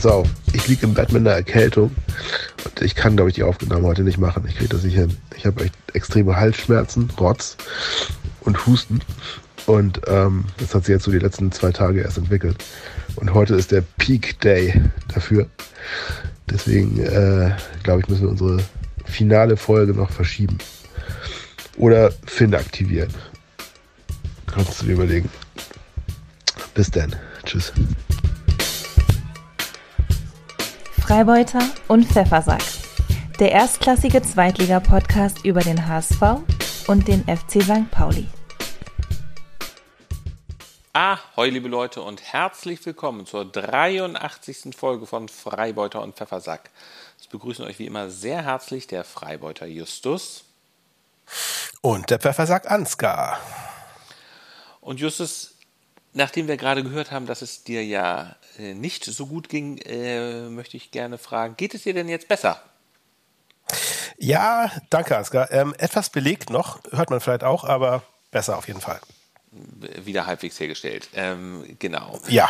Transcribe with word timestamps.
pass 0.00 0.10
auf, 0.10 0.28
ich 0.54 0.66
liege 0.66 0.86
im 0.86 0.94
Bett 0.94 1.12
mit 1.12 1.20
einer 1.20 1.36
Erkältung 1.36 1.94
und 2.64 2.80
ich 2.80 2.94
kann, 2.94 3.16
glaube 3.16 3.28
ich, 3.28 3.34
die 3.34 3.42
Aufnahme 3.42 3.86
heute 3.86 4.02
nicht 4.02 4.16
machen. 4.16 4.46
Ich 4.48 4.56
kriege 4.56 4.70
das 4.70 4.82
nicht 4.82 4.94
hin. 4.94 5.14
Ich 5.36 5.44
habe 5.44 5.62
echt 5.62 5.74
extreme 5.92 6.36
Halsschmerzen, 6.36 7.10
Rotz 7.20 7.58
und 8.40 8.66
Husten. 8.66 9.00
Und 9.66 10.00
ähm, 10.06 10.46
das 10.56 10.74
hat 10.74 10.86
sich 10.86 10.94
jetzt 10.94 11.04
so 11.04 11.10
die 11.10 11.18
letzten 11.18 11.52
zwei 11.52 11.70
Tage 11.70 12.00
erst 12.00 12.16
entwickelt. 12.16 12.56
Und 13.16 13.34
heute 13.34 13.54
ist 13.56 13.72
der 13.72 13.82
Peak 13.98 14.40
Day 14.40 14.80
dafür. 15.12 15.46
Deswegen, 16.48 16.98
äh, 16.98 17.54
glaube 17.82 18.00
ich, 18.00 18.08
müssen 18.08 18.22
wir 18.22 18.30
unsere 18.30 18.56
finale 19.04 19.58
Folge 19.58 19.92
noch 19.92 20.10
verschieben. 20.10 20.56
Oder 21.76 22.10
Finn 22.24 22.54
aktivieren. 22.54 23.12
Kannst 24.46 24.80
du 24.80 24.86
dir 24.86 24.92
überlegen. 24.92 25.28
Bis 26.72 26.90
dann. 26.90 27.14
Tschüss. 27.44 27.70
Freibeuter 31.10 31.68
und 31.88 32.06
Pfeffersack. 32.06 32.62
Der 33.40 33.50
erstklassige 33.50 34.22
Zweitliga-Podcast 34.22 35.44
über 35.44 35.60
den 35.60 35.88
HSV 35.88 36.22
und 36.86 37.08
den 37.08 37.24
FC 37.24 37.60
St. 37.64 37.90
Pauli. 37.90 38.28
Ahoi, 40.92 41.50
liebe 41.50 41.68
Leute, 41.68 42.00
und 42.02 42.22
herzlich 42.22 42.86
willkommen 42.86 43.26
zur 43.26 43.44
83. 43.44 44.72
Folge 44.76 45.04
von 45.04 45.28
Freibeuter 45.28 46.00
und 46.00 46.14
Pfeffersack. 46.14 46.70
Es 47.18 47.26
begrüßen 47.26 47.64
euch 47.64 47.80
wie 47.80 47.86
immer 47.86 48.08
sehr 48.08 48.44
herzlich 48.44 48.86
der 48.86 49.02
Freibeuter 49.02 49.66
Justus. 49.66 50.44
Und 51.80 52.10
der 52.10 52.20
Pfeffersack 52.20 52.70
Ansgar. 52.70 53.40
Und 54.80 55.00
Justus, 55.00 55.56
nachdem 56.12 56.46
wir 56.46 56.56
gerade 56.56 56.84
gehört 56.84 57.10
haben, 57.10 57.26
dass 57.26 57.42
es 57.42 57.64
dir 57.64 57.84
ja 57.84 58.36
nicht 58.74 59.04
so 59.04 59.26
gut 59.26 59.48
ging, 59.48 59.78
äh, 59.78 60.48
möchte 60.48 60.76
ich 60.76 60.90
gerne 60.90 61.18
fragen, 61.18 61.56
geht 61.56 61.74
es 61.74 61.82
dir 61.82 61.94
denn 61.94 62.08
jetzt 62.08 62.28
besser? 62.28 62.62
Ja, 64.18 64.70
danke, 64.90 65.16
Ansgar. 65.16 65.50
Ähm, 65.50 65.74
etwas 65.78 66.10
belegt 66.10 66.50
noch, 66.50 66.80
hört 66.90 67.10
man 67.10 67.20
vielleicht 67.20 67.44
auch, 67.44 67.64
aber 67.64 68.02
besser 68.30 68.58
auf 68.58 68.68
jeden 68.68 68.80
Fall. 68.80 69.00
Wieder 69.50 70.26
halbwegs 70.26 70.60
hergestellt. 70.60 71.08
Ähm, 71.14 71.76
genau. 71.78 72.20
Ja. 72.28 72.48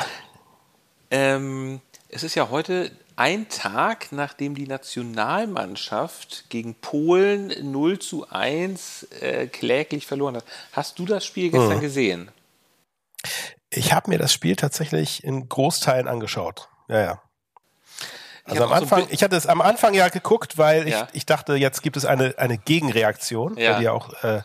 Ähm, 1.11 1.81
es 2.09 2.23
ist 2.23 2.35
ja 2.35 2.51
heute 2.51 2.91
ein 3.17 3.49
Tag, 3.49 4.13
nachdem 4.13 4.55
die 4.55 4.67
Nationalmannschaft 4.67 6.47
gegen 6.49 6.75
Polen 6.75 7.53
0 7.71 7.99
zu 7.99 8.29
1 8.31 9.05
äh, 9.21 9.47
kläglich 9.47 10.07
verloren 10.07 10.37
hat. 10.37 10.45
Hast 10.73 10.99
du 10.99 11.05
das 11.05 11.25
Spiel 11.27 11.51
gestern 11.51 11.75
hm. 11.75 11.81
gesehen? 11.81 12.31
Ich 13.71 13.93
habe 13.93 14.11
mir 14.11 14.19
das 14.19 14.33
Spiel 14.33 14.57
tatsächlich 14.57 15.23
in 15.25 15.49
Großteilen 15.49 16.09
angeschaut. 16.09 16.69
Ja, 16.89 17.01
ja. 17.01 17.23
Also 18.45 18.65
am 18.65 18.73
Anfang, 18.73 19.03
so 19.03 19.09
ich 19.11 19.23
hatte 19.23 19.37
es 19.37 19.47
am 19.47 19.61
Anfang 19.61 19.95
ja 19.95 20.09
geguckt, 20.09 20.59
weil 20.59 20.89
ich, 20.89 20.95
ja. 20.95 21.09
ich 21.13 21.25
dachte, 21.25 21.55
jetzt 21.55 21.83
gibt 21.83 21.97
es 21.97 22.05
eine, 22.05 22.35
eine 22.37 22.59
Gegenreaktion, 22.59 23.57
ja. 23.57 23.79
die 23.79 23.85
ja 23.85 23.93
auch 23.93 24.13
äh, 24.25 24.43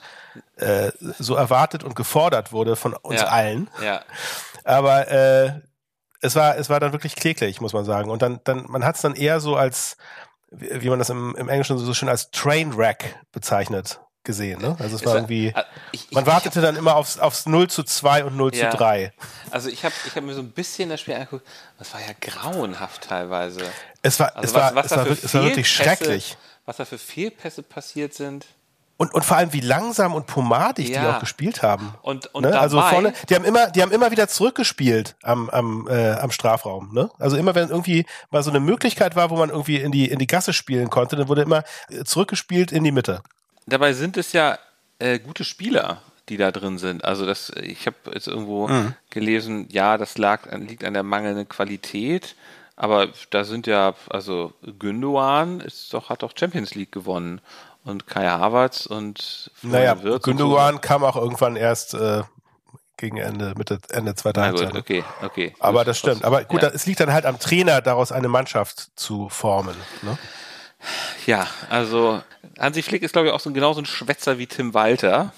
äh, 0.58 0.92
so 1.18 1.36
erwartet 1.36 1.84
und 1.84 1.96
gefordert 1.96 2.52
wurde 2.52 2.76
von 2.76 2.94
uns 2.94 3.22
ja. 3.22 3.28
allen. 3.28 3.70
Ja. 3.82 4.02
Aber 4.64 5.08
äh, 5.10 5.54
es 6.22 6.36
war, 6.36 6.58
es 6.58 6.70
war 6.70 6.80
dann 6.80 6.92
wirklich 6.92 7.16
kläglich, 7.16 7.62
muss 7.62 7.74
man 7.74 7.86
sagen. 7.86 8.12
Und 8.12 8.22
dann, 8.22 8.42
dann, 8.44 8.66
man 8.68 8.86
hat 8.86 8.96
es 8.96 9.02
dann 9.02 9.16
eher 9.16 9.40
so 9.40 9.56
als, 9.56 9.98
wie 10.52 10.90
man 10.90 11.00
das 11.00 11.10
im, 11.10 11.36
im 11.36 11.50
Englischen 11.50 11.78
so 11.78 11.94
schön 11.94 12.10
als 12.10 12.30
Trainwreck 12.32 13.20
bezeichnet 13.32 14.02
gesehen. 14.26 14.62
Ne? 14.62 14.76
Also 14.80 14.96
es 14.96 15.06
war 15.06 15.16
irgendwie, 15.16 15.48
äh, 15.48 15.64
ich, 15.92 16.08
ich, 16.10 16.12
man 16.12 16.26
wartete 16.26 16.62
dann 16.62 16.76
immer 16.76 16.96
aufs, 16.96 17.18
aufs 17.18 17.46
0 17.46 17.70
zu 17.70 17.84
2 17.84 18.26
und 18.26 18.36
0 18.36 18.56
ja. 18.56 18.72
zu 18.72 18.78
3. 18.78 19.14
Also 19.52 19.70
ich 19.70 19.86
habe 19.86 19.94
ich 20.06 20.16
hab 20.16 20.24
mir 20.24 20.34
so 20.34 20.42
ein 20.42 20.52
bisschen 20.52 20.90
das 20.90 21.02
Spiel 21.02 21.14
angeguckt, 21.14 21.46
das 21.78 21.94
war 21.94 22.02
ja 22.02 22.14
grauenhaft 22.20 23.04
teilweise. 23.04 23.62
Es 24.02 24.20
war, 24.20 24.36
also 24.36 24.48
es, 24.48 24.54
was, 24.54 24.62
war, 24.62 24.76
was 24.76 24.86
es, 24.86 24.92
war, 24.98 25.08
es 25.08 25.34
war 25.34 25.44
wirklich 25.44 25.72
schrecklich. 25.72 26.38
Was 26.66 26.78
da 26.78 26.86
für 26.86 26.98
Fehlpässe 26.98 27.62
passiert 27.62 28.14
sind. 28.14 28.46
Und, 28.98 29.14
und 29.14 29.26
vor 29.26 29.36
allem, 29.36 29.52
wie 29.52 29.60
langsam 29.60 30.14
und 30.14 30.26
pomadig 30.26 30.88
ja. 30.88 31.02
die 31.02 31.08
auch 31.08 31.20
gespielt 31.20 31.62
haben. 31.62 31.94
Und, 32.02 32.34
und 32.34 32.44
ne? 32.44 32.58
Also 32.58 32.82
vorne, 32.82 33.14
die 33.30 33.36
haben 33.36 33.44
immer, 33.44 33.70
die 33.70 33.82
haben 33.82 33.92
immer 33.92 34.10
wieder 34.10 34.30
zurückgespielt 34.30 35.18
am, 35.22 35.50
am, 35.50 35.88
äh, 35.90 36.14
am 36.14 36.32
Strafraum. 36.32 36.94
Ne? 36.94 37.10
Also 37.20 37.36
immer, 37.36 37.56
wenn 37.56 37.70
irgendwie 37.70 38.06
mal 38.32 38.42
so 38.42 38.52
eine 38.52 38.62
Möglichkeit 38.62 39.18
war, 39.18 39.30
wo 39.32 39.36
man 39.36 39.50
irgendwie 39.50 39.78
in 39.78 39.92
die, 39.92 40.10
in 40.10 40.18
die 40.18 40.28
Gasse 40.28 40.54
spielen 40.54 40.90
konnte, 40.90 41.18
dann 41.18 41.28
wurde 41.28 41.42
immer 41.42 41.64
äh, 41.90 42.06
zurückgespielt 42.06 42.72
in 42.72 42.86
die 42.86 42.94
Mitte. 42.94 43.22
Dabei 43.66 43.94
sind 43.94 44.18
es 44.18 44.34
ja 44.34 44.60
äh, 45.00 45.20
gute 45.20 45.44
Spieler, 45.44 46.02
die 46.30 46.38
da 46.38 46.52
drin 46.52 46.78
sind. 46.78 47.04
Also 47.04 47.26
das, 47.26 47.50
ich 47.50 47.86
habe 47.88 47.98
jetzt 48.14 48.28
irgendwo 48.28 48.68
mhm. 48.68 48.94
gelesen, 49.10 49.68
ja, 49.72 49.98
das 49.98 50.18
lag, 50.18 50.52
liegt 50.52 50.84
an 50.84 50.94
der 50.94 51.04
mangelnden 51.04 51.48
Qualität. 51.48 52.36
Aber 52.76 53.08
da 53.30 53.44
sind 53.44 53.68
ja, 53.68 53.94
also 54.10 54.54
Gündogan 54.80 55.62
ist 55.62 55.94
doch, 55.94 56.10
hat 56.10 56.24
doch 56.24 56.34
Champions 56.38 56.76
League 56.76 56.92
gewonnen 56.92 57.40
und 57.86 58.08
Kai 58.08 58.28
Havertz 58.28 58.86
und 58.86 59.52
naja, 59.62 60.04
Wirtz 60.04 60.24
Gündogan 60.24 60.76
so. 60.76 60.82
kam 60.82 61.04
auch 61.04 61.16
irgendwann 61.16 61.56
erst 61.56 61.94
äh, 61.94 62.24
gegen 62.98 63.18
Ende, 63.18 63.54
Mitte, 63.58 63.80
Ende 63.92 64.16
zweiter 64.16 64.42
Halbzeit. 64.42 64.74
Ne? 64.74 64.80
Okay, 64.80 65.04
okay. 65.22 65.56
Aber 65.60 65.86
das 65.86 65.98
stimmt. 65.98 66.26
Aber 66.26 66.44
gut, 66.44 66.64
ja. 66.64 66.70
es 66.70 66.86
liegt 66.86 67.00
dann 67.00 67.14
halt 67.14 67.26
am 67.26 67.40
Trainer, 67.40 67.82
daraus 67.82 68.12
eine 68.12 68.28
Mannschaft 68.28 68.90
zu 68.96 69.30
formen. 69.30 69.76
Ne? 70.02 70.18
Ja, 71.26 71.48
also 71.70 72.22
Hansi 72.60 72.82
Flick 72.82 73.04
ist, 73.04 73.14
glaube 73.14 73.28
ich, 73.28 73.34
auch 73.34 73.40
so 73.40 73.52
genauso 73.52 73.82
ein 73.82 73.86
Schwätzer 73.86 74.38
wie 74.38 74.48
Tim 74.48 74.74
Walter. 74.74 75.34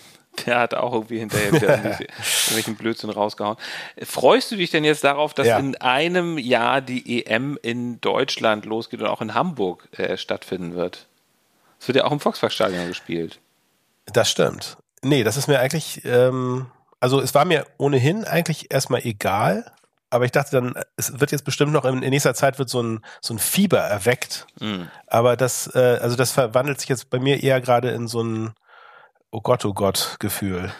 Der 0.45 0.59
hat 0.59 0.75
auch 0.75 0.93
irgendwie 0.93 1.19
hinterher 1.19 1.51
wieder 1.51 1.77
irgendwelchen 1.99 2.75
Blödsinn 2.75 3.09
rausgehauen. 3.09 3.57
Freust 4.03 4.51
du 4.51 4.55
dich 4.55 4.69
denn 4.69 4.83
jetzt 4.83 5.03
darauf, 5.03 5.33
dass 5.33 5.47
ja. 5.47 5.57
in 5.57 5.75
einem 5.77 6.37
Jahr 6.37 6.81
die 6.81 7.25
EM 7.25 7.57
in 7.61 7.99
Deutschland 8.01 8.65
losgeht 8.65 9.01
und 9.01 9.07
auch 9.07 9.21
in 9.21 9.33
Hamburg 9.33 9.87
äh, 9.97 10.15
stattfinden 10.17 10.75
wird? 10.75 11.07
Es 11.79 11.87
wird 11.87 11.97
ja 11.97 12.05
auch 12.05 12.11
im 12.11 12.19
Volksparkstadion 12.19 12.87
gespielt. 12.87 13.39
Das 14.05 14.29
stimmt. 14.29 14.77
Nee, 15.01 15.23
das 15.23 15.37
ist 15.37 15.47
mir 15.47 15.59
eigentlich, 15.59 16.01
ähm, 16.05 16.67
also 16.99 17.19
es 17.19 17.33
war 17.33 17.45
mir 17.45 17.65
ohnehin 17.77 18.23
eigentlich 18.23 18.71
erstmal 18.71 19.01
egal, 19.05 19.71
aber 20.09 20.25
ich 20.25 20.31
dachte 20.31 20.51
dann, 20.51 20.73
es 20.95 21.19
wird 21.19 21.31
jetzt 21.31 21.43
bestimmt 21.43 21.73
noch 21.73 21.85
in, 21.85 22.01
in 22.01 22.09
nächster 22.09 22.33
Zeit 22.33 22.59
wird 22.59 22.69
so 22.69 22.81
ein, 22.81 23.05
so 23.21 23.33
ein 23.33 23.39
Fieber 23.39 23.79
erweckt. 23.79 24.47
Mhm. 24.59 24.87
Aber 25.07 25.35
das, 25.35 25.67
äh, 25.75 25.99
also 26.01 26.15
das 26.15 26.31
verwandelt 26.31 26.79
sich 26.79 26.89
jetzt 26.89 27.09
bei 27.09 27.19
mir 27.19 27.43
eher 27.43 27.61
gerade 27.61 27.89
in 27.89 28.07
so 28.07 28.21
ein 28.23 28.53
Oh 29.29 29.41
Gott, 29.41 29.65
oh 29.65 29.73
Gott 29.73 30.15
Gefühl. 30.19 30.71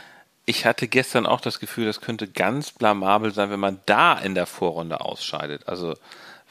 Ich 0.45 0.65
hatte 0.65 0.87
gestern 0.87 1.25
auch 1.25 1.41
das 1.41 1.59
Gefühl, 1.59 1.85
das 1.85 1.99
könnte 1.99 2.29
ganz 2.29 2.71
blamabel 2.71 3.33
sein, 3.33 3.49
wenn 3.49 3.59
man 3.59 3.81
da 3.85 4.13
in 4.13 4.35
der 4.35 4.45
Vorrunde 4.45 5.01
ausscheidet. 5.01 5.67
Also 5.67 5.95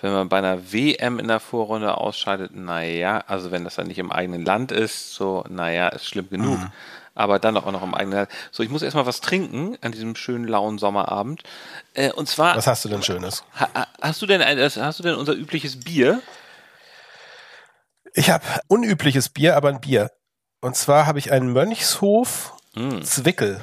wenn 0.03 0.13
man 0.13 0.29
bei 0.29 0.39
einer 0.39 0.73
WM 0.73 1.19
in 1.19 1.29
der 1.29 1.41
Vorrunde 1.41 1.97
ausscheidet, 1.97 2.55
naja, 2.55 3.25
also 3.27 3.51
wenn 3.51 3.65
das 3.65 3.77
dann 3.77 3.87
nicht 3.87 3.99
im 3.99 4.13
eigenen 4.13 4.45
Land 4.45 4.73
ist, 4.73 5.15
so, 5.15 5.45
naja, 5.49 5.89
ist 5.89 6.07
schlimm 6.07 6.29
genug. 6.29 6.59
Mhm. 6.59 6.73
Aber 7.17 7.41
dann 7.41 7.57
auch 7.57 7.71
noch 7.73 7.83
im 7.83 7.95
eigenen. 7.95 8.29
So, 8.53 8.63
ich 8.63 8.69
muss 8.69 8.83
erstmal 8.83 9.07
was 9.07 9.21
trinken 9.21 9.77
an 9.81 9.91
diesem 9.91 10.15
schönen 10.15 10.47
lauen 10.47 10.79
Sommerabend. 10.79 11.43
Äh, 11.95 12.13
und 12.13 12.29
zwar. 12.29 12.57
Was 12.57 12.69
hast 12.69 12.85
du 12.85 12.89
denn 12.89 13.03
Schönes? 13.03 13.43
Ha, 13.59 13.89
hast 14.01 14.23
du 14.23 14.27
denn 14.27 14.43
ein, 14.43 14.59
hast 14.59 14.99
du 14.99 15.03
denn 15.03 15.17
unser 15.17 15.33
übliches 15.33 15.81
Bier? 15.81 16.23
Ich 18.15 18.31
habe 18.31 18.45
unübliches 18.69 19.31
Bier, 19.31 19.57
aber 19.57 19.71
ein 19.71 19.81
Bier. 19.81 20.13
Und 20.61 20.77
zwar 20.77 21.07
habe 21.07 21.19
ich 21.19 21.33
einen 21.33 21.53
Mönchshof 21.53 22.55
mm. 22.75 23.03
Zwickel. 23.03 23.61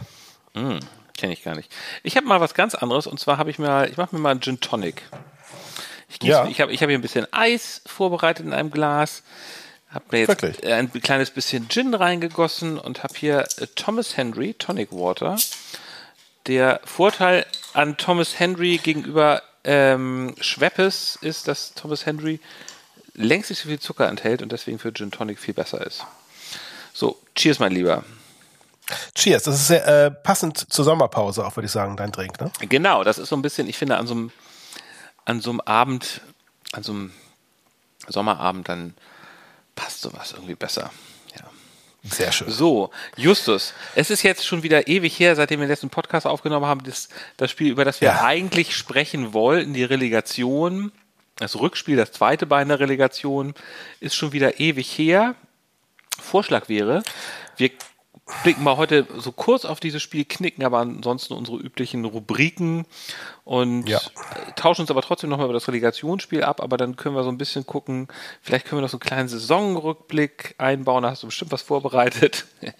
Mm, 0.53 0.79
Kenne 1.17 1.33
ich 1.33 1.43
gar 1.43 1.55
nicht. 1.55 1.71
Ich 2.03 2.17
habe 2.17 2.27
mal 2.27 2.41
was 2.41 2.53
ganz 2.53 2.75
anderes 2.75 3.07
und 3.07 3.19
zwar 3.19 3.37
habe 3.37 3.49
ich 3.49 3.59
mir, 3.59 3.87
ich 3.87 3.97
mache 3.97 4.15
mir 4.15 4.21
mal 4.21 4.31
einen 4.31 4.41
Gin 4.41 4.59
Tonic. 4.59 5.03
Ich, 6.09 6.19
gieß, 6.19 6.29
ja. 6.29 6.45
ich 6.45 6.61
habe 6.61 6.71
ich 6.71 6.81
hab 6.81 6.89
hier 6.89 6.97
ein 6.97 7.01
bisschen 7.01 7.27
Eis 7.31 7.81
vorbereitet 7.85 8.45
in 8.45 8.53
einem 8.53 8.71
Glas. 8.71 9.23
Habe 9.93 10.05
mir 10.11 10.19
jetzt 10.19 10.29
Wirklich? 10.29 10.65
ein 10.65 10.91
kleines 10.91 11.31
bisschen 11.31 11.69
Gin 11.69 11.93
reingegossen 11.93 12.79
und 12.79 13.03
habe 13.03 13.13
hier 13.15 13.47
äh, 13.57 13.67
Thomas 13.75 14.17
Henry 14.17 14.53
Tonic 14.55 14.91
Water. 14.91 15.37
Der 16.47 16.81
Vorteil 16.83 17.45
an 17.73 17.97
Thomas 17.97 18.39
Henry 18.39 18.77
gegenüber 18.77 19.43
ähm, 19.63 20.35
Schweppes 20.41 21.17
ist, 21.21 21.47
dass 21.47 21.73
Thomas 21.73 22.05
Henry 22.05 22.39
längst 23.13 23.49
nicht 23.49 23.61
so 23.61 23.69
viel 23.69 23.79
Zucker 23.79 24.09
enthält 24.09 24.41
und 24.41 24.51
deswegen 24.51 24.79
für 24.79 24.93
Gin 24.93 25.11
Tonic 25.11 25.39
viel 25.39 25.53
besser 25.53 25.85
ist. 25.85 26.05
So, 26.93 27.19
cheers, 27.35 27.59
mein 27.59 27.71
Lieber. 27.71 28.03
Cheers, 29.15 29.43
das 29.43 29.55
ist 29.55 29.67
sehr 29.67 29.87
äh, 29.87 30.11
passend 30.11 30.57
zur 30.57 30.83
Sommerpause 30.83 31.45
auch, 31.45 31.55
würde 31.55 31.67
ich 31.67 31.71
sagen, 31.71 31.95
dein 31.95 32.11
Drink, 32.11 32.41
ne? 32.41 32.51
Genau, 32.67 33.03
das 33.03 33.17
ist 33.17 33.29
so 33.29 33.35
ein 33.35 33.41
bisschen, 33.41 33.69
ich 33.69 33.77
finde, 33.77 33.97
an 33.97 34.07
so 34.07 34.13
einem 34.13 34.31
an 35.25 35.39
so 35.39 35.51
einem 35.51 35.61
Abend, 35.61 36.21
an 36.73 36.83
so 36.83 36.91
einem 36.91 37.13
Sommerabend, 38.07 38.67
dann 38.67 38.93
passt 39.75 40.01
sowas 40.01 40.31
irgendwie 40.33 40.55
besser. 40.55 40.91
Ja. 41.35 41.49
Sehr 42.09 42.31
schön. 42.31 42.49
So, 42.49 42.89
Justus, 43.15 43.73
es 43.95 44.09
ist 44.09 44.23
jetzt 44.23 44.45
schon 44.45 44.63
wieder 44.63 44.87
ewig 44.87 45.17
her, 45.19 45.35
seitdem 45.35 45.59
wir 45.59 45.65
den 45.65 45.71
letzten 45.71 45.89
Podcast 45.89 46.27
aufgenommen 46.27 46.65
haben, 46.65 46.83
das, 46.83 47.09
das 47.37 47.49
Spiel, 47.51 47.71
über 47.71 47.85
das 47.85 48.01
wir 48.01 48.09
ja. 48.09 48.23
eigentlich 48.23 48.75
sprechen 48.75 49.33
wollten, 49.33 49.73
die 49.73 49.83
Relegation, 49.83 50.91
das 51.37 51.59
Rückspiel, 51.59 51.95
das 51.95 52.11
zweite 52.11 52.45
Bein 52.45 52.67
der 52.67 52.79
Relegation, 52.79 53.53
ist 53.99 54.15
schon 54.15 54.33
wieder 54.33 54.59
ewig 54.59 54.97
her. 54.97 55.35
Vorschlag 56.19 56.69
wäre, 56.69 57.03
wir 57.57 57.71
blicken 58.43 58.63
mal 58.63 58.77
heute 58.77 59.05
so 59.17 59.33
kurz 59.33 59.65
auf 59.65 59.81
dieses 59.81 60.01
Spiel, 60.01 60.23
knicken 60.23 60.63
aber 60.63 60.79
ansonsten 60.79 61.33
unsere 61.33 61.57
üblichen 61.57 62.05
Rubriken 62.05 62.85
und 63.43 63.89
ja. 63.89 63.99
tauschen 64.55 64.81
uns 64.81 64.91
aber 64.91 65.01
trotzdem 65.01 65.29
nochmal 65.29 65.47
über 65.47 65.53
das 65.53 65.67
Relegationsspiel 65.67 66.41
ab, 66.41 66.61
aber 66.61 66.77
dann 66.77 66.95
können 66.95 67.15
wir 67.15 67.23
so 67.23 67.29
ein 67.29 67.37
bisschen 67.37 67.65
gucken, 67.65 68.07
vielleicht 68.41 68.65
können 68.65 68.77
wir 68.77 68.83
noch 68.83 68.89
so 68.89 68.95
einen 68.95 69.01
kleinen 69.01 69.27
Saisonrückblick 69.27 70.55
einbauen, 70.57 71.03
da 71.03 71.09
hast 71.09 71.23
du 71.23 71.27
bestimmt 71.27 71.51
was 71.51 71.63
vorbereitet. 71.63 72.45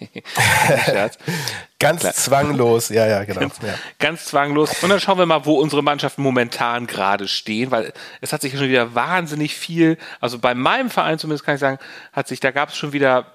ganz 1.78 2.00
Klar. 2.00 2.14
zwanglos, 2.14 2.88
ja, 2.88 3.06
ja, 3.06 3.24
genau. 3.24 3.40
Ganz, 3.40 3.58
ja. 3.62 3.74
ganz 3.98 4.24
zwanglos. 4.24 4.82
Und 4.82 4.88
dann 4.88 5.00
schauen 5.00 5.18
wir 5.18 5.26
mal, 5.26 5.44
wo 5.44 5.60
unsere 5.60 5.82
Mannschaften 5.82 6.22
momentan 6.22 6.86
gerade 6.86 7.28
stehen, 7.28 7.70
weil 7.70 7.92
es 8.22 8.32
hat 8.32 8.40
sich 8.40 8.54
schon 8.56 8.68
wieder 8.68 8.94
wahnsinnig 8.94 9.54
viel, 9.54 9.98
also 10.20 10.38
bei 10.38 10.54
meinem 10.54 10.88
Verein 10.88 11.18
zumindest 11.18 11.44
kann 11.44 11.56
ich 11.56 11.60
sagen, 11.60 11.78
hat 12.12 12.28
sich, 12.28 12.40
da 12.40 12.50
gab 12.50 12.70
es 12.70 12.76
schon 12.76 12.94
wieder 12.94 13.26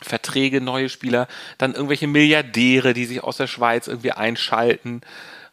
Verträge, 0.00 0.60
neue 0.60 0.88
Spieler, 0.88 1.28
dann 1.58 1.74
irgendwelche 1.74 2.06
Milliardäre, 2.06 2.94
die 2.94 3.04
sich 3.04 3.22
aus 3.22 3.36
der 3.36 3.46
Schweiz 3.46 3.86
irgendwie 3.86 4.12
einschalten 4.12 5.02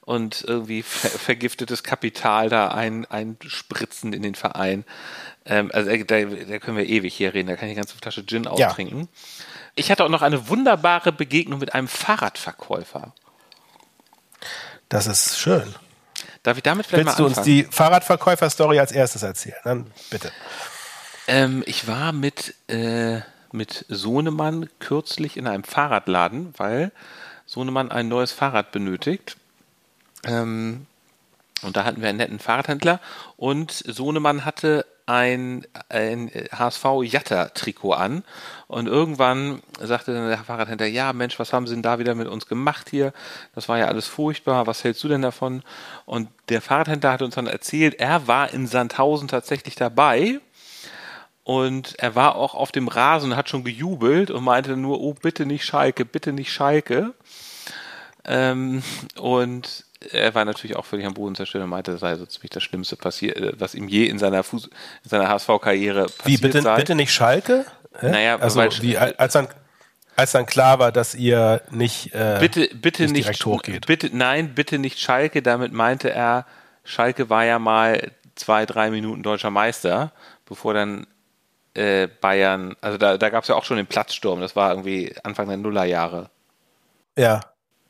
und 0.01 0.43
irgendwie 0.47 0.81
ver 0.81 1.09
vergiftetes 1.09 1.83
Kapital 1.83 2.49
da 2.49 2.69
ein, 2.69 3.05
einspritzen 3.05 4.11
in 4.13 4.23
den 4.23 4.33
Verein. 4.35 4.85
Ähm, 5.45 5.69
also 5.73 5.91
da, 5.91 6.23
da, 6.23 6.59
können 6.59 6.77
wir 6.77 6.85
ewig 6.87 7.13
hier 7.13 7.33
reden, 7.33 7.47
da 7.47 7.55
kann 7.55 7.67
ich 7.67 7.73
eine 7.73 7.81
ganze 7.81 7.97
Flasche 7.97 8.25
Gin 8.25 8.47
austrinken. 8.47 9.01
Ja. 9.01 9.07
Ich 9.75 9.91
hatte 9.91 10.03
auch 10.03 10.09
noch 10.09 10.23
eine 10.23 10.49
wunderbare 10.49 11.11
Begegnung 11.11 11.59
mit 11.59 11.75
einem 11.75 11.87
Fahrradverkäufer. 11.87 13.13
Das 14.89 15.05
ist 15.05 15.37
schön. 15.37 15.75
Darf 16.41 16.57
ich 16.57 16.63
damit 16.63 16.87
vielleicht 16.87 17.05
Willst 17.05 17.19
mal 17.19 17.25
anfangen? 17.25 17.35
du 17.35 17.39
uns 17.39 17.69
die 17.69 17.75
Fahrradverkäufer-Story 17.75 18.79
als 18.79 18.91
erstes 18.91 19.23
erzählen? 19.23 19.57
Dann 19.63 19.91
bitte. 20.09 20.31
Ähm, 21.27 21.63
ich 21.67 21.87
war 21.87 22.11
mit 22.11 22.55
äh, 22.67 23.21
mit 23.51 23.85
Sohnemann 23.89 24.69
kürzlich 24.79 25.37
in 25.37 25.47
einem 25.47 25.63
Fahrradladen, 25.63 26.53
weil 26.57 26.91
Sohnemann 27.45 27.91
ein 27.91 28.07
neues 28.07 28.31
Fahrrad 28.31 28.71
benötigt. 28.71 29.37
Ähm, 30.23 30.85
und 31.61 31.75
da 31.75 31.83
hatten 31.83 32.01
wir 32.01 32.09
einen 32.09 32.17
netten 32.19 32.39
Fahrradhändler 32.39 32.99
und 33.35 33.71
Sohnemann 33.71 34.45
hatte 34.45 34.85
ein, 35.09 35.65
ein 35.89 36.29
HSV-Jatta-Trikot 36.51 37.93
an. 37.93 38.23
Und 38.67 38.87
irgendwann 38.87 39.61
sagte 39.79 40.13
dann 40.13 40.29
der 40.29 40.37
Fahrradhändler, 40.37 40.85
ja 40.85 41.11
Mensch, 41.13 41.39
was 41.39 41.51
haben 41.51 41.65
Sie 41.65 41.73
denn 41.73 41.81
da 41.81 41.97
wieder 41.97 42.13
mit 42.13 42.27
uns 42.27 42.45
gemacht 42.45 42.89
hier? 42.89 43.11
Das 43.55 43.67
war 43.67 43.79
ja 43.79 43.87
alles 43.87 44.05
furchtbar, 44.05 44.67
was 44.67 44.83
hältst 44.83 45.03
du 45.03 45.07
denn 45.07 45.23
davon? 45.23 45.63
Und 46.05 46.29
der 46.49 46.61
Fahrradhändler 46.61 47.11
hat 47.11 47.23
uns 47.23 47.35
dann 47.35 47.47
erzählt, 47.47 47.95
er 47.95 48.27
war 48.27 48.53
in 48.53 48.67
Sandhausen 48.67 49.27
tatsächlich 49.27 49.75
dabei 49.75 50.39
und 51.49 51.95
er 51.97 52.13
war 52.13 52.35
auch 52.35 52.53
auf 52.53 52.71
dem 52.71 52.87
Rasen, 52.87 53.35
hat 53.35 53.49
schon 53.49 53.63
gejubelt 53.63 54.29
und 54.29 54.43
meinte 54.43 54.77
nur, 54.77 55.01
oh, 55.01 55.15
bitte 55.15 55.47
nicht 55.47 55.65
Schalke, 55.65 56.05
bitte 56.05 56.31
nicht 56.31 56.53
Schalke. 56.53 57.15
Ähm, 58.23 58.83
und 59.17 59.83
er 60.11 60.35
war 60.35 60.45
natürlich 60.45 60.75
auch 60.75 60.85
völlig 60.85 61.07
am 61.07 61.15
Boden 61.15 61.33
zerstört 61.33 61.63
und 61.63 61.71
meinte, 61.71 61.93
das 61.93 62.01
sei 62.01 62.15
so 62.17 62.27
ziemlich 62.27 62.51
das 62.51 62.61
Schlimmste 62.61 62.97
passiert, 62.97 63.35
äh, 63.37 63.53
was 63.57 63.73
ihm 63.73 63.87
je 63.87 64.05
in 64.05 64.19
seiner, 64.19 64.43
Fuß, 64.43 64.65
in 64.65 65.09
seiner 65.09 65.27
HSV-Karriere 65.27 66.03
passiert 66.03 66.25
Wie, 66.25 66.37
bitte, 66.37 66.61
sei. 66.61 66.75
bitte 66.75 66.93
nicht 66.93 67.11
Schalke? 67.11 67.65
Hä? 67.99 68.11
Naja, 68.11 68.37
also, 68.37 68.61
wie, 68.83 68.99
als 68.99 69.33
dann, 69.33 69.47
als 70.15 70.33
dann 70.33 70.45
klar 70.45 70.77
war, 70.77 70.91
dass 70.91 71.15
ihr 71.15 71.63
nicht, 71.71 72.13
äh, 72.13 72.37
bitte, 72.39 72.69
bitte 72.75 73.05
nicht, 73.05 73.25
direkt 73.25 73.43
hochgeht. 73.43 73.87
Bitte, 73.87 74.11
nein, 74.13 74.53
bitte 74.53 74.77
nicht 74.77 74.99
Schalke. 74.99 75.41
Damit 75.41 75.73
meinte 75.73 76.11
er, 76.11 76.45
Schalke 76.83 77.31
war 77.31 77.43
ja 77.43 77.57
mal 77.57 78.11
zwei, 78.35 78.67
drei 78.67 78.91
Minuten 78.91 79.23
deutscher 79.23 79.49
Meister, 79.49 80.11
bevor 80.45 80.75
dann 80.75 81.07
äh, 81.73 82.07
Bayern, 82.07 82.75
also 82.81 82.97
da, 82.97 83.17
da 83.17 83.29
gab 83.29 83.43
es 83.43 83.47
ja 83.47 83.55
auch 83.55 83.63
schon 83.63 83.77
den 83.77 83.87
Platzsturm, 83.87 84.41
das 84.41 84.55
war 84.55 84.71
irgendwie 84.71 85.13
Anfang 85.23 85.47
der 85.47 85.57
Nullerjahre. 85.57 86.29
Ja. 87.17 87.41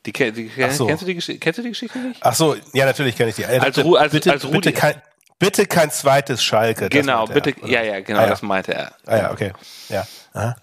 Die, 0.06 0.14
die, 0.14 0.32
die 0.32 0.50
so. 0.72 0.88
kennst, 0.88 1.04
du 1.04 1.06
die, 1.06 1.40
kennst 1.40 1.60
du 1.60 1.64
die 1.64 1.70
Geschichte 1.70 2.00
nicht? 2.00 2.20
Ach 2.24 2.34
so, 2.34 2.56
ja, 2.74 2.86
natürlich 2.86 3.16
kenne 3.16 3.30
ich 3.30 3.36
die. 3.36 3.46
Also, 3.46 3.66
als, 3.66 3.78
Ru 3.84 3.96
als, 3.96 4.12
bitte, 4.12 4.32
als 4.32 4.46
Rudi, 4.46 4.56
bitte, 4.58 4.74
kein, 4.74 5.02
bitte 5.40 5.66
kein 5.66 5.92
zweites 5.92 6.42
Schalke. 6.42 6.90
Genau, 6.90 7.26
bitte, 7.26 7.54
er, 7.62 7.68
ja, 7.68 7.84
ja, 7.84 8.00
genau, 8.00 8.20
ah, 8.20 8.24
ja. 8.24 8.30
das 8.30 8.42
meinte 8.42 8.74
er. 8.74 8.94
Ah 9.06 9.18
ja, 9.18 9.32
okay. 9.32 9.52
Ja. 9.90 10.08
Aha. 10.34 10.56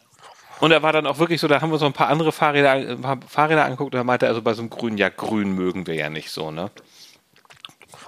Und 0.61 0.73
er 0.73 0.83
war 0.83 0.93
dann 0.93 1.07
auch 1.07 1.19
wirklich 1.19 1.41
so, 1.41 1.49
da 1.49 1.61
haben 1.61 1.71
wir 1.71 1.79
noch 1.79 1.87
ein 1.87 1.93
paar 1.93 2.09
andere 2.09 2.33
Fahrräder, 2.33 2.73
ein 2.73 3.01
paar 3.03 3.19
Fahrräder 3.29 3.65
angeguckt 3.65 3.95
und 3.95 4.01
er 4.01 4.05
meinte, 4.05 4.27
also 4.27 4.41
bei 4.41 4.55
so 4.55 4.63
einem 4.63 4.71
Grün, 4.71 4.97
ja, 4.97 5.11
Grün 5.11 5.53
mögen 5.53 5.87
wir 5.87 5.95
ja 5.95 6.09
nicht 6.09 6.31
so, 6.31 6.51
ne? 6.51 6.71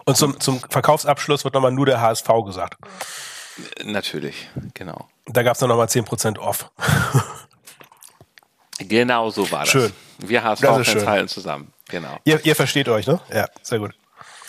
Und 0.07 0.17
zum, 0.17 0.41
zum 0.41 0.59
Verkaufsabschluss 0.59 1.45
wird 1.45 1.53
nochmal 1.53 1.73
nur 1.73 1.85
der 1.85 2.01
HSV 2.01 2.27
gesagt. 2.47 2.79
Natürlich, 3.85 4.49
genau. 4.75 5.09
Da 5.27 5.43
gab 5.43 5.55
es 5.55 5.61
dann 5.61 5.69
nochmal 5.69 5.87
10% 5.87 6.39
off. 6.39 6.71
genau 8.79 9.31
so 9.31 9.51
war 9.51 9.61
das. 9.61 9.71
Schön. 9.71 9.93
Wir 10.19 10.43
HSV-Fans 10.43 11.07
halten 11.07 11.29
zusammen. 11.29 11.73
Genau. 11.89 12.19
Ihr, 12.25 12.45
ihr 12.45 12.57
versteht 12.57 12.89
euch, 12.89 13.07
ne? 13.07 13.21
Ja, 13.33 13.47
sehr 13.63 13.79
gut. 13.79 13.95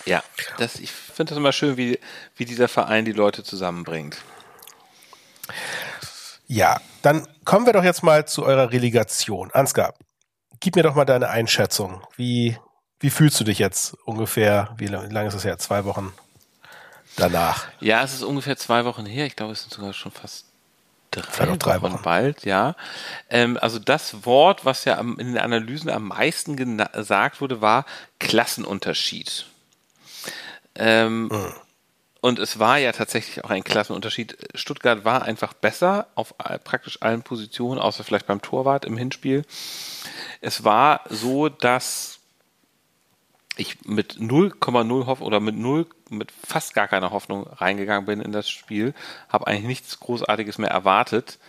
Ja, 0.05 0.23
das, 0.57 0.75
ich 0.75 0.91
finde 0.91 1.31
das 1.31 1.37
immer 1.37 1.51
schön, 1.51 1.77
wie, 1.77 1.99
wie 2.35 2.45
dieser 2.45 2.67
Verein 2.67 3.05
die 3.05 3.11
Leute 3.11 3.43
zusammenbringt. 3.43 4.17
Ja, 6.47 6.81
dann 7.01 7.27
kommen 7.45 7.65
wir 7.65 7.73
doch 7.73 7.83
jetzt 7.83 8.01
mal 8.01 8.27
zu 8.27 8.43
eurer 8.43 8.71
Relegation. 8.71 9.51
Ansgar, 9.51 9.93
gib 10.59 10.75
mir 10.75 10.83
doch 10.83 10.95
mal 10.95 11.05
deine 11.05 11.29
Einschätzung. 11.29 12.01
Wie, 12.15 12.57
wie 12.99 13.09
fühlst 13.09 13.39
du 13.39 13.43
dich 13.43 13.59
jetzt 13.59 13.93
ungefähr? 14.05 14.73
Wie 14.77 14.87
lange 14.87 15.27
ist 15.27 15.35
es 15.35 15.45
her? 15.45 15.57
Zwei 15.59 15.85
Wochen 15.85 16.13
danach? 17.19 17.67
Ja, 17.79 18.03
es 18.03 18.13
ist 18.13 18.23
ungefähr 18.23 18.57
zwei 18.57 18.85
Wochen 18.85 19.05
her. 19.05 19.25
Ich 19.25 19.35
glaube, 19.35 19.53
es 19.53 19.61
sind 19.61 19.73
sogar 19.73 19.93
schon 19.93 20.11
fast 20.11 20.45
drei, 21.11 21.45
drei 21.57 21.81
Wochen, 21.81 22.01
bald, 22.03 22.45
ja. 22.45 22.75
Ähm, 23.29 23.57
also 23.61 23.79
das 23.79 24.25
Wort, 24.25 24.65
was 24.65 24.85
ja 24.85 24.99
in 24.99 25.17
den 25.17 25.37
Analysen 25.37 25.89
am 25.89 26.07
meisten 26.07 26.55
gesagt 26.55 27.41
wurde, 27.41 27.61
war 27.61 27.85
Klassenunterschied. 28.19 29.45
Ähm, 30.75 31.23
mhm. 31.23 31.53
Und 32.21 32.37
es 32.37 32.59
war 32.59 32.77
ja 32.77 32.91
tatsächlich 32.91 33.43
auch 33.45 33.49
ein 33.49 33.63
Klassenunterschied. 33.63 34.37
Stuttgart 34.53 35.05
war 35.05 35.23
einfach 35.23 35.53
besser 35.53 36.07
auf 36.15 36.35
praktisch 36.63 37.01
allen 37.01 37.23
Positionen, 37.23 37.79
außer 37.79 38.03
vielleicht 38.03 38.27
beim 38.27 38.41
Torwart 38.41 38.83
im 38.83 38.97
Hinspiel. 38.97 39.45
Es 40.41 40.65
war 40.65 41.01
so, 41.09 41.47
dass 41.47 42.18
ich 43.59 43.85
mit 43.85 44.15
0,0 44.15 45.05
Hoffnung 45.05 45.27
oder 45.27 45.39
mit 45.39 45.55
0, 45.55 45.85
mit 46.09 46.31
fast 46.31 46.73
gar 46.73 46.87
keiner 46.87 47.11
Hoffnung 47.11 47.47
reingegangen 47.47 48.05
bin 48.05 48.21
in 48.21 48.31
das 48.31 48.49
Spiel, 48.49 48.93
habe 49.27 49.47
eigentlich 49.47 49.65
nichts 49.65 49.99
Großartiges 49.99 50.57
mehr 50.57 50.71
erwartet, 50.71 51.39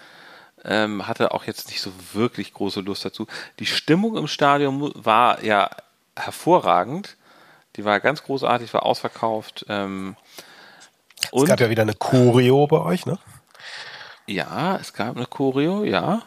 ähm, 0.64 1.06
hatte 1.06 1.32
auch 1.32 1.44
jetzt 1.44 1.68
nicht 1.68 1.80
so 1.80 1.90
wirklich 2.12 2.52
große 2.52 2.80
Lust 2.80 3.04
dazu. 3.04 3.26
Die 3.58 3.66
Stimmung 3.66 4.16
im 4.16 4.26
Stadion 4.26 4.92
war 4.94 5.42
ja 5.42 5.70
hervorragend, 6.16 7.16
die 7.76 7.84
war 7.84 8.00
ganz 8.00 8.22
großartig, 8.24 8.74
war 8.74 8.84
ausverkauft. 8.84 9.64
Ähm, 9.68 10.16
es 11.32 11.44
gab 11.44 11.60
ja 11.60 11.70
wieder 11.70 11.82
eine 11.82 11.94
Choreo 11.94 12.66
bei 12.66 12.80
euch, 12.80 13.06
ne? 13.06 13.18
Ja, 14.26 14.76
es 14.76 14.92
gab 14.92 15.16
eine 15.16 15.26
Choreo, 15.26 15.84
ja. 15.84 16.22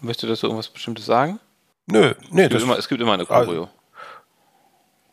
Möchtest 0.00 0.24
du 0.24 0.26
dazu 0.26 0.46
irgendwas 0.46 0.68
Bestimmtes 0.68 1.06
sagen? 1.06 1.40
Nö, 1.86 2.14
nee. 2.30 2.44
Es 2.44 2.50
gibt, 2.50 2.62
immer, 2.62 2.78
es 2.78 2.88
gibt 2.88 3.00
immer 3.00 3.14
eine 3.14 3.26
Choreo. 3.26 3.68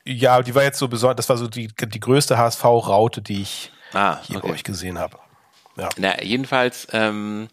Ja, 0.06 0.42
die 0.42 0.56
war 0.56 0.64
jetzt 0.64 0.80
so 0.80 0.88
besonders, 0.88 1.18
das 1.18 1.30
war 1.30 1.38
so 1.38 1.48
die, 1.48 1.68
die 1.68 2.00
größte 2.00 2.38
HSV-Raute, 2.38 3.22
die 3.22 3.42
ich 3.42 3.72
ah, 3.94 4.18
hier 4.24 4.38
okay. 4.38 4.48
bei 4.48 4.54
euch 4.54 4.64
gesehen 4.64 4.98
habe. 4.98 5.18
Ja. 5.78 5.90
Na, 5.98 6.22
jedenfalls, 6.24 6.88
ähm, 6.92 7.48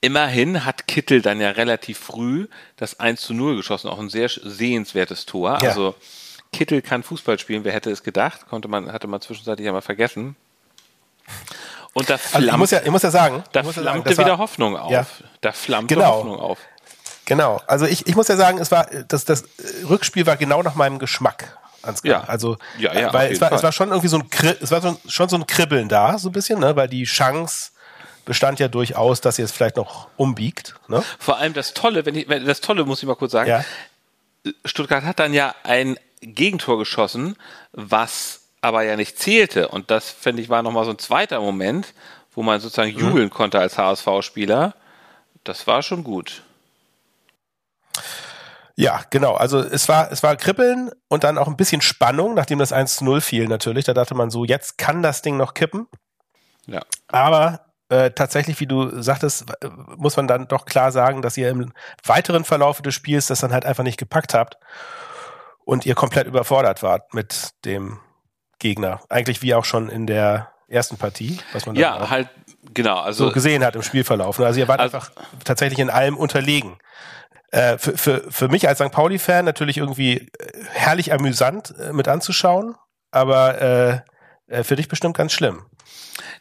immerhin 0.00 0.64
hat 0.64 0.86
Kittel 0.86 1.22
dann 1.22 1.40
ja 1.40 1.50
relativ 1.50 1.98
früh 1.98 2.48
das 2.76 3.00
1 3.00 3.20
zu 3.20 3.34
0 3.34 3.56
geschossen, 3.56 3.88
auch 3.88 3.98
ein 3.98 4.10
sehr 4.10 4.28
sehenswertes 4.28 5.26
Tor. 5.26 5.58
Ja. 5.62 5.70
Also 5.70 5.94
Kittel 6.52 6.82
kann 6.82 7.02
Fußball 7.02 7.38
spielen, 7.38 7.64
wer 7.64 7.72
hätte 7.72 7.90
es 7.90 8.02
gedacht? 8.02 8.46
Konnte 8.48 8.68
man, 8.68 8.92
hatte 8.92 9.06
man 9.06 9.20
zwischenzeitlich 9.20 9.64
ja 9.64 9.72
mal 9.72 9.80
vergessen. 9.80 10.36
Und 11.94 12.08
da 12.08 12.18
flammt, 12.18 12.34
also 12.34 12.48
ich 12.48 12.56
muss 12.58 12.70
ja, 12.70 12.80
ich 12.82 12.90
muss 12.90 13.02
ja 13.02 13.10
sagen, 13.10 13.44
da 13.52 13.62
flammte 13.62 13.80
ja 13.80 13.84
sagen, 13.84 14.04
wieder 14.06 14.26
war, 14.32 14.38
Hoffnung 14.38 14.76
auf. 14.76 14.90
Ja, 14.90 15.06
da 15.40 15.52
flammte 15.52 15.94
genau. 15.94 16.16
Hoffnung 16.16 16.38
auf. 16.38 16.58
Genau. 17.24 17.60
Also 17.66 17.86
ich, 17.86 18.06
ich 18.06 18.16
muss 18.16 18.28
ja 18.28 18.36
sagen, 18.36 18.58
es 18.58 18.70
war 18.70 18.86
das, 19.08 19.24
das 19.24 19.44
Rückspiel 19.88 20.26
war 20.26 20.36
genau 20.36 20.62
nach 20.62 20.74
meinem 20.74 20.98
Geschmack. 20.98 21.58
Ja. 22.04 22.22
Also, 22.24 22.58
ja, 22.78 22.94
ja, 22.94 23.12
weil 23.12 23.32
es 23.32 23.40
war, 23.40 23.50
es 23.52 23.62
war 23.62 23.72
schon 23.72 23.88
irgendwie 23.88 24.08
so 24.08 24.18
ein, 24.18 24.28
es 24.60 24.70
war 24.70 24.80
so, 24.80 24.96
schon 25.08 25.28
so 25.28 25.36
ein 25.36 25.46
Kribbeln 25.46 25.88
da, 25.88 26.16
so 26.18 26.28
ein 26.28 26.32
bisschen, 26.32 26.60
ne, 26.60 26.76
weil 26.76 26.88
die 26.88 27.04
Chance 27.04 27.72
bestand 28.24 28.60
ja 28.60 28.68
durchaus, 28.68 29.20
dass 29.20 29.38
ihr 29.38 29.44
es 29.44 29.52
vielleicht 29.52 29.76
noch 29.76 30.08
umbiegt. 30.16 30.76
Ne? 30.86 31.02
Vor 31.18 31.38
allem 31.38 31.54
das 31.54 31.74
Tolle, 31.74 32.06
wenn 32.06 32.14
ich, 32.14 32.28
das 32.28 32.60
Tolle 32.60 32.84
muss 32.84 33.02
ich 33.02 33.08
mal 33.08 33.16
kurz 33.16 33.32
sagen, 33.32 33.50
ja. 33.50 33.64
Stuttgart 34.64 35.04
hat 35.04 35.18
dann 35.18 35.34
ja 35.34 35.54
ein 35.64 35.98
Gegentor 36.20 36.78
geschossen, 36.78 37.36
was 37.72 38.42
aber 38.60 38.82
ja 38.82 38.96
nicht 38.96 39.18
zählte. 39.18 39.68
Und 39.68 39.90
das, 39.90 40.10
finde 40.10 40.42
ich, 40.42 40.48
war 40.48 40.62
nochmal 40.62 40.84
so 40.84 40.90
ein 40.90 40.98
zweiter 40.98 41.40
Moment, 41.40 41.94
wo 42.32 42.42
man 42.42 42.60
sozusagen 42.60 42.92
mhm. 42.92 43.00
jubeln 43.00 43.30
konnte 43.30 43.58
als 43.58 43.76
HSV-Spieler. 43.76 44.74
Das 45.44 45.66
war 45.66 45.82
schon 45.82 46.04
gut. 46.04 46.42
Ja, 48.74 49.02
genau. 49.10 49.34
Also 49.34 49.58
es 49.58 49.88
war, 49.88 50.10
es 50.10 50.22
war 50.22 50.36
Kribbeln 50.36 50.90
und 51.08 51.24
dann 51.24 51.38
auch 51.38 51.46
ein 51.46 51.56
bisschen 51.56 51.82
Spannung, 51.82 52.34
nachdem 52.34 52.58
das 52.58 52.72
1 52.72 53.02
0 53.02 53.20
fiel 53.20 53.48
natürlich. 53.48 53.84
Da 53.84 53.94
dachte 53.94 54.14
man 54.14 54.30
so, 54.30 54.44
jetzt 54.44 54.78
kann 54.78 55.02
das 55.02 55.22
Ding 55.22 55.36
noch 55.36 55.54
kippen. 55.54 55.86
Ja. 56.66 56.80
Aber 57.08 57.66
äh, 57.88 58.10
tatsächlich, 58.12 58.58
wie 58.60 58.66
du 58.66 59.02
sagtest, 59.02 59.44
muss 59.96 60.16
man 60.16 60.26
dann 60.26 60.48
doch 60.48 60.64
klar 60.64 60.92
sagen, 60.92 61.20
dass 61.20 61.36
ihr 61.36 61.50
im 61.50 61.72
weiteren 62.04 62.44
Verlauf 62.44 62.80
des 62.80 62.94
Spiels 62.94 63.26
das 63.26 63.40
dann 63.40 63.52
halt 63.52 63.66
einfach 63.66 63.84
nicht 63.84 63.98
gepackt 63.98 64.32
habt 64.32 64.56
und 65.64 65.84
ihr 65.84 65.94
komplett 65.94 66.26
überfordert 66.26 66.82
wart 66.82 67.12
mit 67.12 67.50
dem 67.64 68.00
Gegner. 68.58 69.00
Eigentlich 69.10 69.42
wie 69.42 69.54
auch 69.54 69.64
schon 69.64 69.90
in 69.90 70.06
der 70.06 70.52
ersten 70.68 70.96
Partie, 70.96 71.38
was 71.52 71.66
man 71.66 71.76
ja 71.76 72.08
halt 72.08 72.28
genau 72.72 73.00
also 73.00 73.26
so 73.26 73.32
gesehen 73.32 73.62
hat 73.64 73.76
im 73.76 73.82
Spielverlauf. 73.82 74.40
Also 74.40 74.58
ihr 74.58 74.68
wart 74.68 74.80
also, 74.80 74.96
einfach 74.96 75.12
tatsächlich 75.44 75.78
in 75.78 75.90
allem 75.90 76.16
unterlegen. 76.16 76.78
Äh, 77.52 77.76
für, 77.76 77.98
für, 77.98 78.24
für 78.30 78.48
mich 78.48 78.66
als 78.66 78.78
St. 78.78 78.90
Pauli-Fan 78.90 79.44
natürlich 79.44 79.76
irgendwie 79.76 80.16
äh, 80.16 80.28
herrlich 80.72 81.12
amüsant 81.12 81.74
äh, 81.78 81.92
mit 81.92 82.08
anzuschauen, 82.08 82.76
aber 83.10 83.60
äh, 83.60 84.00
äh, 84.46 84.64
für 84.64 84.74
dich 84.74 84.88
bestimmt 84.88 85.16
ganz 85.16 85.32
schlimm. 85.32 85.62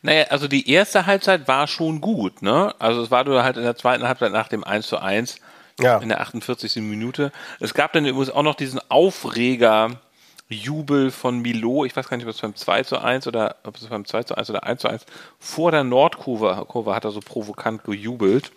Naja, 0.01 0.27
also 0.29 0.47
die 0.47 0.69
erste 0.69 1.05
Halbzeit 1.05 1.49
war 1.49 1.67
schon 1.67 1.99
gut, 1.99 2.41
ne? 2.41 2.73
Also 2.79 3.03
es 3.03 3.11
war 3.11 3.25
nur 3.25 3.43
halt 3.43 3.57
in 3.57 3.63
der 3.63 3.75
zweiten 3.75 4.07
Halbzeit 4.07 4.31
nach 4.31 4.47
dem 4.47 4.63
1 4.63 4.87
zu 4.87 4.99
1 4.99 5.35
ja. 5.81 5.97
in 5.97 6.07
der 6.07 6.21
48. 6.21 6.77
Minute. 6.77 7.33
Es 7.59 7.73
gab 7.73 7.91
dann 7.91 8.05
übrigens 8.05 8.29
auch 8.29 8.43
noch 8.43 8.55
diesen 8.55 8.79
Aufreger 8.89 9.99
Jubel 10.47 11.11
von 11.11 11.39
Milo, 11.39 11.85
ich 11.85 11.95
weiß 11.95 12.07
gar 12.07 12.17
nicht, 12.17 12.25
ob 12.25 12.33
es 12.33 12.41
beim 12.41 12.55
2 12.55 12.83
zu 12.83 12.99
1 12.99 13.27
oder 13.27 13.57
ob 13.63 13.75
es 13.75 13.87
beim 13.87 14.05
2 14.05 14.23
zu 14.23 14.35
1 14.35 14.49
oder 14.49 14.63
1 14.63 14.81
zu 14.81 14.87
1 14.87 15.05
vor 15.39 15.71
der 15.71 15.83
Nordkurve 15.83 16.65
Kurve 16.67 16.95
hat 16.95 17.05
er 17.05 17.11
so 17.11 17.19
provokant 17.19 17.83
gejubelt. 17.83 18.51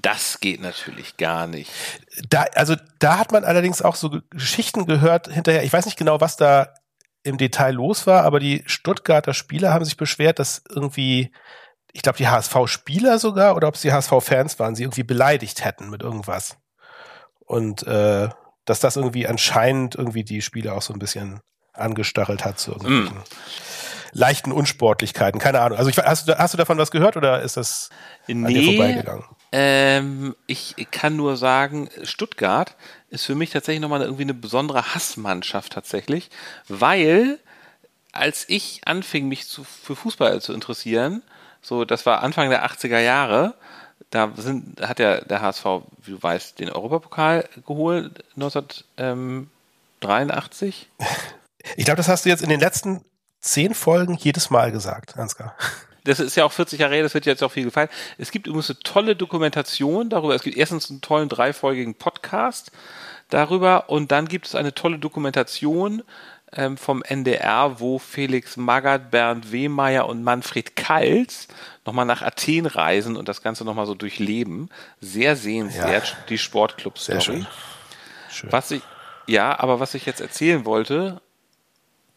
Das 0.00 0.38
geht 0.38 0.60
natürlich 0.60 1.16
gar 1.16 1.46
nicht. 1.48 1.70
Da, 2.28 2.44
also 2.54 2.76
da 3.00 3.18
hat 3.18 3.32
man 3.32 3.44
allerdings 3.44 3.82
auch 3.82 3.96
so 3.96 4.20
Geschichten 4.30 4.86
gehört 4.86 5.28
hinterher. 5.28 5.64
Ich 5.64 5.72
weiß 5.72 5.86
nicht 5.86 5.98
genau, 5.98 6.20
was 6.20 6.36
da 6.36 6.72
im 7.24 7.36
Detail 7.36 7.72
los 7.72 8.06
war, 8.06 8.22
aber 8.22 8.38
die 8.38 8.62
Stuttgarter 8.66 9.34
Spieler 9.34 9.72
haben 9.72 9.84
sich 9.84 9.96
beschwert, 9.96 10.38
dass 10.38 10.62
irgendwie, 10.68 11.32
ich 11.92 12.02
glaube, 12.02 12.18
die 12.18 12.28
HSV-Spieler 12.28 13.18
sogar 13.18 13.56
oder 13.56 13.66
ob 13.66 13.74
es 13.74 13.80
die 13.80 13.92
HSV-Fans 13.92 14.58
waren, 14.60 14.76
sie 14.76 14.84
irgendwie 14.84 15.02
beleidigt 15.02 15.64
hätten 15.64 15.90
mit 15.90 16.02
irgendwas. 16.02 16.56
Und 17.40 17.84
äh, 17.86 18.28
dass 18.64 18.80
das 18.80 18.96
irgendwie 18.96 19.26
anscheinend 19.26 19.96
irgendwie 19.96 20.24
die 20.24 20.42
Spieler 20.42 20.74
auch 20.74 20.82
so 20.82 20.92
ein 20.92 20.98
bisschen 20.98 21.40
angestachelt 21.72 22.44
hat 22.44 22.58
zu 22.58 22.72
irgendwelchen 22.72 23.18
mm. 23.18 23.22
leichten 24.12 24.52
Unsportlichkeiten. 24.52 25.40
Keine 25.40 25.60
Ahnung. 25.60 25.78
Also 25.78 25.90
ich, 25.90 25.98
hast, 25.98 26.28
du, 26.28 26.38
hast 26.38 26.54
du 26.54 26.58
davon 26.58 26.78
was 26.78 26.90
gehört 26.90 27.16
oder 27.16 27.40
ist 27.42 27.56
das 27.56 27.90
nee, 28.26 28.34
an 28.34 28.54
dir 28.54 28.64
vorbeigegangen? 28.64 29.24
Ähm, 29.50 30.36
ich 30.46 30.76
kann 30.90 31.16
nur 31.16 31.36
sagen, 31.36 31.88
Stuttgart 32.02 32.76
ist 33.10 33.24
für 33.24 33.34
mich 33.34 33.50
tatsächlich 33.50 33.80
nochmal 33.80 34.02
irgendwie 34.02 34.22
eine 34.22 34.34
besondere 34.34 34.94
Hassmannschaft 34.94 35.72
tatsächlich, 35.72 36.30
weil 36.68 37.38
als 38.12 38.44
ich 38.48 38.82
anfing, 38.84 39.26
mich 39.28 39.48
zu, 39.48 39.64
für 39.64 39.96
Fußball 39.96 40.40
zu 40.42 40.52
interessieren, 40.52 41.22
so 41.62 41.84
das 41.84 42.06
war 42.06 42.22
Anfang 42.22 42.50
der 42.50 42.64
80er 42.66 43.00
Jahre, 43.00 43.54
da 44.10 44.32
sind, 44.36 44.80
hat 44.80 44.98
der, 44.98 45.24
der 45.24 45.40
HSV, 45.40 45.64
wie 46.02 46.10
du 46.12 46.22
weißt, 46.22 46.58
den 46.58 46.70
Europapokal 46.70 47.48
geholt 47.66 48.24
1983. 48.36 50.88
Ich 51.76 51.84
glaube, 51.84 51.98
das 51.98 52.08
hast 52.08 52.24
du 52.24 52.30
jetzt 52.30 52.42
in 52.42 52.48
den 52.48 52.60
letzten 52.60 53.04
zehn 53.40 53.74
Folgen 53.74 54.14
jedes 54.14 54.48
Mal 54.48 54.72
gesagt, 54.72 55.18
Ansgar 55.18 55.54
das 56.08 56.20
ist 56.20 56.36
ja 56.36 56.44
auch 56.44 56.52
40 56.52 56.80
Jahre 56.80 56.94
her, 56.94 57.02
das 57.02 57.14
wird 57.14 57.26
jetzt 57.26 57.42
auch 57.42 57.52
viel 57.52 57.64
gefallen. 57.64 57.88
Es 58.16 58.30
gibt 58.30 58.46
übrigens 58.46 58.70
eine 58.70 58.80
tolle 58.80 59.16
Dokumentation 59.16 60.08
darüber. 60.08 60.34
Es 60.34 60.42
gibt 60.42 60.56
erstens 60.56 60.90
einen 60.90 61.00
tollen 61.00 61.28
dreifolgigen 61.28 61.94
Podcast 61.94 62.72
darüber 63.28 63.90
und 63.90 64.10
dann 64.10 64.26
gibt 64.26 64.46
es 64.46 64.54
eine 64.54 64.74
tolle 64.74 64.98
Dokumentation 64.98 66.02
ähm, 66.52 66.78
vom 66.78 67.02
NDR, 67.02 67.78
wo 67.78 67.98
Felix 67.98 68.56
Magath, 68.56 69.10
Bernd 69.10 69.52
Wehmeier 69.52 70.08
und 70.08 70.22
Manfred 70.24 70.76
Kals 70.76 71.48
nochmal 71.84 72.06
nach 72.06 72.22
Athen 72.22 72.66
reisen 72.66 73.16
und 73.16 73.28
das 73.28 73.42
Ganze 73.42 73.64
nochmal 73.64 73.86
so 73.86 73.94
durchleben. 73.94 74.70
Sehr 75.00 75.36
sehenswert, 75.36 76.08
ja. 76.08 76.16
die 76.28 76.38
Sportclub-Story. 76.38 77.20
Schön. 77.20 77.46
schön. 78.30 78.52
Was 78.52 78.70
ich, 78.70 78.82
ja, 79.26 79.58
aber 79.58 79.78
was 79.78 79.94
ich 79.94 80.06
jetzt 80.06 80.20
erzählen 80.20 80.64
wollte, 80.64 81.20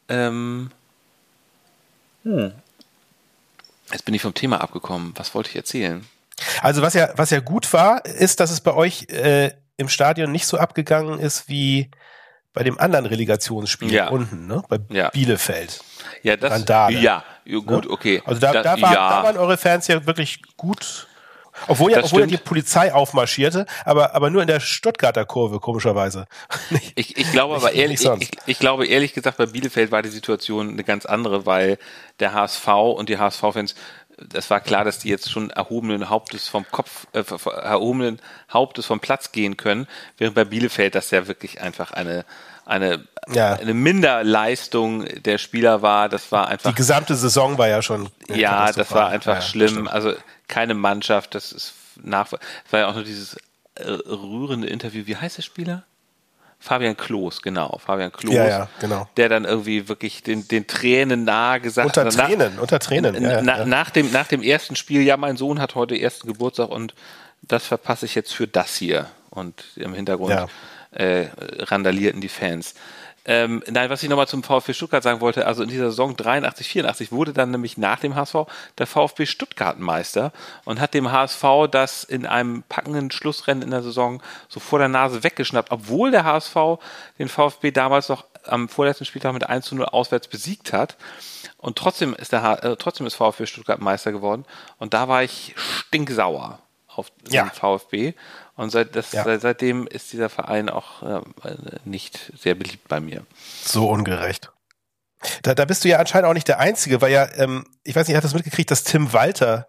ähm, 0.08 0.72
hm. 2.24 2.54
Jetzt 3.92 4.06
bin 4.06 4.14
ich 4.14 4.22
vom 4.22 4.34
Thema 4.34 4.62
abgekommen. 4.62 5.14
Was 5.16 5.34
wollte 5.36 5.50
ich 5.50 5.56
erzählen? 5.56 6.06
Also 6.62 6.82
was 6.82 6.94
ja, 6.94 7.10
was 7.16 7.30
ja 7.30 7.40
gut 7.40 7.72
war, 7.74 8.06
ist, 8.06 8.40
dass 8.40 8.52
es 8.52 8.62
bei 8.62 8.74
euch 8.74 9.08
äh, 9.10 9.52
im 9.78 9.90
Stadion 9.90 10.32
nicht 10.32 10.48
so 10.48 10.58
abgegangen 10.58 11.20
ist 11.20 11.48
wie 11.50 11.92
bei 12.54 12.64
dem 12.64 12.80
anderen 12.80 13.06
Relegationsspiel 13.06 13.94
ja. 13.94 14.10
unten, 14.10 14.48
ne? 14.48 14.64
Bei 14.68 14.80
ja. 14.90 15.10
Bielefeld. 15.10 15.82
Ja, 16.24 16.36
das 16.36 16.52
Randale, 16.52 17.00
ja, 17.00 17.24
gut, 17.46 17.86
ne? 17.86 17.92
okay. 17.92 18.22
Also 18.26 18.42
da, 18.42 18.62
da, 18.62 18.82
war, 18.82 18.94
ja. 18.94 19.10
da 19.10 19.24
waren 19.24 19.38
eure 19.38 19.58
Fans 19.58 19.88
ja 19.88 20.06
wirklich 20.06 20.42
gut 20.58 21.08
obwohl 21.68 21.92
ja, 21.92 22.04
obwohl 22.04 22.22
ja 22.22 22.28
die 22.28 22.38
Polizei 22.38 22.94
aufmarschierte, 22.94 23.66
aber, 23.86 24.16
aber 24.16 24.30
nur 24.30 24.42
in 24.42 24.48
der 24.48 24.60
Stuttgarter 24.60 25.26
Kurve, 25.26 25.60
komischerweise. 25.60 26.28
ich, 26.96 27.18
ich 27.18 27.32
glaube 27.32 27.56
aber 27.56 27.74
ehrlich, 27.74 28.04
ich, 28.20 28.32
ich, 28.46 28.60
glaube 28.60 28.86
ehrlich 28.86 29.14
gesagt, 29.14 29.38
bei 29.38 29.46
Bielefeld 29.46 29.92
war 29.92 30.02
die 30.02 30.10
Situation 30.10 30.70
eine 30.70 30.84
ganz 30.84 31.06
andere, 31.06 31.46
weil 31.46 31.78
der 32.20 32.34
HSV 32.34 32.68
und 32.68 33.10
die 33.10 33.18
HSV-Fans 33.18 33.76
das 34.30 34.52
war 34.52 34.60
klar, 34.60 34.86
dass 34.86 35.00
die 35.00 35.10
jetzt 35.10 35.32
schon 35.32 35.50
erhobenen 35.50 36.10
Hauptes 36.10 36.48
vom 36.48 36.64
Kopf, 36.70 37.08
äh, 37.14 37.24
erhobenen 37.64 38.20
Hauptes 38.54 38.86
vom 38.86 39.00
Platz 39.00 39.32
gehen 39.32 39.58
können, 39.58 39.88
während 40.20 40.36
bei 40.36 40.46
Bielefeld 40.46 40.94
das 40.94 41.10
ja 41.10 41.28
wirklich 41.28 41.62
einfach 41.62 41.92
eine 41.92 42.24
eine, 42.66 43.04
ja. 43.34 43.54
eine 43.54 43.74
Minderleistung 43.74 45.06
der 45.24 45.38
Spieler 45.38 45.82
war. 45.82 46.10
Das 46.10 46.32
war 46.32 46.48
einfach. 46.48 46.70
Die 46.70 46.76
gesamte 46.76 47.16
Saison 47.16 47.58
war 47.58 47.68
ja 47.68 47.82
schon. 47.82 48.10
Ja, 48.30 48.72
das 48.72 48.92
war 48.92 49.10
einfach 49.10 49.36
ja, 49.36 49.42
schlimm. 49.42 49.88
Also 49.88 50.14
keine 50.52 50.76
Mannschaft, 50.76 51.34
das 51.34 51.52
ist 51.52 51.74
nach. 52.04 52.32
War 52.70 52.80
ja 52.80 52.88
auch 52.90 52.94
nur 52.94 53.04
dieses 53.04 53.38
äh, 53.76 53.90
rührende 53.90 54.68
Interview. 54.68 55.08
Wie 55.08 55.18
heißt 55.18 55.38
der 55.38 55.44
Spieler? 55.44 55.84
Fabian 56.60 56.96
Klos, 56.96 57.42
genau, 57.42 57.80
Fabian 57.84 58.12
Klos, 58.12 58.36
ja, 58.36 58.48
ja, 58.48 58.70
genau. 58.80 59.10
der 59.18 59.30
dann 59.30 59.46
irgendwie 59.46 59.90
wirklich 59.90 60.22
den, 60.22 60.48
den 60.48 60.68
Tränen 60.68 61.24
nahe 61.24 61.60
gesagt 61.60 61.88
unter 61.88 62.02
hat. 62.02 62.14
Unter 62.14 62.28
Tränen, 62.28 62.56
nach, 62.56 62.62
unter 62.62 62.80
Tränen. 62.80 63.24
Ja, 63.24 63.42
na, 63.42 63.66
Nach, 63.66 63.90
dem, 63.90 64.12
nach 64.12 64.28
dem 64.28 64.44
ersten 64.44 64.76
Spiel, 64.76 65.02
ja, 65.02 65.18
mein 65.18 65.38
Sohn 65.38 65.60
hat 65.60 65.74
heute 65.74 66.00
ersten 66.00 66.28
Geburtstag 66.28 66.70
und 66.70 66.94
das 67.42 67.66
verpasse 67.66 68.06
ich 68.06 68.14
jetzt 68.14 68.32
für 68.32 68.48
das 68.48 68.76
hier. 68.76 69.08
Und 69.32 69.64
im 69.76 69.96
Hintergrund 69.96 70.50
äh, 70.92 71.28
randalierten 71.40 72.22
die 72.22 72.30
Fans. 72.30 72.76
Ähm, 73.26 73.64
nein, 73.70 73.90
was 73.90 74.02
ich 74.02 74.10
nochmal 74.10 74.28
zum 74.28 74.42
VfB 74.42 74.74
Stuttgart 74.74 75.04
sagen 75.04 75.22
wollte, 75.22 75.46
also 75.46 75.62
in 75.62 75.70
dieser 75.70 75.92
Saison 75.92 76.16
83, 76.18 76.68
84 76.68 77.12
wurde 77.12 77.34
dann 77.34 77.52
nämlich 77.52 77.78
nach 77.78 78.00
dem 78.00 78.16
HSV 78.16 78.48
der 78.80 78.88
VfB 78.88 79.28
Stuttgart 79.28 79.80
Meister 79.80 80.32
und 80.66 80.80
hat 80.80 80.94
dem 80.96 81.12
HSV 81.12 81.44
das 81.70 82.04
in 82.04 82.26
einem 82.26 82.64
packenden 82.68 83.12
Schlussrennen 83.12 83.62
in 83.62 83.70
der 83.70 83.84
Saison 83.84 84.24
so 84.50 84.60
vor 84.60 84.80
der 84.80 84.88
Nase 84.88 85.24
weggeschnappt, 85.24 85.72
obwohl 85.72 86.10
der 86.10 86.24
HSV 86.24 86.56
den 87.20 87.30
VfB 87.30 87.72
damals 87.72 88.10
noch 88.10 88.26
am 88.46 88.70
vorletzten 88.70 89.06
Spieltag 89.06 89.34
mit 89.34 89.48
1 89.48 89.66
zu 89.66 89.76
0 89.76 89.86
auswärts 89.86 90.28
besiegt 90.28 90.74
hat. 90.74 90.98
Und 91.58 91.78
trotzdem 91.78 92.16
ist 92.16 92.32
der 92.32 92.64
äh, 92.64 92.76
trotzdem 92.76 93.06
ist 93.06 93.14
VfB 93.14 93.46
Stuttgart 93.46 93.80
Meister 93.80 94.12
geworden. 94.12 94.46
Und 94.80 94.96
da 94.96 95.08
war 95.08 95.22
ich 95.22 95.54
stinksauer 95.58 96.60
auf 96.96 97.12
den 97.26 97.34
ja. 97.34 97.46
VfB. 97.46 98.14
Und 98.56 98.72
seit, 98.72 98.96
das, 98.96 99.12
ja. 99.12 99.24
seit, 99.24 99.42
seitdem 99.42 99.88
ist 99.88 100.12
dieser 100.14 100.30
Verein 100.30 100.70
auch 100.70 101.04
äh, 101.04 101.22
nicht 101.86 102.32
sehr 102.38 102.56
beliebt 102.56 102.88
bei 102.88 103.00
mir. 103.00 103.26
So 103.64 103.90
ungerecht. 103.90 104.52
Da, 105.44 105.54
da 105.54 105.66
bist 105.66 105.84
du 105.84 105.90
ja 105.90 106.00
anscheinend 106.00 106.28
auch 106.28 106.34
nicht 106.34 106.48
der 106.48 106.60
Einzige, 106.60 107.02
weil 107.02 107.12
ja, 107.12 107.28
ähm, 107.36 107.66
ich 107.84 107.96
weiß 107.96 108.08
nicht, 108.08 108.18
hat 108.18 108.24
das 108.24 108.34
mitgekriegt, 108.34 108.72
dass 108.72 108.84
Tim 108.84 109.14
Walter 109.14 109.68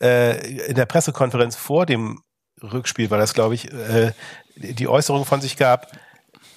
äh, 0.00 0.66
in 0.66 0.74
der 0.74 0.86
Pressekonferenz 0.86 1.56
vor 1.56 1.86
dem 1.86 2.22
Rückspiel 2.62 3.10
war 3.10 3.18
das, 3.18 3.34
glaube 3.34 3.54
ich, 3.54 3.72
äh, 3.72 4.12
die 4.56 4.88
Äußerung 4.88 5.24
von 5.24 5.40
sich 5.40 5.56
gab, 5.56 5.92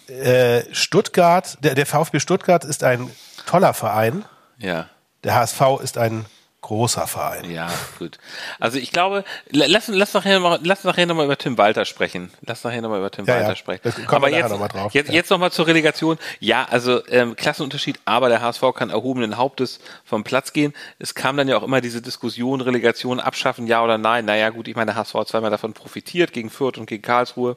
äh, 0.07 0.63
Stuttgart, 0.71 1.57
der, 1.63 1.75
der 1.75 1.85
VfB 1.85 2.19
Stuttgart 2.19 2.63
ist 2.63 2.83
ein 2.83 3.11
toller 3.45 3.73
Verein. 3.73 4.23
Ja. 4.57 4.87
Der 5.23 5.35
HSV 5.35 5.61
ist 5.83 5.97
ein 5.97 6.25
großer 6.61 7.07
Verein. 7.07 7.49
Ja, 7.49 7.69
gut. 7.99 8.17
Also 8.59 8.77
ich 8.77 8.91
glaube, 8.91 9.23
lass, 9.51 9.87
lass 9.87 10.13
nachher 10.13 10.39
noch, 10.39 10.59
lass 10.63 10.83
nachher 10.83 11.05
nochmal 11.05 11.25
über 11.25 11.37
Tim 11.37 11.57
Walter 11.57 11.85
sprechen. 11.85 12.31
Lass 12.41 12.63
nachher 12.63 12.81
nochmal 12.81 12.99
über 12.99 13.11
Tim 13.11 13.25
ja, 13.25 13.35
Walter 13.35 13.49
ja. 13.49 13.55
sprechen. 13.55 13.93
Aber 14.07 14.29
jetzt, 14.29 14.49
noch 14.49 14.59
mal 14.59 14.67
drauf. 14.67 14.93
jetzt, 14.93 15.09
ja. 15.09 15.13
jetzt 15.13 15.29
nochmal 15.29 15.51
zur 15.51 15.67
Relegation. 15.67 16.17
Ja, 16.39 16.65
also 16.69 17.05
ähm, 17.07 17.35
Klassenunterschied, 17.35 17.99
aber 18.05 18.29
der 18.29 18.41
HSV 18.41 18.63
kann 18.75 18.89
erhobenen 18.89 19.37
Hauptes 19.37 19.79
vom 20.03 20.23
Platz 20.23 20.51
gehen. 20.51 20.73
Es 20.99 21.15
kam 21.15 21.37
dann 21.37 21.47
ja 21.47 21.57
auch 21.57 21.63
immer 21.63 21.79
diese 21.79 22.01
Diskussion, 22.01 22.61
Relegation 22.61 23.19
abschaffen, 23.19 23.67
ja 23.67 23.83
oder 23.83 23.97
nein. 23.97 24.25
Naja, 24.25 24.49
gut, 24.49 24.67
ich 24.67 24.75
meine, 24.75 24.91
der 24.91 24.95
HSV 24.95 25.13
hat 25.13 25.27
zweimal 25.27 25.51
davon 25.51 25.73
profitiert, 25.73 26.33
gegen 26.33 26.49
Fürth 26.49 26.77
und 26.77 26.87
gegen 26.87 27.03
Karlsruhe, 27.03 27.55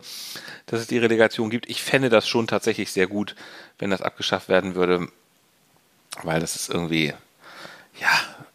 dass 0.67 0.81
es 0.81 0.87
die 0.87 0.99
Relegation 0.99 1.51
gibt. 1.51 1.69
Ich 1.69 1.83
fände 1.83 2.11
das 2.11 2.29
schon 2.29 2.47
tatsächlich 2.47 2.93
sehr 2.93 3.07
gut, 3.07 3.35
wenn 3.79 3.91
das 3.91 4.03
abgeschafft 4.03 4.49
werden 4.49 4.75
würde, 4.75 5.09
weil 6.23 6.41
das 6.41 6.55
ist 6.55 6.69
irgendwie 6.69 7.15
ja, 8.01 8.09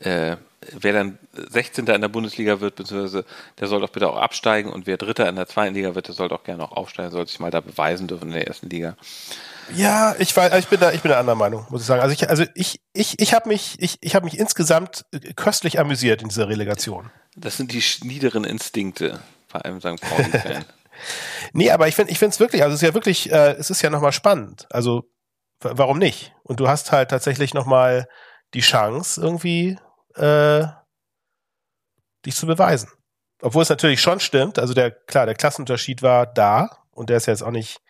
äh, 0.05 0.38
wer 0.71 0.93
dann 0.93 1.17
16. 1.33 1.85
in 1.88 2.01
der 2.01 2.07
Bundesliga 2.07 2.59
wird, 2.59 2.75
beziehungsweise 2.75 3.25
der 3.59 3.67
soll 3.67 3.81
doch 3.81 3.89
bitte 3.89 4.09
auch 4.09 4.17
absteigen 4.17 4.71
und 4.71 4.88
wer 4.88 4.97
Dritter 4.97 5.27
in 5.27 5.35
der 5.35 5.47
zweiten 5.47 5.75
Liga 5.75 5.95
wird, 5.95 6.07
der 6.07 6.15
soll 6.15 6.29
doch 6.29 6.43
gerne 6.43 6.63
auch 6.63 6.71
aufsteigen, 6.71 7.12
soll 7.12 7.27
sich 7.27 7.39
mal 7.39 7.51
da 7.51 7.62
beweisen 7.62 8.07
dürfen 8.07 8.29
in 8.29 8.33
der 8.33 8.47
ersten 8.47 8.69
Liga. 8.69 8.95
Ja, 9.75 10.15
ich 10.19 10.35
war, 10.38 10.55
ich 10.57 10.67
bin 10.67 10.79
da, 10.79 10.91
ich 10.91 11.01
bin 11.01 11.09
der 11.09 11.19
anderen 11.19 11.39
Meinung, 11.39 11.65
muss 11.69 11.81
ich 11.81 11.88
sagen. 11.88 12.01
Also 12.01 12.13
ich, 12.13 12.29
also 12.29 12.45
ich, 12.53 12.81
ich, 12.93 13.19
ich 13.19 13.33
habe 13.33 13.50
mich, 13.50 13.75
ich, 13.79 13.97
ich 14.01 14.15
habe 14.15 14.25
mich 14.25 14.38
insgesamt 14.38 15.05
köstlich 15.35 15.79
amüsiert 15.79 16.21
in 16.21 16.29
dieser 16.29 16.47
Relegation. 16.47 17.09
Das 17.35 17.57
sind 17.57 17.74
die 17.74 17.83
niederen 18.03 18.43
Instinkte 18.43 19.19
bei 19.51 19.65
einem 19.65 19.79
St. 19.79 20.01
Pauli-Fan. 20.01 20.65
nee, 21.53 21.71
aber 21.71 21.88
ich 21.88 21.95
finde, 21.95 22.12
ich 22.12 22.19
finde 22.19 22.33
es 22.33 22.39
wirklich, 22.39 22.62
also 22.62 22.75
es 22.75 22.81
ist 22.81 22.88
ja 22.88 22.93
wirklich, 22.93 23.31
äh, 23.31 23.53
es 23.53 23.69
ist 23.69 23.81
ja 23.81 23.89
nochmal 23.89 24.12
spannend. 24.12 24.67
Also 24.69 25.09
warum 25.62 25.97
nicht? 25.97 26.33
Und 26.43 26.59
du 26.59 26.67
hast 26.67 26.91
halt 26.91 27.09
tatsächlich 27.09 27.53
nochmal 27.53 28.07
die 28.53 28.62
Chance, 28.62 29.19
irgendwie 29.19 29.77
äh, 30.15 30.65
dich 32.25 32.36
zu 32.36 32.48
beweisen. 32.48 32.89
Obwohl 33.41 33.63
es 33.63 33.69
natürlich 33.69 34.01
schon 34.01 34.19
stimmt, 34.19 34.60
also 34.60 34.74
der, 34.74 34.91
klar, 34.91 35.25
der 35.25 35.36
Klassenunterschied 35.36 36.01
war 36.01 36.25
da 36.25 36.69
und 36.91 37.10
der 37.10 37.17
ist 37.17 37.27
jetzt 37.27 37.43
auch 37.43 37.51
nicht, 37.51 37.81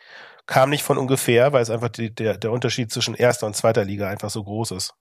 kam 0.47 0.69
nicht 0.69 0.83
von 0.83 0.97
ungefähr, 0.97 1.53
weil 1.53 1.61
es 1.61 1.69
einfach 1.69 1.89
die, 1.89 2.13
der, 2.13 2.37
der 2.37 2.51
Unterschied 2.51 2.91
zwischen 2.91 3.15
erster 3.15 3.45
und 3.45 3.55
zweiter 3.55 3.85
Liga 3.85 4.09
einfach 4.09 4.29
so 4.29 4.43
groß 4.43 4.71
ist. 4.71 4.93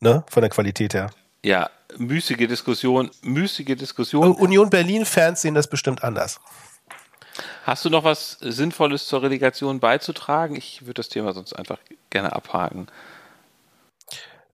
Ne? 0.00 0.24
Von 0.30 0.42
der 0.42 0.50
Qualität 0.50 0.94
her. 0.94 1.10
Ja, 1.44 1.70
müßige 1.96 2.46
Diskussion, 2.46 3.10
müßige 3.22 3.76
Diskussion. 3.76 4.32
Union 4.32 4.70
Berlin-Fans 4.70 5.40
sehen 5.40 5.54
das 5.54 5.68
bestimmt 5.68 6.04
anders. 6.04 6.40
Hast 7.64 7.84
du 7.84 7.90
noch 7.90 8.04
was 8.04 8.38
Sinnvolles 8.40 9.06
zur 9.06 9.22
Relegation 9.22 9.80
beizutragen? 9.80 10.56
Ich 10.56 10.82
würde 10.82 10.94
das 10.94 11.08
Thema 11.08 11.32
sonst 11.32 11.52
einfach 11.52 11.78
gerne 12.10 12.32
abhaken. 12.32 12.88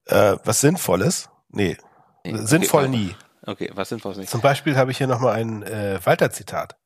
Äh, 0.07 0.37
was 0.45 0.61
Sinnvolles? 0.61 1.29
Nee. 1.49 1.77
nee 2.25 2.37
Sinnvoll 2.37 2.85
okay, 2.85 2.97
nie. 2.97 3.17
Okay, 3.47 3.71
was 3.75 3.89
Sinnvolles 3.89 4.19
nicht. 4.19 4.31
Zum 4.31 4.41
Beispiel 4.41 4.77
habe 4.77 4.91
ich 4.91 4.99
hier 4.99 5.07
nochmal 5.07 5.35
ein 5.35 5.63
äh, 5.63 5.99
Walter-Zitat. 6.03 6.77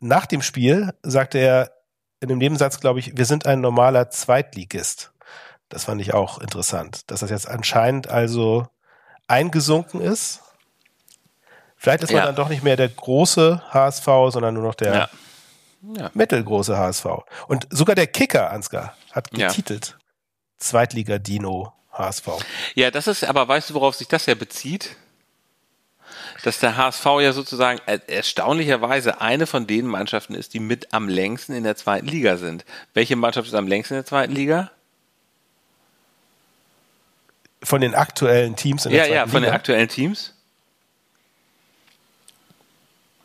Nach 0.00 0.26
dem 0.26 0.42
Spiel 0.42 0.92
sagte 1.02 1.38
er 1.38 1.72
in 2.20 2.28
dem 2.28 2.38
Nebensatz, 2.38 2.80
glaube 2.80 2.98
ich, 2.98 3.16
wir 3.16 3.24
sind 3.24 3.46
ein 3.46 3.60
normaler 3.60 4.10
Zweitligist. 4.10 5.12
Das 5.68 5.84
fand 5.84 6.00
ich 6.00 6.14
auch 6.14 6.38
interessant, 6.38 7.10
dass 7.10 7.20
das 7.20 7.30
jetzt 7.30 7.48
anscheinend 7.48 8.08
also 8.08 8.66
eingesunken 9.28 10.00
ist. 10.00 10.40
Vielleicht 11.76 12.02
ist 12.02 12.12
man 12.12 12.24
dann 12.24 12.34
doch 12.34 12.50
nicht 12.50 12.62
mehr 12.62 12.76
der 12.76 12.88
große 12.88 13.62
HSV, 13.72 14.04
sondern 14.28 14.54
nur 14.54 14.64
noch 14.64 14.74
der 14.74 14.94
ja. 14.94 15.08
Ja. 15.96 16.10
mittelgroße 16.12 16.76
HSV. 16.76 17.06
Und 17.46 17.66
sogar 17.70 17.94
der 17.94 18.06
Kicker, 18.06 18.50
Ansgar, 18.50 18.94
hat 19.12 19.30
getitelt 19.30 19.90
ja. 19.90 19.96
Zweitliga-Dino 20.58 21.72
HSV. 22.00 22.28
Ja, 22.74 22.90
das 22.90 23.06
ist, 23.06 23.24
aber 23.24 23.46
weißt 23.46 23.70
du, 23.70 23.74
worauf 23.74 23.94
sich 23.94 24.08
das 24.08 24.26
ja 24.26 24.34
bezieht? 24.34 24.96
Dass 26.42 26.58
der 26.58 26.76
HSV 26.76 27.04
ja 27.20 27.32
sozusagen 27.32 27.80
erstaunlicherweise 28.06 29.20
eine 29.20 29.46
von 29.46 29.66
den 29.66 29.86
Mannschaften 29.86 30.34
ist, 30.34 30.54
die 30.54 30.60
mit 30.60 30.92
am 30.92 31.08
längsten 31.08 31.52
in 31.52 31.64
der 31.64 31.76
zweiten 31.76 32.06
Liga 32.06 32.36
sind. 32.36 32.64
Welche 32.94 33.16
Mannschaft 33.16 33.48
ist 33.48 33.54
am 33.54 33.68
längsten 33.68 33.94
in 33.94 33.98
der 33.98 34.06
zweiten 34.06 34.32
Liga? 34.32 34.70
Von 37.62 37.82
den 37.82 37.94
aktuellen 37.94 38.56
Teams 38.56 38.86
in 38.86 38.92
der 38.92 39.00
ja, 39.00 39.04
zweiten 39.04 39.10
Liga? 39.10 39.20
Ja, 39.20 39.26
ja, 39.26 39.30
von 39.30 39.42
den 39.42 39.52
aktuellen 39.52 39.88
Teams. 39.88 40.34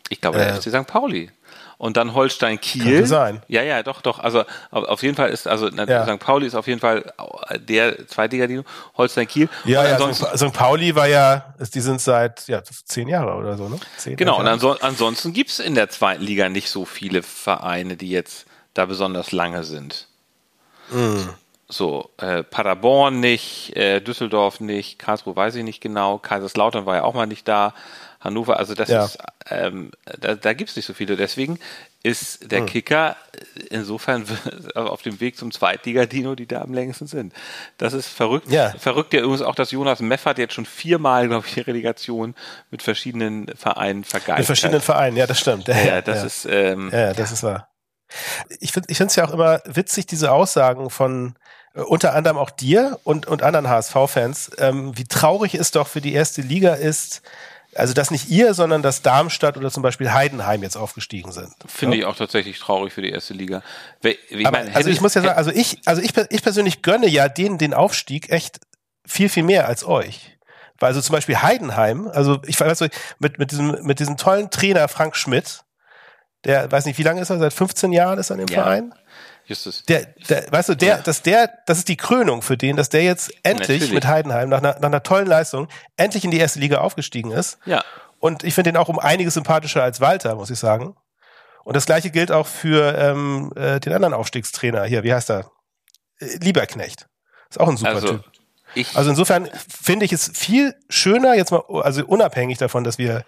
Ich 0.10 0.22
glaube, 0.22 0.38
der 0.38 0.50
äh, 0.50 0.62
FC 0.62 0.70
St. 0.70 0.88
Pauli 0.88 1.32
und 1.77 1.98
dann 1.98 2.13
Holstein 2.13 2.60
Kiel. 2.60 2.84
Könnte 2.84 3.08
sein. 3.08 3.41
Ja, 3.48 3.62
ja, 3.62 3.84
doch, 3.84 4.01
doch. 4.01 4.20
Also 4.20 4.44
auf 4.72 5.03
jeden 5.03 5.15
Fall 5.15 5.29
ist, 5.29 5.48
also 5.48 5.70
ja. 5.70 6.05
St. 6.05 6.20
Pauli 6.20 6.48
ist 6.48 6.55
auf 6.55 6.67
jeden 6.67 6.79
Fall 6.79 7.13
der 7.58 8.08
Zweitliga-Dino, 8.08 8.63
Holstein 8.98 9.27
Kiel. 9.27 9.50
Ja, 9.65 9.86
ja 9.86 10.13
St. 10.13 10.53
Pauli 10.53 10.96
war 10.96 11.08
ja, 11.08 11.53
die 11.74 11.82
sind 11.82 12.01
seit 12.01 12.48
ja, 12.48 12.63
zehn 12.63 13.08
Jahre 13.08 13.36
oder 13.36 13.58
so, 13.58 13.67
ne? 13.67 13.79
Zehn 13.98 14.15
genau, 14.15 14.39
und 14.39 14.48
anso 14.48 14.72
ansonsten 14.74 15.34
gibt's 15.34 15.60
in 15.60 15.75
der 15.75 15.89
zweiten 15.89 16.24
Liga 16.24 16.50
nicht 16.50 16.70
so 16.70 16.86
viele 16.86 17.24
Vereine, 17.24 17.98
die 17.98 18.10
jetzt 18.10 18.46
da 18.74 18.86
besonders 18.86 19.32
lange 19.32 19.63
sind. 19.63 20.08
Mhm. 20.91 21.29
So, 21.67 22.12
äh, 22.17 22.44
Paderborn 22.44 23.20
nicht, 23.20 23.75
äh, 23.75 24.00
Düsseldorf 24.00 24.60
nicht, 24.60 25.00
Karlsruhe 25.00 25.36
weiß 25.36 25.55
ich 25.55 25.63
nicht 25.63 25.82
genau, 25.82 26.20
Kaiserslautern 26.20 26.86
war 26.86 26.96
ja 26.98 27.03
auch 27.03 27.15
mal 27.15 27.25
nicht 27.25 27.48
da. 27.48 27.74
Hannover, 28.25 28.58
also 28.58 28.74
das 28.74 28.89
ja. 28.89 29.05
ist, 29.05 29.17
ähm, 29.50 29.91
da, 30.20 30.36
da 30.36 30.53
gibt 30.53 30.72
es 30.72 30.75
nicht 30.75 30.86
so 30.86 30.94
viele. 30.94 31.15
Deswegen 31.15 31.60
ist 32.03 32.51
der 32.51 32.60
hm. 32.60 32.65
Kicker 32.65 33.15
insofern 33.70 34.25
auf 34.75 35.01
dem 35.01 35.20
Weg 35.22 35.38
zum 35.38 35.51
Zweitliga-Dino, 35.51 36.36
die 36.36 36.48
da 36.48 36.62
am 36.62 36.74
längsten 36.74 37.08
sind. 37.08 37.34
Das 37.77 37.94
ist 37.94 38.08
verrückt. 38.08 38.51
Ja. 38.51 38.74
Verrückt 38.77 39.13
ja 39.13 39.21
übrigens 39.21 39.43
auch, 39.43 39.56
dass 39.56 39.71
Jonas 39.71 40.02
Meffert 40.02 40.38
jetzt 40.38 40.54
schon 40.54 40.65
viermal, 40.65 41.28
glaube 41.28 41.45
ich, 41.47 41.54
die 41.54 41.62
Relegation 41.62 42.36
mit 42.71 42.82
verschiedenen 42.82 43.47
Vereinen 43.56 44.04
vergeigt 44.04 44.39
Mit 44.39 44.45
verschiedenen 44.47 44.82
Vereinen, 44.82 45.15
ja, 45.15 45.28
das 45.28 45.39
stimmt. 45.39 45.67
Ja, 45.67 46.02
das 46.02 46.19
ja. 46.19 46.26
ist, 46.26 46.47
ähm, 46.50 46.89
ja, 46.91 47.13
das 47.13 47.32
ist 47.32 47.43
wahr. 47.43 47.69
Ich 48.60 48.71
finde 48.71 48.89
ich 48.89 48.97
finde 48.97 49.10
es 49.10 49.15
ja 49.15 49.28
auch 49.28 49.34
immer 49.34 49.62
witzig, 49.65 50.06
diese 50.06 50.32
Aussagen 50.32 50.89
von 50.89 51.36
äh, 51.76 51.82
unter 51.82 52.13
anderem 52.13 52.38
auch 52.38 52.50
dir 52.50 53.00
und, 53.04 53.28
und 53.28 53.43
anderen 53.43 53.69
HSV-Fans, 53.69 54.52
ähm, 54.58 54.97
wie 54.97 55.06
traurig 55.06 55.56
es 55.56 55.71
doch 55.71 55.88
für 55.88 56.02
die 56.02 56.13
erste 56.13 56.41
Liga 56.41 56.73
ist, 56.73 57.21
also 57.76 57.94
dass 57.94 58.10
nicht 58.10 58.30
ihr, 58.30 58.54
sondern 58.54 58.82
dass 58.82 59.02
Darmstadt 59.02 59.58
oder 59.58 59.70
zum 59.70 59.84
Beispiel 59.84 60.12
Heidenheim 60.12 60.64
jetzt 60.64 60.78
aufgestiegen 60.78 61.32
sind. 61.32 61.54
Finde 61.68 61.98
ja? 61.98 62.02
ich 62.02 62.06
auch 62.08 62.16
tatsächlich 62.16 62.58
traurig 62.58 62.94
für 62.94 63.02
die 63.02 63.10
erste 63.10 63.34
Liga. 63.34 63.62
Wie 64.02 64.46
Aber, 64.46 64.60
meine, 64.60 64.76
also 64.76 64.90
ich 64.90 65.02
muss 65.02 65.14
ja 65.14 65.22
sagen, 65.22 65.38
also 65.38 65.52
ich, 65.52 65.82
also 65.86 66.02
ich, 66.02 66.14
ich 66.30 66.42
persönlich 66.42 66.82
gönne 66.82 67.08
ja 67.08 67.28
denen 67.28 67.58
den 67.58 67.74
Aufstieg 67.74 68.30
echt 68.30 68.60
viel, 69.06 69.30
viel 69.30 69.44
mehr 69.44 69.68
als 69.68 69.86
euch. 69.86 70.38
Weil 70.80 70.88
also 70.90 71.02
zum 71.02 71.14
Beispiel 71.14 71.42
Heidenheim, 71.42 72.08
also 72.08 72.42
ich 72.46 72.60
weiß 72.60 72.82
nicht, 72.82 72.96
mit, 73.20 73.40
mit 73.40 73.52
diesem, 73.52 73.78
mit 73.84 74.00
diesem 74.00 74.18
tollen 74.18 74.50
Trainer 74.50 74.88
Frank 74.88 75.16
Schmidt, 75.16 75.64
der, 76.44 76.72
weiß 76.72 76.86
nicht, 76.86 76.98
wie 76.98 77.04
lange 77.04 77.22
ist 77.22 77.30
er, 77.30 77.40
seit 77.40 77.54
15 77.54 77.92
Jahren 77.92 78.20
ist 78.20 78.30
er 78.30 78.40
im 78.40 78.48
ja. 78.48 78.62
Verein? 78.62 78.94
Justus. 79.47 79.84
Der, 79.84 80.05
der, 80.27 80.51
weißt 80.51 80.69
du, 80.69 80.75
der, 80.75 80.97
ja. 80.97 81.01
dass 81.01 81.21
der, 81.21 81.49
das 81.65 81.79
ist 81.79 81.88
die 81.88 81.97
Krönung 81.97 82.41
für 82.41 82.58
den, 82.58 82.75
dass 82.75 82.89
der 82.89 83.03
jetzt 83.03 83.31
endlich 83.43 83.81
Natürlich. 83.81 83.93
mit 83.93 84.08
Heidenheim 84.08 84.49
nach 84.49 84.58
einer, 84.58 84.73
nach 84.75 84.88
einer 84.88 85.03
tollen 85.03 85.27
Leistung 85.27 85.67
endlich 85.97 86.23
in 86.23 86.31
die 86.31 86.39
erste 86.39 86.60
Liga 86.60 86.79
aufgestiegen 86.79 87.31
ist. 87.31 87.60
Ja. 87.65 87.84
Und 88.19 88.43
ich 88.43 88.55
finde 88.55 88.71
den 88.71 88.77
auch 88.77 88.89
um 88.89 88.97
einiges 88.97 89.36
sympathischer 89.36 89.84
als 89.84 90.01
Walter, 90.01 90.36
muss 90.36 90.49
ich 90.49 90.58
sagen. 90.58 90.95
Und 91.63 91.75
das 91.75 91.86
gleiche 91.86 92.10
gilt 92.10 92.31
auch 92.31 92.47
für 92.47 92.95
ähm, 92.97 93.51
äh, 93.55 93.79
den 93.79 93.93
anderen 93.93 94.13
Aufstiegstrainer 94.13 94.84
hier. 94.86 95.03
Wie 95.03 95.13
heißt 95.13 95.29
er? 95.29 95.51
Äh, 96.19 96.38
Lieberknecht. 96.38 97.08
Ist 97.49 97.60
auch 97.60 97.67
ein 97.67 97.77
super 97.77 97.91
also, 97.91 98.08
Typ. 98.08 98.23
Ich 98.73 98.97
also 98.97 99.12
insofern 99.12 99.49
finde 99.67 100.05
ich 100.05 100.12
es 100.12 100.31
viel 100.34 100.75
schöner, 100.89 101.36
jetzt 101.36 101.51
mal, 101.51 101.63
also 101.84 102.03
unabhängig 102.05 102.58
davon, 102.58 102.84
dass 102.84 102.97
wir 102.97 103.23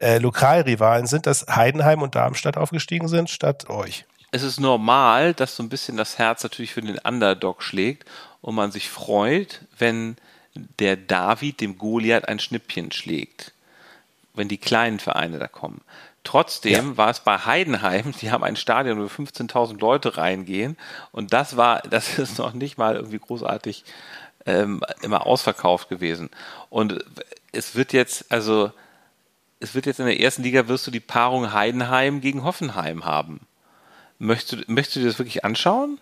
äh, 0.00 0.18
Lokalrivalen 0.18 1.06
sind, 1.06 1.26
dass 1.26 1.46
Heidenheim 1.46 2.02
und 2.02 2.14
Darmstadt 2.14 2.56
aufgestiegen 2.56 3.08
sind, 3.08 3.28
statt 3.30 3.68
euch 3.68 4.06
es 4.30 4.42
ist 4.42 4.60
normal, 4.60 5.34
dass 5.34 5.56
so 5.56 5.62
ein 5.62 5.68
bisschen 5.68 5.96
das 5.96 6.18
Herz 6.18 6.42
natürlich 6.42 6.72
für 6.72 6.82
den 6.82 6.98
Underdog 6.98 7.62
schlägt 7.62 8.08
und 8.40 8.54
man 8.54 8.70
sich 8.70 8.88
freut, 8.88 9.62
wenn 9.78 10.16
der 10.54 10.96
David 10.96 11.60
dem 11.60 11.78
Goliath 11.78 12.28
ein 12.28 12.38
Schnippchen 12.38 12.92
schlägt. 12.92 13.52
Wenn 14.34 14.48
die 14.48 14.58
kleinen 14.58 15.00
Vereine 15.00 15.38
da 15.38 15.48
kommen. 15.48 15.80
Trotzdem 16.22 16.90
ja. 16.90 16.96
war 16.96 17.10
es 17.10 17.20
bei 17.20 17.38
Heidenheim, 17.38 18.12
die 18.20 18.30
haben 18.30 18.44
ein 18.44 18.56
Stadion, 18.56 19.00
wo 19.00 19.06
15.000 19.06 19.80
Leute 19.80 20.16
reingehen 20.16 20.76
und 21.12 21.32
das 21.32 21.56
war, 21.56 21.80
das 21.82 22.18
ist 22.18 22.38
noch 22.38 22.52
nicht 22.52 22.78
mal 22.78 22.96
irgendwie 22.96 23.18
großartig 23.18 23.84
ähm, 24.46 24.82
immer 25.02 25.26
ausverkauft 25.26 25.88
gewesen. 25.88 26.30
Und 26.68 27.04
es 27.52 27.74
wird 27.74 27.92
jetzt, 27.92 28.30
also 28.30 28.70
es 29.60 29.74
wird 29.74 29.86
jetzt 29.86 30.00
in 30.00 30.06
der 30.06 30.20
ersten 30.20 30.42
Liga 30.42 30.68
wirst 30.68 30.86
du 30.86 30.90
die 30.90 31.00
Paarung 31.00 31.52
Heidenheim 31.52 32.20
gegen 32.20 32.44
Hoffenheim 32.44 33.04
haben. 33.04 33.40
Möchtest 34.20 34.52
du, 34.52 34.56
möchtest 34.72 34.96
du 34.96 35.00
dir 35.00 35.06
das 35.06 35.18
wirklich 35.18 35.44
anschauen? 35.44 35.98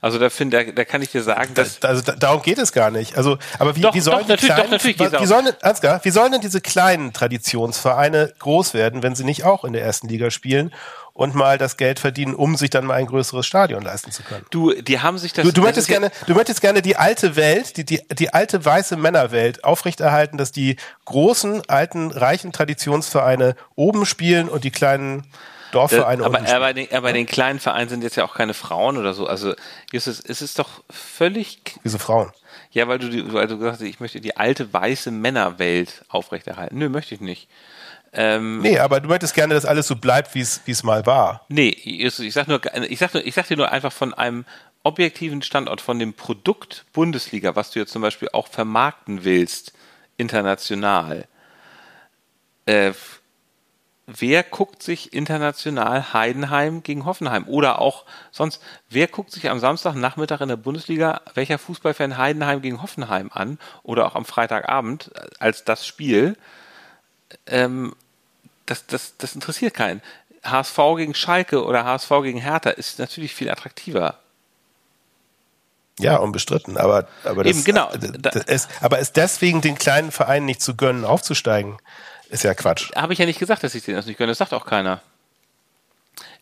Also 0.00 0.18
da 0.18 0.30
finde, 0.30 0.64
da, 0.64 0.72
da 0.72 0.84
kann 0.84 1.02
ich 1.02 1.10
dir 1.10 1.22
sagen, 1.22 1.54
dass 1.54 1.80
da, 1.80 1.88
also 1.88 2.00
da, 2.00 2.12
darum 2.12 2.40
geht 2.40 2.58
es 2.58 2.72
gar 2.72 2.92
nicht. 2.92 3.16
Also, 3.16 3.36
aber 3.58 3.74
wie, 3.74 3.80
doch, 3.80 3.94
wie 3.94 4.00
sollen 4.00 4.26
doch, 4.28 4.36
die 4.36 4.46
kleinen, 4.46 4.70
doch, 4.70 4.84
wie, 4.84 5.26
sollen, 5.26 5.48
Ansgar, 5.60 6.04
wie 6.04 6.10
sollen 6.10 6.32
denn 6.32 6.40
diese 6.40 6.60
kleinen 6.60 7.12
Traditionsvereine 7.12 8.32
groß 8.38 8.74
werden, 8.74 9.02
wenn 9.02 9.16
sie 9.16 9.24
nicht 9.24 9.44
auch 9.44 9.64
in 9.64 9.72
der 9.72 9.82
ersten 9.82 10.08
Liga 10.08 10.30
spielen 10.30 10.72
und 11.14 11.34
mal 11.34 11.58
das 11.58 11.76
Geld 11.76 11.98
verdienen, 11.98 12.34
um 12.34 12.56
sich 12.56 12.70
dann 12.70 12.86
mal 12.86 12.94
ein 12.94 13.06
größeres 13.06 13.44
Stadion 13.44 13.82
leisten 13.82 14.12
zu 14.12 14.22
können? 14.22 14.46
Du, 14.50 14.72
die 14.72 15.00
haben 15.00 15.18
sich 15.18 15.32
das. 15.32 15.44
Du, 15.44 15.52
du 15.52 15.62
möchtest 15.62 15.88
gerne, 15.88 16.12
du 16.28 16.34
möchtest 16.34 16.60
gerne 16.60 16.80
die 16.80 16.96
alte 16.96 17.34
Welt, 17.34 17.76
die, 17.76 17.84
die, 17.84 18.02
die 18.16 18.32
alte 18.32 18.64
weiße 18.64 18.96
Männerwelt 18.96 19.64
aufrechterhalten, 19.64 20.38
dass 20.38 20.52
die 20.52 20.76
großen, 21.06 21.68
alten, 21.68 22.12
reichen 22.12 22.52
Traditionsvereine 22.52 23.56
oben 23.74 24.06
spielen 24.06 24.48
und 24.48 24.62
die 24.62 24.70
kleinen 24.70 25.26
Dorfvereine. 25.76 26.24
aber, 26.24 26.48
aber, 26.48 26.72
den, 26.72 26.92
aber 26.92 27.12
den 27.12 27.26
kleinen 27.26 27.60
Vereinen 27.60 27.88
sind 27.88 28.02
jetzt 28.02 28.16
ja 28.16 28.24
auch 28.24 28.34
keine 28.34 28.54
Frauen 28.54 28.96
oder 28.96 29.12
so. 29.14 29.26
Also 29.26 29.54
Justus, 29.92 30.20
es 30.20 30.42
ist 30.42 30.58
doch 30.58 30.82
völlig. 30.90 31.60
Wieso 31.82 31.98
Frauen? 31.98 32.32
Ja, 32.72 32.88
weil 32.88 32.98
du, 32.98 33.32
weil 33.32 33.46
du 33.46 33.58
gesagt 33.58 33.80
hast, 33.80 33.86
ich 33.86 34.00
möchte 34.00 34.20
die 34.20 34.36
alte 34.36 34.72
weiße 34.72 35.10
Männerwelt 35.10 36.04
aufrechterhalten. 36.08 36.78
Nö, 36.78 36.88
möchte 36.88 37.14
ich 37.14 37.20
nicht. 37.20 37.48
Ähm, 38.12 38.60
nee, 38.60 38.78
aber 38.78 39.00
du 39.00 39.08
möchtest 39.08 39.34
gerne, 39.34 39.54
dass 39.54 39.66
alles 39.66 39.86
so 39.86 39.96
bleibt, 39.96 40.34
wie 40.34 40.40
es 40.40 40.62
wie 40.64 40.70
es 40.70 40.82
mal 40.82 41.04
war. 41.04 41.44
Nee, 41.48 41.76
Justus, 41.84 42.24
ich 42.24 42.32
sag 42.32 42.48
nur, 42.48 42.60
ich 42.88 42.98
sag 42.98 43.12
nur, 43.12 43.26
ich 43.26 43.34
sag 43.34 43.46
dir 43.48 43.56
nur 43.56 43.70
einfach 43.70 43.92
von 43.92 44.14
einem 44.14 44.44
objektiven 44.82 45.42
Standort, 45.42 45.80
von 45.80 45.98
dem 45.98 46.14
Produkt 46.14 46.86
Bundesliga, 46.92 47.56
was 47.56 47.72
du 47.72 47.80
jetzt 47.80 47.92
zum 47.92 48.02
Beispiel 48.02 48.28
auch 48.32 48.48
vermarkten 48.48 49.24
willst, 49.24 49.72
international, 50.16 51.26
äh, 52.66 52.92
wer 54.06 54.42
guckt 54.44 54.82
sich 54.82 55.12
international 55.12 56.12
Heidenheim 56.12 56.82
gegen 56.82 57.04
Hoffenheim? 57.04 57.46
Oder 57.48 57.80
auch 57.80 58.04
sonst, 58.30 58.62
wer 58.88 59.08
guckt 59.08 59.32
sich 59.32 59.50
am 59.50 59.58
Samstagnachmittag 59.58 60.40
in 60.40 60.48
der 60.48 60.56
Bundesliga, 60.56 61.20
welcher 61.34 61.58
Fußballfan 61.58 62.16
Heidenheim 62.16 62.62
gegen 62.62 62.82
Hoffenheim 62.82 63.30
an? 63.32 63.58
Oder 63.82 64.06
auch 64.06 64.14
am 64.14 64.24
Freitagabend 64.24 65.10
als 65.38 65.64
das 65.64 65.86
Spiel? 65.86 66.36
Ähm, 67.46 67.94
das, 68.66 68.86
das, 68.86 69.16
das 69.18 69.34
interessiert 69.34 69.74
keinen. 69.74 70.02
HSV 70.44 70.78
gegen 70.96 71.14
Schalke 71.14 71.64
oder 71.64 71.84
HSV 71.84 72.10
gegen 72.22 72.38
Hertha 72.38 72.70
ist 72.70 72.98
natürlich 73.00 73.34
viel 73.34 73.50
attraktiver. 73.50 74.18
Ja, 75.98 76.16
unbestritten. 76.18 76.76
Aber, 76.76 77.08
aber, 77.24 77.42
das, 77.42 77.56
Eben, 77.56 77.64
genau. 77.64 77.90
Das 78.20 78.36
ist, 78.36 78.68
aber 78.82 78.98
ist 78.98 79.16
deswegen 79.16 79.62
den 79.62 79.76
kleinen 79.76 80.12
Vereinen 80.12 80.46
nicht 80.46 80.60
zu 80.60 80.76
gönnen, 80.76 81.04
aufzusteigen? 81.04 81.78
Ist 82.30 82.44
ja 82.44 82.54
Quatsch. 82.54 82.90
Habe 82.94 83.12
ich 83.12 83.18
ja 83.18 83.26
nicht 83.26 83.38
gesagt, 83.38 83.62
dass 83.62 83.74
ich 83.74 83.84
denen 83.84 83.96
das 83.96 84.06
nicht 84.06 84.18
gönne. 84.18 84.32
Das 84.32 84.38
sagt 84.38 84.52
auch 84.52 84.66
keiner. 84.66 85.00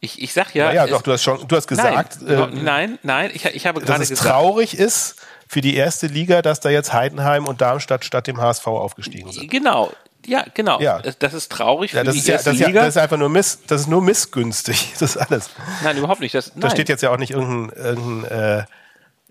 Ich, 0.01 0.23
ich 0.23 0.33
sag 0.33 0.55
ja. 0.55 0.73
Ja, 0.73 0.87
doch, 0.87 1.03
du 1.03 1.13
hast 1.13 1.23
schon, 1.23 1.47
du 1.47 1.57
hast 1.57 1.67
gesagt. 1.67 2.21
Nein, 2.23 2.53
äh, 2.53 2.63
nein, 2.63 2.99
nein, 3.03 3.31
ich, 3.33 3.45
ich 3.45 3.67
habe 3.67 3.81
gerade 3.81 3.99
gesagt. 3.99 4.01
Dass 4.01 4.11
es 4.11 4.19
traurig 4.19 4.79
ist 4.79 5.17
für 5.49 5.61
die 5.61 5.77
erste 5.77 6.07
Liga, 6.07 6.43
dass 6.43 6.61
da 6.61 6.71
jetzt 6.71 6.93
Heidenheim 6.93 7.47
und 7.47 7.61
Darmstadt 7.61 8.05
statt 8.05 8.27
dem 8.27 8.41
HSV 8.41 8.67
aufgestiegen 8.67 9.33
sind. 9.33 9.51
Genau. 9.51 9.93
Ja, 10.27 10.45
genau. 10.55 10.81
Ja. 10.81 11.03
Das 11.19 11.35
ist 11.35 11.53
traurig 11.53 11.91
für 11.91 11.99
ja, 11.99 12.05
das 12.05 12.15
die 12.15 12.21
ist 12.21 12.29
erste 12.29 12.51
ja, 12.51 12.57
das 12.57 12.67
Liga. 12.67 12.81
Ja, 12.81 12.87
das 12.87 12.97
ist 12.97 13.03
einfach 13.03 13.19
nur 13.19 13.29
miss, 13.29 13.61
das 13.67 13.83
ist 13.83 13.87
nur 13.89 14.03
missgünstig. 14.03 14.95
Das 14.99 15.17
ist 15.17 15.17
alles. 15.17 15.51
Nein, 15.83 15.99
überhaupt 15.99 16.21
nicht. 16.21 16.35
Das, 16.35 16.53
da 16.55 16.71
steht 16.71 16.89
jetzt 16.89 17.03
ja 17.03 17.11
auch 17.11 17.19
nicht 17.19 17.33
irgendein, 17.33 17.77
irgendein 17.77 18.31
äh, 18.31 18.65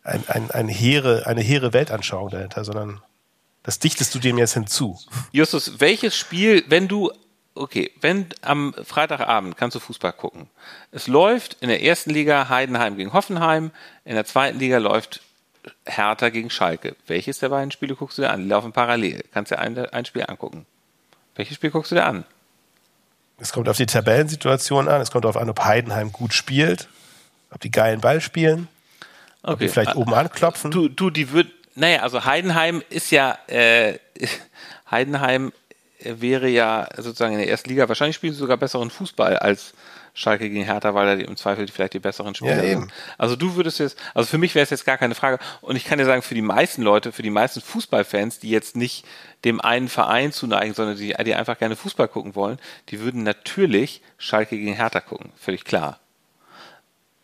ein, 0.03 0.23
ein, 0.27 0.51
ein 0.51 0.67
hehre, 0.67 1.25
eine 1.25 1.41
hehre 1.41 1.73
Weltanschauung 1.73 2.29
dahinter, 2.29 2.63
sondern 2.63 3.01
das 3.63 3.79
dichtest 3.79 4.13
du 4.13 4.19
dem 4.19 4.37
jetzt 4.37 4.53
hinzu. 4.53 4.99
Justus, 5.31 5.79
welches 5.79 6.15
Spiel, 6.15 6.63
wenn 6.67 6.87
du, 6.87 7.11
okay, 7.55 7.91
wenn 8.01 8.27
am 8.41 8.73
Freitagabend 8.83 9.57
kannst 9.57 9.75
du 9.75 9.79
Fußball 9.79 10.13
gucken. 10.13 10.47
Es 10.91 11.07
läuft 11.07 11.57
in 11.61 11.69
der 11.69 11.81
ersten 11.81 12.09
Liga 12.09 12.49
Heidenheim 12.49 12.97
gegen 12.97 13.13
Hoffenheim, 13.13 13.71
in 14.05 14.15
der 14.15 14.25
zweiten 14.25 14.59
Liga 14.59 14.77
läuft 14.77 15.21
Hertha 15.85 16.29
gegen 16.29 16.49
Schalke. 16.49 16.95
Welches 17.07 17.39
der 17.39 17.49
beiden 17.49 17.71
Spiele 17.71 17.95
guckst 17.95 18.17
du 18.17 18.23
dir 18.23 18.31
an? 18.31 18.41
Die 18.41 18.49
laufen 18.49 18.73
parallel. 18.73 19.23
Kannst 19.33 19.51
dir 19.51 19.59
ein, 19.59 19.77
ein 19.77 20.05
Spiel 20.05 20.25
angucken. 20.27 20.65
Welches 21.35 21.55
Spiel 21.55 21.71
guckst 21.71 21.91
du 21.91 21.95
dir 21.95 22.05
an? 22.05 22.25
Es 23.39 23.51
kommt 23.51 23.67
auf 23.69 23.77
die 23.77 23.85
Tabellensituation 23.85 24.87
an. 24.87 25.01
Es 25.01 25.11
kommt 25.11 25.25
darauf 25.25 25.37
an, 25.37 25.49
ob 25.49 25.63
Heidenheim 25.63 26.11
gut 26.11 26.33
spielt, 26.33 26.87
ob 27.49 27.61
die 27.61 27.71
geilen 27.71 28.01
Ball 28.01 28.21
spielen, 28.21 28.67
okay. 29.41 29.53
ob 29.53 29.59
die 29.59 29.69
vielleicht 29.69 29.95
oben 29.95 30.13
anklopfen. 30.13 30.71
Du, 30.71 30.87
du, 30.89 31.09
die 31.09 31.31
wird, 31.31 31.51
naja, 31.75 32.01
also 32.01 32.25
Heidenheim 32.25 32.83
ist 32.89 33.11
ja, 33.11 33.37
äh, 33.47 33.97
Heidenheim 34.91 35.51
wäre 35.99 36.49
ja 36.49 36.87
sozusagen 36.97 37.33
in 37.33 37.39
der 37.39 37.49
ersten 37.49 37.69
Liga, 37.69 37.87
wahrscheinlich 37.87 38.15
spielen 38.15 38.33
sie 38.33 38.39
sogar 38.39 38.57
besseren 38.57 38.89
Fußball 38.89 39.37
als 39.37 39.73
Schalke 40.15 40.47
gegen 40.49 40.63
Hertha, 40.63 40.93
weil 40.93 41.07
er 41.07 41.27
im 41.27 41.35
Zweifel 41.35 41.67
vielleicht 41.67 41.93
die 41.93 41.99
besseren 41.99 42.35
Spieler 42.35 42.63
ja, 42.63 42.79
sind. 42.79 42.91
Also 43.17 43.35
du 43.35 43.55
würdest 43.55 43.79
jetzt, 43.79 43.97
also 44.13 44.29
für 44.29 44.37
mich 44.37 44.53
wäre 44.53 44.63
es 44.63 44.69
jetzt 44.69 44.85
gar 44.85 44.97
keine 44.97 45.15
Frage. 45.15 45.39
Und 45.61 45.75
ich 45.75 45.85
kann 45.85 45.97
dir 45.97 46.05
sagen, 46.05 46.21
für 46.21 46.35
die 46.35 46.43
meisten 46.43 46.83
Leute, 46.83 47.11
für 47.11 47.23
die 47.23 47.31
meisten 47.31 47.61
Fußballfans, 47.61 48.39
die 48.39 48.49
jetzt 48.49 48.75
nicht 48.75 49.05
dem 49.43 49.59
einen 49.59 49.87
Verein 49.87 50.31
zuneigen, 50.31 50.75
sondern 50.75 50.97
die, 50.97 51.15
die 51.25 51.35
einfach 51.35 51.57
gerne 51.57 51.75
Fußball 51.75 52.07
gucken 52.07 52.35
wollen, 52.35 52.59
die 52.89 52.99
würden 52.99 53.23
natürlich 53.23 54.01
Schalke 54.19 54.55
gegen 54.55 54.73
Hertha 54.73 54.99
gucken. 54.99 55.31
Völlig 55.35 55.65
klar. 55.65 55.99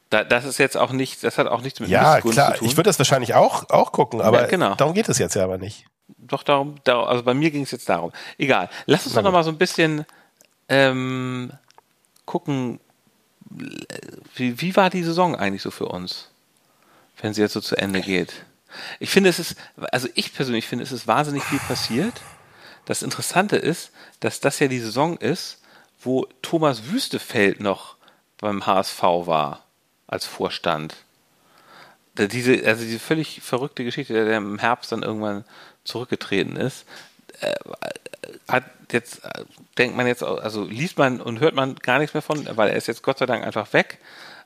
Da, 0.10 0.24
das 0.24 0.46
ist 0.46 0.58
jetzt 0.58 0.76
auch 0.76 0.92
nicht, 0.92 1.24
das 1.24 1.38
hat 1.38 1.48
auch 1.48 1.62
nichts 1.62 1.80
mit 1.80 1.90
ja, 1.90 2.16
Missgunst 2.16 2.36
klar. 2.36 2.54
zu 2.54 2.60
tun. 2.60 2.68
Ich 2.68 2.78
würde 2.78 2.90
das 2.90 2.98
wahrscheinlich 2.98 3.36
auch, 3.36 3.70
auch 3.70 3.92
gucken, 3.92 4.22
aber 4.22 4.42
ja, 4.42 4.48
genau. 4.48 4.74
darum 4.76 4.96
geht 4.96 5.08
es 5.08 5.20
jetzt 5.20 5.36
ja 5.36 5.44
aber 5.44 5.58
nicht. 5.58 5.86
Doch 6.18 6.42
darum, 6.42 6.76
darum 6.84 7.08
also 7.08 7.24
bei 7.24 7.36
mir 7.36 7.52
ging 7.52 7.62
es 7.62 7.72
jetzt 7.72 7.88
darum. 7.90 8.12
Egal. 8.38 8.70
Lass 8.88 9.06
uns 9.06 9.14
doch 9.14 9.22
noch 9.22 9.32
mal 9.32 9.44
so 9.44 9.52
ein 9.52 9.60
bisschen 9.60 10.06
ähm, 10.68 11.52
gucken, 12.26 12.80
wie, 14.36 14.60
wie 14.62 14.76
war 14.76 14.90
die 14.90 15.04
Saison 15.04 15.36
eigentlich 15.36 15.62
so 15.62 15.70
für 15.72 15.86
uns, 15.86 16.32
wenn 17.22 17.34
sie 17.36 17.42
jetzt 17.42 17.54
so 17.54 17.62
zu 17.62 17.76
Ende 17.76 18.02
geht? 18.02 18.34
Ich 19.00 19.12
finde, 19.12 19.30
es 19.30 19.38
ist, 19.38 19.56
also 19.92 20.08
ich 20.16 20.34
persönlich 20.34 20.68
finde, 20.68 20.84
es 20.84 20.92
ist 20.92 21.08
wahnsinnig 21.08 21.44
viel 21.44 21.60
passiert. 21.60 22.22
Das 22.86 23.04
Interessante 23.04 23.58
ist, 23.58 23.92
dass 24.20 24.40
das 24.40 24.60
ja 24.60 24.68
die 24.68 24.80
Saison 24.80 25.18
ist, 25.18 25.62
wo 26.02 26.26
Thomas 26.42 26.86
Wüstefeld 26.86 27.60
noch 27.60 27.96
beim 28.40 28.66
HSV 28.66 29.02
war 29.02 29.66
als 30.10 30.26
Vorstand. 30.26 30.96
Diese, 32.18 32.66
also 32.66 32.84
diese 32.84 33.00
völlig 33.00 33.42
verrückte 33.42 33.86
Geschichte, 33.86 34.14
der, 34.14 34.26
der 34.26 34.38
im 34.38 34.60
Herbst 34.60 34.92
dann 34.92 35.04
irgendwann 35.04 35.46
zurückgetreten 35.86 36.58
ist, 36.58 36.86
äh, 37.40 37.54
hat 38.48 38.66
jetzt, 38.92 39.22
denkt 39.78 39.96
man 39.96 40.08
jetzt, 40.08 40.24
also 40.24 40.66
liest 40.66 40.98
man 40.98 41.22
und 41.22 41.40
hört 41.40 41.56
man 41.56 41.76
gar 41.76 42.00
nichts 42.00 42.14
mehr 42.14 42.22
von, 42.22 42.46
weil 42.58 42.70
er 42.70 42.76
ist 42.76 42.88
jetzt 42.88 43.04
Gott 43.04 43.20
sei 43.20 43.26
Dank 43.26 43.46
einfach 43.46 43.72
weg. 43.74 44.00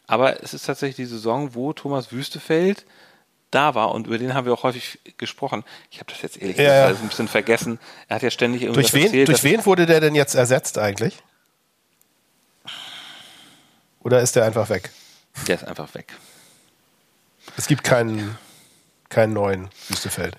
Aber 0.05 0.43
es 0.43 0.53
ist 0.53 0.65
tatsächlich 0.65 0.97
die 0.97 1.05
Saison, 1.05 1.55
wo 1.55 1.73
Thomas 1.73 2.11
Wüstefeld 2.11 2.85
da 3.51 3.73
war 3.73 3.91
und 3.91 4.07
über 4.07 4.17
den 4.17 4.33
haben 4.33 4.45
wir 4.45 4.53
auch 4.53 4.63
häufig 4.63 4.99
gesprochen. 5.17 5.63
Ich 5.89 5.99
habe 5.99 6.11
das 6.11 6.21
jetzt 6.21 6.41
ehrlich 6.41 6.57
ja, 6.57 6.87
gesagt 6.87 7.03
ein 7.03 7.09
bisschen 7.09 7.27
vergessen. 7.27 7.79
Er 8.09 8.17
hat 8.17 8.23
ja 8.23 8.31
ständig 8.31 8.63
irgendwas 8.63 8.91
durch 8.91 8.93
wen, 8.93 9.05
erzählt. 9.05 9.27
Durch 9.29 9.43
wen 9.43 9.65
wurde 9.65 9.85
der 9.85 10.01
denn 10.01 10.15
jetzt 10.15 10.35
ersetzt 10.35 10.77
eigentlich? 10.77 11.23
Oder 14.01 14.21
ist 14.21 14.35
der 14.35 14.43
einfach 14.43 14.69
weg? 14.69 14.91
Der 15.47 15.55
ist 15.55 15.65
einfach 15.65 15.93
weg. 15.93 16.13
Es 17.57 17.67
gibt 17.67 17.83
keinen, 17.83 18.37
keinen 19.09 19.33
neuen 19.33 19.69
Wüstefeld. 19.89 20.35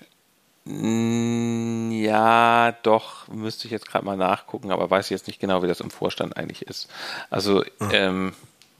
Mm, 0.65 1.91
ja, 1.91 2.71
doch, 2.83 3.27
müsste 3.27 3.67
ich 3.67 3.71
jetzt 3.71 3.87
gerade 3.87 4.05
mal 4.05 4.17
nachgucken, 4.17 4.71
aber 4.71 4.89
weiß 4.89 5.05
ich 5.05 5.11
jetzt 5.11 5.27
nicht 5.27 5.39
genau, 5.39 5.61
wie 5.61 5.67
das 5.67 5.79
im 5.79 5.91
Vorstand 5.91 6.37
eigentlich 6.37 6.63
ist. 6.63 6.89
Also, 7.29 7.63
mhm. 7.79 7.89
ähm, 7.91 8.33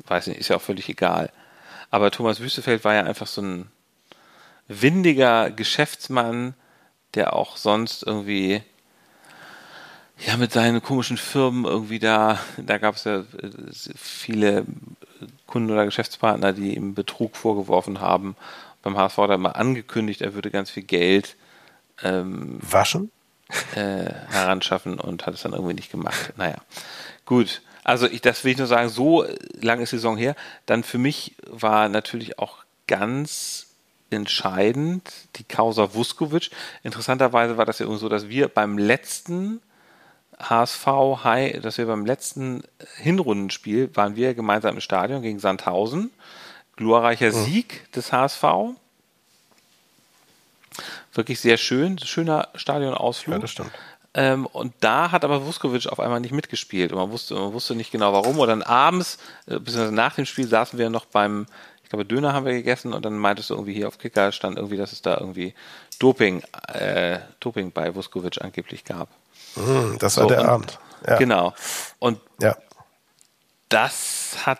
weiß 0.08 0.28
nicht, 0.28 0.40
ist 0.40 0.48
ja 0.50 0.56
auch 0.56 0.62
völlig 0.62 0.90
egal. 0.90 1.32
Aber 1.92 2.10
Thomas 2.12 2.40
Wüstefeld 2.40 2.84
war 2.84 2.96
ja 2.96 3.04
einfach 3.04 3.28
so 3.28 3.42
ein 3.42 3.72
windiger 4.68 5.52
Geschäftsmann, 5.52 6.56
der 7.14 7.34
auch 7.34 7.56
sonst 7.56 8.04
irgendwie 8.04 8.64
ja 10.18 10.38
mit 10.38 10.52
seinen 10.52 10.82
komischen 10.82 11.18
Firmen 11.18 11.66
irgendwie 11.66 12.00
da, 12.00 12.40
da 12.58 12.78
gab 12.78 12.96
es 12.96 13.04
ja 13.04 13.20
äh, 13.20 13.26
viele 13.96 14.66
Kunden 15.46 15.72
oder 15.72 15.86
Geschäftspartner, 15.86 16.54
die 16.54 16.76
ihm 16.76 16.94
Betrug 16.94 17.36
vorgeworfen 17.36 18.00
haben. 18.00 18.36
Beim 18.82 18.98
HSV 18.98 19.18
hat 19.18 19.30
er 19.32 19.38
mal 19.38 19.52
angekündigt, 19.52 20.22
er 20.22 20.34
würde 20.34 20.52
ganz 20.52 20.70
viel 20.70 20.84
Geld 20.84 21.36
ähm, 22.04 22.58
waschen 22.62 23.12
äh, 23.76 24.12
heranschaffen 24.30 25.00
und 25.00 25.26
hat 25.26 25.34
es 25.34 25.42
dann 25.44 25.54
irgendwie 25.54 25.74
nicht 25.74 25.92
gemacht. 25.92 26.34
Naja, 26.38 26.58
gut. 27.26 27.62
Also 27.84 28.08
ich, 28.08 28.22
das 28.22 28.44
will 28.44 28.52
ich 28.52 28.58
nur 28.58 28.68
sagen, 28.68 28.90
so 28.90 29.26
lange 29.62 29.84
ist 29.84 29.92
die 29.92 29.98
Saison 29.98 30.18
her. 30.18 30.36
Dann 30.66 30.84
für 30.84 30.98
mich 30.98 31.36
war 31.48 31.88
natürlich 31.88 32.40
auch 32.40 32.64
ganz 32.88 33.68
entscheidend 34.10 35.12
die 35.36 35.44
Causa 35.44 35.94
Vuskovic. 35.94 36.50
Interessanterweise 36.82 37.58
war 37.58 37.66
das 37.66 37.80
ja 37.80 37.86
irgendwie 37.86 38.02
so, 38.02 38.10
dass 38.10 38.28
wir 38.28 38.48
beim 38.48 38.80
letzten 38.80 39.62
HSV 40.40 40.86
High, 41.24 41.62
dass 41.62 41.78
wir 41.78 41.86
beim 41.86 42.06
letzten 42.06 42.64
Hinrundenspiel 42.98 43.96
waren 43.96 44.16
wir 44.16 44.34
gemeinsam 44.34 44.76
im 44.76 44.82
Stadion 44.82 45.22
gegen 45.22 45.40
Sandhausen. 45.40 46.12
Glorreicher 46.76 47.28
mhm. 47.28 47.44
Sieg 47.46 47.92
des 47.94 48.12
HSV. 48.12 48.44
Wirklich 51.14 51.40
sehr 51.40 51.58
schön, 51.58 51.98
schöner 52.00 52.50
Stadionausflug. 52.56 53.36
Ja, 53.36 53.40
das 53.40 53.52
stimmt. 53.52 53.72
Ähm, 54.14 54.46
und 54.46 54.74
da 54.80 55.12
hat 55.12 55.26
aber 55.26 55.46
Vuskovic 55.46 55.88
auf 55.88 56.00
einmal 56.00 56.22
nicht 56.22 56.32
mitgespielt 56.32 56.94
und 56.94 56.98
man 56.98 57.12
wusste, 57.12 57.36
man 57.36 57.52
wusste 57.54 57.76
nicht 57.76 57.92
genau 57.92 58.14
warum. 58.14 58.40
Und 58.40 58.48
dann 58.48 58.64
abends, 58.64 59.18
äh, 59.46 59.60
beziehungsweise 59.60 59.94
nach 59.94 60.16
dem 60.16 60.26
Spiel, 60.26 60.48
saßen 60.48 60.80
wir 60.80 60.90
noch 60.90 61.06
beim, 61.06 61.48
ich 61.84 61.90
glaube, 61.90 62.06
Döner 62.06 62.34
haben 62.34 62.46
wir 62.46 62.54
gegessen 62.54 62.94
und 62.94 63.04
dann 63.04 63.18
meintest 63.18 63.50
du 63.50 63.56
irgendwie 63.56 63.74
hier 63.74 63.88
auf 63.88 63.98
Kicker 63.98 64.32
stand 64.32 64.58
irgendwie, 64.58 64.78
dass 64.78 64.94
es 64.94 65.02
da 65.02 65.18
irgendwie 65.18 65.54
Doping, 66.00 66.44
äh, 66.74 67.20
Doping 67.42 67.72
bei 67.72 67.94
Vuskovic 67.94 68.42
angeblich 68.42 68.86
gab. 68.86 69.10
Mm, 69.56 69.98
das 70.00 70.18
war 70.18 70.24
so, 70.24 70.30
der 70.30 70.42
und, 70.42 70.48
Abend. 70.48 70.80
Ja. 71.08 71.18
Genau. 71.18 71.54
Und 72.00 72.20
ja. 72.40 72.56
das 73.70 74.38
hat 74.46 74.60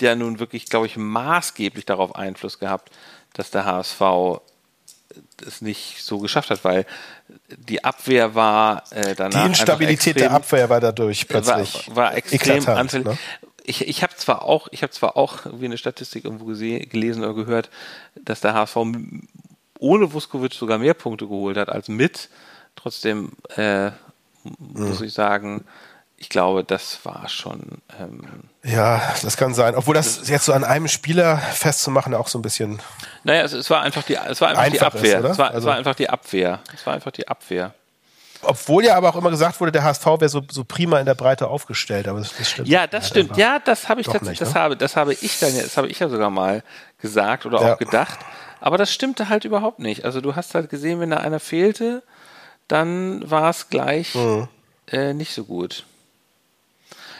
ja 0.00 0.14
nun 0.14 0.38
wirklich, 0.38 0.66
glaube 0.66 0.86
ich, 0.86 0.96
maßgeblich 0.96 1.86
darauf 1.86 2.14
Einfluss 2.14 2.58
gehabt, 2.58 2.90
dass 3.34 3.50
der 3.50 3.64
HSV 3.64 4.40
es 5.46 5.60
nicht 5.60 6.02
so 6.02 6.18
geschafft 6.18 6.50
hat, 6.50 6.64
weil 6.64 6.86
die 7.48 7.84
Abwehr 7.84 8.34
war 8.34 8.84
äh, 8.90 9.14
danach. 9.14 9.42
Die 9.42 9.48
Instabilität 9.48 10.16
extrem, 10.16 10.28
der 10.28 10.30
Abwehr 10.32 10.68
war 10.68 10.80
dadurch 10.80 11.28
plötzlich. 11.28 11.88
War, 11.88 11.96
war 11.96 12.14
extrem 12.14 12.58
eklatant, 12.58 13.04
ne? 13.04 13.18
Ich, 13.64 13.86
ich 13.86 14.02
habe 14.02 14.14
zwar 14.16 14.42
auch, 14.42 14.68
ich 14.72 14.82
habe 14.82 14.92
zwar 14.92 15.16
auch 15.16 15.40
wie 15.52 15.66
eine 15.66 15.78
Statistik 15.78 16.24
irgendwo 16.24 16.46
gesehen, 16.46 16.88
gelesen 16.88 17.22
oder 17.22 17.34
gehört, 17.34 17.70
dass 18.16 18.40
der 18.40 18.54
HSV 18.54 18.76
ohne 19.78 20.12
Vuskovic 20.12 20.54
sogar 20.54 20.78
mehr 20.78 20.94
Punkte 20.94 21.28
geholt 21.28 21.56
hat 21.56 21.68
als 21.68 21.88
mit. 21.88 22.28
Trotzdem 22.74 23.32
äh, 23.56 23.92
muss 24.58 25.00
ich 25.00 25.12
sagen, 25.12 25.64
ich 26.22 26.28
glaube, 26.28 26.62
das 26.62 27.00
war 27.04 27.28
schon. 27.28 27.82
Ähm, 28.00 28.22
ja, 28.62 29.02
das 29.22 29.36
kann 29.36 29.54
sein. 29.54 29.74
Obwohl 29.74 29.94
das, 29.94 30.20
das 30.20 30.28
jetzt 30.28 30.44
so 30.44 30.52
an 30.52 30.62
einem 30.62 30.86
Spieler 30.86 31.38
festzumachen 31.38 32.14
auch 32.14 32.28
so 32.28 32.38
ein 32.38 32.42
bisschen. 32.42 32.80
Naja, 33.24 33.42
es, 33.42 33.52
es 33.52 33.68
war 33.70 33.82
einfach 33.82 34.04
die, 34.04 34.14
es 34.14 34.40
war 34.40 34.50
einfach 34.50 34.70
die 34.70 34.80
Abwehr. 34.80 35.18
Ist, 35.18 35.30
es, 35.30 35.38
war, 35.38 35.48
also, 35.48 35.58
es 35.58 35.64
war 35.64 35.76
einfach 35.76 35.94
die 35.96 36.08
Abwehr. 36.08 36.60
Es 36.72 36.86
war 36.86 36.94
einfach 36.94 37.10
die 37.10 37.26
Abwehr. 37.26 37.74
Obwohl 38.42 38.84
ja 38.84 38.96
aber 38.96 39.08
auch 39.08 39.16
immer 39.16 39.30
gesagt 39.30 39.60
wurde, 39.60 39.72
der 39.72 39.84
HSV 39.84 40.04
wäre 40.04 40.28
so, 40.28 40.42
so 40.50 40.64
prima 40.64 40.98
in 40.98 41.06
der 41.06 41.14
Breite 41.14 41.48
aufgestellt, 41.48 42.08
aber 42.08 42.18
das, 42.20 42.36
das 42.36 42.50
stimmt. 42.50 42.68
Ja, 42.68 42.86
das 42.86 43.08
stimmt. 43.08 43.36
Ja, 43.36 43.60
das 43.60 43.88
habe 43.88 44.00
ich 44.00 44.06
tatsächlich, 44.06 44.40
das 44.40 44.54
ne? 44.54 44.60
habe, 44.60 44.76
das 44.76 44.96
habe 44.96 45.14
ich 45.14 45.38
dann, 45.38 45.56
das 45.56 45.76
habe 45.76 45.88
ich 45.88 45.98
ja 46.00 46.08
sogar 46.08 46.30
mal 46.30 46.64
gesagt 47.00 47.46
oder 47.46 47.60
ja. 47.60 47.74
auch 47.74 47.78
gedacht. 47.78 48.18
Aber 48.60 48.78
das 48.78 48.92
stimmte 48.92 49.28
halt 49.28 49.44
überhaupt 49.44 49.78
nicht. 49.80 50.04
Also 50.04 50.20
du 50.20 50.36
hast 50.36 50.54
halt 50.54 50.70
gesehen, 50.70 51.00
wenn 51.00 51.10
da 51.10 51.18
einer 51.18 51.40
fehlte, 51.40 52.02
dann 52.72 53.30
war 53.30 53.50
es 53.50 53.68
gleich 53.68 54.14
mhm. 54.14 54.48
äh, 54.90 55.12
nicht 55.12 55.34
so 55.34 55.44
gut. 55.44 55.84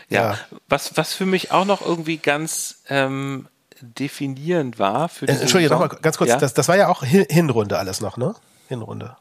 Ja, 0.09 0.33
ja, 0.33 0.39
Was, 0.69 0.97
was 0.97 1.13
für 1.13 1.27
mich 1.27 1.51
auch 1.53 1.67
noch 1.67 1.83
irgendwie 1.83 2.17
ganz 2.17 2.77
ähm, 2.89 3.49
definierend 3.81 4.79
war 4.79 5.11
für 5.11 5.27
die. 5.27 5.33
Äh, 5.33 5.41
Entschuldigung, 5.41 5.79
nochmal 5.79 5.99
ganz 6.01 6.17
kurz, 6.17 6.31
ja? 6.31 6.39
das, 6.39 6.55
das 6.55 6.69
war 6.69 6.77
ja 6.77 6.89
auch 6.89 7.05
Hinrunde 7.05 7.79
alles 7.79 8.01
noch, 8.01 8.17
ne? 8.17 8.35
Hinrunde. 8.69 9.17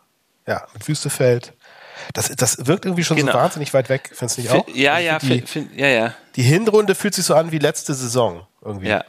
Ja, 0.48 0.68
mit 0.74 0.88
Wüstefeld. 0.88 1.54
Das, 2.14 2.30
das 2.30 2.66
wirkt 2.66 2.86
irgendwie 2.86 3.04
schon 3.04 3.18
genau. 3.18 3.34
so 3.34 3.38
wahnsinnig 3.38 3.74
weit 3.74 3.90
weg, 3.90 4.12
findest 4.14 4.38
du 4.38 4.42
nicht 4.42 4.52
auch? 4.52 4.68
Ja, 4.70 5.00
ja, 5.00 5.20
die, 5.20 5.44
ja, 5.76 5.88
ja. 5.88 6.14
Die 6.38 6.44
Hinrunde 6.44 6.96
fühlt 6.96 7.14
sich 7.14 7.26
so 7.26 7.36
an 7.36 7.52
wie 7.52 7.60
letzte 7.60 7.94
Saison 7.94 8.48
irgendwie. 8.64 8.88
Ja. 8.88 9.04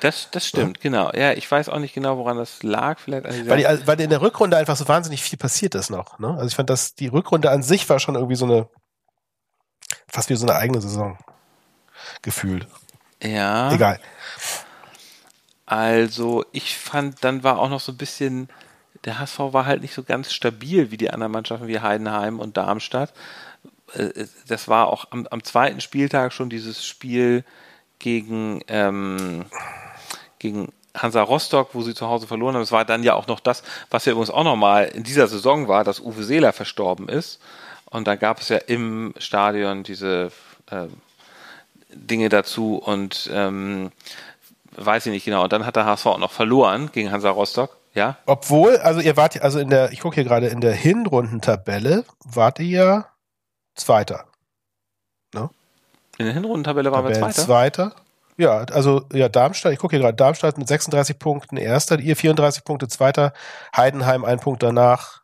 Das, 0.00 0.30
das 0.30 0.46
stimmt, 0.46 0.78
ja. 0.78 0.82
genau. 0.82 1.12
Ja, 1.12 1.32
ich 1.32 1.50
weiß 1.50 1.68
auch 1.68 1.78
nicht 1.78 1.94
genau, 1.94 2.16
woran 2.16 2.36
das 2.36 2.62
lag. 2.62 2.98
Vielleicht 2.98 3.48
weil, 3.48 3.58
die, 3.58 3.86
weil 3.86 4.00
in 4.00 4.10
der 4.10 4.22
Rückrunde 4.22 4.56
einfach 4.56 4.76
so 4.76 4.88
wahnsinnig 4.88 5.22
viel 5.22 5.38
passiert 5.38 5.74
ist 5.74 5.90
noch. 5.90 6.18
Ne? 6.18 6.28
Also 6.28 6.46
ich 6.46 6.54
fand, 6.54 6.70
dass 6.70 6.94
die 6.94 7.08
Rückrunde 7.08 7.50
an 7.50 7.62
sich 7.62 7.88
war 7.88 7.98
schon 7.98 8.14
irgendwie 8.14 8.36
so 8.36 8.46
eine 8.46 8.68
fast 10.08 10.30
wie 10.30 10.36
so 10.36 10.46
eine 10.46 10.56
eigene 10.56 10.80
Saison 10.80 11.18
gefühlt. 12.22 12.66
Ja. 13.22 13.72
Egal. 13.72 14.00
Also 15.66 16.44
ich 16.52 16.76
fand, 16.76 17.22
dann 17.22 17.44
war 17.44 17.58
auch 17.58 17.68
noch 17.68 17.80
so 17.80 17.92
ein 17.92 17.98
bisschen, 17.98 18.48
der 19.04 19.18
HSV 19.18 19.38
war 19.38 19.66
halt 19.66 19.82
nicht 19.82 19.94
so 19.94 20.02
ganz 20.02 20.32
stabil 20.32 20.90
wie 20.90 20.96
die 20.96 21.10
anderen 21.10 21.32
Mannschaften 21.32 21.68
wie 21.68 21.80
Heidenheim 21.80 22.40
und 22.40 22.56
Darmstadt. 22.56 23.12
Äh, 23.94 24.26
das 24.48 24.68
war 24.68 24.88
auch 24.88 25.06
am, 25.10 25.26
am 25.28 25.44
zweiten 25.44 25.80
Spieltag 25.80 26.32
schon 26.32 26.50
dieses 26.50 26.84
Spiel 26.84 27.44
gegen, 27.98 28.62
ähm, 28.68 29.44
gegen 30.40 30.72
Hansa 30.96 31.22
Rostock, 31.22 31.70
wo 31.72 31.82
sie 31.82 31.94
zu 31.94 32.08
Hause 32.08 32.26
verloren 32.26 32.56
haben. 32.56 32.62
Es 32.62 32.72
war 32.72 32.84
dann 32.84 33.04
ja 33.04 33.14
auch 33.14 33.28
noch 33.28 33.38
das, 33.38 33.62
was 33.90 34.04
ja 34.06 34.12
übrigens 34.12 34.30
auch 34.30 34.42
nochmal 34.42 34.86
in 34.86 35.04
dieser 35.04 35.28
Saison 35.28 35.68
war, 35.68 35.84
dass 35.84 36.00
Uwe 36.00 36.24
Seeler 36.24 36.52
verstorben 36.52 37.08
ist. 37.08 37.40
Und 37.88 38.08
da 38.08 38.16
gab 38.16 38.40
es 38.40 38.48
ja 38.48 38.56
im 38.56 39.14
Stadion 39.18 39.84
diese 39.84 40.32
äh, 40.70 40.86
Dinge 41.92 42.28
dazu 42.28 42.76
und 42.76 43.30
ähm, 43.32 43.92
weiß 44.72 45.06
ich 45.06 45.12
nicht 45.12 45.24
genau. 45.24 45.44
Und 45.44 45.52
dann 45.52 45.66
hat 45.66 45.76
der 45.76 45.84
HSV 45.84 46.06
auch 46.06 46.18
noch 46.18 46.32
verloren 46.32 46.90
gegen 46.92 47.12
Hansa 47.12 47.30
Rostock. 47.30 47.76
Ja. 47.94 48.16
Obwohl, 48.26 48.76
also 48.78 49.00
ihr 49.00 49.16
wart, 49.16 49.40
also 49.42 49.58
in 49.58 49.68
der, 49.68 49.92
ich 49.92 50.00
gucke 50.00 50.14
hier 50.14 50.24
gerade 50.24 50.46
in 50.46 50.60
der 50.60 50.72
Hinrundentabelle, 50.72 52.04
wart 52.24 52.58
ihr 52.60 52.66
ja 52.66 53.06
Zweiter. 53.74 54.26
Ne? 55.34 55.50
In 56.18 56.26
der 56.26 56.34
Hinrundentabelle 56.34 56.92
waren 56.92 57.06
wir 57.06 57.14
Zweiter. 57.14 57.42
Zweiter. 57.42 57.94
Ja, 58.40 58.64
also 58.72 59.06
ja, 59.12 59.28
Darmstadt, 59.28 59.74
ich 59.74 59.78
gucke 59.78 59.96
hier 59.96 60.02
gerade, 60.02 60.16
Darmstadt 60.16 60.56
mit 60.56 60.66
36 60.66 61.18
Punkten 61.18 61.58
Erster, 61.58 61.98
ihr 62.00 62.16
34 62.16 62.64
Punkte 62.64 62.88
Zweiter, 62.88 63.34
Heidenheim 63.76 64.24
ein 64.24 64.40
Punkt 64.40 64.62
danach, 64.62 65.20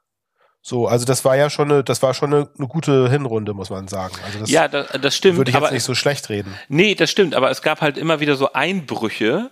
so, 0.60 0.86
also 0.86 1.06
das 1.06 1.24
war 1.24 1.36
ja 1.36 1.48
schon 1.48 1.70
eine, 1.70 1.84
das 1.84 2.02
war 2.02 2.12
schon 2.12 2.34
eine, 2.34 2.48
eine 2.58 2.66
gute 2.66 3.08
Hinrunde, 3.08 3.54
muss 3.54 3.70
man 3.70 3.86
sagen. 3.86 4.14
Also 4.26 4.40
das 4.40 4.50
ja, 4.50 4.66
das, 4.66 4.88
das 5.00 5.16
stimmt. 5.16 5.38
Würde 5.38 5.50
ich 5.50 5.56
jetzt 5.56 5.70
nicht 5.70 5.84
so 5.84 5.94
schlecht 5.94 6.28
reden. 6.28 6.52
Nee, 6.68 6.96
das 6.96 7.08
stimmt, 7.08 7.36
aber 7.36 7.50
es 7.50 7.62
gab 7.62 7.80
halt 7.80 7.96
immer 7.96 8.20
wieder 8.20 8.34
so 8.34 8.52
Einbrüche. 8.52 9.50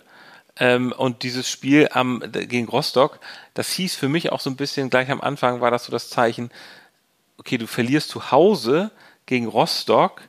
Ähm, 0.57 0.91
und 0.91 1.23
dieses 1.23 1.49
Spiel 1.49 1.89
am, 1.91 2.21
gegen 2.31 2.67
Rostock, 2.67 3.19
das 3.53 3.71
hieß 3.71 3.95
für 3.95 4.09
mich 4.09 4.31
auch 4.31 4.41
so 4.41 4.49
ein 4.49 4.57
bisschen, 4.57 4.89
gleich 4.89 5.09
am 5.09 5.21
Anfang 5.21 5.59
war 5.59 5.71
das 5.71 5.85
so 5.85 5.91
das 5.91 6.09
Zeichen, 6.09 6.49
okay, 7.37 7.57
du 7.57 7.65
verlierst 7.65 8.09
zu 8.09 8.31
Hause 8.31 8.91
gegen 9.25 9.47
Rostock, 9.47 10.21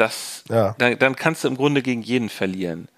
das, 0.00 0.44
ja. 0.48 0.74
dann, 0.78 0.98
dann 0.98 1.16
kannst 1.16 1.44
du 1.44 1.48
im 1.48 1.56
Grunde 1.56 1.82
gegen 1.82 2.02
jeden 2.02 2.28
verlieren. 2.28 2.88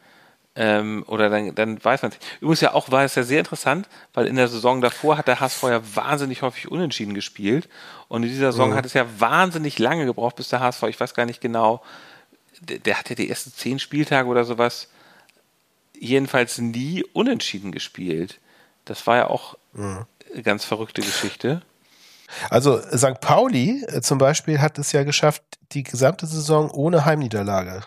Ähm, 0.55 1.03
oder 1.07 1.31
dann, 1.31 1.55
dann 1.55 1.83
weiß 1.83 2.03
man 2.03 2.13
es. 2.13 2.19
Übrigens 2.41 2.61
ja 2.61 2.75
auch 2.75 2.91
war 2.91 3.05
es 3.05 3.15
ja 3.15 3.23
sehr 3.23 3.39
interessant, 3.39 3.89
weil 4.13 4.27
in 4.27 4.37
der 4.37 4.49
Saison 4.49 4.83
davor 4.83 5.17
hat 5.17 5.27
der 5.27 5.41
HSV 5.41 5.63
ja 5.65 5.81
wahnsinnig 5.95 6.43
häufig 6.43 6.71
unentschieden 6.71 7.15
gespielt. 7.15 7.69
Und 8.09 8.23
in 8.23 8.29
dieser 8.29 8.53
Saison 8.53 8.71
mhm. 8.71 8.75
hat 8.75 8.85
es 8.85 8.93
ja 8.93 9.07
wahnsinnig 9.19 9.79
lange 9.79 10.05
gebraucht, 10.05 10.37
bis 10.37 10.49
der 10.49 10.61
HSV, 10.61 10.83
ich 10.85 11.01
weiß 11.01 11.15
gar 11.15 11.25
nicht 11.25 11.41
genau, 11.41 11.83
der, 12.61 12.79
der 12.79 12.99
hat 12.99 13.09
ja 13.09 13.17
die 13.17 13.31
ersten 13.31 13.53
zehn 13.53 13.79
Spieltage 13.79 14.29
oder 14.29 14.45
sowas 14.45 14.89
jedenfalls 15.99 16.59
nie 16.59 17.03
unentschieden 17.13 17.73
gespielt. 17.73 18.39
Das 18.85 19.07
war 19.07 19.17
ja 19.17 19.27
auch 19.29 19.57
mhm. 19.73 20.05
eine 20.33 20.43
ganz 20.43 20.65
verrückte 20.65 21.01
Geschichte. 21.01 21.63
Also 22.51 22.79
St. 22.79 23.21
Pauli 23.21 23.85
äh, 23.87 24.01
zum 24.01 24.19
Beispiel 24.19 24.61
hat 24.61 24.79
es 24.79 24.93
ja 24.93 25.05
geschafft, 25.05 25.43
die 25.75 25.83
gesamte 25.83 26.27
Saison 26.27 26.71
ohne 26.71 27.05
Heimniederlage 27.05 27.83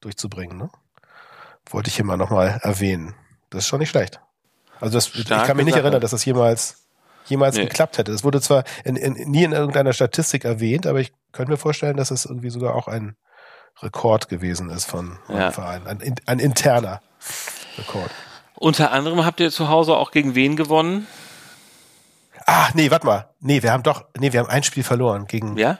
durchzubringen. 0.00 0.58
Ne? 0.58 0.70
wollte 1.70 1.88
ich 1.88 1.96
hier 1.96 2.04
mal 2.04 2.16
nochmal 2.16 2.60
erwähnen. 2.62 3.14
Das 3.50 3.64
ist 3.64 3.68
schon 3.68 3.80
nicht 3.80 3.90
schlecht. 3.90 4.20
Also 4.80 4.94
das, 4.94 5.14
ich 5.14 5.26
kann 5.26 5.56
mich 5.56 5.64
nicht 5.64 5.74
Sache. 5.74 5.82
erinnern, 5.84 6.00
dass 6.00 6.10
das 6.10 6.24
jemals, 6.24 6.86
jemals 7.26 7.56
nee. 7.56 7.64
geklappt 7.64 7.98
hätte. 7.98 8.12
Es 8.12 8.24
wurde 8.24 8.40
zwar 8.40 8.64
in, 8.84 8.96
in, 8.96 9.14
nie 9.30 9.44
in 9.44 9.52
irgendeiner 9.52 9.92
Statistik 9.92 10.44
erwähnt, 10.44 10.86
aber 10.86 11.00
ich 11.00 11.12
könnte 11.32 11.52
mir 11.52 11.58
vorstellen, 11.58 11.96
dass 11.96 12.10
es 12.10 12.24
irgendwie 12.24 12.50
sogar 12.50 12.74
auch 12.74 12.88
ein 12.88 13.16
Rekord 13.82 14.28
gewesen 14.28 14.70
ist 14.70 14.84
von 14.84 15.18
ja. 15.28 15.34
einem 15.36 15.52
Verein. 15.52 15.86
Ein, 15.86 16.14
ein 16.26 16.38
interner 16.38 17.00
Rekord. 17.78 18.10
Unter 18.54 18.90
anderem 18.92 19.24
habt 19.24 19.40
ihr 19.40 19.50
zu 19.50 19.68
Hause 19.68 19.96
auch 19.96 20.10
gegen 20.10 20.34
wen 20.34 20.56
gewonnen? 20.56 21.06
Ah, 22.46 22.68
nee, 22.74 22.90
warte 22.90 23.06
mal. 23.06 23.28
Nee, 23.40 23.62
wir 23.62 23.72
haben 23.72 23.82
doch, 23.82 24.04
nee, 24.18 24.32
wir 24.32 24.40
haben 24.40 24.48
ein 24.48 24.62
Spiel 24.62 24.84
verloren 24.84 25.26
gegen, 25.26 25.56
ja? 25.56 25.78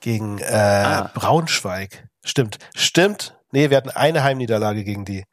Gegen 0.00 0.38
äh, 0.38 0.52
ah. 0.52 1.10
Braunschweig. 1.14 2.08
Stimmt, 2.24 2.58
stimmt. 2.74 3.34
Nee, 3.52 3.70
wir 3.70 3.76
hatten 3.76 3.90
eine 3.90 4.22
Heimniederlage 4.22 4.84
gegen 4.84 5.04
die. 5.04 5.24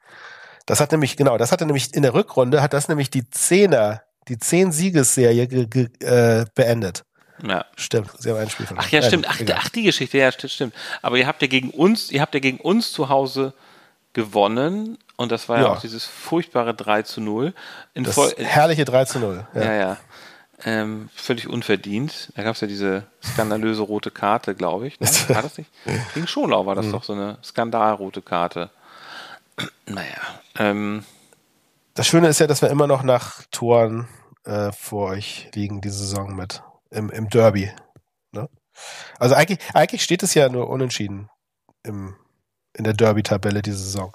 Das 0.66 0.80
hat 0.80 0.92
nämlich, 0.92 1.16
genau, 1.16 1.36
das 1.36 1.52
hatte 1.52 1.66
nämlich 1.66 1.94
in 1.94 2.02
der 2.02 2.14
Rückrunde, 2.14 2.62
hat 2.62 2.72
das 2.72 2.88
nämlich 2.88 3.10
die 3.10 3.28
Zehner, 3.28 4.02
die 4.28 4.38
Zehn-Siegesserie 4.38 5.42
äh, 6.00 6.46
beendet. 6.54 7.04
Ja. 7.46 7.66
Stimmt, 7.76 8.10
sie 8.18 8.30
haben 8.30 8.38
ein 8.38 8.48
Spiel 8.48 8.66
verloren. 8.66 8.86
Ach 8.86 8.92
ja, 8.92 9.02
stimmt. 9.02 9.26
Ach, 9.28 9.38
ach, 9.54 9.68
die 9.68 9.82
Geschichte, 9.82 10.18
ja, 10.18 10.30
stimmt. 10.32 10.74
Aber 11.02 11.18
ihr 11.18 11.26
habt 11.26 11.42
ja 11.42 11.48
gegen 11.48 11.70
uns, 11.70 12.10
ihr 12.10 12.22
habt 12.22 12.32
ja 12.32 12.40
gegen 12.40 12.58
uns 12.58 12.92
zu 12.92 13.08
Hause 13.08 13.52
gewonnen 14.12 14.96
und 15.16 15.32
das 15.32 15.48
war 15.48 15.58
ja, 15.58 15.64
ja 15.64 15.72
auch 15.72 15.80
dieses 15.80 16.04
furchtbare 16.04 16.74
3 16.74 17.02
zu 17.02 17.20
0. 17.20 17.52
In 17.92 18.04
das 18.04 18.16
herrliche 18.38 18.84
3 18.84 19.04
zu 19.04 19.18
0. 19.18 19.46
Ja, 19.54 19.62
ja. 19.62 19.74
ja. 19.74 19.96
Ähm, 20.66 21.10
völlig 21.14 21.48
unverdient. 21.48 22.32
Da 22.36 22.42
gab 22.42 22.54
es 22.54 22.62
ja 22.62 22.66
diese 22.66 23.06
skandalöse 23.22 23.82
rote 23.82 24.10
Karte, 24.10 24.54
glaube 24.54 24.86
ich. 24.86 24.98
Ne? 24.98 25.06
War 25.28 25.42
das 25.42 25.58
nicht? 25.58 25.70
Gegen 26.14 26.26
Schonlau 26.26 26.64
war 26.64 26.74
das 26.74 26.86
mhm. 26.86 26.92
doch 26.92 27.04
so 27.04 27.12
eine 27.12 27.38
skandalrote 27.42 28.22
Karte. 28.22 28.70
naja. 29.86 30.16
Ähm, 30.58 31.04
das 31.92 32.06
Schöne 32.06 32.28
ist 32.28 32.40
ja, 32.40 32.46
dass 32.46 32.62
wir 32.62 32.70
immer 32.70 32.86
noch 32.86 33.02
nach 33.02 33.42
Toren 33.50 34.08
äh, 34.44 34.72
vor 34.72 35.10
euch 35.10 35.50
liegen, 35.54 35.80
diese 35.80 35.98
Saison 35.98 36.34
mit 36.34 36.62
im, 36.90 37.10
im 37.10 37.28
Derby. 37.28 37.70
Ne? 38.32 38.48
Also 39.18 39.34
eigentlich, 39.34 39.58
eigentlich 39.74 40.02
steht 40.02 40.22
es 40.22 40.34
ja 40.34 40.48
nur 40.48 40.68
unentschieden 40.70 41.28
im, 41.82 42.16
in 42.74 42.84
der 42.84 42.92
Derby-Tabelle 42.92 43.62
diese 43.62 43.78
Saison. 43.78 44.12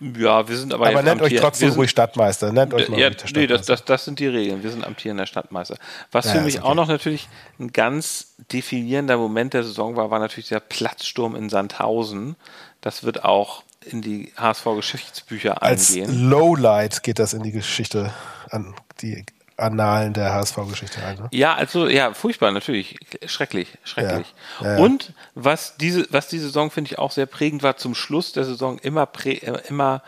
Ja, 0.00 0.46
wir 0.46 0.56
sind 0.56 0.74
aber. 0.74 0.88
Aber 0.88 1.02
nennt 1.02 1.22
euch 1.22 1.34
trotzdem 1.36 1.70
ruhig 1.70 1.90
Stadtmeister. 1.90 2.52
Nennt 2.52 2.74
euch 2.74 2.88
mal 2.88 2.98
ja, 2.98 3.06
Stadtmeister. 3.06 3.40
Nee, 3.40 3.46
das, 3.46 3.66
das, 3.66 3.84
das 3.84 4.04
sind 4.04 4.18
die 4.18 4.26
Regeln. 4.26 4.62
Wir 4.62 4.70
sind 4.70 4.84
amtierender 4.84 5.26
Stadtmeister. 5.26 5.76
Was 6.12 6.26
ja, 6.26 6.32
für 6.32 6.40
mich 6.42 6.58
okay. 6.58 6.66
auch 6.66 6.74
noch 6.74 6.88
natürlich 6.88 7.28
ein 7.58 7.72
ganz 7.72 8.34
definierender 8.52 9.16
Moment 9.16 9.54
der 9.54 9.64
Saison 9.64 9.96
war, 9.96 10.10
war 10.10 10.18
natürlich 10.18 10.48
der 10.48 10.60
Platzsturm 10.60 11.34
in 11.34 11.48
Sandhausen. 11.48 12.36
Das 12.82 13.04
wird 13.04 13.24
auch 13.24 13.62
in 13.80 14.02
die 14.02 14.32
HSV-Geschichtsbücher 14.36 15.62
eingehen. 15.62 16.08
Als 16.08 16.14
Lowlight 16.14 17.02
geht 17.02 17.18
das 17.18 17.32
in 17.32 17.42
die 17.42 17.52
Geschichte 17.52 18.12
an 18.50 18.74
die 19.00 19.24
Annalen 19.56 20.12
der 20.12 20.34
HSV-Geschichte 20.34 21.02
ein. 21.02 21.16
Ne? 21.18 21.28
Ja, 21.32 21.54
also 21.54 21.88
ja, 21.88 22.12
furchtbar 22.12 22.52
natürlich, 22.52 22.96
schrecklich, 23.26 23.68
schrecklich. 23.84 24.34
Ja, 24.60 24.76
ja, 24.76 24.84
Und 24.84 25.12
was 25.34 25.76
diese, 25.76 26.06
was 26.10 26.28
die 26.28 26.38
Saison 26.38 26.70
finde 26.70 26.90
ich 26.90 26.98
auch 26.98 27.10
sehr 27.10 27.26
prägend 27.26 27.62
war 27.62 27.76
zum 27.76 27.94
Schluss 27.94 28.32
der 28.32 28.44
Saison 28.44 28.78
immer 28.78 29.06
prä, 29.06 29.34
äh, 29.34 29.60
immer 29.68 30.02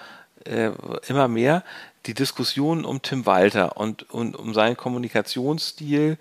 äh, 0.45 0.71
immer 1.09 1.29
mehr 1.29 1.63
die 2.07 2.15
Diskussionen 2.15 2.85
um 2.85 3.03
Tim 3.03 3.27
Walter 3.27 3.77
und, 3.77 4.09
und 4.11 4.37
um 4.37 4.55
seinen 4.55 4.77
Kommunikationsstil, 4.77 6.17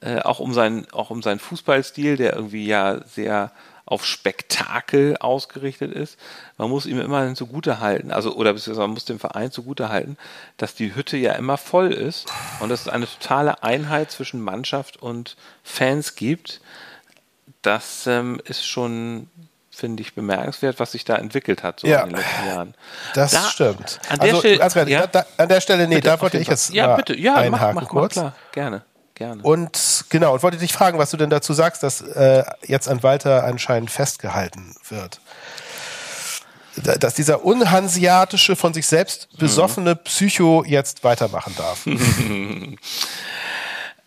äh, 0.00 0.20
auch 0.20 0.40
um 0.40 0.54
seinen 0.54 0.90
auch 0.92 1.10
um 1.10 1.22
seinen 1.22 1.38
Fußballstil, 1.38 2.16
der 2.16 2.34
irgendwie 2.34 2.66
ja 2.66 3.00
sehr 3.06 3.52
auf 3.88 4.04
Spektakel 4.04 5.16
ausgerichtet 5.16 5.92
ist. 5.92 6.18
Man 6.58 6.68
muss 6.68 6.84
ihm 6.84 7.00
immerhin 7.00 7.36
zugute 7.36 7.80
halten, 7.80 8.12
also 8.12 8.34
oder 8.34 8.52
beziehungsweise 8.52 8.86
man 8.86 8.94
muss 8.94 9.06
dem 9.06 9.18
Verein 9.18 9.50
zugute 9.50 9.88
halten, 9.88 10.18
dass 10.58 10.74
die 10.74 10.94
Hütte 10.94 11.16
ja 11.16 11.32
immer 11.32 11.56
voll 11.56 11.92
ist 11.92 12.26
und 12.60 12.68
dass 12.68 12.82
es 12.82 12.88
eine 12.88 13.06
totale 13.06 13.62
Einheit 13.62 14.10
zwischen 14.10 14.40
Mannschaft 14.42 15.02
und 15.02 15.36
Fans 15.62 16.16
gibt. 16.16 16.60
das 17.62 18.06
ähm, 18.06 18.40
ist 18.44 18.66
schon 18.66 19.28
finde 19.70 20.02
ich 20.02 20.14
bemerkenswert, 20.14 20.80
was 20.80 20.92
sich 20.92 21.04
da 21.04 21.14
entwickelt 21.14 21.62
hat 21.62 21.80
so 21.80 21.86
ja, 21.86 22.02
in 22.02 22.08
den 22.08 22.16
letzten 22.16 22.46
Jahren. 22.48 22.74
Das 23.14 23.30
da, 23.30 23.42
stimmt. 23.42 24.00
An 24.08 24.18
der, 24.18 24.34
also, 24.34 24.70
Stelle, 24.70 24.90
ja? 24.90 25.06
da, 25.06 25.24
an 25.36 25.48
der 25.48 25.60
Stelle, 25.60 25.86
nee, 25.86 25.96
bitte, 25.96 26.08
da 26.08 26.20
wollte 26.20 26.38
ich 26.38 26.48
jetzt 26.48 26.74
ja, 26.74 26.96
bitte, 26.96 27.16
ja, 27.16 27.36
einhaken 27.36 27.74
mach, 27.76 27.82
mach, 27.82 27.88
kurz. 27.88 28.16
Mach, 28.16 28.22
klar, 28.22 28.34
gerne. 28.50 28.82
Gerne. 29.18 29.42
Und 29.42 30.04
genau, 30.10 30.34
und 30.34 30.44
wollte 30.44 30.58
dich 30.58 30.72
fragen, 30.72 30.96
was 30.98 31.10
du 31.10 31.16
denn 31.16 31.28
dazu 31.28 31.52
sagst, 31.52 31.82
dass 31.82 32.00
äh, 32.00 32.44
jetzt 32.64 32.88
an 32.88 33.02
Walter 33.02 33.42
anscheinend 33.42 33.90
festgehalten 33.90 34.76
wird. 34.88 35.20
Dass 36.76 37.14
dieser 37.14 37.44
unhansiatische, 37.44 38.54
von 38.54 38.72
sich 38.72 38.86
selbst 38.86 39.36
besoffene 39.36 39.96
Psycho 39.96 40.62
jetzt 40.64 41.02
weitermachen 41.02 41.52
darf. 41.58 41.84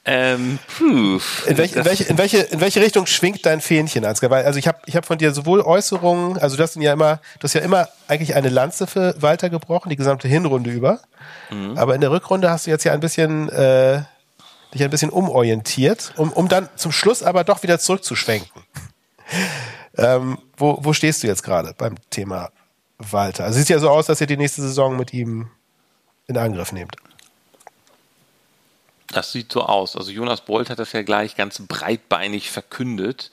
Ähm, 0.04 0.58
puh, 0.80 1.19
in, 1.45 1.58
welch, 1.60 1.74
in, 1.76 1.86
welche, 1.86 2.04
in, 2.06 2.17
welche, 2.17 2.38
in 2.38 2.60
welche 2.60 2.82
Richtung 2.82 3.06
schwingt 3.06 3.45
dein 3.45 3.62
Fähnchen, 3.62 4.04
Ansgar? 4.04 4.32
Weil, 4.32 4.45
also 4.45 4.58
ich 4.58 4.67
habe 4.67 4.80
ich 4.88 4.95
hab 4.95 5.06
von 5.06 5.19
dir 5.19 5.32
sowohl 5.32 5.62
Äußerungen, 5.62 6.39
also 6.39 6.58
du 6.58 6.63
hast 6.63 6.76
ja 6.76 6.91
immer, 6.91 7.19
du 7.39 7.43
hast 7.43 7.54
ja 7.54 7.62
immer 7.62 7.88
eigentlich 8.08 8.34
eine 8.34 8.50
Lanze 8.50 8.88
für 8.88 9.13
Walter 9.21 9.52
gebrochen, 9.52 9.89
die 9.89 9.95
gesamte 9.97 10.28
Hinrunde 10.28 10.71
über. 10.71 11.02
Mhm. 11.52 11.78
Aber 11.78 11.93
in 11.93 12.02
der 12.02 12.10
Rückrunde 12.10 12.50
hast 12.50 12.65
du 12.65 12.71
jetzt 12.71 12.84
ja 12.84 12.93
ein 12.93 13.00
bisschen 13.00 13.50
äh, 13.50 14.02
dich 14.73 14.84
ein 14.84 14.89
bisschen 14.89 15.10
umorientiert, 15.10 16.13
um, 16.17 16.31
um 16.31 16.47
dann 16.47 16.69
zum 16.75 16.91
Schluss 16.91 17.23
aber 17.23 17.43
doch 17.43 17.63
wieder 17.63 17.79
zurückzuschwenken. 17.79 18.63
ähm, 19.97 20.38
wo, 20.57 20.79
wo 20.81 20.93
stehst 20.93 21.23
du 21.23 21.27
jetzt 21.27 21.43
gerade 21.43 21.73
beim 21.77 21.95
Thema 22.10 22.51
Walter? 22.97 23.45
Also 23.45 23.60
es 23.60 23.67
sieht 23.67 23.73
ja 23.73 23.79
so 23.79 23.89
aus, 23.89 24.05
dass 24.05 24.21
ihr 24.21 24.27
die 24.27 24.38
nächste 24.38 24.62
Saison 24.62 24.97
mit 24.97 25.13
ihm 25.13 25.49
in 26.27 26.38
Angriff 26.38 26.71
nehmt. 26.71 26.95
Das 29.10 29.31
sieht 29.31 29.51
so 29.51 29.63
aus. 29.63 29.95
Also 29.95 30.12
Jonas 30.12 30.41
Bolt 30.41 30.69
hat 30.69 30.79
das 30.79 30.93
ja 30.93 31.01
gleich 31.01 31.36
ganz 31.36 31.62
breitbeinig 31.67 32.49
verkündet, 32.49 33.31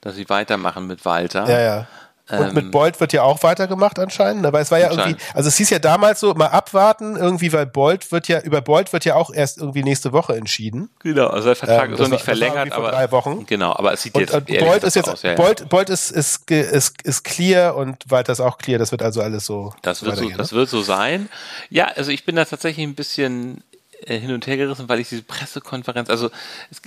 dass 0.00 0.16
sie 0.16 0.28
weitermachen 0.28 0.86
mit 0.86 1.04
Walter. 1.04 1.48
Ja, 1.48 1.60
ja. 1.60 1.88
Und 2.30 2.38
ähm, 2.38 2.54
mit 2.54 2.70
Bolt 2.70 3.00
wird 3.00 3.12
ja 3.12 3.22
auch 3.22 3.42
weitergemacht 3.42 3.98
anscheinend, 3.98 4.46
aber 4.46 4.58
es 4.58 4.70
war 4.70 4.78
ja 4.78 4.90
irgendwie, 4.90 5.16
also 5.34 5.48
es 5.48 5.58
hieß 5.58 5.68
ja 5.68 5.78
damals 5.78 6.20
so, 6.20 6.32
mal 6.32 6.46
abwarten, 6.46 7.16
irgendwie, 7.16 7.52
weil 7.52 7.66
Bolt 7.66 8.10
wird 8.12 8.28
ja, 8.28 8.40
über 8.40 8.62
Bolt 8.62 8.94
wird 8.94 9.04
ja 9.04 9.14
auch 9.16 9.30
erst 9.30 9.58
irgendwie 9.58 9.82
nächste 9.82 10.12
Woche 10.12 10.34
entschieden. 10.34 10.88
Genau, 11.00 11.26
also 11.26 11.48
der 11.48 11.56
Vertrag 11.56 11.88
ähm, 11.88 11.94
ist 11.94 12.00
noch 12.00 12.08
nicht 12.08 12.24
verlängert, 12.24 12.72
aber. 12.72 12.92
drei 12.92 13.10
Wochen. 13.10 13.44
Genau, 13.44 13.74
aber 13.74 13.92
es 13.92 14.02
sieht 14.02 14.14
und, 14.14 14.22
jetzt. 14.22 14.32
Und 14.32 14.46
Bolt 14.46 14.84
ist 14.84 14.96
jetzt, 14.96 15.10
aus, 15.10 15.20
ja, 15.20 15.34
Bolt, 15.34 15.68
Bolt 15.68 15.90
ist, 15.90 16.10
ist, 16.10 16.50
ist, 16.50 17.02
ist 17.02 17.24
clear 17.24 17.76
und 17.76 17.98
Walter 18.08 18.32
ist 18.32 18.40
auch 18.40 18.56
clear, 18.56 18.78
das 18.78 18.90
wird 18.90 19.02
also 19.02 19.20
alles 19.20 19.44
so. 19.44 19.74
Das 19.82 20.02
wird 20.02 20.16
so, 20.16 20.30
das 20.30 20.52
ne? 20.52 20.58
wird 20.58 20.70
so 20.70 20.80
sein. 20.80 21.28
Ja, 21.68 21.88
also 21.88 22.10
ich 22.10 22.24
bin 22.24 22.36
da 22.36 22.46
tatsächlich 22.46 22.86
ein 22.86 22.94
bisschen 22.94 23.62
äh, 24.06 24.18
hin 24.18 24.32
und 24.32 24.46
her 24.46 24.56
gerissen, 24.56 24.88
weil 24.88 25.00
ich 25.00 25.10
diese 25.10 25.22
Pressekonferenz, 25.22 26.08
also 26.08 26.30
es, 26.70 26.80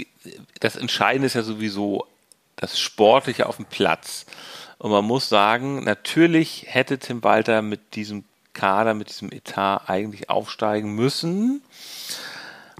das 0.60 0.78
Entscheidende 0.78 1.28
ist 1.28 1.36
ja 1.36 1.44
sowieso 1.44 2.08
das 2.56 2.80
Sportliche 2.80 3.46
auf 3.46 3.58
dem 3.58 3.66
Platz. 3.66 4.26
Und 4.80 4.92
man 4.92 5.06
muss 5.06 5.30
sagen, 5.30 5.84
natürlich 5.84 6.66
hätte 6.68 7.00
Tim 7.00 7.24
Walter 7.24 7.62
mit 7.62 7.96
diesem 7.96 8.24
Kader, 8.54 8.94
mit 8.94 9.10
diesem 9.10 9.32
Etat 9.32 9.88
eigentlich 9.88 10.30
aufsteigen 10.30 10.94
müssen 10.94 11.62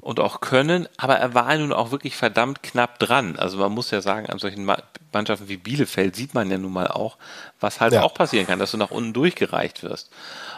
und 0.02 0.20
auch 0.20 0.42
können, 0.42 0.88
aber 0.98 1.18
er 1.18 1.34
war 1.34 1.56
nun 1.58 1.74
auch 1.74 1.92
wirklich 1.92 2.16
verdammt 2.16 2.64
knapp 2.64 3.00
dran. 3.00 3.36
Also 3.38 3.58
man 3.58 3.72
muss 3.72 3.92
ja 3.92 4.02
sagen, 4.02 4.28
an 4.28 4.40
solchen 4.40 4.66
Mannschaften 5.12 5.50
wie 5.50 5.58
Bielefeld 5.58 6.16
sieht 6.16 6.34
man 6.34 6.50
ja 6.50 6.58
nun 6.58 6.72
mal 6.72 6.88
auch, 6.88 7.18
was 7.60 7.82
halt 7.82 7.94
ja. 7.94 8.04
auch 8.04 8.14
passieren 8.14 8.48
kann, 8.48 8.60
dass 8.60 8.72
du 8.72 8.78
nach 8.78 8.92
unten 8.92 9.14
durchgereicht 9.14 9.84
wirst. 9.84 10.10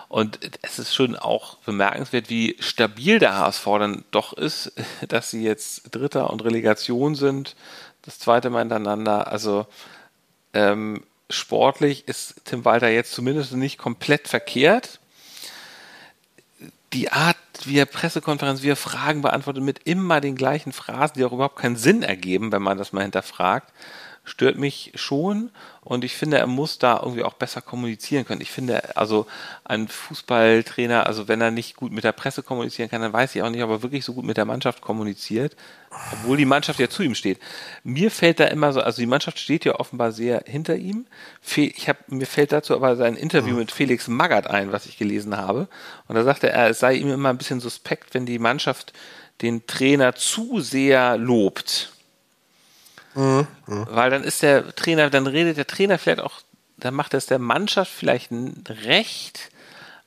Und 0.08 0.40
es 0.62 0.80
ist 0.80 0.94
schon 0.94 1.16
auch 1.16 1.58
bemerkenswert, 1.58 2.30
wie 2.30 2.58
stabil 2.60 3.20
der 3.20 3.38
HSV 3.38 3.66
dann 3.66 4.06
doch 4.12 4.34
ist, 4.34 4.74
dass 5.08 5.32
sie 5.32 5.44
jetzt 5.44 5.96
Dritter 5.96 6.30
und 6.30 6.44
Relegation 6.44 7.16
sind, 7.16 7.56
das 8.04 8.20
zweite 8.20 8.50
Mal 8.50 8.60
hintereinander. 8.60 9.32
Also 9.32 9.68
ähm, 10.54 11.04
sportlich 11.30 12.08
ist 12.08 12.36
Tim 12.46 12.66
Walter 12.66 12.90
jetzt 12.90 13.14
zumindest 13.14 13.54
nicht 13.54 13.78
komplett 13.78 14.28
verkehrt. 14.28 15.00
Die 16.94 17.12
Art, 17.12 17.38
wie 17.66 17.78
er 17.78 17.86
Pressekonferenz, 17.86 18.64
wie 18.64 18.70
er 18.70 18.76
Fragen 18.76 19.22
beantwortet, 19.22 19.64
mit 19.64 19.82
immer 19.84 20.22
den 20.22 20.36
gleichen 20.36 20.74
Phrasen, 20.74 21.16
die 21.18 21.26
auch 21.26 21.32
überhaupt 21.32 21.58
keinen 21.58 21.76
Sinn 21.76 22.02
ergeben, 22.02 22.52
wenn 22.52 22.64
man 22.64 22.78
das 22.78 22.94
mal 22.94 23.04
hinterfragt, 23.04 23.72
stört 24.30 24.58
mich 24.58 24.92
schon 24.96 25.50
und 25.82 26.04
ich 26.04 26.16
finde, 26.16 26.38
er 26.38 26.48
muss 26.48 26.78
da 26.78 27.00
irgendwie 27.02 27.24
auch 27.24 27.34
besser 27.34 27.62
kommunizieren 27.62 28.26
können. 28.26 28.42
Ich 28.42 28.52
finde, 28.52 28.96
also 28.96 29.26
ein 29.64 29.88
Fußballtrainer, 29.88 31.08
also 31.08 31.28
wenn 31.28 31.42
er 31.42 31.52
nicht 31.52 31.76
gut 31.76 31.92
mit 31.92 32.04
der 32.04 32.12
Presse 32.12 32.44
kommunizieren 32.44 32.90
kann, 32.90 33.02
dann 33.02 33.12
weiß 33.12 33.36
ich 33.36 33.42
auch 33.42 33.50
nicht, 33.50 33.64
ob 33.64 33.72
er 33.72 33.82
wirklich 33.82 34.06
so 34.06 34.14
gut 34.14 34.26
mit 34.26 34.38
der 34.38 34.46
Mannschaft 34.46 34.82
kommuniziert, 34.82 35.56
obwohl 36.14 36.38
die 36.38 36.46
Mannschaft 36.46 36.80
ja 36.80 36.90
zu 36.90 37.02
ihm 37.02 37.16
steht. 37.16 37.40
Mir 37.84 38.12
fällt 38.12 38.40
da 38.40 38.46
immer 38.46 38.72
so, 38.72 38.82
also 38.82 39.02
die 39.02 39.08
Mannschaft 39.08 39.40
steht 39.40 39.66
ja 39.66 39.80
offenbar 39.80 40.12
sehr 40.12 40.44
hinter 40.46 40.76
ihm. 40.76 41.08
Ich 41.56 41.90
hab, 41.90 42.12
mir 42.12 42.28
fällt 42.28 42.52
dazu 42.52 42.76
aber 42.76 42.96
sein 42.96 43.16
Interview 43.16 43.56
mit 43.56 43.72
Felix 43.72 44.08
Magath 44.08 44.48
ein, 44.48 44.72
was 44.72 44.86
ich 44.86 44.98
gelesen 44.98 45.36
habe. 45.38 45.68
Und 46.08 46.16
da 46.16 46.24
sagte 46.24 46.50
er, 46.50 46.70
es 46.70 46.80
sei 46.80 46.94
ihm 46.94 47.12
immer 47.12 47.30
ein 47.30 47.38
bisschen 47.38 47.60
suspekt, 47.60 48.14
wenn 48.14 48.26
die 48.26 48.40
Mannschaft 48.40 48.94
den 49.42 49.66
Trainer 49.66 50.16
zu 50.16 50.60
sehr 50.60 51.18
lobt. 51.18 51.94
Mhm. 53.20 53.48
Weil 53.68 54.10
dann 54.10 54.24
ist 54.24 54.42
der 54.42 54.74
Trainer, 54.76 55.10
dann 55.10 55.28
redet 55.28 55.58
der 55.58 55.68
Trainer 55.68 55.98
vielleicht 55.98 56.22
auch, 56.22 56.40
dann 56.78 56.94
macht 56.94 57.14
es 57.14 57.26
der 57.26 57.40
Mannschaft 57.40 57.92
vielleicht 57.92 58.32
recht, 58.86 59.50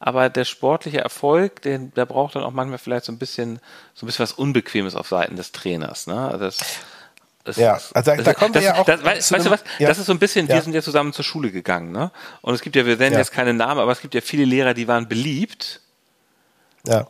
aber 0.00 0.30
der 0.30 0.44
sportliche 0.44 1.00
Erfolg, 1.00 1.62
den, 1.62 1.92
der 1.94 2.06
braucht 2.06 2.34
dann 2.34 2.42
auch 2.42 2.52
manchmal 2.52 2.78
vielleicht 2.78 3.04
so 3.04 3.12
ein 3.12 3.18
bisschen, 3.18 3.60
so 3.94 4.04
ein 4.04 4.06
bisschen 4.06 4.22
was 4.22 4.32
Unbequemes 4.32 4.94
auf 4.94 5.08
Seiten 5.08 5.36
des 5.36 5.52
Trainers. 5.52 6.06
Ne? 6.06 6.16
Also 6.18 6.46
das, 6.46 6.58
das, 7.44 7.56
ja, 7.56 7.74
also 7.74 7.90
da, 7.92 8.16
da 8.16 8.34
kommen 8.34 8.52
das, 8.54 8.62
wir 8.62 8.70
ja 8.70 8.76
auch. 8.76 8.86
Das, 8.86 9.04
weißt, 9.04 9.32
weißt 9.32 9.46
du 9.46 9.50
was? 9.50 9.64
Ja. 9.78 9.88
Das 9.88 9.98
ist 9.98 10.06
so 10.06 10.12
ein 10.12 10.18
bisschen, 10.18 10.48
wir 10.48 10.62
sind 10.62 10.74
ja 10.74 10.80
zusammen 10.80 11.12
zur 11.12 11.24
Schule 11.24 11.50
gegangen, 11.50 11.90
ne? 11.90 12.12
Und 12.40 12.54
es 12.54 12.62
gibt 12.62 12.76
ja, 12.76 12.86
wir 12.86 12.96
nennen 12.96 13.14
ja. 13.14 13.18
jetzt 13.18 13.32
keine 13.32 13.52
Namen, 13.52 13.80
aber 13.80 13.90
es 13.90 14.00
gibt 14.00 14.14
ja 14.14 14.20
viele 14.20 14.44
Lehrer, 14.44 14.74
die 14.74 14.86
waren 14.86 15.08
beliebt. 15.08 15.80
Ja 16.86 17.08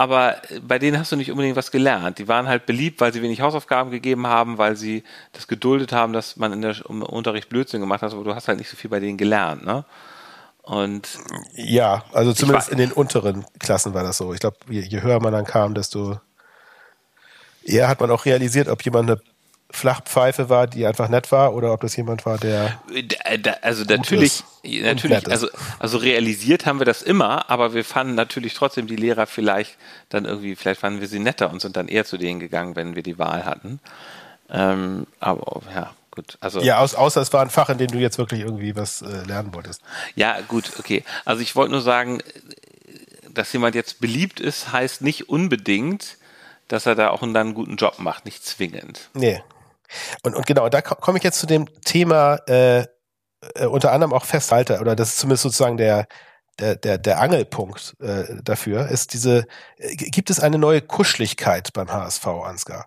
aber 0.00 0.36
bei 0.66 0.78
denen 0.78 0.98
hast 0.98 1.12
du 1.12 1.16
nicht 1.16 1.30
unbedingt 1.30 1.56
was 1.56 1.70
gelernt. 1.70 2.18
Die 2.18 2.26
waren 2.26 2.48
halt 2.48 2.64
beliebt, 2.64 3.02
weil 3.02 3.12
sie 3.12 3.20
wenig 3.20 3.42
Hausaufgaben 3.42 3.90
gegeben 3.90 4.26
haben, 4.26 4.56
weil 4.56 4.74
sie 4.74 5.04
das 5.34 5.46
geduldet 5.46 5.92
haben, 5.92 6.14
dass 6.14 6.38
man 6.38 6.54
in 6.54 6.62
der 6.62 6.74
im 6.88 7.02
Unterricht 7.02 7.50
Blödsinn 7.50 7.82
gemacht 7.82 8.00
hat, 8.00 8.14
aber 8.14 8.24
du 8.24 8.34
hast 8.34 8.48
halt 8.48 8.56
nicht 8.56 8.70
so 8.70 8.78
viel 8.78 8.88
bei 8.88 8.98
denen 8.98 9.18
gelernt, 9.18 9.62
ne? 9.62 9.84
Und 10.62 11.06
ja, 11.52 12.02
also 12.14 12.32
zumindest 12.32 12.70
in 12.70 12.78
den 12.78 12.92
unteren 12.92 13.44
Klassen 13.58 13.92
war 13.92 14.02
das 14.02 14.16
so. 14.16 14.32
Ich 14.32 14.40
glaube, 14.40 14.56
je, 14.70 14.80
je 14.80 15.02
höher 15.02 15.20
man 15.20 15.34
dann 15.34 15.44
kam, 15.44 15.74
desto 15.74 16.18
eher 17.62 17.86
hat 17.86 18.00
man 18.00 18.10
auch 18.10 18.24
realisiert, 18.24 18.68
ob 18.68 18.82
jemand 18.82 19.10
eine 19.10 19.20
Flachpfeife 19.70 20.48
war, 20.48 20.66
die 20.66 20.84
einfach 20.84 21.08
nett 21.08 21.30
war, 21.32 21.54
oder 21.54 21.72
ob 21.72 21.80
das 21.80 21.96
jemand 21.96 22.26
war, 22.26 22.38
der. 22.38 22.80
Also 23.62 23.84
natürlich, 23.84 24.42
natürlich, 24.64 25.30
also, 25.30 25.48
also 25.78 25.98
realisiert 25.98 26.66
haben 26.66 26.80
wir 26.80 26.86
das 26.86 27.02
immer, 27.02 27.48
aber 27.50 27.72
wir 27.74 27.84
fanden 27.84 28.14
natürlich 28.14 28.54
trotzdem 28.54 28.86
die 28.86 28.96
Lehrer 28.96 29.26
vielleicht 29.26 29.76
dann 30.08 30.24
irgendwie, 30.24 30.56
vielleicht 30.56 30.80
fanden 30.80 31.00
wir 31.00 31.08
sie 31.08 31.20
netter 31.20 31.50
und 31.50 31.60
sind 31.60 31.76
dann 31.76 31.88
eher 31.88 32.04
zu 32.04 32.18
denen 32.18 32.40
gegangen, 32.40 32.76
wenn 32.76 32.96
wir 32.96 33.02
die 33.02 33.18
Wahl 33.18 33.44
hatten. 33.44 33.80
Ähm, 34.50 35.06
aber 35.20 35.62
ja, 35.74 35.94
gut. 36.10 36.36
Also 36.40 36.60
ja, 36.60 36.78
außer 36.80 37.20
es 37.20 37.32
war 37.32 37.42
ein 37.42 37.50
Fach, 37.50 37.68
in 37.68 37.78
dem 37.78 37.88
du 37.88 37.98
jetzt 37.98 38.18
wirklich 38.18 38.40
irgendwie 38.40 38.74
was 38.74 39.02
äh, 39.02 39.24
lernen 39.24 39.54
wolltest. 39.54 39.82
Ja, 40.16 40.40
gut, 40.40 40.72
okay. 40.78 41.04
Also 41.24 41.42
ich 41.42 41.54
wollte 41.54 41.72
nur 41.72 41.82
sagen, 41.82 42.20
dass 43.32 43.52
jemand 43.52 43.76
jetzt 43.76 44.00
beliebt 44.00 44.40
ist, 44.40 44.72
heißt 44.72 45.02
nicht 45.02 45.28
unbedingt, 45.28 46.16
dass 46.66 46.86
er 46.86 46.96
da 46.96 47.10
auch 47.10 47.22
einen, 47.22 47.36
einen 47.36 47.54
guten 47.54 47.76
Job 47.76 47.98
macht, 47.98 48.24
nicht 48.24 48.44
zwingend. 48.44 49.10
Nee, 49.14 49.42
und, 50.22 50.34
und 50.34 50.46
genau, 50.46 50.68
da 50.68 50.82
komme 50.82 51.18
ich 51.18 51.24
jetzt 51.24 51.38
zu 51.38 51.46
dem 51.46 51.66
Thema 51.82 52.36
äh, 52.46 52.84
äh, 53.54 53.66
unter 53.66 53.92
anderem 53.92 54.12
auch 54.12 54.24
Festhalter, 54.24 54.80
oder 54.80 54.96
das 54.96 55.10
ist 55.10 55.18
zumindest 55.18 55.44
sozusagen 55.44 55.76
der, 55.76 56.06
der, 56.58 56.76
der, 56.76 56.98
der 56.98 57.20
Angelpunkt 57.20 57.96
äh, 58.00 58.24
dafür, 58.42 58.88
ist 58.88 59.14
diese, 59.14 59.46
äh, 59.78 59.94
gibt 59.96 60.30
es 60.30 60.40
eine 60.40 60.58
neue 60.58 60.82
Kuscheligkeit 60.82 61.72
beim 61.72 61.90
HSV, 61.90 62.26
Ansgar? 62.26 62.86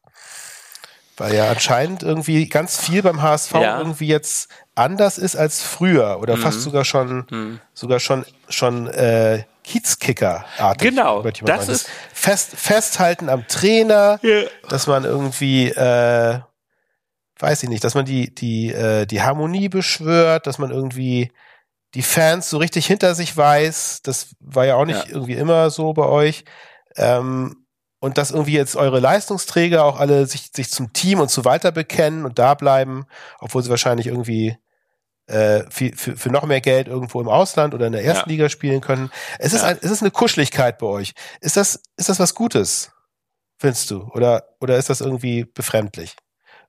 Weil 1.18 1.36
ja 1.36 1.50
anscheinend 1.50 2.02
irgendwie 2.02 2.48
ganz 2.50 2.80
viel 2.80 3.04
beim 3.04 3.22
HSV 3.22 3.54
ja. 3.54 3.78
irgendwie 3.78 4.08
jetzt 4.08 4.50
anders 4.74 5.20
ist 5.20 5.36
als 5.36 5.62
früher 5.62 6.20
oder 6.20 6.38
mhm. 6.38 6.42
fast 6.42 6.62
sogar 6.62 6.86
schon, 6.86 7.28
mhm. 7.30 7.60
sogar 7.74 8.00
schon, 8.00 8.26
schon 8.50 8.88
äh, 8.88 9.44
Kiezkicker-artig. 9.63 10.89
Genau, 10.89 11.22
das 11.22 11.70
ist 11.70 11.89
Fest, 12.13 12.52
Festhalten 12.56 13.30
am 13.30 13.48
Trainer, 13.48 14.20
ja. 14.24 14.44
dass 14.70 14.88
man 14.88 15.06
irgendwie 15.06 15.70
äh, 15.70 16.39
weiß 17.39 17.63
ich 17.63 17.69
nicht, 17.69 17.84
dass 17.84 17.96
man 17.96 18.06
die, 18.06 18.34
die, 18.34 18.72
äh, 18.72 19.06
die 19.06 19.22
Harmonie 19.22 19.69
beschwört, 19.69 20.48
dass 20.48 20.60
man 20.60 20.72
irgendwie 20.72 21.32
die 21.93 22.02
Fans 22.02 22.50
so 22.50 22.58
richtig 22.58 22.86
hinter 22.86 23.15
sich 23.15 23.36
weiß. 23.36 24.02
Das 24.04 24.36
war 24.39 24.65
ja 24.65 24.76
auch 24.76 24.86
nicht 24.86 25.08
ja. 25.08 25.13
irgendwie 25.13 25.34
immer 25.34 25.69
so 25.69 25.93
bei 25.93 26.06
euch. 26.06 26.46
Ähm, 26.96 27.65
und 28.00 28.17
dass 28.17 28.32
irgendwie 28.32 28.54
jetzt 28.54 28.76
eure 28.76 29.00
Leistungsträger 29.00 29.86
auch 29.86 30.00
alle 30.00 30.26
sich, 30.26 30.52
sich 30.54 30.69
zum 30.69 30.91
Team 30.91 31.19
und 31.19 31.30
zu 31.30 31.46
weiter 31.46 31.72
bekennen 31.72 32.26
und 32.26 32.38
da 32.38 32.54
bleiben, 32.54 33.06
obwohl 33.39 33.63
sie 33.63 33.69
wahrscheinlich 33.69 34.08
irgendwie 34.08 34.58
äh, 35.27 35.63
für, 35.69 35.94
für, 35.96 36.17
für 36.17 36.29
noch 36.29 36.46
mehr 36.46 36.60
Geld 36.60 36.88
irgendwo 36.88 37.21
im 37.21 37.29
Ausland 37.29 37.73
oder 37.73 37.88
in 37.88 37.94
der 37.94 38.04
ersten 38.04 38.29
ja. 38.29 38.34
Liga 38.34 38.50
spielen 38.50 38.81
können. 38.81 39.10
Es 39.40 39.54
ist, 39.54 39.63
ein, 39.63 39.77
es 39.81 39.90
ist 39.90 40.02
eine 40.02 40.12
Kuscheligkeit 40.12 40.79
bei 40.79 40.88
euch. 40.88 41.13
Ist 41.40 41.56
das, 41.56 41.81
ist 41.96 42.10
das 42.10 42.19
was 42.19 42.36
Gutes, 42.36 42.92
findest 43.58 43.90
du? 43.90 44.10
Oder, 44.13 44.50
oder 44.60 44.77
ist 44.77 44.90
das 44.90 45.00
irgendwie 45.00 45.46
befremdlich? 45.46 46.17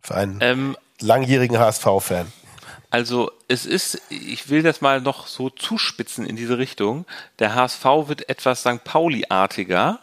Für 0.05 0.15
einen 0.15 0.39
ähm, 0.43 0.77
langjährigen 1.01 1.59
HSV-Fan. 1.59 2.31
Also 2.91 3.33
es 3.49 3.67
ist, 3.67 4.01
ich 4.11 4.51
will 4.51 4.63
das 4.63 4.81
mal 4.81 5.01
noch 5.01 5.27
so 5.27 5.51
zuspitzen 5.51 6.27
in 6.27 6.37
diese 6.37 6.59
Richtung. 6.59 7.07
Der 7.41 7.55
HSV 7.55 7.85
wird 8.07 8.29
etwas 8.29 8.61
St. 8.61 8.85
Pauli-artiger. 8.85 9.99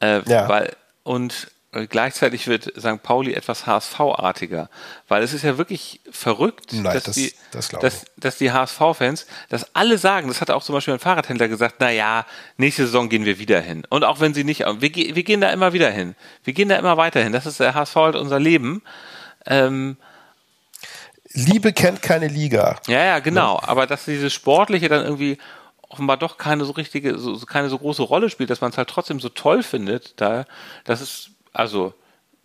Äh, 0.00 0.22
ja. 0.28 0.48
weil, 0.48 0.76
und 1.04 1.52
gleichzeitig 1.88 2.46
wird 2.46 2.72
St. 2.78 3.02
Pauli 3.02 3.34
etwas 3.34 3.66
HSV-artiger, 3.66 4.70
weil 5.08 5.22
es 5.22 5.32
ist 5.32 5.42
ja 5.42 5.58
wirklich 5.58 6.00
verrückt, 6.10 6.72
Nein, 6.72 6.84
dass, 6.84 7.04
das, 7.04 7.14
die, 7.14 7.32
das 7.50 7.68
dass, 7.68 8.04
dass 8.16 8.38
die 8.38 8.52
HSV-Fans, 8.52 9.26
dass 9.48 9.74
alle 9.74 9.98
sagen, 9.98 10.28
das 10.28 10.40
hat 10.40 10.50
auch 10.50 10.62
zum 10.62 10.74
Beispiel 10.74 10.94
ein 10.94 11.00
Fahrradhändler 11.00 11.48
gesagt, 11.48 11.76
na 11.80 11.90
ja, 11.90 12.24
nächste 12.56 12.86
Saison 12.86 13.08
gehen 13.08 13.24
wir 13.24 13.38
wieder 13.38 13.60
hin. 13.60 13.84
Und 13.90 14.04
auch 14.04 14.20
wenn 14.20 14.34
sie 14.34 14.44
nicht, 14.44 14.60
wir, 14.60 14.80
wir 14.80 15.22
gehen 15.24 15.40
da 15.40 15.50
immer 15.50 15.72
wieder 15.72 15.90
hin. 15.90 16.14
Wir 16.44 16.54
gehen 16.54 16.68
da 16.68 16.76
immer 16.76 16.96
weiter 16.96 17.22
hin. 17.22 17.32
Das 17.32 17.46
ist 17.46 17.60
der 17.60 17.74
HSV 17.74 17.94
halt 17.96 18.16
unser 18.16 18.40
Leben. 18.40 18.82
Ähm, 19.46 19.96
Liebe 21.32 21.72
kennt 21.72 22.00
keine 22.00 22.28
Liga. 22.28 22.80
Ja, 22.86 23.04
ja, 23.04 23.18
genau. 23.18 23.58
Ja. 23.60 23.68
Aber 23.68 23.86
dass 23.86 24.06
dieses 24.06 24.32
Sportliche 24.32 24.88
dann 24.88 25.04
irgendwie 25.04 25.38
offenbar 25.88 26.16
doch 26.16 26.38
keine 26.38 26.64
so 26.64 26.72
richtige, 26.72 27.18
so, 27.18 27.38
keine 27.46 27.68
so 27.68 27.78
große 27.78 28.02
Rolle 28.02 28.30
spielt, 28.30 28.50
dass 28.50 28.60
man 28.60 28.70
es 28.70 28.78
halt 28.78 28.88
trotzdem 28.88 29.20
so 29.20 29.28
toll 29.28 29.62
findet, 29.62 30.20
da, 30.20 30.44
das 30.84 31.00
ist 31.00 31.30
also 31.56 31.94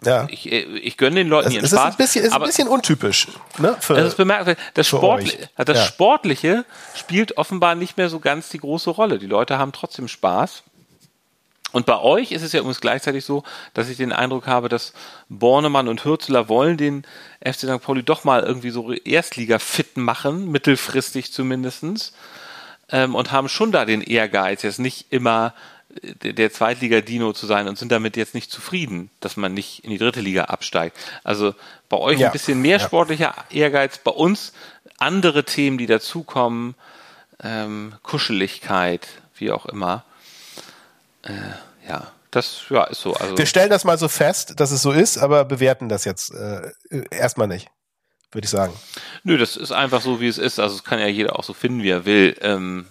ja. 0.03 0.27
ich, 0.29 0.51
ich 0.51 0.97
gönne 0.97 1.17
den 1.17 1.27
Leuten 1.27 1.51
ihren 1.51 1.63
es 1.63 1.71
Spaß. 1.71 1.89
Ist 1.89 1.91
ein 1.91 1.97
bisschen, 1.97 2.25
ist 2.25 2.33
ein 2.33 2.41
bisschen 2.41 2.67
untypisch. 2.67 3.27
Ne, 3.59 3.75
für, 3.79 3.93
das 3.93 4.07
ist 4.07 4.17
bemerkenswert. 4.17 4.57
Das, 4.73 4.87
Sportli 4.87 5.37
das 5.57 5.77
ja. 5.77 5.85
Sportliche 5.85 6.65
spielt 6.95 7.37
offenbar 7.37 7.75
nicht 7.75 7.97
mehr 7.97 8.09
so 8.09 8.19
ganz 8.19 8.49
die 8.49 8.57
große 8.57 8.89
Rolle. 8.89 9.19
Die 9.19 9.27
Leute 9.27 9.59
haben 9.59 9.71
trotzdem 9.71 10.07
Spaß. 10.07 10.63
Und 11.71 11.85
bei 11.85 11.99
euch 11.99 12.31
ist 12.31 12.41
es 12.41 12.51
ja 12.51 12.59
übrigens 12.59 12.81
gleichzeitig 12.81 13.23
so, 13.23 13.43
dass 13.73 13.87
ich 13.87 13.97
den 13.97 14.11
Eindruck 14.11 14.47
habe, 14.47 14.67
dass 14.67 14.93
Bornemann 15.29 15.87
und 15.87 16.03
Hürzeler 16.03 16.49
wollen 16.49 16.75
den 16.75 17.03
FC 17.39 17.59
St. 17.59 17.81
Pauli 17.81 18.03
doch 18.03 18.23
mal 18.23 18.43
irgendwie 18.43 18.71
so 18.71 18.91
Erstliga-fit 18.91 19.95
machen, 19.97 20.51
mittelfristig 20.51 21.31
zumindestens, 21.31 22.11
ähm, 22.89 23.15
und 23.15 23.31
haben 23.31 23.47
schon 23.47 23.71
da 23.71 23.85
den 23.85 24.01
Ehrgeiz, 24.01 24.63
jetzt 24.63 24.79
nicht 24.79 25.13
immer 25.13 25.53
der 26.23 26.51
Zweitliga-Dino 26.51 27.33
zu 27.33 27.45
sein 27.45 27.67
und 27.67 27.77
sind 27.77 27.91
damit 27.91 28.17
jetzt 28.17 28.33
nicht 28.33 28.51
zufrieden, 28.51 29.09
dass 29.19 29.37
man 29.37 29.53
nicht 29.53 29.83
in 29.83 29.91
die 29.91 29.97
dritte 29.97 30.21
Liga 30.21 30.45
absteigt. 30.45 30.97
Also 31.23 31.53
bei 31.89 31.97
euch 31.97 32.19
ja. 32.19 32.27
ein 32.27 32.33
bisschen 32.33 32.61
mehr 32.61 32.79
sportlicher 32.79 33.33
Ehrgeiz, 33.49 33.97
bei 33.97 34.11
uns 34.11 34.53
andere 34.97 35.43
Themen, 35.43 35.77
die 35.77 35.87
dazukommen, 35.87 36.75
ähm, 37.43 37.93
Kuscheligkeit, 38.03 39.07
wie 39.35 39.51
auch 39.51 39.65
immer. 39.65 40.03
Äh, 41.23 41.31
ja, 41.87 42.11
das 42.29 42.63
ja, 42.69 42.83
ist 42.85 43.01
so. 43.01 43.13
Also 43.13 43.37
Wir 43.37 43.45
stellen 43.45 43.69
das 43.69 43.83
mal 43.83 43.97
so 43.97 44.07
fest, 44.07 44.59
dass 44.59 44.71
es 44.71 44.81
so 44.81 44.91
ist, 44.91 45.17
aber 45.17 45.45
bewerten 45.45 45.89
das 45.89 46.05
jetzt 46.05 46.33
äh, 46.33 46.71
erstmal 47.09 47.47
nicht, 47.47 47.67
würde 48.31 48.45
ich 48.45 48.51
sagen. 48.51 48.73
Nö, 49.23 49.37
das 49.37 49.57
ist 49.57 49.71
einfach 49.71 50.01
so, 50.01 50.21
wie 50.21 50.27
es 50.27 50.37
ist. 50.37 50.59
Also 50.59 50.75
es 50.75 50.83
kann 50.83 50.99
ja 50.99 51.07
jeder 51.07 51.37
auch 51.37 51.43
so 51.43 51.53
finden, 51.53 51.83
wie 51.83 51.89
er 51.89 52.05
will. 52.05 52.37
Ähm, 52.41 52.87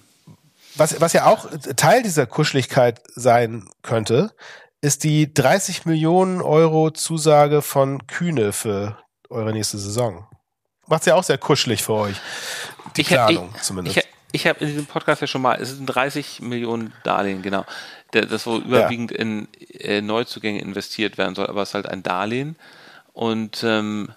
was, 0.81 1.01
was 1.01 1.13
ja 1.13 1.27
auch 1.27 1.47
Teil 1.77 2.03
dieser 2.03 2.27
Kuscheligkeit 2.27 3.03
sein 3.15 3.69
könnte, 3.83 4.33
ist 4.81 5.05
die 5.05 5.33
30 5.33 5.85
Millionen 5.85 6.41
Euro 6.41 6.91
Zusage 6.91 7.61
von 7.61 8.07
Kühne 8.07 8.53
für 8.53 8.97
eure 9.29 9.53
nächste 9.53 9.79
Saison. 9.79 10.27
Macht's 10.87 11.07
ja 11.07 11.15
auch 11.15 11.23
sehr 11.23 11.39
kuschelig 11.39 11.83
für 11.83 11.93
euch. 11.93 12.17
Die 12.97 13.03
ich 13.03 13.09
Planung 13.09 13.53
ich, 13.55 13.63
zumindest. 13.63 13.99
Ich, 13.99 14.05
ich 14.33 14.47
habe 14.47 14.61
in 14.61 14.69
diesem 14.69 14.87
Podcast 14.87 15.21
ja 15.21 15.27
schon 15.27 15.43
mal, 15.43 15.61
es 15.61 15.69
sind 15.69 15.87
30 15.87 16.41
Millionen 16.41 16.93
Darlehen, 17.05 17.43
genau. 17.43 17.65
Das, 18.11 18.47
wo 18.47 18.57
überwiegend 18.57 19.13
ja. 19.13 19.19
in 19.19 19.49
äh, 19.79 20.01
Neuzugänge 20.01 20.61
investiert 20.61 21.19
werden 21.19 21.35
soll, 21.35 21.47
aber 21.47 21.63
es 21.63 21.71
ist 21.71 21.75
halt 21.75 21.89
ein 21.89 22.03
Darlehen. 22.03 22.57
Und 23.13 23.63
ähm, 23.65 24.09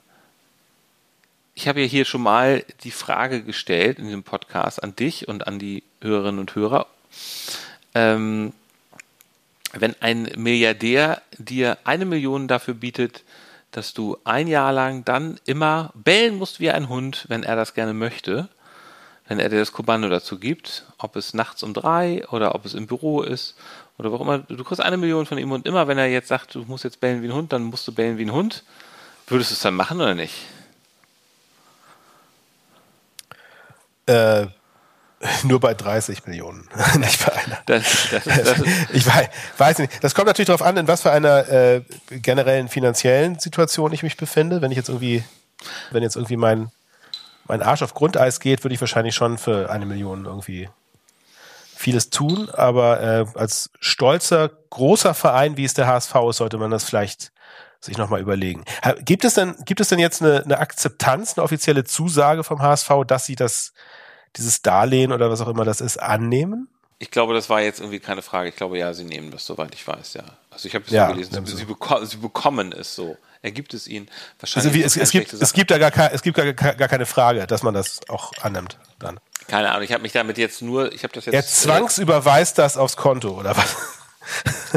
ich 1.56 1.68
habe 1.68 1.82
ja 1.82 1.88
hier 1.88 2.06
schon 2.06 2.22
mal 2.22 2.64
die 2.84 2.92
Frage 2.92 3.44
gestellt 3.44 4.00
in 4.00 4.06
diesem 4.06 4.24
Podcast 4.24 4.82
an 4.82 4.96
dich 4.96 5.28
und 5.28 5.48
an 5.48 5.60
die 5.60 5.84
Hörerinnen 6.02 6.40
und 6.40 6.56
Hörer. 6.56 6.88
Ähm, 7.94 8.54
wenn 9.74 9.96
ein 10.02 10.32
Milliardär 10.36 11.22
dir 11.38 11.78
eine 11.84 12.06
Million 12.06 12.48
dafür 12.48 12.74
bietet, 12.74 13.24
dass 13.72 13.94
du 13.94 14.18
ein 14.24 14.48
Jahr 14.48 14.72
lang 14.72 15.04
dann 15.04 15.40
immer 15.46 15.92
bellen 15.96 16.38
musst 16.38 16.60
wie 16.60 16.70
ein 16.70 16.90
Hund, 16.90 17.26
wenn 17.28 17.44
er 17.44 17.56
das 17.56 17.74
gerne 17.74 17.94
möchte, 17.94 18.50
wenn 19.28 19.40
er 19.40 19.50
dir 19.50 19.60
das 19.60 19.72
Kommando 19.72 20.10
dazu 20.10 20.38
gibt, 20.38 20.86
ob 20.98 21.16
es 21.16 21.34
nachts 21.34 21.64
um 21.64 21.74
drei 21.74 22.28
oder 22.30 22.56
ob 22.56 22.66
es 22.66 22.74
im 22.74 22.88
Büro 22.88 23.22
ist 23.22 23.56
oder 23.98 24.12
wo 24.12 24.18
immer, 24.18 24.40
du 24.40 24.64
kriegst 24.64 24.82
eine 24.82 24.98
Million 24.98 25.26
von 25.26 25.38
ihm 25.38 25.52
und 25.52 25.66
immer, 25.66 25.88
wenn 25.88 25.98
er 25.98 26.08
jetzt 26.08 26.28
sagt, 26.28 26.56
du 26.56 26.64
musst 26.64 26.84
jetzt 26.84 27.00
bellen 27.00 27.22
wie 27.22 27.28
ein 27.28 27.34
Hund, 27.34 27.54
dann 27.54 27.64
musst 27.64 27.88
du 27.88 27.94
bellen 27.94 28.18
wie 28.18 28.26
ein 28.26 28.34
Hund. 28.34 28.64
Würdest 29.28 29.52
du 29.52 29.54
es 29.54 29.62
dann 29.62 29.76
machen 29.76 30.02
oder 30.02 30.16
nicht? 30.16 30.36
Äh, 34.06 34.48
nur 35.44 35.60
bei 35.60 35.74
30 35.74 36.26
Millionen, 36.26 36.68
nicht 36.98 37.26
bei 37.26 37.34
einer. 37.34 37.60
Das, 37.66 38.10
das, 38.12 38.24
das, 38.24 38.56
ich 38.94 39.06
weiß, 39.06 39.30
weiß, 39.58 39.80
nicht. 39.80 40.04
Das 40.04 40.16
kommt 40.16 40.28
natürlich 40.28 40.48
darauf 40.48 40.62
an, 40.62 40.78
in 40.78 40.88
was 40.88 41.02
für 41.02 41.12
einer 41.12 41.50
äh, 41.50 41.82
generellen 42.10 42.68
finanziellen 42.68 43.40
Situation 43.40 43.94
ich 43.94 44.04
mich 44.04 44.18
befinde. 44.18 44.62
Wenn 44.62 44.72
ich 44.72 44.78
jetzt 44.78 44.90
irgendwie, 44.90 45.24
wenn 45.92 46.04
jetzt 46.04 46.16
irgendwie 46.16 46.38
mein, 46.38 46.72
mein 47.48 47.62
Arsch 47.62 47.82
auf 47.84 47.94
Grundeis 47.94 48.40
geht, 48.40 48.64
würde 48.64 48.74
ich 48.76 48.82
wahrscheinlich 48.82 49.16
schon 49.16 49.38
für 49.38 49.70
eine 49.70 49.86
Million 49.86 50.26
irgendwie 50.26 50.70
vieles 51.76 52.10
tun. 52.10 52.50
Aber 52.52 53.02
äh, 53.02 53.26
als 53.36 53.70
stolzer, 53.80 54.50
großer 54.70 55.14
Verein, 55.14 55.58
wie 55.58 55.66
es 55.66 55.74
der 55.74 55.88
HSV 55.88 56.16
ist, 56.30 56.38
sollte 56.38 56.58
man 56.58 56.72
das 56.72 56.84
vielleicht 56.84 57.32
sich 57.84 57.98
nochmal 57.98 58.22
überlegen. 58.22 58.64
Gibt 59.00 59.26
es 59.26 59.34
denn, 59.34 59.56
gibt 59.66 59.82
es 59.82 59.90
denn 59.90 60.00
jetzt 60.00 60.22
eine, 60.22 60.44
eine 60.44 60.60
Akzeptanz, 60.60 61.38
eine 61.38 61.44
offizielle 61.44 61.84
Zusage 61.84 62.44
vom 62.44 62.62
HSV, 62.62 62.90
dass 63.06 63.26
sie 63.26 63.36
das, 63.36 63.74
dieses 64.38 64.62
Darlehen 64.62 65.12
oder 65.12 65.30
was 65.30 65.42
auch 65.42 65.48
immer 65.48 65.66
das 65.66 65.82
ist, 65.82 65.98
annehmen? 65.98 66.70
Ich 67.00 67.12
glaube, 67.12 67.34
das 67.34 67.50
war 67.50 67.62
jetzt 67.62 67.82
irgendwie 67.82 68.00
keine 68.00 68.22
Frage. 68.22 68.48
Ich 68.50 68.56
glaube, 68.56 68.78
ja, 68.78 68.94
sie 68.94 69.04
nehmen 69.04 69.32
das, 69.32 69.46
soweit 69.46 69.74
ich 69.76 69.86
weiß, 69.86 70.14
ja. 70.14 70.24
Also 70.50 70.68
ich 70.68 70.76
habe 70.76 70.86
es 70.86 70.92
ja, 70.92 71.12
gelesen, 71.12 71.46
sie, 71.46 71.58
sie, 71.58 71.66
beko 71.66 72.06
sie, 72.06 72.18
bekommen 72.18 72.72
es 72.72 72.96
so. 72.96 73.18
Er 73.42 73.52
gibt 73.52 73.74
es 73.74 73.88
ihnen 73.88 74.10
wahrscheinlich. 74.40 74.68
Also 74.68 74.80
wie, 74.80 74.84
es, 74.84 74.96
es, 74.96 75.12
gibt, 75.12 75.34
es 75.34 75.52
gibt 75.52 75.70
da 75.70 75.78
gar, 75.78 75.92
kein, 75.92 76.12
es 76.14 76.22
gibt 76.22 76.38
gar, 76.38 76.54
gar 76.54 76.88
keine 76.88 77.06
Frage, 77.06 77.46
dass 77.46 77.62
man 77.62 77.74
das 77.74 78.00
auch 78.08 78.32
annimmt 78.42 78.78
dann. 79.00 79.20
Keine 79.48 79.72
Ahnung, 79.72 79.84
ich 79.84 79.92
habe 79.92 80.02
mich 80.02 80.14
damit 80.14 80.38
jetzt 80.38 80.62
nur, 80.62 80.94
ich 80.94 81.04
habe 81.04 81.14
das 81.14 81.26
jetzt. 81.26 81.34
Er 81.34 81.46
zwangsüberweist 81.46 82.58
das 82.58 82.78
aufs 82.78 82.96
Konto, 82.96 83.32
oder 83.38 83.58
was? 83.58 83.76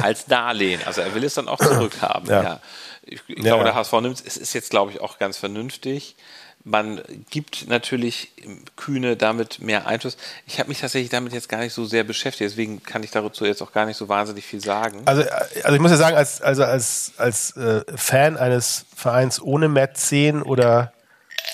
Als 0.03 0.27
Darlehen. 0.27 0.81
Also 0.85 1.03
er 1.03 1.15
will 1.15 1.23
es 1.23 1.35
dann 1.35 1.47
auch 1.47 1.59
zurückhaben, 1.59 2.29
ja. 2.29 2.43
ja. 2.43 2.61
Ich, 3.07 3.21
ich 3.29 3.37
ja, 3.39 3.43
glaube, 3.43 3.65
der 3.65 3.75
HSV 3.75 3.93
nimmt 3.95 4.17
es. 4.17 4.27
Es 4.27 4.37
ist 4.37 4.53
jetzt, 4.53 4.71
glaube 4.71 4.91
ich, 4.91 5.01
auch 5.01 5.19
ganz 5.19 5.39
vernünftig. 5.39 6.17
Man 6.65 7.01
gibt 7.31 7.69
natürlich 7.69 8.33
Kühne 8.75 9.17
damit 9.17 9.61
mehr 9.61 9.87
Einfluss. 9.87 10.17
Ich 10.49 10.59
habe 10.59 10.69
mich 10.69 10.81
tatsächlich 10.81 11.11
damit 11.11 11.33
jetzt 11.33 11.49
gar 11.49 11.61
nicht 11.61 11.73
so 11.73 11.85
sehr 11.85 12.03
beschäftigt, 12.03 12.51
deswegen 12.51 12.83
kann 12.83 13.05
ich 13.05 13.13
dazu 13.13 13.45
jetzt 13.45 13.63
auch 13.63 13.71
gar 13.71 13.87
nicht 13.87 13.97
so 13.97 14.09
wahnsinnig 14.09 14.45
viel 14.45 14.61
sagen. 14.61 15.03
Also, 15.05 15.23
also 15.63 15.77
ich 15.77 15.81
muss 15.81 15.93
ja 15.93 15.97
sagen, 15.97 16.17
als, 16.17 16.41
also 16.41 16.65
als, 16.65 17.13
als 17.19 17.57
äh, 17.57 17.85
Fan 17.95 18.37
eines 18.37 18.85
Vereins 18.97 19.41
ohne 19.41 19.69
Mäzen 19.69 20.43
oder 20.43 20.93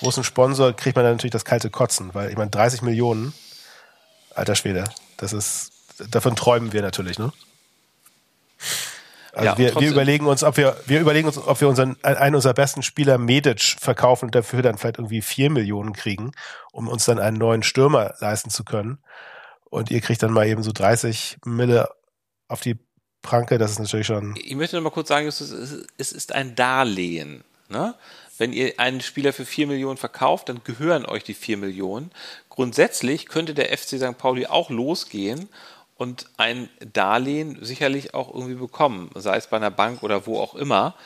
großen 0.00 0.24
Sponsor 0.24 0.72
kriegt 0.72 0.96
man 0.96 1.04
dann 1.04 1.14
natürlich 1.14 1.32
das 1.32 1.44
kalte 1.44 1.68
Kotzen, 1.68 2.14
weil 2.14 2.30
ich 2.30 2.38
meine 2.38 2.50
30 2.50 2.80
Millionen, 2.80 3.34
alter 4.34 4.54
Schwede, 4.54 4.84
das 5.18 5.34
ist, 5.34 5.72
davon 6.10 6.36
träumen 6.36 6.72
wir 6.72 6.80
natürlich, 6.80 7.18
ne? 7.18 7.32
Also 9.32 9.46
ja, 9.46 9.58
wir, 9.58 9.74
wir 9.80 9.90
überlegen 9.90 10.26
uns, 10.26 10.44
ob 10.44 10.58
wir, 10.58 10.76
wir 10.84 11.00
überlegen 11.00 11.26
uns, 11.26 11.38
ob 11.38 11.60
wir 11.60 11.68
unseren, 11.68 11.96
einen 12.02 12.34
unserer 12.34 12.52
besten 12.52 12.82
Spieler 12.82 13.16
Medic 13.16 13.76
verkaufen 13.80 14.26
und 14.26 14.34
dafür 14.34 14.60
dann 14.60 14.76
vielleicht 14.76 14.98
irgendwie 14.98 15.22
vier 15.22 15.48
Millionen 15.48 15.94
kriegen, 15.94 16.32
um 16.70 16.86
uns 16.86 17.06
dann 17.06 17.18
einen 17.18 17.38
neuen 17.38 17.62
Stürmer 17.62 18.14
leisten 18.20 18.50
zu 18.50 18.62
können. 18.62 18.98
Und 19.64 19.90
ihr 19.90 20.02
kriegt 20.02 20.22
dann 20.22 20.32
mal 20.32 20.46
eben 20.46 20.62
so 20.62 20.70
30 20.70 21.38
Mille 21.46 21.88
auf 22.46 22.60
die 22.60 22.76
Pranke, 23.22 23.56
das 23.56 23.70
ist 23.70 23.78
natürlich 23.78 24.06
schon. 24.06 24.34
Ich 24.36 24.54
möchte 24.54 24.76
noch 24.76 24.82
mal 24.82 24.90
kurz 24.90 25.08
sagen, 25.08 25.26
es 25.26 25.40
ist 25.40 26.32
ein 26.32 26.54
Darlehen. 26.54 27.42
Ne? 27.70 27.94
Wenn 28.36 28.52
ihr 28.52 28.74
einen 28.78 29.00
Spieler 29.00 29.32
für 29.32 29.46
vier 29.46 29.66
Millionen 29.66 29.96
verkauft, 29.96 30.50
dann 30.50 30.62
gehören 30.64 31.06
euch 31.06 31.24
die 31.24 31.32
vier 31.32 31.56
Millionen. 31.56 32.10
Grundsätzlich 32.50 33.26
könnte 33.26 33.54
der 33.54 33.76
FC 33.76 33.98
St. 33.98 34.18
Pauli 34.18 34.46
auch 34.46 34.68
losgehen 34.68 35.48
und 36.02 36.26
ein 36.36 36.68
Darlehen 36.80 37.58
sicherlich 37.60 38.12
auch 38.12 38.34
irgendwie 38.34 38.56
bekommen, 38.56 39.08
sei 39.14 39.36
es 39.36 39.46
bei 39.46 39.56
einer 39.56 39.70
Bank 39.70 40.02
oder 40.02 40.26
wo 40.26 40.40
auch 40.40 40.56
immer. 40.56 40.96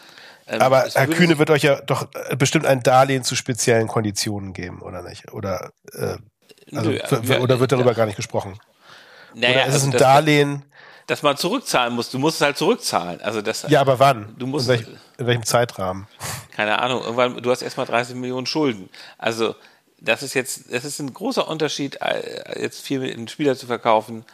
Ähm, 0.49 0.63
Aber 0.63 0.87
Herr 0.91 1.07
Kühne 1.07 1.39
wird 1.39 1.51
euch 1.51 1.65
ja 1.65 1.83
doch 1.83 2.09
äh, 2.31 2.35
bestimmt 2.35 2.65
ein 2.65 2.83
Darlehen 2.83 3.23
zu 3.23 3.37
speziellen 3.37 3.89
Konditionen 3.89 4.55
geben, 4.55 4.81
oder 4.81 5.03
nicht? 5.03 5.31
Oder, 5.35 5.73
äh, 5.93 6.17
also, 6.75 6.91
Nö, 6.91 6.99
für, 7.07 7.41
oder 7.41 7.61
wird 7.61 7.73
darüber 7.73 7.91
ja. 7.91 7.97
gar 7.97 8.07
nicht 8.07 8.17
gesprochen? 8.17 8.59
Naja, 9.35 9.51
oder 9.51 9.67
ist 9.67 9.75
also 9.75 9.89
es 9.89 9.95
ein 9.95 9.99
Darlehen? 9.99 10.65
Dass 11.07 11.23
man 11.23 11.37
zurückzahlen 11.37 11.95
muss. 11.95 12.11
Du 12.11 12.19
musst 12.19 12.37
es 12.37 12.47
halt 12.47 12.57
zurückzahlen. 12.57 13.21
Also 13.21 13.43
das, 13.43 13.67
ja, 13.69 13.83
aber 13.83 13.99
wann? 13.99 14.35
Du 14.39 14.47
musst, 14.47 14.71
in, 14.71 14.79
welch, 14.79 14.87
in 15.19 15.27
welchem 15.27 15.45
Zeitrahmen? 15.45 16.09
Keine 16.57 16.81
Ahnung. 16.81 17.03
Irgendwann, 17.03 17.37
du 17.43 17.51
hast 17.51 17.61
erstmal 17.61 17.87
30 17.87 18.17
Millionen 18.17 18.47
Schulden. 18.47 18.89
Also 19.19 19.55
das 20.01 20.23
ist 20.23 20.33
jetzt, 20.35 20.73
das 20.73 20.85
ist 20.87 21.01
ein 21.01 21.13
großer 21.13 21.47
Unterschied, 21.47 22.01
äh, 22.01 22.63
jetzt 22.63 22.81
viel 22.81 23.01
mit 23.01 23.13
einem 23.13 23.29
Spieler 23.29 23.57
zu 23.57 23.67
verkaufen, 23.67 24.25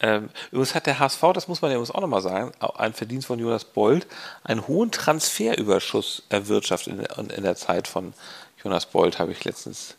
Ähm, 0.00 0.30
übrigens 0.50 0.74
hat 0.74 0.86
der 0.86 0.98
HSV, 0.98 1.20
das 1.34 1.46
muss 1.46 1.60
man 1.60 1.70
ja 1.70 1.78
auch 1.78 2.00
nochmal 2.00 2.22
sagen, 2.22 2.52
ein 2.76 2.94
Verdienst 2.94 3.26
von 3.26 3.38
Jonas 3.38 3.64
Bold, 3.64 4.06
einen 4.44 4.66
hohen 4.66 4.90
Transferüberschuss 4.90 6.22
erwirtschaftet 6.30 7.16
in, 7.18 7.30
in 7.30 7.42
der 7.42 7.56
Zeit 7.56 7.86
von 7.86 8.14
Jonas 8.62 8.86
Bold, 8.86 9.18
habe 9.18 9.32
ich 9.32 9.44
letztens 9.44 9.96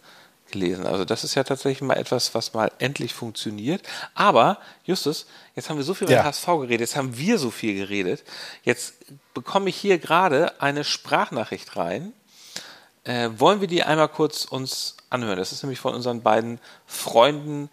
gelesen. 0.51 0.85
Also 0.85 1.05
das 1.05 1.23
ist 1.23 1.35
ja 1.35 1.43
tatsächlich 1.43 1.81
mal 1.81 1.97
etwas, 1.97 2.35
was 2.35 2.53
mal 2.53 2.71
endlich 2.79 3.13
funktioniert. 3.13 3.81
Aber, 4.13 4.59
Justus, 4.83 5.25
jetzt 5.55 5.69
haben 5.69 5.77
wir 5.77 5.83
so 5.83 5.93
viel 5.93 6.07
über 6.07 6.17
ja. 6.17 6.23
HSV 6.23 6.45
geredet, 6.45 6.81
jetzt 6.81 6.95
haben 6.95 7.17
wir 7.17 7.39
so 7.39 7.51
viel 7.51 7.75
geredet. 7.75 8.23
Jetzt 8.63 8.95
bekomme 9.33 9.69
ich 9.69 9.77
hier 9.77 9.97
gerade 9.97 10.61
eine 10.61 10.83
Sprachnachricht 10.83 11.75
rein. 11.77 12.13
Äh, 13.03 13.29
wollen 13.37 13.61
wir 13.61 13.67
die 13.67 13.83
einmal 13.83 14.09
kurz 14.09 14.45
uns 14.45 14.97
anhören? 15.09 15.37
Das 15.37 15.51
ist 15.51 15.63
nämlich 15.63 15.79
von 15.79 15.95
unseren 15.95 16.21
beiden 16.21 16.59
Freunden 16.85 17.69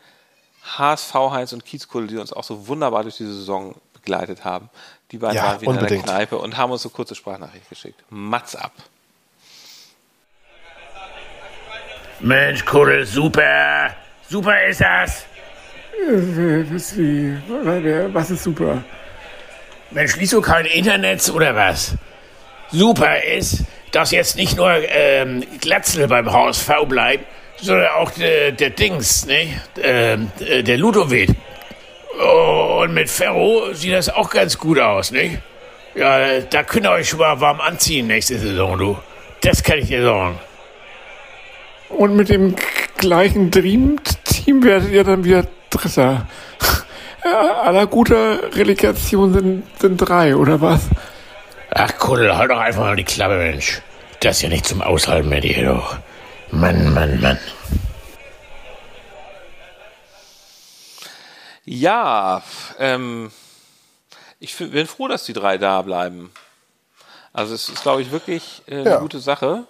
HSV 0.76 1.14
Heinz 1.14 1.52
und 1.52 1.64
Kiezkuddel, 1.64 2.08
die 2.08 2.16
uns 2.18 2.32
auch 2.32 2.44
so 2.44 2.66
wunderbar 2.66 3.02
durch 3.02 3.16
die 3.16 3.24
Saison 3.24 3.74
begleitet 3.92 4.44
haben. 4.44 4.68
Die 5.10 5.18
beiden 5.18 5.36
ja, 5.36 5.44
waren 5.44 5.60
wieder 5.60 5.70
unbedingt. 5.70 6.02
in 6.02 6.06
der 6.06 6.14
Kneipe 6.14 6.38
und 6.38 6.56
haben 6.56 6.72
uns 6.72 6.82
so 6.82 6.90
kurze 6.90 7.14
Sprachnachricht 7.14 7.68
geschickt. 7.68 8.02
Mats 8.10 8.54
ab. 8.54 8.72
Mensch, 12.20 12.64
Kuddel, 12.64 13.06
super. 13.06 13.94
Super 14.28 14.66
ist 14.66 14.80
das. 14.80 15.24
Was 18.12 18.30
ist 18.30 18.42
super? 18.42 18.82
Mensch, 19.90 20.16
liest 20.16 20.32
du 20.32 20.40
kein 20.40 20.66
Internet 20.66 21.28
oder 21.30 21.54
was? 21.54 21.94
Super 22.70 23.22
ist, 23.22 23.64
dass 23.92 24.10
jetzt 24.10 24.36
nicht 24.36 24.56
nur 24.56 24.70
ähm, 24.70 25.44
Glatzel 25.60 26.06
beim 26.08 26.30
HSV 26.30 26.70
bleibt, 26.86 27.24
sondern 27.60 27.88
auch 27.88 28.10
der, 28.12 28.52
der 28.52 28.70
Dings, 28.70 29.26
ne? 29.26 29.60
Ähm, 29.82 30.30
äh, 30.40 30.62
der 30.62 30.78
Ludovic. 30.78 31.30
Und 32.80 32.94
mit 32.94 33.08
Ferro 33.08 33.72
sieht 33.72 33.92
das 33.92 34.08
auch 34.08 34.30
ganz 34.30 34.58
gut 34.58 34.78
aus, 34.78 35.10
ne? 35.10 35.40
Ja, 35.94 36.40
da 36.40 36.62
könnt 36.62 36.86
ihr 36.86 36.92
euch 36.92 37.08
schon 37.08 37.20
mal 37.20 37.40
warm 37.40 37.60
anziehen 37.60 38.06
nächste 38.06 38.38
Saison, 38.38 38.78
du. 38.78 38.98
Das 39.40 39.62
kann 39.62 39.78
ich 39.78 39.88
dir 39.88 40.02
sagen. 40.02 40.38
Und 41.88 42.16
mit 42.16 42.28
dem 42.28 42.54
gleichen 42.98 43.50
Dream-Team 43.50 44.62
werdet 44.62 44.90
ihr 44.90 45.04
dann 45.04 45.24
wieder 45.24 45.44
Dritter. 45.70 46.26
Ja, 47.24 47.62
aller 47.62 47.86
guter 47.86 48.54
Relegation 48.54 49.32
sind, 49.32 49.80
sind 49.80 49.96
drei, 49.96 50.36
oder 50.36 50.60
was? 50.60 50.88
Ach, 51.70 51.98
Kuddel, 51.98 52.36
halt 52.36 52.50
doch 52.50 52.58
einfach 52.58 52.82
mal 52.82 52.96
die 52.96 53.04
Klappe, 53.04 53.36
Mensch. 53.36 53.82
Das 54.20 54.36
ist 54.36 54.42
ja 54.42 54.48
nicht 54.48 54.66
zum 54.66 54.82
Aushalten 54.82 55.28
mehr, 55.28 55.40
die 55.40 55.62
doch. 55.62 55.98
Mann, 56.50 56.92
Mann, 56.94 57.20
Mann. 57.20 57.38
Ja, 61.64 62.42
ähm, 62.78 63.30
ich 64.40 64.56
bin 64.56 64.86
froh, 64.86 65.08
dass 65.08 65.24
die 65.24 65.34
drei 65.34 65.58
da 65.58 65.82
bleiben. 65.82 66.32
Also 67.32 67.54
es 67.54 67.68
ist, 67.68 67.82
glaube 67.82 68.00
ich, 68.00 68.10
wirklich 68.10 68.62
äh, 68.66 68.76
eine 68.76 68.90
ja. 68.90 68.98
gute 68.98 69.20
Sache. 69.20 69.64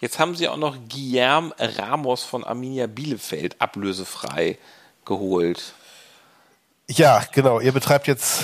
Jetzt 0.00 0.18
haben 0.18 0.34
sie 0.34 0.48
auch 0.48 0.56
noch 0.56 0.76
Guillermo 0.88 1.52
Ramos 1.58 2.24
von 2.24 2.44
Arminia 2.44 2.86
Bielefeld 2.86 3.60
ablösefrei 3.60 4.58
geholt. 5.04 5.74
Ja, 6.88 7.22
genau. 7.32 7.60
Ihr 7.60 7.72
betreibt 7.72 8.06
jetzt 8.06 8.42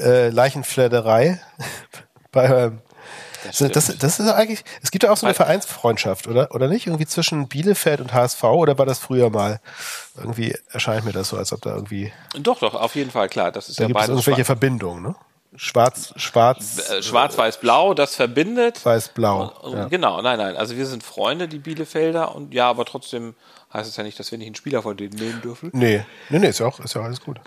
äh, 0.00 0.30
Leichenfledderei 0.30 1.40
bei 2.32 2.50
eurem 2.50 2.80
das, 3.44 3.58
das, 3.58 3.98
das, 3.98 4.20
ist 4.20 4.28
eigentlich, 4.28 4.64
es 4.82 4.90
gibt 4.90 5.04
ja 5.04 5.10
auch 5.10 5.16
so 5.16 5.26
eine 5.26 5.34
Vereinsfreundschaft, 5.34 6.28
oder? 6.28 6.54
Oder 6.54 6.68
nicht? 6.68 6.86
Irgendwie 6.86 7.06
zwischen 7.06 7.48
Bielefeld 7.48 8.00
und 8.00 8.12
HSV 8.12 8.42
oder 8.44 8.78
war 8.78 8.86
das 8.86 8.98
früher 8.98 9.30
mal? 9.30 9.60
Irgendwie 10.16 10.54
erscheint 10.70 11.04
mir 11.04 11.12
das 11.12 11.28
so, 11.28 11.36
als 11.36 11.52
ob 11.52 11.62
da 11.62 11.74
irgendwie. 11.74 12.12
Doch, 12.38 12.58
doch, 12.60 12.74
auf 12.74 12.94
jeden 12.94 13.10
Fall, 13.10 13.28
klar. 13.28 13.52
Das 13.52 13.68
ist 13.68 13.78
da 13.78 13.84
ja 13.84 13.88
gibt 13.88 14.00
es 14.00 14.08
irgendwelche 14.08 14.44
Verbindungen, 14.44 15.02
ne? 15.02 15.14
Schwarz, 15.54 16.14
schwarz. 16.16 16.90
Äh, 16.90 17.02
schwarz, 17.02 17.36
weiß, 17.36 17.60
blau, 17.60 17.92
das 17.92 18.14
verbindet. 18.14 18.84
Weiß, 18.86 19.10
blau. 19.10 19.52
Ja. 19.70 19.84
Genau, 19.84 20.22
nein, 20.22 20.38
nein. 20.38 20.56
Also 20.56 20.76
wir 20.76 20.86
sind 20.86 21.02
Freunde, 21.02 21.46
die 21.46 21.58
Bielefelder 21.58 22.34
und 22.34 22.54
ja, 22.54 22.70
aber 22.70 22.86
trotzdem 22.86 23.34
heißt 23.72 23.88
es 23.88 23.96
ja 23.96 24.02
nicht, 24.02 24.18
dass 24.18 24.30
wir 24.30 24.38
nicht 24.38 24.46
einen 24.46 24.54
Spieler 24.54 24.82
von 24.82 24.96
denen 24.96 25.14
nehmen 25.14 25.42
dürfen. 25.42 25.70
Nee, 25.74 26.04
nee, 26.30 26.38
nee, 26.38 26.48
ist 26.48 26.60
ja 26.60 26.66
auch, 26.66 26.80
ist 26.80 26.94
ja 26.94 27.02
alles 27.02 27.20
gut. 27.20 27.38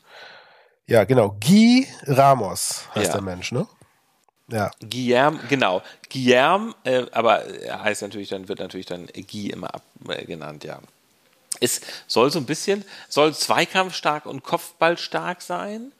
Ja, 0.87 1.03
genau. 1.03 1.35
Guy 1.43 1.87
Ramos 2.05 2.87
heißt 2.93 3.07
ja. 3.07 3.13
der 3.13 3.21
Mensch, 3.21 3.51
ne? 3.51 3.67
Ja. 4.47 4.71
Guillermo, 4.79 5.39
genau. 5.49 5.81
Guillermo, 6.11 6.73
äh, 6.83 7.05
aber 7.11 7.43
heißt 7.67 8.03
natürlich 8.03 8.29
dann, 8.29 8.47
wird 8.47 8.59
natürlich 8.59 8.85
dann 8.85 9.07
Guy 9.07 9.47
immer 9.47 9.73
ab, 9.73 9.81
äh, 10.07 10.25
genannt, 10.25 10.63
ja. 10.63 10.79
Es 11.61 11.81
soll 12.07 12.31
so 12.31 12.39
ein 12.39 12.45
bisschen, 12.45 12.83
soll 13.07 13.33
zweikampfstark 13.33 14.25
und 14.25 14.43
kopfballstark 14.43 15.41
sein. 15.41 15.91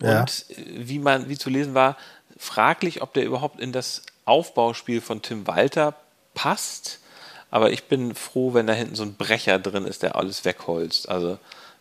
Ja. 0.00 0.20
Und 0.20 0.46
äh, 0.50 0.54
wie 0.88 0.98
man, 0.98 1.28
wie 1.28 1.38
zu 1.38 1.50
lesen 1.50 1.74
war, 1.74 1.96
fraglich, 2.36 3.02
ob 3.02 3.12
der 3.14 3.24
überhaupt 3.24 3.60
in 3.60 3.72
das 3.72 4.02
Aufbauspiel 4.24 5.00
von 5.00 5.22
Tim 5.22 5.46
Walter 5.46 5.94
passt. 6.34 6.98
Aber 7.50 7.70
ich 7.70 7.84
bin 7.84 8.14
froh, 8.14 8.54
wenn 8.54 8.66
da 8.66 8.72
hinten 8.72 8.94
so 8.94 9.02
ein 9.02 9.14
Brecher 9.14 9.58
drin 9.58 9.84
ist, 9.84 10.02
der 10.02 10.16
alles 10.16 10.44
wegholzt. 10.44 11.08
Also 11.08 11.38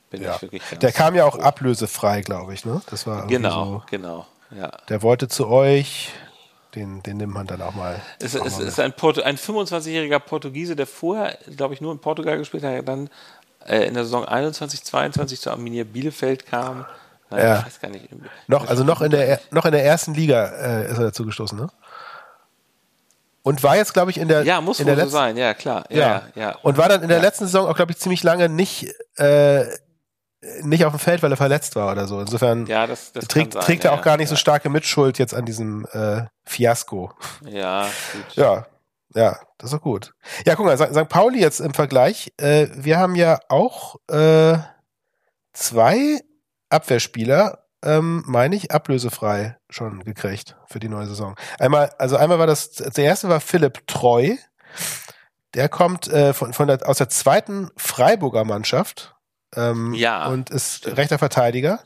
bin 0.10 0.22
ja. 0.22 0.36
ich 0.36 0.42
wirklich. 0.42 0.62
Der 0.80 0.92
kam 0.92 1.16
ja 1.16 1.26
auch 1.26 1.40
ablösefrei, 1.40 2.22
glaube 2.22 2.54
ich, 2.54 2.66
ne? 2.66 2.82
Das 2.90 3.08
war 3.08 3.26
genau, 3.28 3.66
so. 3.66 3.84
genau. 3.90 4.28
Ja. 4.56 4.72
Der 4.90 5.02
wollte 5.02 5.28
zu 5.28 5.48
euch, 5.48 6.10
den, 6.76 7.04
den 7.04 7.18
nimmt 7.18 7.34
man 7.34 7.48
dann 7.48 7.62
auch 7.62 7.74
mal. 7.74 8.02
Es, 8.20 8.34
es 8.34 8.60
ist 8.60 8.80
ein, 8.80 8.94
ein 8.94 9.38
25-jähriger 9.38 10.20
Portugiese, 10.20 10.76
der 10.76 10.88
vorher, 10.88 11.38
glaube 11.56 11.74
ich, 11.74 11.82
nur 11.82 11.92
in 11.92 12.00
Portugal 12.00 12.38
gespielt 12.38 12.64
hat, 12.64 12.88
dann 12.88 13.10
äh, 13.66 13.86
in 13.86 13.94
der 13.94 14.04
Saison 14.04 14.26
21, 14.26 14.84
22 14.84 15.40
zu 15.40 15.52
Arminia 15.52 15.84
Bielefeld 15.84 16.46
kam. 16.46 16.86
Nein, 17.30 17.44
ja. 17.44 17.60
Ich 17.60 17.66
weiß 17.66 17.80
gar 17.80 17.90
nicht. 17.90 18.08
Noch, 18.48 18.68
also 18.68 18.84
noch 18.84 19.02
in 19.02 19.12
der, 19.12 19.40
noch 19.52 19.66
in 19.66 19.72
der 19.72 19.86
ersten 19.86 20.14
Liga 20.14 20.46
äh, 20.46 20.92
ist 20.92 20.98
er 20.98 21.06
dazu 21.06 21.26
gestoßen, 21.26 21.58
ne? 21.58 21.70
Und 23.44 23.64
war 23.64 23.76
jetzt, 23.76 23.94
glaube 23.94 24.12
ich, 24.12 24.20
in 24.20 24.28
der. 24.28 24.44
Ja, 24.44 24.62
muss 24.62 24.80
in 24.80 24.86
der 24.86 25.00
so 25.00 25.08
sein, 25.08 25.36
ja, 25.36 25.56
klar. 25.56 25.86
Ja, 25.90 25.98
ja. 25.98 26.24
ja. 26.36 26.56
Und 26.62 26.78
war 26.78 26.90
dann 26.90 27.02
in 27.02 27.08
der 27.08 27.18
ja. 27.18 27.24
letzten 27.24 27.46
Saison 27.46 27.68
auch, 27.68 27.76
glaube 27.76 27.92
ich, 27.92 27.98
ziemlich 27.98 28.22
lange 28.22 28.50
nicht 28.50 28.94
äh, 29.16 29.66
nicht 30.62 30.86
auf 30.86 30.94
dem 30.94 31.00
Feld, 31.00 31.22
weil 31.22 31.32
er 31.32 31.38
verletzt 31.38 31.76
war 31.76 31.92
oder 31.92 32.08
so. 32.08 32.20
Insofern 32.20 32.66
ja, 32.66 32.88
das, 32.88 33.12
das 33.12 33.28
trägt, 33.28 33.54
sein, 33.54 33.62
trägt 33.62 33.86
er 33.86 33.94
auch 33.94 34.02
gar 34.02 34.18
nicht 34.18 34.30
ja. 34.30 34.32
so 34.32 34.36
starke 34.36 34.70
Mitschuld 34.70 35.20
jetzt 35.20 35.34
an 35.34 35.46
diesem 35.46 35.86
äh, 35.92 36.24
Fiasko. 36.46 37.14
Ja, 37.46 37.84
gut. 38.14 38.36
Ja, 38.36 38.66
ja, 39.14 39.38
das 39.58 39.72
ist 39.72 39.78
doch 39.78 39.84
gut. 39.84 40.14
Ja, 40.46 40.56
guck 40.56 40.66
mal, 40.66 40.78
St. 40.78 41.10
Pauli 41.10 41.40
jetzt 41.40 41.60
im 41.60 41.74
Vergleich. 41.74 42.34
Äh, 42.38 42.68
wir 42.74 42.98
haben 42.98 43.16
ja 43.16 43.40
auch 43.50 43.98
äh, 44.10 44.58
zwei 45.54 46.22
Abwehrspieler, 46.70 47.66
ähm, 47.84 48.24
meine 48.26 48.56
ich, 48.56 48.72
ablösefrei 48.72 49.58
schon 49.70 50.04
gekriegt 50.04 50.56
für 50.68 50.80
die 50.80 50.90
neue 50.90 51.08
Saison. 51.08 51.36
Einmal, 51.60 51.92
also 51.98 52.16
einmal 52.16 52.40
war 52.40 52.48
das, 52.48 52.72
der 52.72 53.04
erste 53.04 53.30
war 53.30 53.42
Philipp 53.42 53.86
Treu. 53.86 54.38
Der 55.54 55.68
kommt 55.68 56.08
äh, 56.08 56.34
von, 56.34 56.54
von 56.54 56.68
der, 56.68 56.88
aus 56.88 56.98
der 56.98 57.10
zweiten 57.10 57.70
Freiburger 57.76 58.46
Mannschaft 58.46 59.16
ähm, 59.56 59.94
ja. 59.94 60.28
Und 60.28 60.50
ist 60.50 60.88
rechter 60.98 61.20
Verteidiger 61.20 61.80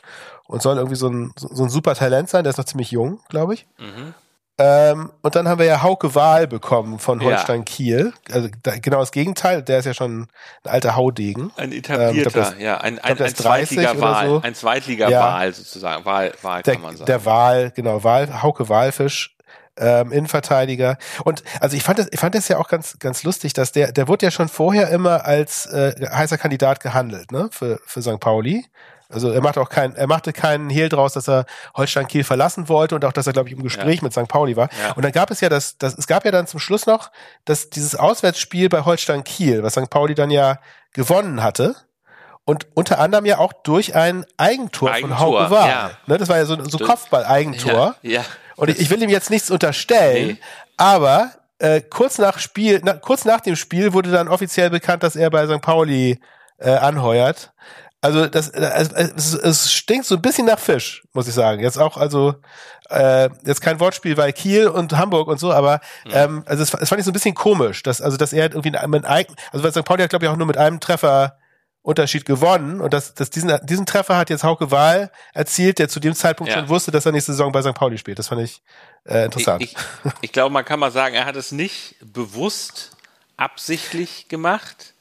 und 0.48 0.62
soll 0.62 0.78
irgendwie 0.78 0.96
so 0.96 1.08
ein, 1.08 1.34
so 1.36 1.64
ein 1.64 1.70
super 1.70 1.96
Talent 1.96 2.30
sein. 2.30 2.44
Der 2.44 2.52
ist 2.52 2.58
noch 2.58 2.66
ziemlich 2.66 2.92
jung, 2.92 3.20
glaube 3.30 3.56
ich. 3.56 3.66
Mhm. 3.78 4.14
Ähm, 4.58 5.12
und 5.22 5.36
dann 5.36 5.50
haben 5.50 5.60
wir 5.60 5.66
ja 5.66 5.84
Hauke 5.84 6.16
Wahl 6.16 6.48
bekommen 6.48 6.98
von 6.98 7.22
Holstein 7.22 7.60
ja. 7.60 7.64
Kiel. 7.66 8.14
Also 8.32 8.48
da, 8.64 8.78
genau 8.78 9.00
das 9.00 9.12
Gegenteil. 9.12 9.62
Der 9.64 9.80
ist 9.80 9.86
ja 9.86 9.94
schon 9.94 10.22
ein 10.22 10.28
alter 10.64 10.96
Haudegen. 10.96 11.52
Ein 11.58 11.74
etablierter, 11.74 12.54
ähm, 12.54 12.62
ja, 12.62 12.78
ein, 12.78 13.00
ein, 13.00 13.20
ein 13.20 13.36
Zweitliga-Wahl, 13.36 14.30
so. 14.30 14.42
ein 14.42 14.56
Zweitliga-Wahl 14.56 15.48
ja. 15.48 15.52
sozusagen. 15.52 16.06
Wahl, 16.06 16.32
Wahl 16.42 16.64
der, 16.64 16.74
kann 16.76 16.84
man 16.84 16.96
sagen. 16.96 17.06
Der 17.06 17.26
Wahl, 17.26 17.72
genau, 17.72 18.06
Wahl, 18.06 18.42
Hauke 18.42 18.70
Wahlfisch 18.70 19.35
ähm, 19.78 20.12
Innenverteidiger. 20.12 20.98
Und 21.24 21.44
also 21.60 21.76
ich 21.76 21.84
fand 21.84 22.00
das, 22.00 22.08
ich 22.12 22.20
fand 22.20 22.36
das 22.36 22.48
ja 22.48 22.58
auch 22.58 22.68
ganz, 22.68 22.98
ganz 23.00 23.24
lustig, 23.24 23.54
dass 23.54 23.72
der, 23.72 23.92
der 23.92 24.08
wurde 24.08 24.26
ja 24.26 24.32
schon 24.32 24.50
vorher 24.50 24.90
immer 24.90 25.26
als 25.26 25.66
äh, 25.68 25.94
heißer 26.10 26.38
Kandidat 26.38 26.80
gehandelt, 26.80 27.32
ne, 27.32 27.50
für, 27.52 27.80
für 27.86 28.02
St. 28.02 28.20
Pauli. 28.20 28.66
Also 29.08 29.32
er 29.32 29.42
machte 29.42 29.62
auch 29.62 29.70
kein, 29.70 29.96
er 29.96 30.08
machte 30.08 30.34
keinen 30.34 30.70
Hehl 30.70 30.90
draus, 30.90 31.14
dass 31.14 31.30
er 31.30 31.46
Holstein 31.76 32.08
Kiel 32.08 32.24
verlassen 32.24 32.70
wollte 32.70 32.96
und 32.96 33.06
auch, 33.06 33.14
dass 33.14 33.28
er, 33.28 33.34
glaube 33.34 33.50
ich, 33.50 33.56
im 33.56 33.62
Gespräch 33.62 33.98
ja. 33.98 34.04
mit 34.04 34.14
St. 34.14 34.28
Pauli 34.28 34.56
war. 34.56 34.70
Ja. 34.82 34.94
Und 34.94 35.06
dann 35.06 35.12
gab 35.12 35.30
es 35.30 35.42
ja 35.42 35.50
das, 35.50 35.78
das, 35.78 35.96
es 35.98 36.08
gab 36.08 36.26
ja 36.26 36.32
dann 36.32 36.48
zum 36.48 36.60
Schluss 36.60 36.88
noch, 36.88 37.12
dass 37.46 37.70
dieses 37.70 37.96
Auswärtsspiel 37.96 38.68
bei 38.70 38.84
Holstein 38.84 39.24
Kiel, 39.24 39.62
was 39.62 39.74
St. 39.74 39.90
Pauli 39.90 40.16
dann 40.16 40.32
ja 40.32 40.60
gewonnen 40.94 41.44
hatte. 41.44 41.76
Und 42.46 42.68
unter 42.76 43.00
anderem 43.00 43.26
ja 43.26 43.40
auch 43.40 43.54
durch 43.54 43.96
ein 43.96 44.24
Eigentor, 44.38 44.92
Eigentor 44.92 45.18
von 45.18 45.20
Hauke 45.20 45.50
war. 45.50 45.68
Ja. 45.68 45.92
Ne, 46.06 46.18
das 46.20 46.30
war 46.30 46.38
ja 46.38 46.46
so, 46.46 46.64
so 46.64 46.78
Kopfball-Eigentor. 46.78 47.96
Ja, 48.04 48.12
ja. 48.12 48.26
Und 48.56 48.70
ich, 48.70 48.80
ich 48.80 48.90
will 48.90 49.02
ihm 49.02 49.10
jetzt 49.10 49.30
nichts 49.30 49.52
unterstellen, 49.52 50.28
nee. 50.28 50.38
aber 50.78 51.32
äh, 51.60 51.82
kurz 51.82 52.18
nach 52.18 52.40
Spiel, 52.40 52.82
na, 52.84 52.94
kurz 52.94 53.26
nach 53.26 53.42
dem 53.42 53.56
Spiel 53.56 53.94
wurde 53.94 54.12
dann 54.12 54.28
offiziell 54.28 54.70
bekannt, 54.70 55.04
dass 55.04 55.16
er 55.16 55.30
bei 55.30 55.48
St. 55.48 55.62
Pauli 55.62 56.20
äh, 56.58 56.72
anheuert. 56.72 57.54
Also 58.02 58.28
das, 58.28 58.50
äh, 58.50 58.88
es, 59.16 59.34
es 59.34 59.72
stinkt 59.72 60.06
so 60.06 60.16
ein 60.16 60.22
bisschen 60.22 60.46
nach 60.46 60.60
Fisch, 60.60 61.04
muss 61.14 61.28
ich 61.28 61.34
sagen. 61.34 61.62
Jetzt 61.62 61.80
auch, 61.80 61.98
also 61.98 62.36
äh, 62.90 63.30
jetzt 63.46 63.62
kein 63.62 63.80
Wortspiel 63.80 64.16
bei 64.16 64.32
Kiel 64.32 64.68
und 64.68 64.96
Hamburg 64.96 65.28
und 65.28 65.40
so, 65.40 65.52
aber 65.52 65.80
mhm. 66.06 66.12
ähm, 66.14 66.44
also 66.46 66.62
es, 66.62 66.74
es 66.74 66.90
fand 66.90 67.00
ich 67.00 67.06
so 67.06 67.12
ein 67.12 67.14
bisschen 67.14 67.34
komisch, 67.34 67.82
dass 67.84 68.02
also 68.02 68.18
dass 68.18 68.32
er 68.32 68.52
irgendwie 68.52 68.72
mit 68.72 69.06
einem, 69.06 69.26
also 69.52 69.64
weil 69.64 69.72
St. 69.72 69.86
Pauli 69.86 70.04
hat 70.04 70.10
glaube 70.10 70.26
ich 70.26 70.30
auch 70.30 70.36
nur 70.36 70.46
mit 70.46 70.58
einem 70.58 70.80
Treffer 70.80 71.38
Unterschied 71.86 72.26
gewonnen. 72.26 72.82
Und 72.82 72.94
das, 72.94 73.14
das 73.14 73.30
diesen, 73.30 73.58
diesen 73.64 73.86
Treffer 73.86 74.18
hat 74.18 74.32
jetzt 74.32 74.44
Hauke 74.44 74.72
Wahl 74.72 75.12
erzielt, 75.34 75.78
der 75.78 75.88
zu 75.88 76.00
dem 76.00 76.16
Zeitpunkt 76.16 76.52
ja. 76.52 76.60
schon 76.60 76.68
wusste, 76.68 76.90
dass 76.92 77.06
er 77.06 77.12
nächste 77.12 77.34
Saison 77.34 77.52
bei 77.52 77.62
St. 77.62 77.76
Pauli 77.76 78.00
spielt. 78.00 78.18
Das 78.18 78.30
fand 78.30 78.42
ich 78.42 78.64
äh, 79.06 79.26
interessant. 79.26 79.62
Ich, 79.62 79.74
ich, 79.74 80.12
ich 80.22 80.32
glaube, 80.32 80.52
man 80.52 80.66
kann 80.66 80.80
mal 80.80 80.92
sagen, 80.92 81.14
er 81.14 81.26
hat 81.26 81.36
es 81.36 81.52
nicht 81.52 81.96
bewusst 82.02 82.98
absichtlich 83.38 84.28
gemacht. 84.30 84.94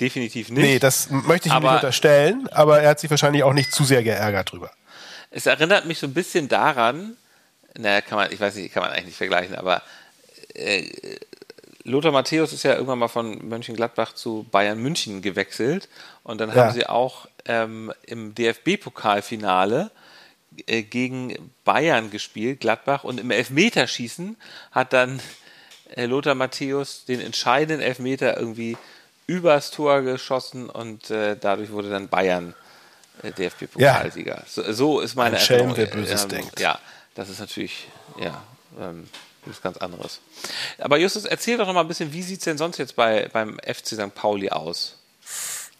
Definitiv 0.00 0.48
nicht. 0.48 0.64
Nee, 0.64 0.78
das 0.80 1.10
möchte 1.10 1.48
ich 1.48 1.54
ihm 1.54 1.62
nicht 1.62 1.70
unterstellen, 1.70 2.48
aber 2.48 2.80
er 2.80 2.90
hat 2.90 2.98
sich 3.00 3.10
wahrscheinlich 3.10 3.44
auch 3.44 3.52
nicht 3.52 3.72
zu 3.72 3.84
sehr 3.84 4.02
geärgert 4.02 4.50
drüber. 4.50 4.72
Es 5.30 5.46
erinnert 5.46 5.86
mich 5.86 6.00
so 6.00 6.08
ein 6.08 6.14
bisschen 6.14 6.48
daran, 6.48 7.16
naja, 7.78 8.00
kann 8.00 8.18
man, 8.18 8.32
ich 8.32 8.40
weiß 8.40 8.56
nicht, 8.56 8.74
kann 8.74 8.82
man 8.82 8.90
eigentlich 8.90 9.06
nicht 9.06 9.16
vergleichen, 9.16 9.54
aber 9.54 9.80
äh, 10.54 10.90
Lothar 11.84 12.12
Matthäus 12.12 12.52
ist 12.52 12.62
ja 12.62 12.74
irgendwann 12.74 12.98
mal 12.98 13.08
von 13.08 13.48
Mönchengladbach 13.48 14.14
zu 14.14 14.46
Bayern 14.50 14.78
München 14.78 15.22
gewechselt 15.22 15.88
und 16.22 16.40
dann 16.40 16.50
ja. 16.50 16.56
haben 16.56 16.72
sie 16.72 16.86
auch 16.86 17.26
ähm, 17.44 17.92
im 18.06 18.34
DFB-Pokalfinale 18.34 19.90
äh, 20.66 20.82
gegen 20.82 21.52
Bayern 21.64 22.10
gespielt, 22.10 22.60
Gladbach, 22.60 23.04
und 23.04 23.18
im 23.18 23.30
Elfmeterschießen 23.30 24.36
hat 24.70 24.92
dann 24.92 25.20
äh, 25.96 26.06
Lothar 26.06 26.34
Matthäus 26.34 27.04
den 27.04 27.20
entscheidenden 27.20 27.80
Elfmeter 27.80 28.36
irgendwie 28.36 28.76
übers 29.26 29.70
Tor 29.70 30.02
geschossen 30.02 30.68
und 30.68 31.10
äh, 31.10 31.36
dadurch 31.40 31.70
wurde 31.70 31.90
dann 31.90 32.08
Bayern 32.08 32.54
äh, 33.22 33.32
DFB-Pokalsieger. 33.32 34.36
Ja. 34.36 34.42
So, 34.46 34.72
so, 34.72 35.00
ist 35.00 35.14
meine 35.14 35.36
Ein 35.36 35.42
Schelm, 35.42 35.76
wer 35.76 35.86
Böses 35.86 36.24
ähm, 36.24 36.28
denkt. 36.28 36.60
Ja, 36.60 36.78
das 37.14 37.28
ist 37.28 37.40
natürlich, 37.40 37.88
ja, 38.20 38.42
ähm, 38.80 39.08
das 39.44 39.56
ist 39.56 39.62
ganz 39.62 39.76
anderes. 39.78 40.20
Aber 40.78 40.98
Justus, 40.98 41.24
erzähl 41.24 41.58
doch 41.58 41.66
noch 41.66 41.74
mal 41.74 41.80
ein 41.80 41.88
bisschen, 41.88 42.12
wie 42.12 42.22
sieht 42.22 42.38
es 42.38 42.44
denn 42.44 42.58
sonst 42.58 42.78
jetzt 42.78 42.96
bei, 42.96 43.28
beim 43.32 43.58
FC 43.58 43.88
St. 43.88 44.14
Pauli 44.14 44.50
aus? 44.50 44.96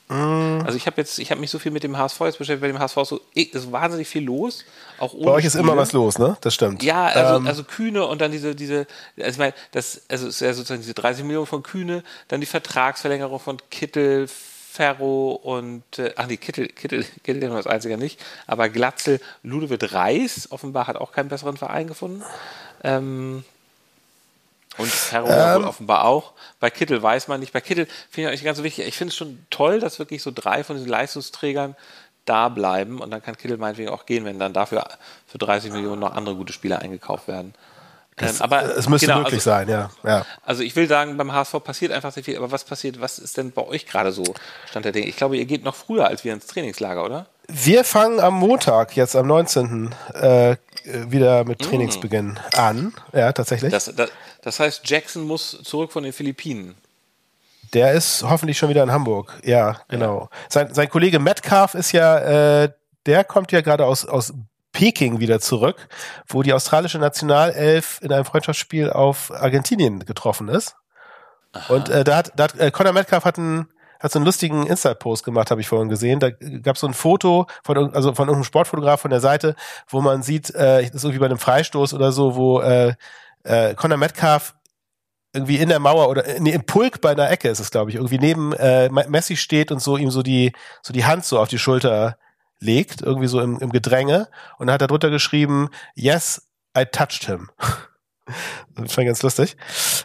Mm. 0.08 0.62
Also 0.64 0.76
ich 0.76 0.86
habe 0.86 1.00
jetzt, 1.00 1.18
ich 1.18 1.30
habe 1.30 1.40
mich 1.40 1.50
so 1.50 1.58
viel 1.58 1.72
mit 1.72 1.82
dem 1.82 1.96
HSV 1.96 2.20
jetzt 2.20 2.38
beschäftigt, 2.38 2.60
bei 2.60 2.66
dem 2.66 2.78
HSV 2.78 2.98
so, 3.04 3.20
ist 3.34 3.72
wahnsinnig 3.72 4.08
viel 4.08 4.24
los. 4.24 4.64
Auch 4.98 5.14
ohne 5.14 5.24
bei 5.24 5.32
euch 5.32 5.44
ist 5.44 5.52
Spiele. 5.52 5.64
immer 5.64 5.76
was 5.76 5.92
los, 5.92 6.18
ne? 6.18 6.36
Das 6.40 6.54
stimmt. 6.54 6.82
Ja, 6.82 7.06
also, 7.06 7.36
ähm. 7.36 7.46
also 7.46 7.64
Kühne 7.64 8.06
und 8.06 8.20
dann 8.20 8.30
diese, 8.30 8.54
diese, 8.54 8.86
also 9.16 9.30
ich 9.30 9.38
meine, 9.38 9.54
das, 9.70 10.02
also 10.08 10.28
ist 10.28 10.40
ja 10.40 10.52
sozusagen 10.52 10.80
diese 10.82 10.94
30 10.94 11.24
Millionen 11.24 11.46
von 11.46 11.62
Kühne, 11.62 12.02
dann 12.28 12.40
die 12.40 12.46
Vertragsverlängerung 12.46 13.40
von 13.40 13.58
Kittel, 13.70 14.28
Ferro 14.28 15.32
und, 15.32 15.98
äh, 15.98 16.14
ach 16.16 16.26
nee, 16.26 16.38
Kittel, 16.38 16.68
Kittel, 16.68 17.04
Kittel 17.22 17.46
nur 17.46 17.56
das 17.58 17.66
einzige 17.66 17.98
nicht, 17.98 18.18
aber 18.46 18.70
Glatzel, 18.70 19.20
Ludovic 19.42 19.92
Reis 19.92 20.48
offenbar 20.50 20.86
hat 20.86 20.96
auch 20.96 21.12
keinen 21.12 21.28
besseren 21.28 21.58
Verein 21.58 21.86
gefunden. 21.86 22.22
Ähm, 22.82 23.44
und 24.78 24.88
Ferro 24.88 25.28
ähm, 25.28 25.64
offenbar 25.64 26.04
auch. 26.04 26.32
Bei 26.60 26.70
Kittel 26.70 27.02
weiß 27.02 27.28
man 27.28 27.40
nicht. 27.40 27.52
Bei 27.52 27.60
Kittel 27.60 27.86
finde 28.10 28.22
ich 28.22 28.26
eigentlich 28.28 28.44
ganz 28.44 28.58
so 28.58 28.64
wichtig. 28.64 28.86
Ich 28.86 28.96
finde 28.96 29.10
es 29.10 29.16
schon 29.16 29.44
toll, 29.50 29.80
dass 29.80 29.98
wirklich 29.98 30.22
so 30.22 30.30
drei 30.34 30.64
von 30.64 30.76
diesen 30.76 30.88
Leistungsträgern 30.88 31.76
da 32.24 32.48
bleiben 32.48 33.00
und 33.00 33.10
dann 33.10 33.22
kann 33.22 33.36
Kittel 33.36 33.58
meinetwegen 33.58 33.90
auch 33.90 34.06
gehen, 34.06 34.24
wenn 34.24 34.38
dann 34.38 34.52
dafür 34.52 34.86
für 35.26 35.38
30 35.38 35.72
Millionen 35.72 36.00
noch 36.00 36.14
andere 36.14 36.36
gute 36.36 36.52
Spieler 36.52 36.78
eingekauft 36.78 37.28
werden. 37.28 37.54
Das, 38.16 38.36
ähm, 38.36 38.42
aber 38.42 38.76
es 38.76 38.88
müsste 38.88 39.06
genau, 39.06 39.18
möglich 39.18 39.34
also, 39.34 39.50
sein, 39.50 39.68
ja, 39.68 39.90
ja. 40.04 40.24
Also 40.44 40.62
ich 40.62 40.76
will 40.76 40.86
sagen, 40.86 41.16
beim 41.16 41.32
HSV 41.32 41.64
passiert 41.64 41.92
einfach 41.92 42.12
sehr 42.12 42.22
viel. 42.22 42.36
Aber 42.36 42.50
was 42.50 42.64
passiert? 42.64 43.00
Was 43.00 43.18
ist 43.18 43.36
denn 43.36 43.52
bei 43.52 43.66
euch 43.66 43.86
gerade 43.86 44.12
so 44.12 44.22
Stand 44.68 44.84
der 44.84 44.92
Dinge? 44.92 45.06
Ich 45.06 45.16
glaube, 45.16 45.36
ihr 45.36 45.46
geht 45.46 45.64
noch 45.64 45.74
früher 45.74 46.06
als 46.06 46.22
wir 46.22 46.32
ins 46.32 46.46
Trainingslager, 46.46 47.04
oder? 47.04 47.26
Wir 47.48 47.84
fangen 47.84 48.20
am 48.20 48.34
Montag, 48.34 48.96
jetzt 48.96 49.16
am 49.16 49.26
19. 49.26 49.94
Äh, 50.14 50.56
wieder 50.84 51.44
mit 51.44 51.60
mm. 51.60 51.64
Trainingsbeginn 51.64 52.26
mm. 52.32 52.38
an. 52.56 52.94
Ja, 53.12 53.32
tatsächlich. 53.32 53.70
Das, 53.72 53.92
das, 53.94 54.10
das 54.42 54.60
heißt, 54.60 54.82
Jackson 54.88 55.26
muss 55.26 55.58
zurück 55.62 55.92
von 55.92 56.02
den 56.02 56.12
Philippinen. 56.12 56.74
Der 57.72 57.92
ist 57.92 58.22
hoffentlich 58.22 58.58
schon 58.58 58.68
wieder 58.68 58.82
in 58.82 58.92
Hamburg. 58.92 59.40
Ja, 59.44 59.80
genau. 59.88 60.28
Ja. 60.30 60.38
Sein, 60.48 60.74
sein 60.74 60.88
Kollege 60.88 61.18
Metcalf 61.18 61.74
ist 61.74 61.92
ja, 61.92 62.64
äh, 62.64 62.70
der 63.06 63.24
kommt 63.24 63.50
ja 63.52 63.62
gerade 63.62 63.86
aus, 63.86 64.04
aus 64.04 64.34
Peking 64.72 65.20
wieder 65.20 65.40
zurück, 65.40 65.88
wo 66.26 66.42
die 66.42 66.52
australische 66.52 66.98
Nationalelf 66.98 68.00
in 68.02 68.12
einem 68.12 68.24
Freundschaftsspiel 68.24 68.90
auf 68.90 69.30
Argentinien 69.30 70.04
getroffen 70.04 70.48
ist. 70.48 70.76
Aha. 71.52 71.74
Und 71.74 71.88
äh, 71.88 72.04
da 72.04 72.16
hat, 72.16 72.32
da 72.36 72.44
hat 72.44 72.58
äh, 72.58 72.70
Conor 72.70 72.92
Metcalf 72.92 73.24
hat 73.24 73.38
einen 73.38 73.68
hat 74.02 74.12
so 74.12 74.18
einen 74.18 74.26
lustigen 74.26 74.66
Inside-Post 74.66 75.24
gemacht, 75.24 75.50
habe 75.50 75.60
ich 75.60 75.68
vorhin 75.68 75.88
gesehen. 75.88 76.18
Da 76.18 76.30
gab 76.30 76.74
es 76.74 76.80
so 76.80 76.86
ein 76.86 76.94
Foto 76.94 77.46
von 77.62 77.94
also 77.94 78.14
von 78.14 78.28
irgendeinem 78.28 78.44
Sportfotograf 78.44 79.00
von 79.00 79.10
der 79.10 79.20
Seite, 79.20 79.54
wo 79.88 80.00
man 80.00 80.22
sieht, 80.22 80.54
äh, 80.54 80.82
das 80.82 80.96
ist 80.96 81.04
irgendwie 81.04 81.20
bei 81.20 81.26
einem 81.26 81.38
Freistoß 81.38 81.94
oder 81.94 82.12
so, 82.12 82.34
wo 82.36 82.60
äh, 82.60 82.94
äh, 83.44 83.74
Conor 83.74 83.98
Metcalf 83.98 84.54
irgendwie 85.32 85.56
in 85.56 85.68
der 85.68 85.78
Mauer 85.78 86.08
oder 86.08 86.24
nee, 86.40 86.50
im 86.50 86.64
Pulk 86.64 87.00
bei 87.00 87.12
einer 87.12 87.30
Ecke 87.30 87.48
ist 87.48 87.60
es, 87.60 87.70
glaube 87.70 87.90
ich, 87.90 87.96
irgendwie 87.96 88.18
neben 88.18 88.52
äh, 88.52 88.90
Messi 88.90 89.36
steht 89.36 89.72
und 89.72 89.80
so 89.80 89.96
ihm 89.96 90.10
so 90.10 90.22
die 90.22 90.52
so 90.82 90.92
die 90.92 91.04
Hand 91.04 91.24
so 91.24 91.38
auf 91.38 91.48
die 91.48 91.58
Schulter 91.58 92.18
legt, 92.58 93.02
irgendwie 93.02 93.28
so 93.28 93.40
im, 93.40 93.58
im 93.58 93.72
Gedränge 93.72 94.28
und 94.58 94.66
dann 94.66 94.74
hat 94.74 94.82
er 94.82 94.88
drunter 94.88 95.10
geschrieben, 95.10 95.68
yes, 95.94 96.48
I 96.76 96.84
touched 96.84 97.24
him. 97.24 97.50
ich 98.84 98.94
ganz 98.96 99.22
lustig. 99.22 99.56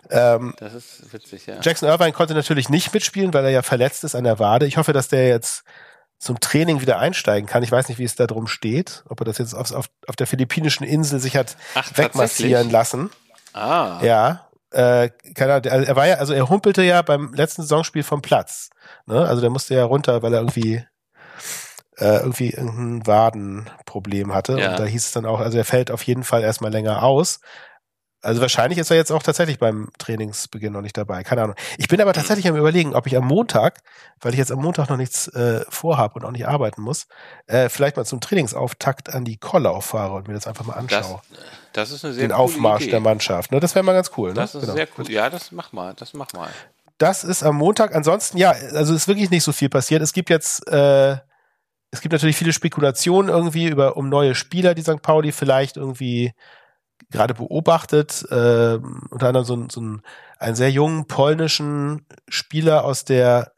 Ähm, 0.10 0.54
das 0.58 0.74
ist 0.74 1.14
witzig, 1.14 1.46
ja. 1.48 1.56
Jackson 1.62 1.90
Irvine 1.90 2.14
konnte 2.14 2.34
natürlich 2.34 2.70
nicht 2.70 2.94
mitspielen, 2.94 3.34
weil 3.34 3.46
er 3.46 3.52
ja 3.52 3.62
verletzt 3.62 4.04
ist 4.04 4.16
an 4.16 4.24
der 4.24 4.40
Wade. 4.40 4.66
Ich 4.66 4.78
hoffe, 4.78 4.94
dass 4.94 5.08
der 5.08 5.28
jetzt 5.28 5.64
zum 6.20 6.40
Training 6.40 6.82
wieder 6.82 7.00
einsteigen 7.00 7.48
kann. 7.48 7.64
Ich 7.64 7.72
weiß 7.72 7.90
nicht, 7.90 8.00
wie 8.00 8.04
es 8.04 8.16
da 8.16 8.26
drum 8.26 8.48
steht, 8.48 9.04
ob 9.08 9.22
er 9.22 9.26
das 9.26 9.38
jetzt 9.38 9.54
auf, 9.54 9.72
auf, 9.72 9.86
auf 10.08 10.16
der 10.16 10.28
philippinischen 10.28 10.86
Insel 10.86 11.20
sich 11.20 11.36
hat 11.38 11.56
Ach, 11.76 11.92
wegmassieren 11.96 12.72
lassen. 12.72 13.12
Ah. 13.54 14.00
Ja. 14.02 14.48
Äh, 14.72 15.10
keine 15.34 15.54
Ahnung, 15.54 15.66
er 15.66 15.96
war 15.96 16.08
ja, 16.08 16.16
also 16.16 16.34
er 16.34 16.50
humpelte 16.50 16.84
ja 16.84 17.02
beim 17.02 17.34
letzten 17.34 17.62
Saisonspiel 17.62 18.04
vom 18.04 18.22
Platz. 18.22 18.70
Ne? 19.06 19.26
Also 19.26 19.42
der 19.42 19.50
musste 19.50 19.76
ja 19.76 19.86
runter, 19.86 20.22
weil 20.24 20.34
er 20.34 20.42
irgendwie 20.42 20.84
äh, 21.98 22.18
irgendwie 22.18 22.52
irgendein 22.52 23.08
Wadenproblem 23.08 24.34
hatte. 24.34 24.60
Ja. 24.60 24.72
Und 24.72 24.80
da 24.80 24.86
hieß 24.86 25.06
es 25.06 25.12
dann 25.12 25.26
auch, 25.26 25.40
also 25.40 25.58
er 25.58 25.66
fällt 25.66 25.92
auf 25.92 26.04
jeden 26.04 26.24
Fall 26.24 26.44
erstmal 26.44 26.72
länger 26.72 27.04
aus. 27.04 27.40
Also 28.22 28.42
wahrscheinlich 28.42 28.80
ist 28.80 28.90
er 28.90 28.98
jetzt 28.98 29.12
auch 29.12 29.22
tatsächlich 29.22 29.60
beim 29.60 29.90
Trainingsbeginn 30.00 30.74
noch 30.74 30.82
nicht 30.82 30.98
dabei. 30.98 31.24
Keine 31.24 31.44
Ahnung. 31.44 31.56
Ich 31.78 31.88
bin 31.88 32.02
aber 32.02 32.14
tatsächlich 32.14 32.48
am 32.48 32.56
überlegen, 32.56 32.96
ob 32.96 33.06
ich 33.06 33.16
am 33.16 33.26
Montag, 33.26 33.80
weil 34.20 34.34
ich 34.34 34.40
jetzt 34.40 34.52
am 34.52 34.60
Montag 34.60 34.90
noch 34.90 34.98
nichts 34.98 35.28
äh, 35.30 35.64
vorhabe 35.70 36.16
und 36.16 36.26
auch 36.26 36.32
nicht 36.32 36.48
arbeiten 36.48 36.82
muss, 36.82 37.08
äh, 37.46 37.70
vielleicht 37.70 37.96
mal 37.96 38.06
zum 38.06 38.20
Trainingsauftakt 38.20 39.14
an 39.14 39.24
die 39.24 39.38
Kollau 39.38 39.82
fahre 39.82 40.16
und 40.16 40.28
mir 40.28 40.34
das 40.34 40.48
einfach 40.48 40.66
mal 40.66 40.74
anschaue. 40.74 41.22
Das, 41.30 41.40
das 41.74 41.92
ist 41.92 42.06
eine 42.06 42.14
sehr 42.16 42.28
Den 42.28 42.32
Aufmarsch 42.32 42.84
Idee. 42.84 42.92
der 42.92 43.00
Mannschaft. 43.02 43.52
Ne? 43.52 43.60
Das 43.60 43.76
wäre 43.76 43.86
mal 43.86 43.94
ganz 43.94 44.12
cool. 44.18 44.30
Ne? 44.30 44.36
Das 44.36 44.56
ist 44.56 44.62
genau. 44.62 44.74
sehr 44.74 44.88
cool. 44.98 45.10
Ja, 45.12 45.30
das 45.30 45.52
mach 45.52 45.72
mal. 45.72 45.94
Das 45.94 46.14
mach 46.14 46.34
mal. 46.34 46.50
Das 46.98 47.24
ist 47.24 47.44
am 47.44 47.58
Montag. 47.58 47.96
Ansonsten, 47.96 48.38
ja, 48.38 48.50
also 48.50 48.96
ist 48.96 49.08
wirklich 49.08 49.30
nicht 49.30 49.44
so 49.44 49.52
viel 49.52 49.70
passiert. 49.70 50.02
Es 50.02 50.14
gibt 50.14 50.32
jetzt 50.32 50.68
äh, 50.68 51.18
es 51.92 52.02
gibt 52.02 52.12
natürlich 52.12 52.36
viele 52.36 52.54
Spekulationen 52.54 53.30
irgendwie 53.30 53.68
über 53.68 53.96
um 53.96 54.10
neue 54.10 54.36
Spieler, 54.36 54.74
die 54.74 54.82
St. 54.82 55.02
Pauli 55.02 55.32
vielleicht 55.32 55.78
irgendwie 55.78 56.34
gerade 57.12 57.34
beobachtet. 57.34 58.26
Äh, 58.30 58.80
unter 59.10 59.28
anderem 59.28 59.46
so, 59.46 59.56
ein, 59.56 59.70
so 59.70 59.82
ein, 59.82 60.02
einen 60.40 60.56
sehr 60.56 60.72
jungen 60.72 61.08
polnischen 61.08 62.06
Spieler 62.28 62.84
aus 62.84 63.06
der 63.06 63.52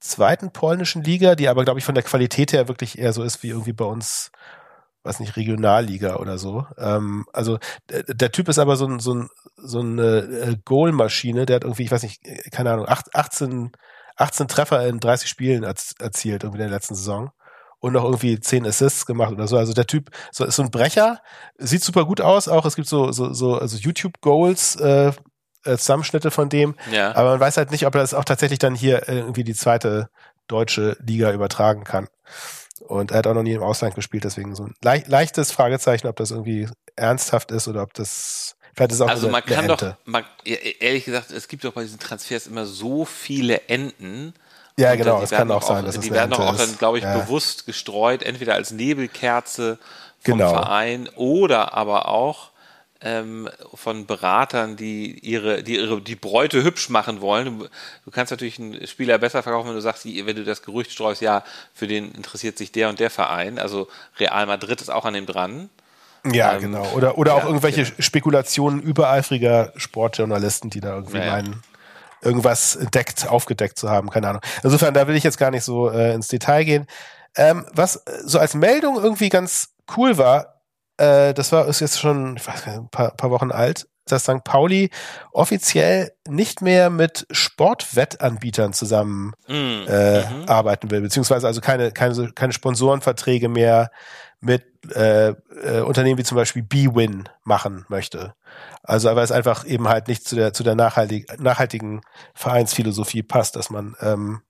zweiten 0.00 0.52
polnischen 0.52 1.02
Liga, 1.02 1.34
die 1.34 1.48
aber, 1.48 1.64
glaube 1.64 1.78
ich, 1.78 1.84
von 1.84 1.94
der 1.94 2.04
Qualität 2.04 2.52
her 2.52 2.68
wirklich 2.68 2.98
eher 2.98 3.12
so 3.12 3.22
ist 3.22 3.42
wie 3.42 3.50
irgendwie 3.50 3.72
bei 3.72 3.84
uns, 3.84 4.32
weiß 5.04 5.20
nicht, 5.20 5.36
Regionalliga 5.36 6.16
oder 6.16 6.38
so. 6.38 6.66
Ähm, 6.76 7.26
also 7.32 7.58
der, 7.88 8.32
Typ 8.32 8.48
ist 8.48 8.58
aber 8.58 8.76
so, 8.76 8.86
ein, 8.86 8.98
so, 8.98 9.14
ein, 9.14 9.28
so 9.56 9.80
eine 9.80 10.18
äh, 10.18 10.56
Goalmaschine, 10.64 11.46
der 11.46 11.56
hat 11.56 11.64
irgendwie, 11.64 11.84
ich 11.84 11.92
weiß 11.92 12.02
nicht, 12.02 12.20
keine 12.50 12.72
Ahnung, 12.72 12.86
18 12.88 13.72
18 14.16 14.48
Treffer 14.48 14.86
in 14.86 15.00
30 15.00 15.28
Spielen 15.28 15.62
erzielt 15.64 16.44
irgendwie 16.44 16.62
in 16.62 16.68
der 16.68 16.76
letzten 16.76 16.94
Saison 16.94 17.32
und 17.82 17.94
noch 17.94 18.04
irgendwie 18.04 18.38
10 18.38 18.64
Assists 18.64 19.06
gemacht 19.06 19.32
oder 19.32 19.48
so. 19.48 19.58
Also 19.58 19.72
der 19.74 19.86
Typ 19.86 20.10
so, 20.30 20.44
ist 20.44 20.54
so 20.54 20.62
ein 20.62 20.70
Brecher, 20.70 21.20
sieht 21.58 21.82
super 21.82 22.06
gut 22.06 22.20
aus. 22.20 22.48
Auch 22.48 22.64
es 22.64 22.76
gibt 22.76 22.88
so 22.88 23.10
so 23.12 23.34
so 23.34 23.56
also 23.56 23.76
YouTube 23.76 24.20
Goals. 24.22 24.76
Äh, 24.76 25.12
äh, 25.64 25.76
Zusammenschnitte 25.76 26.32
von 26.32 26.48
dem, 26.48 26.74
ja. 26.90 27.14
aber 27.14 27.30
man 27.30 27.38
weiß 27.38 27.56
halt 27.56 27.70
nicht, 27.70 27.86
ob 27.86 27.94
er 27.94 28.00
das 28.00 28.14
auch 28.14 28.24
tatsächlich 28.24 28.58
dann 28.58 28.74
hier 28.74 29.08
irgendwie 29.08 29.44
die 29.44 29.54
zweite 29.54 30.08
deutsche 30.48 30.96
Liga 31.06 31.32
übertragen 31.32 31.84
kann. 31.84 32.08
Und 32.80 33.12
er 33.12 33.18
hat 33.18 33.28
auch 33.28 33.34
noch 33.34 33.44
nie 33.44 33.52
im 33.52 33.62
Ausland 33.62 33.94
gespielt, 33.94 34.24
deswegen 34.24 34.56
so 34.56 34.64
ein 34.64 34.74
le 34.82 35.04
leichtes 35.06 35.52
Fragezeichen, 35.52 36.08
ob 36.08 36.16
das 36.16 36.32
irgendwie 36.32 36.68
ernsthaft 36.96 37.52
ist 37.52 37.68
oder 37.68 37.82
ob 37.82 37.94
das 37.94 38.56
Vielleicht 38.74 38.92
ist 38.92 39.00
auch 39.02 39.08
also 39.08 39.28
man 39.28 39.44
kann 39.44 39.68
doch, 39.68 39.96
man, 40.06 40.24
ehrlich 40.44 41.04
gesagt, 41.04 41.30
es 41.30 41.46
gibt 41.46 41.62
doch 41.62 41.74
bei 41.74 41.82
diesen 41.82 41.98
Transfers 41.98 42.46
immer 42.46 42.64
so 42.64 43.04
viele 43.04 43.68
Enden. 43.68 44.32
Ja, 44.78 44.94
genau, 44.94 45.20
es 45.22 45.30
kann 45.30 45.50
auch 45.50 45.62
sein, 45.62 45.84
dass 45.84 46.00
Die 46.00 46.10
werden 46.10 46.30
doch 46.30 46.40
auch 46.40 46.56
dann, 46.56 46.78
glaube 46.78 46.98
ich, 46.98 47.04
ja. 47.04 47.18
bewusst 47.18 47.66
gestreut, 47.66 48.22
entweder 48.22 48.54
als 48.54 48.70
Nebelkerze 48.70 49.78
vom 50.20 50.38
genau. 50.38 50.50
Verein 50.50 51.08
oder 51.16 51.74
aber 51.74 52.08
auch 52.08 52.52
ähm, 53.04 53.48
von 53.74 54.06
Beratern, 54.06 54.76
die 54.76 55.18
ihre, 55.18 55.62
die 55.62 55.76
ihre, 55.76 56.00
die 56.00 56.14
Bräute 56.14 56.62
hübsch 56.62 56.88
machen 56.88 57.20
wollen. 57.20 57.58
Du, 57.58 57.68
du, 58.04 58.10
kannst 58.10 58.30
natürlich 58.30 58.58
einen 58.58 58.86
Spieler 58.86 59.18
besser 59.18 59.42
verkaufen, 59.42 59.68
wenn 59.68 59.74
du 59.74 59.82
sagst, 59.82 60.04
wenn 60.04 60.36
du 60.36 60.44
das 60.44 60.62
Gerücht 60.62 60.92
streust, 60.92 61.20
ja, 61.20 61.42
für 61.74 61.86
den 61.86 62.12
interessiert 62.12 62.58
sich 62.58 62.72
der 62.72 62.88
und 62.88 63.00
der 63.00 63.10
Verein. 63.10 63.58
Also 63.58 63.88
Real 64.18 64.46
Madrid 64.46 64.80
ist 64.80 64.90
auch 64.90 65.04
an 65.04 65.14
dem 65.14 65.26
dran. 65.26 65.68
Ja, 66.30 66.54
ähm, 66.54 66.60
genau. 66.60 66.86
Oder, 66.94 67.18
oder 67.18 67.32
ja, 67.32 67.38
auch 67.38 67.46
irgendwelche 67.46 67.82
genau. 67.82 67.96
Spekulationen 67.98 68.80
übereifriger 68.80 69.72
Sportjournalisten, 69.76 70.70
die 70.70 70.80
da 70.80 70.94
irgendwie 70.94 71.18
ja, 71.18 71.32
meinen, 71.32 71.62
irgendwas 72.22 72.76
entdeckt, 72.76 73.28
aufgedeckt 73.28 73.78
zu 73.78 73.90
haben, 73.90 74.10
keine 74.10 74.28
Ahnung. 74.28 74.42
Insofern, 74.62 74.94
da 74.94 75.06
will 75.06 75.16
ich 75.16 75.24
jetzt 75.24 75.38
gar 75.38 75.50
nicht 75.50 75.64
so 75.64 75.90
äh, 75.90 76.14
ins 76.14 76.28
Detail 76.28 76.64
gehen. 76.64 76.86
Ähm, 77.36 77.66
was 77.72 78.02
so 78.24 78.38
als 78.38 78.54
Meldung 78.54 78.96
irgendwie 79.02 79.28
ganz 79.28 79.70
cool 79.96 80.18
war, 80.18 80.62
äh, 80.98 81.34
das 81.34 81.52
war 81.52 81.66
ist 81.66 81.80
jetzt 81.80 81.98
schon 81.98 82.36
ich 82.36 82.46
weiß 82.46 82.66
ein 82.68 82.88
paar, 82.90 83.12
paar 83.12 83.30
Wochen 83.30 83.50
alt, 83.50 83.88
dass 84.06 84.24
St. 84.24 84.44
Pauli 84.44 84.90
offiziell 85.32 86.12
nicht 86.28 86.60
mehr 86.60 86.90
mit 86.90 87.26
Sportwettanbietern 87.30 88.72
zusammen 88.72 89.32
mm. 89.48 89.52
äh, 89.88 90.20
mhm. 90.20 90.48
arbeiten 90.48 90.90
will, 90.90 91.00
beziehungsweise 91.00 91.46
also 91.46 91.60
keine, 91.60 91.92
keine, 91.92 92.32
keine 92.32 92.52
Sponsorenverträge 92.52 93.48
mehr 93.48 93.90
mit 94.40 94.71
äh, 94.90 95.28
äh, 95.28 95.80
Unternehmen 95.82 96.18
wie 96.18 96.24
zum 96.24 96.36
Beispiel 96.36 96.62
B-Win 96.62 97.28
machen 97.44 97.84
möchte. 97.88 98.34
Also 98.82 99.14
weil 99.14 99.24
es 99.24 99.32
einfach 99.32 99.64
eben 99.64 99.88
halt 99.88 100.08
nicht 100.08 100.26
zu 100.26 100.34
der 100.34 100.52
zu 100.52 100.62
der 100.64 100.74
nachhaltig, 100.74 101.40
nachhaltigen 101.40 102.00
Vereinsphilosophie 102.34 103.22
passt, 103.22 103.56
dass 103.56 103.70
man 103.70 103.94
ähm, 104.00 104.42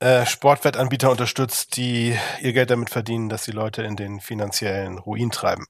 äh, 0.00 0.26
Sportwettanbieter 0.26 1.10
unterstützt, 1.10 1.76
die 1.76 2.16
ihr 2.40 2.52
Geld 2.52 2.70
damit 2.70 2.90
verdienen, 2.90 3.28
dass 3.28 3.44
sie 3.44 3.52
Leute 3.52 3.82
in 3.82 3.96
den 3.96 4.20
finanziellen 4.20 4.98
Ruin 4.98 5.30
treiben 5.30 5.66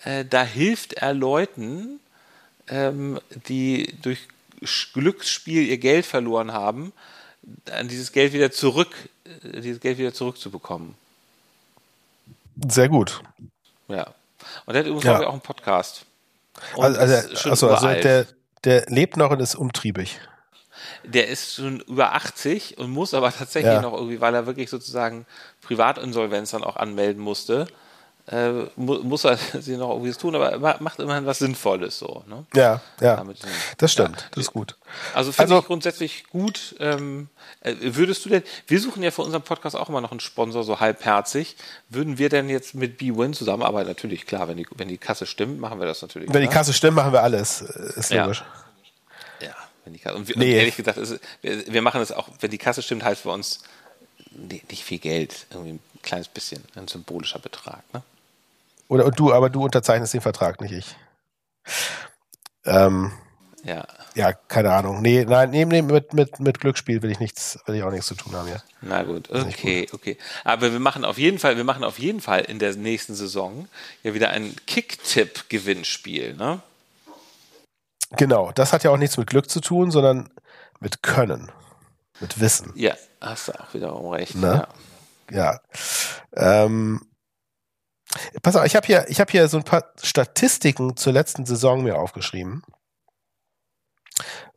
äh, 0.04 0.26
da 0.26 0.44
hilft 0.44 0.94
er 0.94 1.14
Leuten, 1.14 2.00
ähm, 2.72 3.20
die 3.48 3.94
durch 4.02 4.28
Glücksspiel 4.94 5.68
ihr 5.68 5.78
Geld 5.78 6.06
verloren 6.06 6.54
haben, 6.54 6.94
an 7.72 7.88
dieses 7.88 8.12
Geld 8.12 8.34
wieder 8.34 8.52
zurück, 8.52 8.90
äh, 9.26 9.62
dieses 9.62 9.80
Geld 9.80 9.98
wieder 9.98 10.14
zurückzubekommen. 10.14 10.96
Sehr 12.68 12.90
gut. 12.90 13.22
Ja. 13.88 14.14
Und 14.66 14.74
der 14.74 14.84
hat 14.84 14.88
übrigens 14.88 15.06
ja. 15.06 15.28
auch 15.28 15.34
einen 15.34 15.42
Podcast. 15.42 16.06
Und 16.76 16.98
also, 16.98 17.16
also, 17.30 17.50
also, 17.50 17.70
also 17.70 17.88
der, 17.88 18.28
der 18.64 18.86
lebt 18.88 19.18
noch 19.18 19.32
und 19.32 19.40
ist 19.40 19.56
umtriebig. 19.56 20.20
Der 21.04 21.28
ist 21.28 21.56
schon 21.56 21.80
über 21.82 22.14
80 22.14 22.78
und 22.78 22.92
muss 22.92 23.14
aber 23.14 23.32
tatsächlich 23.32 23.74
ja. 23.74 23.82
noch 23.82 23.94
irgendwie, 23.94 24.22
weil 24.22 24.34
er 24.36 24.46
wirklich 24.46 24.70
sozusagen 24.70 25.26
Privatinsolvenz 25.62 26.52
dann 26.52 26.64
auch 26.64 26.76
anmelden 26.76 27.22
musste, 27.22 27.68
äh, 28.32 28.68
mu 28.78 29.00
muss 29.04 29.26
er 29.26 29.38
sie 29.60 29.76
noch 29.76 29.90
irgendwie 29.92 30.14
tun, 30.14 30.36
aber 30.36 30.80
macht 30.80 31.00
immerhin 31.00 31.26
was 31.26 31.40
Sinnvolles 31.40 32.00
so. 32.00 32.24
Ne? 32.28 32.46
Ja, 32.56 32.82
ja. 33.02 33.24
das 33.78 33.92
stimmt, 33.92 34.22
ja. 34.22 34.28
das 34.32 34.46
ist 34.46 34.54
gut. 34.54 34.78
Also 35.14 35.32
finde 35.32 35.54
also, 35.54 35.60
ich 35.60 35.66
grundsätzlich 35.66 36.24
gut. 36.30 36.76
Ähm, 36.80 37.28
äh, 37.62 37.76
würdest 37.80 38.24
du 38.24 38.30
denn, 38.30 38.44
wir 38.68 38.80
suchen 38.80 39.04
ja 39.04 39.12
für 39.12 39.22
unseren 39.22 39.42
Podcast 39.42 39.76
auch 39.76 39.90
immer 39.90 40.00
noch 40.00 40.12
einen 40.12 40.22
Sponsor, 40.22 40.64
so 40.64 40.80
halbherzig. 40.80 41.58
Würden 41.90 42.18
wir 42.18 42.30
denn 42.30 42.50
jetzt 42.50 42.74
mit 42.74 42.98
B-Win 42.98 43.34
zusammenarbeiten? 43.34 43.90
Natürlich, 43.90 44.26
klar, 44.26 44.48
wenn 44.48 44.58
die, 44.58 44.68
wenn 44.76 44.88
die 44.88 44.98
Kasse 44.98 45.26
stimmt, 45.26 45.60
machen 45.60 45.80
wir 45.80 45.86
das 45.86 46.02
natürlich. 46.02 46.30
Wenn 46.30 46.34
klar. 46.34 46.50
die 46.50 46.56
Kasse 46.56 46.74
stimmt, 46.74 46.96
machen 46.96 47.12
wir 47.12 47.24
alles. 47.24 47.62
Ist 47.62 48.14
logisch. 48.14 48.44
Ja. 49.42 49.48
ja 49.48 49.56
wenn 49.84 49.94
die 49.94 50.00
Kasse, 50.00 50.16
und, 50.16 50.28
wir, 50.30 50.38
nee. 50.38 50.52
und 50.52 50.58
ehrlich 50.58 50.78
gesagt, 50.78 50.98
ist, 50.98 51.20
wir, 51.42 51.68
wir 51.68 51.82
machen 51.82 52.00
das 52.00 52.14
auch, 52.14 52.30
wenn 52.40 52.52
die 52.52 52.58
Kasse 52.58 52.82
stimmt, 52.82 53.04
heißt 53.04 53.24
für 53.24 53.32
uns 53.32 53.60
nicht 54.32 54.84
viel 54.84 55.00
Geld, 55.00 55.48
irgendwie 55.50 55.74
ein 55.74 55.80
kleines 56.02 56.30
bisschen, 56.30 56.64
ein 56.76 56.88
symbolischer 56.88 57.40
Betrag. 57.40 57.84
Ne? 57.94 58.02
Oder 58.92 59.10
du, 59.10 59.32
aber 59.32 59.50
du 59.50 59.64
unterzeichnest 59.64 60.14
den 60.14 60.20
Vertrag, 60.20 60.60
nicht 60.60 60.74
ich. 60.74 60.98
Ähm, 62.66 63.14
ja. 63.64 63.88
Ja, 64.16 64.34
keine 64.34 64.74
Ahnung. 64.74 65.02
Nee, 65.02 65.24
nein, 65.24 65.52
nee, 65.52 65.64
nee, 65.64 65.82
mit, 65.82 66.14
mit, 66.14 66.42
mit 66.42 66.60
Glücksspiel 66.60 67.02
will 67.02 67.10
ich 67.10 67.22
nichts, 67.22 67.58
will 67.66 67.76
ich 67.76 67.84
auch 67.84 67.92
nichts 67.92 68.08
zu 68.08 68.16
tun 68.16 68.36
haben, 68.36 68.50
ja. 68.50 68.58
Na 68.82 69.04
gut, 69.04 69.30
okay, 69.32 69.86
gut. 69.86 69.94
okay. 69.94 70.18
Aber 70.44 70.74
wir 70.74 70.82
machen 70.82 71.06
auf 71.06 71.18
jeden 71.18 71.40
Fall, 71.40 71.56
wir 71.56 71.64
machen 71.64 71.86
auf 71.86 72.00
jeden 72.00 72.20
Fall 72.20 72.42
in 72.42 72.60
der 72.60 72.76
nächsten 72.76 73.16
Saison 73.16 73.70
ja 74.04 74.14
wieder 74.14 74.32
ein 74.32 74.58
Kick-Tipp-Gewinnspiel, 74.68 76.36
ne? 76.36 76.62
Genau, 78.18 78.52
das 78.52 78.74
hat 78.74 78.84
ja 78.84 78.92
auch 78.92 78.98
nichts 78.98 79.16
mit 79.16 79.28
Glück 79.28 79.50
zu 79.50 79.62
tun, 79.62 79.92
sondern 79.92 80.30
mit 80.82 81.02
Können, 81.02 81.50
mit 82.20 82.42
Wissen. 82.42 82.74
Ja, 82.76 82.94
hast 83.22 83.48
du 83.48 83.54
auch 83.54 83.74
wiederum 83.74 84.12
recht. 84.12 84.36
Ne? 84.36 84.68
Ja. 85.32 85.54
ja. 86.36 86.66
Ähm, 86.66 87.08
Pass 88.42 88.56
auf, 88.56 88.66
ich 88.66 88.76
habe 88.76 88.86
hier, 88.86 89.06
ich 89.08 89.22
hier 89.30 89.48
so 89.48 89.58
ein 89.58 89.64
paar 89.64 89.92
Statistiken 90.02 90.98
zur 90.98 91.14
letzten 91.14 91.46
Saison 91.46 91.84
mir 91.84 91.98
aufgeschrieben. 91.98 92.64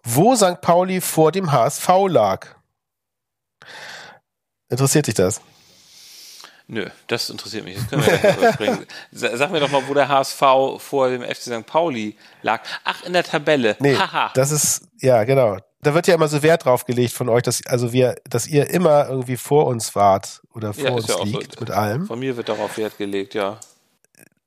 Wo 0.02 0.34
St. 0.34 0.60
Pauli 0.60 1.00
vor 1.00 1.32
dem 1.32 1.52
HSV 1.52 1.88
lag. 2.08 2.46
Interessiert 4.68 5.06
dich 5.06 5.14
das? 5.14 5.40
Nö, 6.66 6.88
das 7.06 7.30
interessiert 7.30 7.64
mich. 7.64 7.76
Das 7.76 7.88
können 7.88 8.06
wir 8.06 8.14
ja 8.14 8.36
überspringen. 8.36 8.86
Sag 9.12 9.50
mir 9.50 9.60
doch 9.60 9.70
mal, 9.70 9.86
wo 9.86 9.94
der 9.94 10.08
HSV 10.08 10.42
vor 10.78 11.10
dem 11.10 11.22
FC 11.22 11.42
St. 11.42 11.66
Pauli 11.66 12.16
lag. 12.42 12.62
Ach, 12.84 13.02
in 13.04 13.12
der 13.12 13.22
Tabelle. 13.22 13.76
Nee, 13.80 13.96
Haha. 13.96 14.30
das 14.34 14.50
ist, 14.50 14.88
ja, 15.00 15.24
genau 15.24 15.58
da 15.86 15.94
wird 15.94 16.06
ja 16.06 16.14
immer 16.14 16.28
so 16.28 16.42
Wert 16.42 16.64
drauf 16.64 16.84
gelegt 16.84 17.12
von 17.12 17.28
euch, 17.28 17.42
dass 17.42 17.64
also 17.66 17.92
wir, 17.92 18.16
dass 18.28 18.46
ihr 18.46 18.70
immer 18.70 19.08
irgendwie 19.08 19.36
vor 19.36 19.66
uns 19.66 19.94
wart 19.94 20.42
oder 20.54 20.72
vor 20.72 20.84
ja, 20.84 20.90
uns 20.92 21.08
ja 21.08 21.22
liegt 21.22 21.54
so. 21.54 21.60
mit 21.60 21.70
allem. 21.70 22.06
Von 22.06 22.18
mir 22.18 22.36
wird 22.36 22.48
darauf 22.48 22.76
Wert 22.78 22.98
gelegt, 22.98 23.34
ja. 23.34 23.58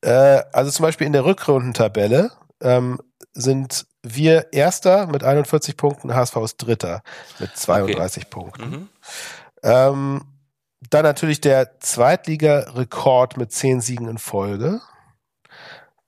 Äh, 0.02 0.44
also 0.54 0.72
zum 0.72 0.84
Beispiel 0.84 1.08
in 1.08 1.14
der 1.14 1.26
Rückrundentabelle 1.26 2.32
ähm, 2.62 3.00
sind 3.34 3.86
wir 4.04 4.54
Erster 4.54 5.08
mit 5.08 5.24
41 5.24 5.78
Punkten, 5.78 6.14
HSV 6.14 6.36
ist 6.38 6.58
Dritter 6.58 7.02
mit 7.40 7.56
32 7.56 8.24
okay. 8.24 8.30
Punkten. 8.30 8.70
Mhm. 8.70 8.90
Ähm, 9.64 10.22
dann 10.90 11.04
natürlich 11.04 11.42
der 11.42 11.80
Zweitliga-Rekord 11.80 13.38
mit 13.38 13.52
10 13.52 13.82
Siegen 13.82 14.08
in 14.08 14.18
Folge. 14.18 14.82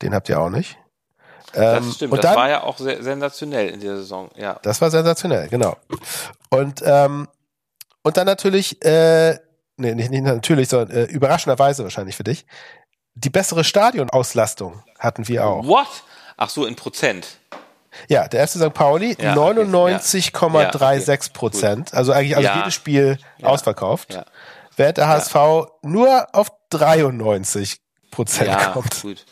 Den 0.02 0.14
habt 0.14 0.30
ihr 0.30 0.40
auch 0.40 0.50
nicht. 0.50 0.78
Ähm, 1.54 1.86
das 1.86 1.96
stimmt, 1.96 2.14
das 2.14 2.22
dann, 2.22 2.36
war 2.36 2.50
ja 2.50 2.64
auch 2.64 2.78
sehr 2.78 3.02
sensationell 3.02 3.70
in 3.70 3.80
der 3.80 3.98
Saison, 3.98 4.30
ja. 4.36 4.60
Das 4.62 4.82
war 4.82 4.92
sensationell, 4.92 5.48
genau. 5.50 5.76
Und, 6.50 6.82
ähm, 6.86 7.28
und 8.04 8.18
dann 8.18 8.26
natürlich, 8.26 8.84
äh, 8.84 9.38
nee, 9.78 9.96
nicht, 9.96 10.12
nicht 10.12 10.24
natürlich, 10.24 10.70
sondern 10.70 10.96
äh, 10.96 11.04
überraschenderweise 11.06 11.84
wahrscheinlich 11.84 12.16
für 12.16 12.24
dich, 12.24 12.46
die 13.16 13.30
bessere 13.30 13.64
Stadionauslastung 13.64 14.84
hatten 14.98 15.28
wir 15.28 15.46
auch. 15.46 15.66
What? 15.66 15.88
Ach 16.38 16.50
so, 16.50 16.66
in 16.66 16.76
Prozent. 16.76 17.28
Ja, 18.08 18.28
der 18.28 18.48
FC 18.48 18.60
St. 18.60 18.74
Pauli 18.74 19.18
ja, 19.20 19.34
99,36 19.34 21.34
Prozent. 21.34 21.94
Also 21.94 22.14
eigentlich 22.14 22.38
also 22.38 22.48
ja. 22.48 22.58
jedes 22.60 22.74
Spiel 22.74 23.18
ja. 23.38 23.48
ausverkauft. 23.48 24.20
Während 24.76 24.98
der 24.98 25.08
HSV 25.08 25.36
nur 25.82 26.28
auf 26.34 26.52
93 26.70 27.82
Prozent 28.12 28.58
kommt. 28.74 29.02
Gut. 29.02 29.26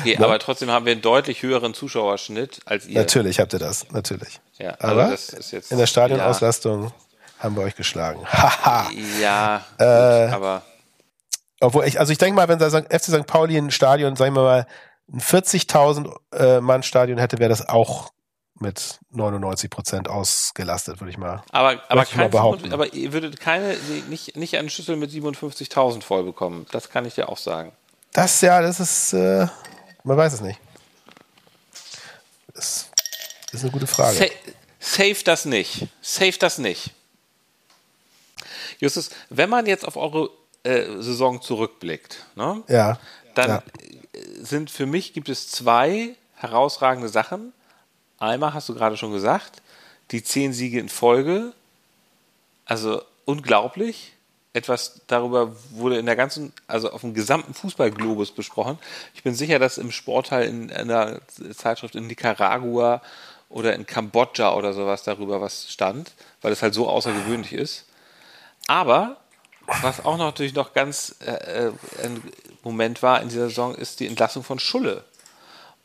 Okay, 0.00 0.14
ja. 0.14 0.24
aber 0.24 0.38
trotzdem 0.38 0.70
haben 0.70 0.86
wir 0.86 0.92
einen 0.92 1.02
deutlich 1.02 1.42
höheren 1.42 1.74
Zuschauerschnitt 1.74 2.60
als 2.64 2.86
ihr. 2.86 2.98
Natürlich 2.98 3.40
habt 3.40 3.52
ihr 3.52 3.58
das, 3.58 3.90
natürlich. 3.90 4.40
Ja, 4.58 4.70
also 4.72 5.00
aber 5.00 5.10
jetzt, 5.10 5.70
in 5.70 5.78
der 5.78 5.86
Stadionauslastung 5.86 6.84
ja. 6.84 6.92
haben 7.40 7.56
wir 7.56 7.62
euch 7.62 7.76
geschlagen. 7.76 8.20
Haha. 8.26 8.90
ja, 9.20 9.64
äh, 9.78 10.30
aber. 10.32 10.62
Obwohl 11.60 11.86
ich, 11.86 11.98
also 11.98 12.12
ich 12.12 12.18
denke 12.18 12.36
mal, 12.36 12.48
wenn 12.48 12.58
der 12.58 12.70
FC 12.70 13.04
St. 13.04 13.26
Pauli 13.26 13.56
ein 13.56 13.70
Stadion, 13.70 14.14
sagen 14.14 14.34
wir 14.34 14.42
mal, 14.42 14.66
ein 15.12 15.20
40.000 15.20 16.14
äh, 16.32 16.60
Mann 16.60 16.82
Stadion 16.82 17.18
hätte, 17.18 17.38
wäre 17.38 17.48
das 17.48 17.68
auch 17.68 18.12
mit 18.60 18.98
99 19.10 19.70
Prozent 19.70 20.08
ausgelastet, 20.08 21.00
würde 21.00 21.10
ich 21.10 21.18
mal, 21.18 21.42
aber, 21.50 21.80
aber, 21.88 22.04
kein 22.04 22.18
mal 22.18 22.28
behaupten. 22.28 22.72
aber 22.72 22.92
ihr 22.92 23.12
würdet 23.12 23.40
keine, 23.40 23.76
nicht, 24.08 24.36
nicht 24.36 24.56
eine 24.56 24.68
Schüssel 24.68 24.96
mit 24.96 25.10
57.000 25.10 26.02
voll 26.02 26.24
bekommen. 26.24 26.66
Das 26.72 26.90
kann 26.90 27.04
ich 27.04 27.14
dir 27.14 27.28
auch 27.28 27.38
sagen. 27.38 27.72
Das 28.12 28.40
ja, 28.40 28.60
das 28.60 28.80
ist, 28.80 29.12
äh, 29.12 29.46
man 30.04 30.16
weiß 30.16 30.34
es 30.34 30.40
nicht. 30.40 30.58
Das 32.54 32.88
ist 33.52 33.62
eine 33.62 33.70
gute 33.70 33.86
Frage. 33.86 34.16
Sa 34.16 34.24
save 34.80 35.22
das 35.24 35.44
nicht. 35.44 35.86
Save 36.00 36.36
das 36.38 36.58
nicht. 36.58 36.92
Justus, 38.80 39.10
wenn 39.28 39.50
man 39.50 39.66
jetzt 39.66 39.86
auf 39.86 39.96
eure 39.96 40.30
äh, 40.62 41.00
Saison 41.00 41.42
zurückblickt, 41.42 42.24
ne, 42.36 42.62
ja, 42.68 42.98
dann 43.34 43.48
ja. 43.50 43.62
sind 44.40 44.70
für 44.70 44.86
mich 44.86 45.12
gibt 45.12 45.28
es 45.28 45.48
zwei 45.48 46.16
herausragende 46.34 47.08
Sachen. 47.08 47.52
Einmal 48.18 48.54
hast 48.54 48.68
du 48.68 48.74
gerade 48.74 48.96
schon 48.96 49.12
gesagt, 49.12 49.62
die 50.10 50.22
zehn 50.22 50.52
Siege 50.52 50.80
in 50.80 50.88
Folge. 50.88 51.52
Also 52.64 53.02
unglaublich. 53.24 54.12
Etwas 54.54 55.02
darüber 55.06 55.54
wurde 55.70 55.98
in 55.98 56.06
der 56.06 56.16
ganzen, 56.16 56.52
also 56.66 56.90
auf 56.90 57.02
dem 57.02 57.14
gesamten 57.14 57.54
Fußballglobus 57.54 58.32
besprochen. 58.32 58.78
Ich 59.14 59.22
bin 59.22 59.34
sicher, 59.34 59.58
dass 59.58 59.78
im 59.78 59.90
Sportteil 59.92 60.48
in 60.48 60.72
einer 60.72 61.20
Zeitschrift 61.54 61.94
in 61.94 62.06
Nicaragua 62.06 63.02
oder 63.50 63.74
in 63.74 63.86
Kambodscha 63.86 64.54
oder 64.54 64.72
sowas 64.72 65.02
darüber 65.02 65.40
was 65.40 65.70
stand, 65.70 66.12
weil 66.40 66.52
es 66.52 66.62
halt 66.62 66.74
so 66.74 66.88
außergewöhnlich 66.88 67.52
ist. 67.52 67.84
Aber 68.66 69.18
was 69.82 70.04
auch 70.04 70.16
noch 70.16 70.26
natürlich 70.26 70.54
noch 70.54 70.72
ganz 70.72 71.16
äh, 71.24 71.66
äh, 71.66 71.72
ein 72.02 72.22
Moment 72.62 73.02
war 73.02 73.20
in 73.20 73.28
dieser 73.28 73.48
Saison, 73.48 73.74
ist 73.74 74.00
die 74.00 74.06
Entlassung 74.06 74.42
von 74.42 74.58
Schulle. 74.58 75.04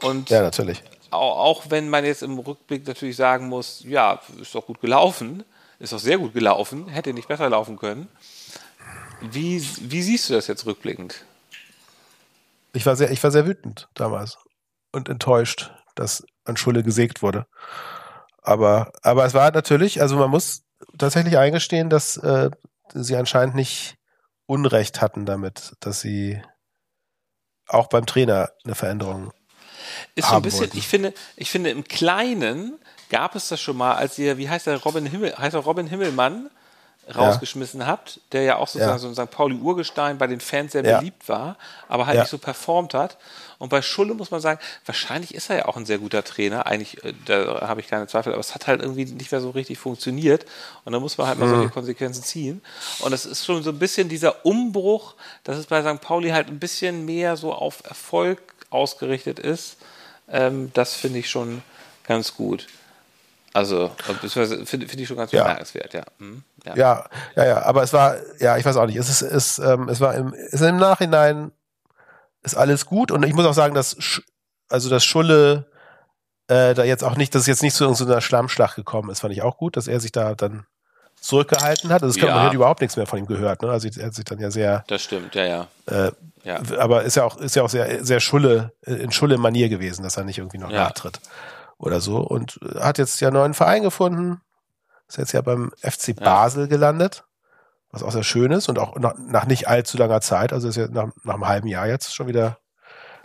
Und 0.02 0.30
ja, 0.30 0.42
natürlich. 0.42 0.82
Auch, 1.12 1.38
auch 1.38 1.64
wenn 1.70 1.90
man 1.90 2.06
jetzt 2.06 2.24
im 2.24 2.40
Rückblick 2.40 2.88
natürlich 2.88 3.16
sagen 3.16 3.48
muss, 3.48 3.84
ja, 3.86 4.20
ist 4.42 4.56
doch 4.56 4.66
gut 4.66 4.82
gelaufen, 4.82 5.44
ist 5.80 5.94
doch 5.94 6.00
sehr 6.00 6.18
gut 6.18 6.34
gelaufen, 6.34 6.88
hätte 6.88 7.14
nicht 7.14 7.28
besser 7.28 7.50
laufen 7.50 7.78
können. 7.78 8.08
Wie, 9.32 9.66
wie 9.82 10.02
siehst 10.02 10.30
du 10.30 10.34
das 10.34 10.48
jetzt 10.48 10.66
rückblickend? 10.66 11.24
Ich 12.74 12.86
war 12.86 12.96
sehr, 12.96 13.12
ich 13.12 13.24
war 13.24 13.32
sehr 13.32 13.46
wütend 13.46 13.88
damals 13.94 14.38
und 14.92 15.08
enttäuscht, 15.08 15.72
dass 15.96 16.26
an 16.44 16.58
Schulle 16.58 16.84
gesägt 16.84 17.22
wurde. 17.22 17.46
Aber, 18.42 18.92
aber 19.02 19.26
es 19.26 19.34
war 19.34 19.52
natürlich, 19.52 20.02
also 20.02 20.18
man 20.18 20.30
muss 20.30 20.64
tatsächlich 20.98 21.38
eingestehen, 21.38 21.90
dass 21.90 22.18
äh, 22.18 22.50
sie 22.94 23.16
anscheinend 23.16 23.56
nicht 23.56 23.96
Unrecht 24.46 25.02
hatten 25.02 25.26
damit, 25.26 25.74
dass 25.80 26.02
sie 26.02 26.42
auch 27.68 27.88
beim 27.88 28.06
Trainer 28.06 28.52
eine 28.66 28.76
Veränderung 28.76 29.32
ist 30.16 30.28
so 30.28 30.36
ein 30.36 30.42
bisschen, 30.42 30.62
wollten. 30.62 30.78
ich 30.78 30.88
finde, 30.88 31.14
ich 31.38 31.50
finde, 31.50 31.70
im 31.70 31.86
Kleinen 31.86 32.80
gab 33.10 33.36
es 33.36 33.48
das 33.48 33.62
schon 33.62 33.78
mal, 33.78 33.96
als 33.96 34.18
ihr, 34.20 34.38
wie 34.38 34.50
heißt 34.50 34.68
der 34.68 34.78
Robin 34.78 35.06
Himmel, 35.06 35.38
heißt 35.38 35.56
er 35.56 35.62
Robin 35.62 35.88
Himmelmann 35.88 36.50
rausgeschmissen 37.14 37.82
ja. 37.82 37.88
habt, 37.88 38.20
der 38.32 38.44
ja 38.44 38.56
auch 38.58 38.68
sozusagen 38.68 38.94
ja. 38.94 39.00
so 39.00 39.08
ein 39.08 39.16
St. 39.16 39.32
Pauli 39.32 39.56
Urgestein 39.56 40.18
bei 40.18 40.28
den 40.28 40.40
Fans 40.40 40.72
sehr 40.72 40.86
ja. 40.86 40.98
beliebt 40.98 41.28
war, 41.28 41.58
aber 41.88 42.06
halt 42.06 42.20
nicht 42.20 42.30
so 42.30 42.38
performt 42.38 42.94
hat. 42.94 43.18
Und 43.60 43.70
bei 43.70 43.82
Schulle 43.82 44.14
muss 44.14 44.32
man 44.32 44.42
sagen, 44.42 44.60
wahrscheinlich 44.86 45.34
ist 45.34 45.50
er 45.50 45.58
ja 45.58 45.66
auch 45.68 45.78
ein 45.78 45.86
sehr 45.86 45.98
guter 45.98 46.24
Trainer. 46.24 46.66
Eigentlich, 46.66 47.04
äh, 47.04 47.14
da 47.26 47.68
habe 47.68 47.82
ich 47.82 47.88
keine 47.88 48.08
Zweifel, 48.08 48.34
aber 48.34 48.40
es 48.40 48.56
hat 48.56 48.68
halt 48.68 48.82
irgendwie 48.82 49.06
nicht 49.06 49.32
mehr 49.32 49.42
so 49.42 49.52
richtig 49.52 49.80
funktioniert. 49.80 50.46
Und 50.86 50.94
da 50.94 51.00
muss 51.00 51.18
man 51.18 51.28
halt 51.28 51.40
mal 51.40 51.48
mhm. 51.48 51.56
solche 51.56 51.70
Konsequenzen 51.70 52.24
ziehen. 52.24 52.62
Und 53.00 53.12
das 53.12 53.26
ist 53.26 53.46
schon 53.46 53.64
so 53.64 53.70
ein 53.70 53.80
bisschen 53.80 54.10
dieser 54.10 54.46
Umbruch, 54.46 55.16
dass 55.44 55.58
es 55.58 55.68
bei 55.68 55.82
St. 55.82 56.02
Pauli 56.02 56.30
halt 56.30 56.48
ein 56.48 56.60
bisschen 56.60 57.06
mehr 57.06 57.38
so 57.38 57.54
auf 57.54 57.84
Erfolg 57.86 58.42
ausgerichtet 58.70 59.40
ist. 59.40 59.78
Ähm, 60.30 60.72
das 60.74 60.94
finde 60.96 61.20
ich 61.20 61.30
schon 61.30 61.62
ganz 62.06 62.36
gut. 62.36 62.68
Also, 63.54 63.92
finde 64.66 64.88
find 64.88 65.00
ich 65.00 65.08
schon 65.08 65.18
ganz 65.18 65.30
bemerkenswert, 65.30 65.94
ja. 65.94 66.04
Hm, 66.18 66.44
ja. 66.66 66.76
ja. 66.76 67.06
Ja, 67.36 67.46
ja, 67.46 67.62
aber 67.64 67.84
es 67.84 67.94
war, 67.94 68.16
ja, 68.40 68.58
ich 68.58 68.66
weiß 68.66 68.78
auch 68.78 68.86
nicht, 68.86 68.98
es 68.98 69.10
ist, 69.10 69.22
es, 69.22 69.60
ähm, 69.60 69.90
es 69.90 70.00
war 70.02 70.16
im, 70.16 70.34
es 70.34 70.62
im 70.62 70.78
Nachhinein 70.78 71.52
ist 72.42 72.56
alles 72.56 72.86
gut 72.86 73.12
und 73.12 73.24
ich 73.24 73.34
muss 73.34 73.46
auch 73.46 73.54
sagen, 73.54 73.74
dass, 73.74 73.96
also 74.70 74.90
das 74.90 75.04
Schulle 75.06 75.68
äh, 76.48 76.74
da 76.74 76.84
jetzt 76.84 77.04
auch 77.04 77.16
nicht, 77.16 77.34
dass 77.36 77.44
es 77.44 77.48
jetzt 77.48 77.64
nicht 77.64 77.76
zu 77.76 77.86
irgendeiner 77.86 78.22
Schlammschlacht 78.22 78.76
gekommen 78.76 79.10
ist, 79.10 79.22
fand 79.22 79.34
ich 79.34 79.42
auch 79.42 79.58
gut, 79.58 79.78
dass 79.78 79.88
er 79.88 80.00
sich 80.00 80.12
da 80.12 80.36
dann 80.36 80.66
zurückgehalten 81.24 81.90
hat. 81.92 82.04
Also, 82.04 82.20
das 82.20 82.28
ja. 82.28 82.36
man 82.36 82.46
hat 82.46 82.54
überhaupt 82.54 82.82
nichts 82.82 82.98
mehr 82.98 83.08
von 83.08 83.18
ihm 83.18 83.26
gehört. 83.26 83.62
Ne? 83.62 83.70
Also 83.70 83.88
er 83.88 84.08
hat 84.08 84.14
sich 84.14 84.26
dann 84.26 84.40
ja 84.40 84.52
sehr. 84.52 84.84
Das 84.88 85.02
stimmt, 85.02 85.34
ja, 85.36 85.46
ja. 85.46 85.68
Äh, 85.86 86.12
ja. 86.44 86.60
Aber 86.78 87.04
ist 87.04 87.16
ja 87.16 87.24
auch, 87.24 87.38
ist 87.38 87.56
ja 87.56 87.64
auch 87.64 87.70
sehr, 87.70 88.04
sehr 88.04 88.20
Schulle, 88.20 88.74
in 88.82 89.12
Schulle-Manier 89.12 89.70
gewesen, 89.70 90.04
dass 90.04 90.18
er 90.18 90.26
nicht 90.26 90.38
irgendwie 90.38 90.58
noch 90.58 90.70
ja. 90.70 90.84
nachtritt 90.84 91.22
oder 91.78 92.02
so. 92.02 92.18
Und 92.18 92.60
hat 92.78 92.98
jetzt 92.98 93.22
ja 93.22 93.30
einen 93.30 93.38
neuen 93.38 93.54
Verein 93.54 93.84
gefunden. 93.84 94.42
Ist 95.14 95.18
jetzt 95.18 95.32
ja 95.32 95.42
beim 95.42 95.72
FC 95.80 96.16
Basel 96.16 96.68
gelandet, 96.68 97.24
was 97.92 98.02
auch 98.02 98.12
sehr 98.12 98.24
schön 98.24 98.52
ist 98.52 98.68
und 98.68 98.80
auch 98.80 98.98
nach, 98.98 99.14
nach 99.16 99.46
nicht 99.46 99.68
allzu 99.68 99.96
langer 99.96 100.22
Zeit. 100.22 100.52
Also 100.52 100.68
ist 100.68 100.76
ja 100.76 100.88
nach, 100.88 101.10
nach 101.24 101.36
einem 101.36 101.48
halben 101.48 101.68
Jahr 101.68 101.86
jetzt 101.86 102.16
schon 102.16 102.26
wieder 102.26 102.58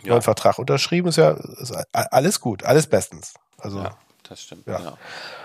ja. 0.03 0.09
neuen 0.09 0.21
Vertrag 0.21 0.59
unterschrieben. 0.59 1.07
Ist 1.07 1.15
ja 1.15 1.31
ist 1.31 1.73
alles 1.91 2.41
gut, 2.41 2.63
alles 2.63 2.85
bestens. 2.85 3.33
Also 3.57 3.89
das 4.21 4.43
stimmt. 4.43 4.67
Ja. 4.67 4.77
Genau. 4.77 4.97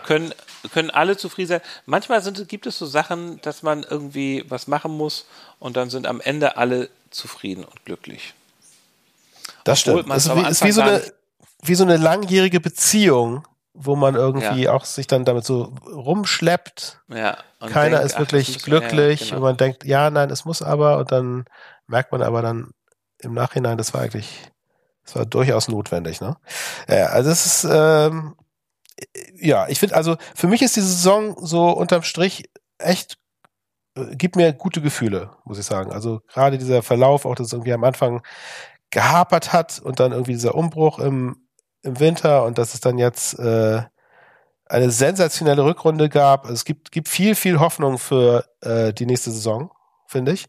Können, 0.05 0.34
können 0.70 0.90
alle 0.90 1.16
zufrieden 1.16 1.49
sein. 1.49 1.61
Manchmal 1.86 2.22
sind, 2.22 2.47
gibt 2.47 2.66
es 2.66 2.76
so 2.76 2.84
Sachen, 2.84 3.40
dass 3.40 3.62
man 3.62 3.82
irgendwie 3.82 4.45
was 4.47 4.66
machen 4.66 4.95
muss 4.95 5.24
und 5.59 5.78
dann 5.78 5.88
sind 5.88 6.07
am 6.07 6.20
Ende 6.20 6.59
alle 6.59 6.90
zufrieden 7.09 7.64
und 7.64 7.86
glücklich. 7.86 8.34
Das 9.64 9.80
stimmt. 9.80 10.11
Es 10.11 10.26
ist, 10.26 10.36
wie, 10.36 10.47
ist 10.47 10.62
wie, 10.62 10.72
so 10.72 10.82
eine, 10.82 11.03
wie 11.62 11.74
so 11.74 11.84
eine 11.84 11.97
langjährige 11.97 12.61
Beziehung, 12.61 13.47
wo 13.74 13.96
man 13.96 14.14
irgendwie 14.14 14.62
ja. 14.62 14.72
auch 14.72 14.84
sich 14.84 15.08
dann 15.08 15.24
damit 15.24 15.44
so 15.44 15.74
rumschleppt. 15.92 17.02
Ja, 17.08 17.38
Keiner 17.60 17.98
denkt, 17.98 18.12
ist 18.12 18.18
wirklich 18.18 18.58
ach, 18.60 18.64
glücklich 18.64 19.20
ja, 19.20 19.26
genau. 19.26 19.36
und 19.36 19.42
man 19.42 19.56
denkt, 19.56 19.84
ja, 19.84 20.10
nein, 20.10 20.30
es 20.30 20.44
muss 20.44 20.62
aber 20.62 20.98
und 20.98 21.10
dann 21.12 21.44
merkt 21.88 22.12
man 22.12 22.22
aber 22.22 22.40
dann 22.40 22.70
im 23.18 23.34
Nachhinein, 23.34 23.76
das 23.76 23.92
war 23.92 24.02
eigentlich, 24.02 24.50
das 25.04 25.16
war 25.16 25.26
durchaus 25.26 25.68
notwendig, 25.68 26.20
ne? 26.20 26.36
Ja, 26.88 27.06
also 27.06 27.30
es 27.30 27.46
ist, 27.46 27.64
ähm, 27.70 28.36
ja, 29.34 29.66
ich 29.68 29.80
finde, 29.80 29.96
also 29.96 30.16
für 30.34 30.46
mich 30.46 30.62
ist 30.62 30.76
diese 30.76 30.86
Saison 30.86 31.36
so 31.44 31.70
unterm 31.70 32.02
Strich 32.02 32.48
echt, 32.78 33.18
äh, 33.96 34.14
gibt 34.14 34.36
mir 34.36 34.52
gute 34.52 34.80
Gefühle, 34.80 35.30
muss 35.44 35.58
ich 35.58 35.66
sagen. 35.66 35.92
Also 35.92 36.20
gerade 36.28 36.58
dieser 36.58 36.82
Verlauf, 36.82 37.26
auch 37.26 37.34
dass 37.34 37.48
es 37.48 37.52
irgendwie 37.52 37.72
am 37.72 37.84
Anfang 37.84 38.22
gehapert 38.90 39.52
hat 39.52 39.80
und 39.80 39.98
dann 39.98 40.12
irgendwie 40.12 40.32
dieser 40.32 40.54
Umbruch 40.54 41.00
im, 41.00 41.43
im 41.85 42.01
Winter 42.01 42.45
und 42.45 42.59
dass 42.59 42.74
es 42.74 42.80
dann 42.80 42.99
jetzt 42.99 43.39
äh, 43.39 43.82
eine 44.66 44.91
sensationelle 44.91 45.64
Rückrunde 45.64 46.09
gab. 46.09 46.45
Also 46.45 46.55
es 46.55 46.64
gibt, 46.64 46.91
gibt 46.91 47.09
viel, 47.09 47.35
viel 47.35 47.61
Hoffnung 47.61 47.99
für 47.99 48.45
äh, 48.62 48.93
die 48.93 49.07
nächste 49.07 49.30
Saison, 49.30 49.70
finde 50.07 50.32
ich. 50.32 50.47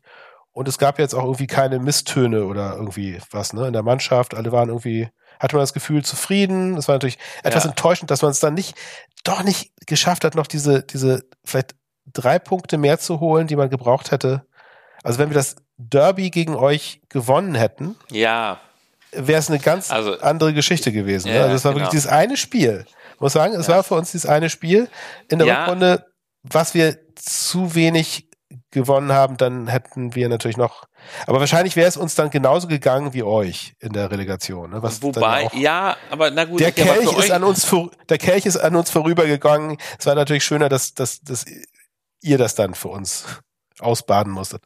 Und 0.52 0.68
es 0.68 0.78
gab 0.78 1.00
jetzt 1.00 1.14
auch 1.14 1.24
irgendwie 1.24 1.48
keine 1.48 1.80
Misstöne 1.80 2.46
oder 2.46 2.76
irgendwie 2.76 3.20
was, 3.32 3.52
ne? 3.52 3.68
In 3.68 3.74
der 3.74 3.84
Mannschaft, 3.84 4.34
alle 4.34 4.54
waren 4.54 4.70
irgendwie 4.70 5.10
hatte 5.40 5.56
man 5.56 5.64
das 5.64 5.74
Gefühl 5.74 6.04
zufrieden. 6.04 6.78
Es 6.78 6.88
war 6.88 6.96
natürlich 6.96 7.18
etwas 7.44 7.64
ja. 7.64 7.70
enttäuschend, 7.70 8.12
dass 8.12 8.22
man 8.22 8.32
es 8.32 8.40
dann 8.40 8.54
nicht, 8.54 8.76
doch 9.24 9.44
nicht 9.44 9.72
geschafft 9.86 10.24
hat, 10.24 10.36
noch 10.36 10.48
diese, 10.48 10.84
diese 10.84 11.24
vielleicht 11.44 11.76
drei 12.06 12.40
Punkte 12.40 12.78
mehr 12.78 13.00
zu 13.00 13.20
holen, 13.20 13.48
die 13.48 13.56
man 13.56 13.70
gebraucht 13.70 14.12
hätte. 14.12 14.46
Also 15.04 15.20
wenn 15.20 15.30
wir 15.30 15.36
das 15.36 15.56
Derby 15.78 16.30
gegen 16.30 16.56
euch 16.56 17.02
gewonnen 17.10 17.56
hätten, 17.56 17.96
ja, 18.10 18.60
wäre 19.18 19.40
es 19.40 19.50
eine 19.50 19.60
ganz 19.60 19.92
also, 19.92 20.20
andere 20.20 20.54
Geschichte 20.54 20.92
gewesen. 20.92 21.30
Ne? 21.30 21.36
Ja, 21.36 21.44
also 21.44 21.56
es 21.56 21.66
war 21.66 21.74
genau. 21.74 21.86
wirklich 21.86 22.02
dieses 22.02 22.12
eine 22.12 22.38
Spiel. 22.38 22.86
Ich 23.14 23.22
muss 23.22 23.34
sagen, 23.34 23.54
es 23.54 23.68
ja. 23.68 23.76
war 23.76 23.84
für 23.84 23.96
uns 23.96 24.12
dieses 24.12 24.30
eine 24.30 24.50
Spiel 24.50 24.90
in 25.30 25.40
der 25.40 25.48
ja. 25.48 25.64
Rückrunde, 25.64 26.06
was 26.44 26.74
wir 26.74 26.98
zu 27.16 27.76
wenig 27.76 28.30
gewonnen 28.72 29.12
haben, 29.12 29.38
dann 29.38 29.68
hätten 29.68 30.16
wir 30.16 30.30
natürlich 30.30 30.58
noch. 30.58 30.84
Aber 31.28 31.40
wahrscheinlich 31.40 31.76
wäre 31.76 31.88
es 31.88 31.98
uns 31.98 32.16
dann 32.16 32.30
genauso 32.30 32.68
gegangen 32.68 33.14
wie 33.14 33.24
euch 33.24 33.74
in 33.80 33.94
der 33.94 34.12
Relegation. 34.12 34.72
Ne? 34.72 34.84
Was 34.84 35.02
Wobei, 35.02 35.50
ja, 35.54 35.96
aber 36.10 36.32
na 36.32 36.46
gut. 36.46 36.60
Der 36.60 36.72
Kelch 36.72 37.18
ist 37.18 37.32
an 37.32 37.44
uns, 37.44 37.74
der 38.10 38.18
Kelch 38.18 38.46
ist 38.46 38.58
an 38.58 38.76
uns 38.76 38.92
vorübergegangen. 38.92 39.78
Es 39.98 40.06
war 40.06 40.16
natürlich 40.16 40.44
schöner, 40.44 40.70
dass, 40.70 40.94
dass, 40.94 41.22
dass 41.22 41.46
ihr 42.22 42.38
das 42.38 42.56
dann 42.56 42.74
für 42.74 42.90
uns 42.90 43.26
ausbaden 43.80 44.32
musstet. 44.32 44.62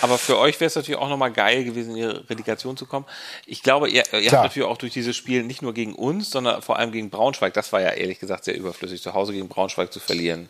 Aber 0.00 0.18
für 0.18 0.38
euch 0.38 0.60
wäre 0.60 0.68
es 0.68 0.76
natürlich 0.76 1.00
auch 1.00 1.08
nochmal 1.08 1.32
geil 1.32 1.64
gewesen, 1.64 1.96
in 1.96 1.96
die 1.96 2.16
Relegation 2.30 2.76
zu 2.76 2.86
kommen. 2.86 3.06
Ich 3.46 3.62
glaube, 3.62 3.88
ihr, 3.88 4.04
ihr 4.12 4.30
habt 4.30 4.44
natürlich 4.44 4.68
auch 4.68 4.78
durch 4.78 4.92
dieses 4.92 5.16
Spiel 5.16 5.42
nicht 5.42 5.62
nur 5.62 5.74
gegen 5.74 5.94
uns, 5.94 6.30
sondern 6.30 6.62
vor 6.62 6.78
allem 6.78 6.92
gegen 6.92 7.10
Braunschweig. 7.10 7.52
Das 7.54 7.72
war 7.72 7.80
ja 7.80 7.90
ehrlich 7.90 8.20
gesagt 8.20 8.44
sehr 8.44 8.56
überflüssig, 8.56 9.02
zu 9.02 9.14
Hause 9.14 9.32
gegen 9.32 9.48
Braunschweig 9.48 9.92
zu 9.92 10.00
verlieren. 10.00 10.48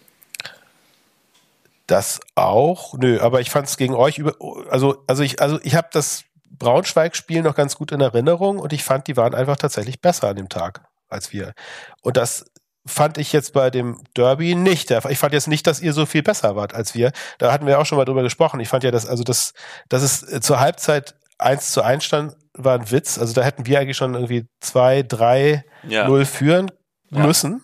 Das 1.87 2.21
auch, 2.35 2.95
nö, 2.95 3.21
aber 3.21 3.41
ich 3.41 3.51
fand 3.51 3.69
es 3.69 3.77
gegen 3.77 3.95
euch 3.95 4.19
über, 4.19 4.35
also, 4.71 5.03
also 5.07 5.23
ich, 5.23 5.41
also 5.43 5.59
ich 5.63 5.75
habe 5.75 5.89
das 5.93 6.25
Braunschweig-Spiel 6.59 7.43
noch 7.43 7.55
ganz 7.55 7.77
gut 7.77 7.93
in 7.93 8.01
Erinnerung 8.01 8.59
und 8.59 8.73
ich 8.73 8.85
fand, 8.85 9.07
die 9.07 9.17
waren 9.17 9.35
einfach 9.35 9.57
tatsächlich 9.57 10.01
besser 10.01 10.29
an 10.29 10.37
dem 10.37 10.49
Tag 10.49 10.83
als 11.09 11.33
wir. 11.33 11.55
Und 12.03 12.17
das 12.17 12.47
fand 12.87 13.19
ich 13.19 13.33
jetzt 13.33 13.53
bei 13.53 13.71
dem 13.71 14.03
Derby 14.17 14.55
nicht. 14.55 14.91
Ich 14.91 15.19
fand 15.19 15.33
jetzt 15.33 15.49
nicht, 15.49 15.67
dass 15.67 15.81
ihr 15.81 15.93
so 15.93 16.07
viel 16.07 16.23
besser 16.23 16.55
wart 16.55 16.75
als 16.75 16.95
wir. 16.95 17.13
Da 17.39 17.53
hatten 17.53 17.67
wir 17.67 17.79
auch 17.79 17.87
schon 17.87 17.97
mal 17.97 18.05
drüber 18.05 18.23
gesprochen. 18.23 18.61
Ich 18.61 18.69
fand 18.69 18.85
ja, 18.85 18.91
dass, 18.91 19.07
also 19.07 19.25
das, 19.25 19.55
dass 19.89 20.03
es 20.03 20.41
zur 20.41 20.61
Halbzeit 20.61 21.15
eins 21.39 21.73
zu 21.73 21.83
eins 21.83 22.05
stand, 22.05 22.37
war 22.53 22.79
ein 22.79 22.91
Witz. 22.91 23.19
Also 23.19 23.33
da 23.33 23.43
hätten 23.43 23.67
wir 23.67 23.81
eigentlich 23.81 23.97
schon 23.97 24.15
irgendwie 24.15 24.47
zwei, 24.61 25.03
drei, 25.03 25.65
ja. 25.83 26.07
null 26.07 26.25
führen 26.25 26.71
müssen. 27.11 27.63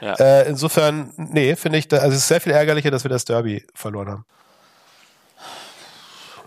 Ja. 0.00 0.14
Äh, 0.14 0.48
insofern, 0.48 1.12
nee, 1.16 1.56
finde 1.56 1.78
ich, 1.78 1.88
da, 1.88 1.98
also 1.98 2.10
es 2.10 2.22
ist 2.22 2.28
sehr 2.28 2.40
viel 2.40 2.52
ärgerlicher, 2.52 2.90
dass 2.90 3.04
wir 3.04 3.08
das 3.08 3.24
Derby 3.24 3.66
verloren 3.74 4.08
haben. 4.08 4.24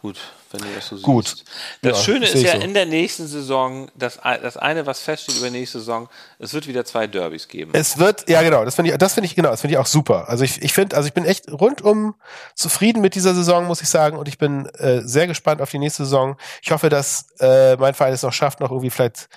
Gut, 0.02 0.20
wenn 0.54 0.62
du 0.62 0.76
das 0.76 0.88
so 0.88 0.98
Gut. 0.98 1.28
siehst. 1.28 1.44
Das 1.82 1.98
ja, 1.98 2.04
Schöne 2.04 2.28
ist 2.28 2.42
ja 2.42 2.54
so. 2.54 2.62
in 2.62 2.74
der 2.74 2.86
nächsten 2.86 3.28
Saison, 3.28 3.90
das, 3.96 4.20
das 4.24 4.56
eine, 4.58 4.86
was 4.86 5.00
feststeht 5.00 5.38
über 5.38 5.48
die 5.48 5.60
nächste 5.60 5.80
Saison, 5.80 6.08
es 6.40 6.54
wird 6.54 6.68
wieder 6.68 6.86
zwei 6.86 7.08
Derbys 7.08 7.48
geben. 7.48 7.72
Es 7.74 7.98
wird, 7.98 8.30
ja 8.30 8.42
genau, 8.44 8.64
das 8.64 8.76
finde 8.76 8.92
ich, 8.92 8.98
das 8.98 9.16
finde 9.16 9.26
ich, 9.26 9.36
genau, 9.36 9.50
das 9.50 9.62
finde 9.62 9.74
ich 9.74 9.80
auch 9.80 9.88
super. 9.88 10.30
Also 10.30 10.44
ich, 10.44 10.62
ich 10.62 10.74
finde, 10.74 10.96
also 10.96 11.08
ich 11.08 11.14
bin 11.14 11.26
echt 11.26 11.52
rundum 11.52 12.16
zufrieden 12.56 13.02
mit 13.02 13.16
dieser 13.16 13.34
Saison, 13.34 13.66
muss 13.66 13.82
ich 13.82 13.90
sagen, 13.90 14.18
und 14.18 14.28
ich 14.28 14.38
bin 14.38 14.68
äh, 14.78 15.02
sehr 15.02 15.28
gespannt 15.28 15.62
auf 15.62 15.72
die 15.72 15.80
nächste 15.80 16.06
Saison. 16.06 16.38
Ich 16.62 16.72
hoffe, 16.72 16.90
dass 16.90 17.28
äh, 17.40 17.76
mein 17.78 17.96
Verein 17.96 18.14
es 18.14 18.24
noch 18.24 18.34
schafft, 18.34 18.60
noch 18.60 18.70
irgendwie 18.70 18.92
vielleicht 18.92 19.30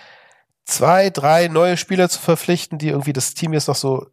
zwei, 0.66 1.10
drei 1.10 1.48
neue 1.48 1.76
Spieler 1.76 2.08
zu 2.08 2.18
verpflichten, 2.18 2.78
die 2.78 2.88
irgendwie 2.88 3.12
das 3.12 3.34
Team 3.34 3.52
jetzt 3.52 3.68
noch 3.68 3.76
so 3.76 4.06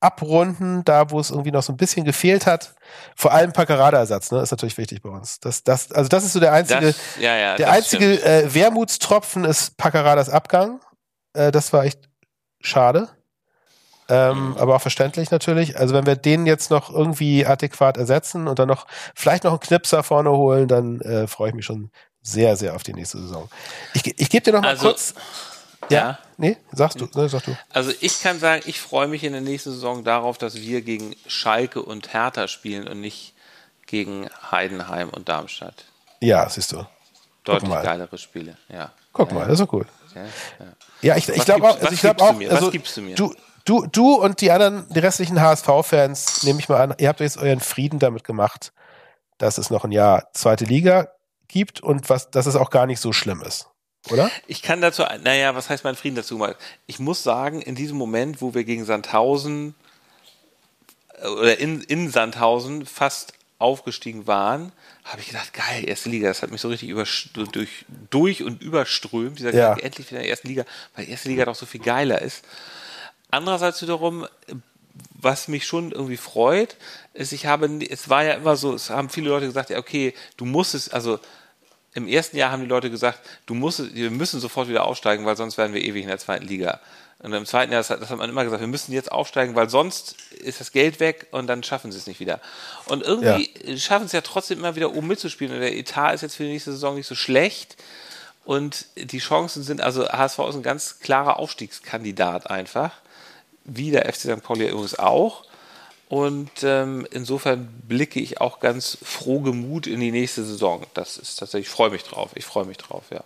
abrunden, 0.00 0.82
da 0.84 1.10
wo 1.10 1.20
es 1.20 1.30
irgendwie 1.30 1.50
noch 1.50 1.62
so 1.62 1.72
ein 1.72 1.76
bisschen 1.76 2.04
gefehlt 2.04 2.46
hat. 2.46 2.74
Vor 3.14 3.32
allem 3.32 3.52
Paccarada-Ersatz, 3.52 4.32
ne, 4.32 4.40
ist 4.40 4.50
natürlich 4.50 4.78
wichtig 4.78 5.02
bei 5.02 5.10
uns. 5.10 5.40
Das, 5.40 5.62
das, 5.62 5.92
also 5.92 6.08
das 6.08 6.24
ist 6.24 6.32
so 6.32 6.40
der 6.40 6.52
einzige, 6.52 6.86
das, 6.86 6.96
ja, 7.18 7.36
ja, 7.36 7.56
der 7.56 7.70
einzige 7.70 8.22
äh, 8.24 8.52
Wermutstropfen 8.52 9.44
ist 9.44 9.76
Paccaradas 9.76 10.30
Abgang. 10.30 10.80
Äh, 11.34 11.52
das 11.52 11.72
war 11.72 11.84
echt 11.84 12.08
schade. 12.60 13.08
Ähm, 14.08 14.50
mhm. 14.50 14.56
Aber 14.56 14.74
auch 14.74 14.82
verständlich 14.82 15.30
natürlich. 15.30 15.78
Also 15.78 15.94
wenn 15.94 16.06
wir 16.06 16.16
den 16.16 16.46
jetzt 16.46 16.70
noch 16.70 16.90
irgendwie 16.92 17.46
adäquat 17.46 17.96
ersetzen 17.96 18.48
und 18.48 18.58
dann 18.58 18.68
noch 18.68 18.86
vielleicht 19.14 19.44
noch 19.44 19.52
einen 19.52 19.60
Knipser 19.60 20.02
vorne 20.02 20.30
holen, 20.30 20.66
dann 20.66 21.00
äh, 21.02 21.28
freue 21.28 21.50
ich 21.50 21.54
mich 21.54 21.64
schon 21.64 21.90
sehr, 22.22 22.56
sehr 22.56 22.74
auf 22.74 22.82
die 22.82 22.92
nächste 22.92 23.18
Saison. 23.18 23.48
Ich, 23.94 24.18
ich 24.18 24.28
gebe 24.30 24.44
dir 24.44 24.52
noch 24.52 24.62
mal 24.62 24.70
also, 24.70 24.88
kurz 24.88 25.14
ja. 25.88 25.98
ja. 25.98 26.18
Nee, 26.36 26.56
sagst 26.72 27.00
du, 27.00 27.08
ne, 27.14 27.28
sag 27.28 27.44
du. 27.44 27.56
Also 27.70 27.92
ich 28.00 28.22
kann 28.22 28.38
sagen, 28.38 28.62
ich 28.66 28.80
freue 28.80 29.08
mich 29.08 29.24
in 29.24 29.32
der 29.32 29.40
nächsten 29.40 29.70
Saison 29.70 30.04
darauf, 30.04 30.38
dass 30.38 30.56
wir 30.56 30.82
gegen 30.82 31.14
Schalke 31.26 31.82
und 31.82 32.12
Hertha 32.12 32.48
spielen 32.48 32.88
und 32.88 33.00
nicht 33.00 33.34
gegen 33.86 34.28
Heidenheim 34.50 35.10
und 35.10 35.28
Darmstadt. 35.28 35.84
Ja, 36.20 36.48
siehst 36.48 36.72
du. 36.72 36.86
Deutlich 37.44 37.70
geilere 37.70 38.18
Spiele, 38.18 38.56
ja. 38.68 38.92
Guck 39.12 39.30
ja. 39.30 39.34
mal, 39.34 39.44
das 39.44 39.58
ist 39.58 39.66
doch 39.66 39.72
cool. 39.72 39.86
Ja, 40.14 40.24
ja. 41.02 41.16
ich, 41.16 41.28
ich 41.28 41.44
glaube 41.44 41.68
auch, 41.68 41.80
also 41.80 41.92
ich 41.92 42.00
glaube 42.00 42.22
auch, 42.22 42.38
also, 42.38 42.66
was 42.66 42.72
gibst 42.72 42.96
du 42.96 43.02
mir? 43.02 43.14
Du, 43.14 43.34
du, 43.64 43.86
du 43.86 44.14
und 44.14 44.40
die 44.40 44.50
anderen, 44.50 44.86
die 44.90 44.98
restlichen 44.98 45.40
HSV-Fans, 45.40 46.42
nehme 46.42 46.60
ich 46.60 46.68
mal 46.68 46.80
an, 46.80 46.94
ihr 46.98 47.08
habt 47.08 47.20
jetzt 47.20 47.38
euren 47.38 47.60
Frieden 47.60 47.98
damit 47.98 48.24
gemacht, 48.24 48.72
dass 49.38 49.56
es 49.56 49.70
noch 49.70 49.84
ein 49.84 49.92
Jahr 49.92 50.28
zweite 50.34 50.64
Liga 50.64 51.08
gibt 51.48 51.80
und 51.80 52.10
was, 52.10 52.30
dass 52.30 52.46
es 52.46 52.56
auch 52.56 52.70
gar 52.70 52.86
nicht 52.86 53.00
so 53.00 53.12
schlimm 53.12 53.42
ist 53.42 53.69
oder? 54.08 54.30
Ich 54.46 54.62
kann 54.62 54.80
dazu, 54.80 55.04
naja, 55.22 55.54
was 55.54 55.68
heißt 55.68 55.84
mein 55.84 55.96
Frieden 55.96 56.16
dazu 56.16 56.38
mal? 56.38 56.56
Ich 56.86 56.98
muss 56.98 57.22
sagen, 57.22 57.60
in 57.60 57.74
diesem 57.74 57.98
Moment, 57.98 58.40
wo 58.40 58.54
wir 58.54 58.64
gegen 58.64 58.84
Sandhausen 58.84 59.74
äh, 61.20 61.26
oder 61.26 61.58
in, 61.58 61.82
in 61.82 62.10
Sandhausen 62.10 62.86
fast 62.86 63.34
aufgestiegen 63.58 64.26
waren, 64.26 64.72
habe 65.04 65.20
ich 65.20 65.28
gedacht, 65.28 65.52
geil, 65.52 65.86
erste 65.86 66.08
Liga, 66.08 66.28
das 66.28 66.42
hat 66.42 66.50
mich 66.50 66.62
so 66.62 66.68
richtig 66.68 66.88
über, 66.88 67.04
durch, 67.52 67.84
durch 68.08 68.42
und 68.42 68.62
überströmt. 68.62 69.38
Dieser 69.38 69.52
ja. 69.52 69.74
Gedanke, 69.74 69.82
endlich 69.82 70.06
wieder 70.10 70.20
in 70.20 70.24
der 70.24 70.30
ersten 70.30 70.48
Liga, 70.48 70.64
weil 70.96 71.04
die 71.04 71.10
erste 71.10 71.28
Liga 71.28 71.44
doch 71.44 71.54
so 71.54 71.66
viel 71.66 71.80
geiler 71.80 72.22
ist. 72.22 72.42
Andererseits 73.30 73.82
wiederum, 73.82 74.26
was 75.12 75.46
mich 75.46 75.66
schon 75.66 75.92
irgendwie 75.92 76.16
freut, 76.16 76.76
ist, 77.12 77.32
ich 77.32 77.46
habe, 77.46 77.66
es 77.88 78.08
war 78.08 78.24
ja 78.24 78.32
immer 78.34 78.56
so, 78.56 78.74
es 78.74 78.88
haben 78.88 79.10
viele 79.10 79.28
Leute 79.28 79.46
gesagt, 79.46 79.70
ja, 79.70 79.78
okay, 79.78 80.14
du 80.38 80.46
musst 80.46 80.74
es, 80.74 80.88
also 80.88 81.20
im 81.94 82.06
ersten 82.06 82.36
Jahr 82.36 82.52
haben 82.52 82.62
die 82.62 82.68
Leute 82.68 82.90
gesagt, 82.90 83.18
du 83.46 83.54
musst, 83.54 83.94
wir 83.94 84.10
müssen 84.10 84.40
sofort 84.40 84.68
wieder 84.68 84.84
aufsteigen, 84.84 85.26
weil 85.26 85.36
sonst 85.36 85.58
werden 85.58 85.74
wir 85.74 85.82
ewig 85.82 86.02
in 86.02 86.08
der 86.08 86.18
zweiten 86.18 86.46
Liga. 86.46 86.80
Und 87.22 87.34
im 87.34 87.44
zweiten 87.44 87.70
Jahr, 87.70 87.80
das 87.80 87.90
hat, 87.90 88.00
das 88.00 88.08
hat 88.08 88.16
man 88.16 88.30
immer 88.30 88.44
gesagt, 88.44 88.60
wir 88.60 88.68
müssen 88.68 88.92
jetzt 88.92 89.12
aufsteigen, 89.12 89.54
weil 89.54 89.68
sonst 89.68 90.14
ist 90.38 90.60
das 90.60 90.72
Geld 90.72 91.00
weg 91.00 91.26
und 91.32 91.48
dann 91.48 91.62
schaffen 91.62 91.92
sie 91.92 91.98
es 91.98 92.06
nicht 92.06 92.18
wieder. 92.18 92.40
Und 92.86 93.02
irgendwie 93.02 93.50
ja. 93.64 93.76
schaffen 93.76 94.04
sie 94.04 94.06
es 94.06 94.12
ja 94.12 94.20
trotzdem 94.22 94.60
immer 94.60 94.74
wieder 94.74 94.94
oben 94.94 95.06
mitzuspielen. 95.06 95.54
Und 95.54 95.60
der 95.60 95.76
Etat 95.76 96.14
ist 96.14 96.22
jetzt 96.22 96.36
für 96.36 96.44
die 96.44 96.52
nächste 96.52 96.72
Saison 96.72 96.94
nicht 96.94 97.06
so 97.06 97.14
schlecht. 97.14 97.76
Und 98.44 98.86
die 98.96 99.18
Chancen 99.18 99.62
sind, 99.62 99.82
also 99.82 100.08
HSV 100.08 100.38
ist 100.48 100.54
ein 100.54 100.62
ganz 100.62 101.00
klarer 101.00 101.38
Aufstiegskandidat 101.38 102.48
einfach. 102.48 102.92
Wie 103.64 103.90
der 103.90 104.10
FC 104.10 104.20
St. 104.20 104.42
Pauli 104.42 104.68
übrigens 104.68 104.98
auch. 104.98 105.44
Und 106.10 106.50
ähm, 106.64 107.06
insofern 107.10 107.68
blicke 107.88 108.20
ich 108.20 108.40
auch 108.40 108.60
ganz 108.60 108.98
frohgemut 109.02 109.86
in 109.86 110.00
die 110.00 110.10
nächste 110.10 110.44
Saison. 110.44 110.84
Das 110.92 111.16
ist 111.16 111.36
tatsächlich, 111.36 111.68
ich 111.68 111.72
freue 111.72 111.90
mich 111.90 112.02
drauf. 112.02 112.32
Ich 112.34 112.44
freue 112.44 112.66
mich 112.66 112.76
drauf, 112.76 113.04
ja. 113.10 113.22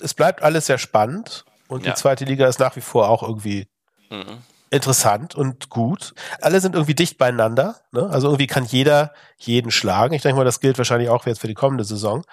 Es 0.00 0.14
bleibt 0.14 0.42
alles 0.42 0.66
sehr 0.66 0.78
spannend 0.78 1.44
und 1.66 1.84
ja. 1.84 1.92
die 1.92 1.98
zweite 1.98 2.24
Liga 2.24 2.46
ist 2.46 2.60
nach 2.60 2.76
wie 2.76 2.80
vor 2.80 3.08
auch 3.08 3.22
irgendwie 3.22 3.66
mhm 4.10 4.38
interessant 4.70 5.34
und 5.34 5.68
gut. 5.70 6.14
Alle 6.40 6.60
sind 6.60 6.74
irgendwie 6.74 6.94
dicht 6.94 7.18
beieinander. 7.18 7.76
Ne? 7.92 8.08
Also 8.10 8.28
irgendwie 8.28 8.46
kann 8.46 8.64
jeder 8.64 9.12
jeden 9.36 9.70
schlagen. 9.70 10.14
Ich 10.14 10.22
denke 10.22 10.36
mal, 10.36 10.44
das 10.44 10.60
gilt 10.60 10.78
wahrscheinlich 10.78 11.08
auch 11.08 11.26
jetzt 11.26 11.40
für 11.40 11.46
die 11.46 11.54
kommende 11.54 11.84
Saison. 11.84 12.24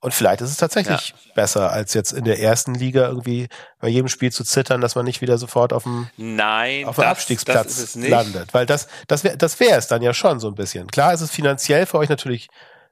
Und 0.00 0.14
vielleicht 0.14 0.40
ist 0.40 0.50
es 0.50 0.56
tatsächlich 0.56 1.10
ja. 1.10 1.16
besser, 1.34 1.70
als 1.70 1.94
jetzt 1.94 2.12
in 2.12 2.24
der 2.24 2.40
ersten 2.40 2.74
Liga 2.74 3.06
irgendwie 3.06 3.48
bei 3.80 3.88
jedem 3.88 4.08
Spiel 4.08 4.32
zu 4.32 4.44
zittern, 4.44 4.80
dass 4.80 4.94
man 4.94 5.04
nicht 5.04 5.20
wieder 5.20 5.38
sofort 5.38 5.72
auf 5.72 5.84
dem, 5.84 6.08
Nein, 6.16 6.86
auf 6.86 6.96
dem 6.96 7.02
das, 7.02 7.10
Abstiegsplatz 7.10 7.80
das 7.80 7.94
landet. 7.94 8.54
Weil 8.54 8.66
das, 8.66 8.88
das 9.08 9.24
wäre 9.24 9.36
das 9.36 9.60
wäre 9.60 9.78
es 9.78 9.86
dann 9.86 10.02
ja 10.02 10.14
schon 10.14 10.40
so 10.40 10.48
ein 10.48 10.54
bisschen. 10.54 10.86
Klar 10.88 11.14
ist 11.14 11.20
es 11.20 11.30
finanziell 11.30 11.86
für 11.86 11.98
euch 11.98 12.08
natürlich, 12.08 12.48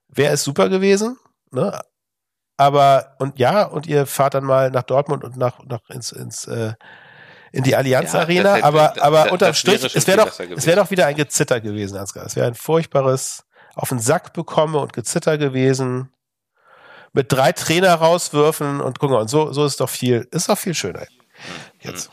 wäre 0.08 0.34
es 0.34 0.44
super 0.44 0.68
gewesen. 0.68 1.18
Ne? 1.50 1.78
Aber, 2.56 3.16
und 3.18 3.38
ja, 3.38 3.64
und 3.64 3.86
ihr 3.86 4.06
fahrt 4.06 4.34
dann 4.34 4.44
mal 4.44 4.70
nach 4.70 4.84
Dortmund 4.84 5.24
und 5.24 5.36
nach, 5.36 5.64
nach 5.64 5.88
ins, 5.88 6.12
ins 6.12 6.46
äh, 6.46 6.74
in 7.52 7.62
die 7.64 7.76
Allianz 7.76 8.14
Arena, 8.14 8.54
hätte, 8.54 8.64
aber, 8.64 9.02
aber 9.02 9.24
das, 9.24 9.32
unterm 9.32 9.54
Strich, 9.54 9.94
es 9.94 10.06
wäre 10.06 10.24
doch, 10.24 10.40
es 10.40 10.66
wäre 10.66 10.80
doch 10.80 10.90
wieder 10.90 11.06
ein 11.06 11.16
Gezitter 11.16 11.60
gewesen, 11.60 11.98
Ansgar. 11.98 12.24
Es 12.24 12.34
wäre 12.34 12.46
ein 12.46 12.54
furchtbares 12.54 13.44
auf 13.74 13.90
den 13.90 13.98
Sack 13.98 14.32
bekomme 14.32 14.78
und 14.78 14.92
Gezitter 14.92 15.38
gewesen. 15.38 16.10
Mit 17.12 17.30
drei 17.30 17.52
Trainer 17.52 17.94
rauswürfen 17.94 18.80
und 18.80 18.98
gucken 18.98 19.16
und 19.16 19.28
so, 19.28 19.52
so 19.52 19.66
ist 19.66 19.80
doch 19.80 19.90
viel, 19.90 20.26
ist 20.30 20.48
doch 20.48 20.56
viel 20.56 20.74
schöner. 20.74 21.06
Jetzt. 21.80 22.10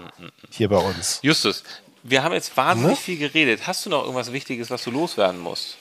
Hier 0.49 0.67
bei 0.67 0.77
uns. 0.77 1.19
Justus, 1.21 1.63
wir 2.03 2.23
haben 2.23 2.33
jetzt 2.33 2.55
wahnsinnig 2.57 2.97
ne? 2.97 3.03
viel 3.03 3.17
geredet. 3.17 3.65
Hast 3.65 3.85
du 3.85 3.89
noch 3.89 4.01
irgendwas 4.01 4.33
Wichtiges, 4.33 4.69
was 4.69 4.83
du 4.83 4.91
loswerden 4.91 5.39
musst? 5.39 5.77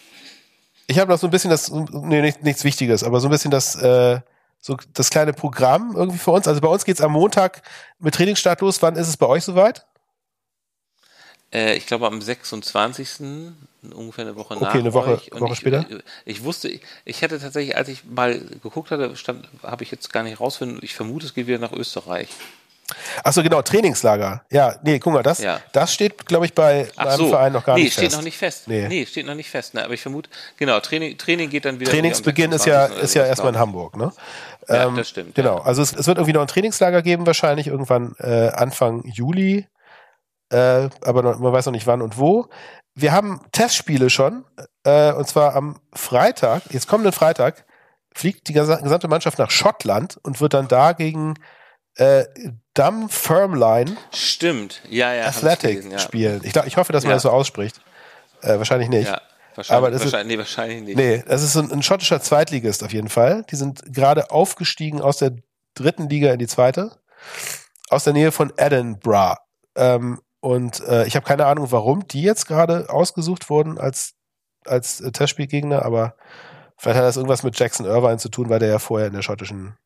Ich 0.86 0.98
habe 0.98 1.10
noch 1.10 1.18
so 1.18 1.26
ein 1.26 1.30
bisschen 1.30 1.50
das, 1.50 1.70
nee, 1.70 2.22
nicht, 2.22 2.42
nichts 2.44 2.64
Wichtiges, 2.64 3.02
aber 3.02 3.20
so 3.20 3.28
ein 3.28 3.30
bisschen 3.30 3.50
das, 3.50 3.74
äh, 3.74 4.20
so 4.68 4.76
das 4.92 5.08
kleine 5.08 5.32
Programm 5.32 5.94
irgendwie 5.96 6.18
für 6.18 6.30
uns. 6.30 6.46
Also 6.46 6.60
bei 6.60 6.68
uns 6.68 6.84
geht 6.84 6.96
es 6.96 7.00
am 7.00 7.12
Montag 7.12 7.62
mit 7.98 8.14
Trainingsstart 8.14 8.60
los. 8.60 8.80
Wann 8.82 8.96
ist 8.96 9.08
es 9.08 9.16
bei 9.16 9.26
euch 9.26 9.42
soweit? 9.42 9.86
Äh, 11.52 11.76
ich 11.76 11.86
glaube 11.86 12.06
am 12.06 12.20
26. 12.20 13.20
ungefähr 13.94 14.26
eine 14.26 14.36
Woche 14.36 14.54
okay, 14.54 14.64
nach. 14.64 14.70
Okay, 14.70 14.78
eine 14.78 14.92
Woche, 14.92 15.20
Woche 15.32 15.52
ich, 15.52 15.58
später. 15.58 15.86
Ich, 15.88 16.36
ich, 16.36 16.44
wusste, 16.44 16.68
ich 17.04 17.22
hätte 17.22 17.40
tatsächlich, 17.40 17.76
als 17.76 17.88
ich 17.88 18.04
mal 18.04 18.38
geguckt 18.62 18.90
hatte, 18.90 19.16
stand, 19.16 19.48
habe 19.62 19.82
ich 19.82 19.90
jetzt 19.90 20.12
gar 20.12 20.22
nicht 20.22 20.38
rausfinden. 20.38 20.80
Ich 20.82 20.94
vermute, 20.94 21.24
es 21.24 21.32
geht 21.32 21.46
wieder 21.46 21.58
nach 21.58 21.72
Österreich. 21.72 22.28
Achso, 23.22 23.42
genau, 23.42 23.60
Trainingslager. 23.60 24.42
Ja, 24.50 24.76
nee, 24.82 24.98
guck 24.98 25.12
mal, 25.12 25.22
das, 25.22 25.40
ja. 25.40 25.60
das 25.72 25.92
steht, 25.92 26.26
glaube 26.26 26.46
ich, 26.46 26.54
bei 26.54 26.90
Ach 26.96 27.04
meinem 27.04 27.16
so. 27.18 27.28
Verein 27.28 27.52
noch 27.52 27.64
gar 27.64 27.76
nee, 27.76 27.84
nicht 27.84 27.94
fest. 27.94 28.02
Nee, 28.02 28.08
steht 28.08 28.18
noch 28.18 28.24
nicht 28.24 28.38
fest. 28.38 28.68
Nee. 28.68 28.88
nee, 28.88 29.06
steht 29.06 29.26
noch 29.26 29.34
nicht 29.34 29.50
fest. 29.50 29.74
Ne? 29.74 29.84
Aber 29.84 29.92
ich 29.92 30.00
vermute, 30.00 30.30
genau, 30.56 30.80
Training, 30.80 31.18
Training 31.18 31.50
geht 31.50 31.66
dann 31.66 31.80
wieder. 31.80 31.90
Trainingsbeginn 31.90 32.52
ist 32.52 32.64
ja, 32.64 32.86
ist 32.86 33.14
ja 33.14 33.26
erstmal 33.26 33.52
in 33.52 33.58
Hamburg, 33.58 33.96
ne? 33.96 34.12
Ja, 34.68 34.86
ähm, 34.86 34.96
das 34.96 35.08
stimmt. 35.08 35.34
Genau, 35.34 35.58
ja. 35.58 35.64
also 35.64 35.82
es, 35.82 35.92
es, 35.94 36.06
wird 36.06 36.18
irgendwie 36.18 36.34
noch 36.34 36.42
ein 36.42 36.48
Trainingslager 36.48 37.02
geben, 37.02 37.26
wahrscheinlich 37.26 37.66
irgendwann 37.66 38.14
äh, 38.18 38.48
Anfang 38.48 39.04
Juli. 39.04 39.66
Äh, 40.50 40.88
aber 41.04 41.22
noch, 41.22 41.38
man 41.38 41.52
weiß 41.52 41.66
noch 41.66 41.72
nicht 41.72 41.86
wann 41.86 42.02
und 42.02 42.18
wo. 42.18 42.48
Wir 42.94 43.12
haben 43.12 43.40
Testspiele 43.52 44.10
schon, 44.10 44.44
äh, 44.84 45.12
und 45.12 45.28
zwar 45.28 45.54
am 45.54 45.78
Freitag, 45.92 46.62
jetzt 46.70 46.88
kommenden 46.88 47.12
Freitag, 47.12 47.64
fliegt 48.12 48.48
die 48.48 48.52
gesamte 48.52 49.08
Mannschaft 49.08 49.38
nach 49.38 49.50
Schottland 49.50 50.18
und 50.22 50.40
wird 50.40 50.54
dann 50.54 50.66
da 50.66 50.92
gegen 50.92 51.34
äh, 51.96 52.24
Dumfirmline 52.74 53.96
Stimmt, 54.12 54.82
ja, 54.88 55.12
ja. 55.12 55.26
Athletic 55.26 55.70
gelesen, 55.70 55.90
ja. 55.92 55.98
spielen. 55.98 56.40
Ich, 56.44 56.52
glaub, 56.52 56.66
ich 56.66 56.76
hoffe, 56.76 56.92
dass 56.92 57.04
man 57.04 57.12
das 57.12 57.22
so 57.22 57.30
ausspricht. 57.30 57.80
Äh, 58.42 58.58
wahrscheinlich 58.58 58.88
nicht. 58.88 59.08
Ja, 59.08 59.20
wahrscheinlich, 59.58 59.76
Aber 59.76 59.90
das 59.90 60.04
wahrscheinlich, 60.04 60.26
ist, 60.26 60.36
nee, 60.36 60.38
wahrscheinlich 60.38 60.82
nicht. 60.82 60.96
Nee, 60.96 61.24
das 61.26 61.42
ist 61.42 61.56
ein, 61.56 61.70
ein 61.70 61.82
schottischer 61.82 62.20
Zweitligist 62.20 62.82
auf 62.82 62.92
jeden 62.92 63.08
Fall. 63.10 63.44
Die 63.50 63.56
sind 63.56 63.82
gerade 63.92 64.30
aufgestiegen 64.30 65.02
aus 65.02 65.18
der 65.18 65.32
dritten 65.74 66.08
Liga 66.08 66.32
in 66.32 66.38
die 66.38 66.46
zweite. 66.46 66.98
Aus 67.90 68.04
der 68.04 68.12
Nähe 68.14 68.32
von 68.32 68.52
Edinburgh. 68.56 69.38
Ähm, 69.76 70.20
und 70.40 70.80
äh, 70.80 71.06
ich 71.06 71.16
habe 71.16 71.26
keine 71.26 71.46
Ahnung, 71.46 71.70
warum 71.70 72.06
die 72.06 72.22
jetzt 72.22 72.46
gerade 72.46 72.88
ausgesucht 72.88 73.50
wurden 73.50 73.78
als, 73.78 74.14
als 74.64 75.00
äh, 75.00 75.10
Testspielgegner, 75.10 75.84
aber 75.84 76.14
vielleicht 76.76 76.98
hat 76.98 77.04
das 77.04 77.16
irgendwas 77.16 77.42
mit 77.42 77.58
Jackson 77.58 77.86
Irvine 77.86 78.18
zu 78.18 78.28
tun, 78.28 78.48
weil 78.48 78.60
der 78.60 78.68
ja 78.68 78.78
vorher 78.78 79.08
in 79.08 79.14
der 79.14 79.22
schottischen 79.22 79.76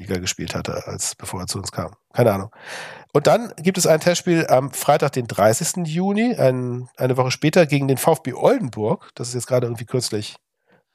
Liga 0.00 0.18
gespielt 0.18 0.54
hatte, 0.54 0.86
als 0.86 1.14
bevor 1.14 1.40
er 1.40 1.46
zu 1.46 1.58
uns 1.58 1.70
kam. 1.72 1.92
Keine 2.12 2.32
Ahnung. 2.32 2.50
Und 3.12 3.26
dann 3.26 3.52
gibt 3.56 3.78
es 3.78 3.86
ein 3.86 4.00
Testspiel 4.00 4.46
am 4.48 4.72
Freitag, 4.72 5.12
den 5.12 5.26
30. 5.26 5.86
Juni, 5.86 6.34
ein, 6.34 6.88
eine 6.96 7.16
Woche 7.16 7.30
später 7.30 7.66
gegen 7.66 7.88
den 7.88 7.98
VfB 7.98 8.34
Oldenburg. 8.34 9.10
Das 9.14 9.28
ist 9.28 9.34
jetzt 9.34 9.46
gerade 9.46 9.66
irgendwie 9.66 9.84
kürzlich. 9.84 10.36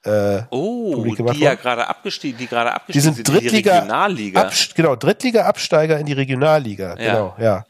Äh, 0.06 0.44
oh, 0.52 1.04
die 1.04 1.40
ja 1.40 1.56
gerade 1.56 1.88
abgestiegen, 1.88 2.38
die 2.38 2.46
gerade 2.46 2.72
abgestiegen 2.72 2.94
die 2.94 3.16
sind, 3.16 3.26
sind 3.26 3.28
Drittliga, 3.28 3.58
in 3.58 3.64
die 3.64 3.70
Regionalliga. 3.70 4.42
Abst 4.42 4.76
genau, 4.76 4.96
Drittliga-Absteiger 4.96 5.98
in 5.98 6.06
die 6.06 6.14
Regionalliga. 6.14 6.90
Ja. 6.90 6.96
Genau, 6.96 7.36
ja. 7.40 7.66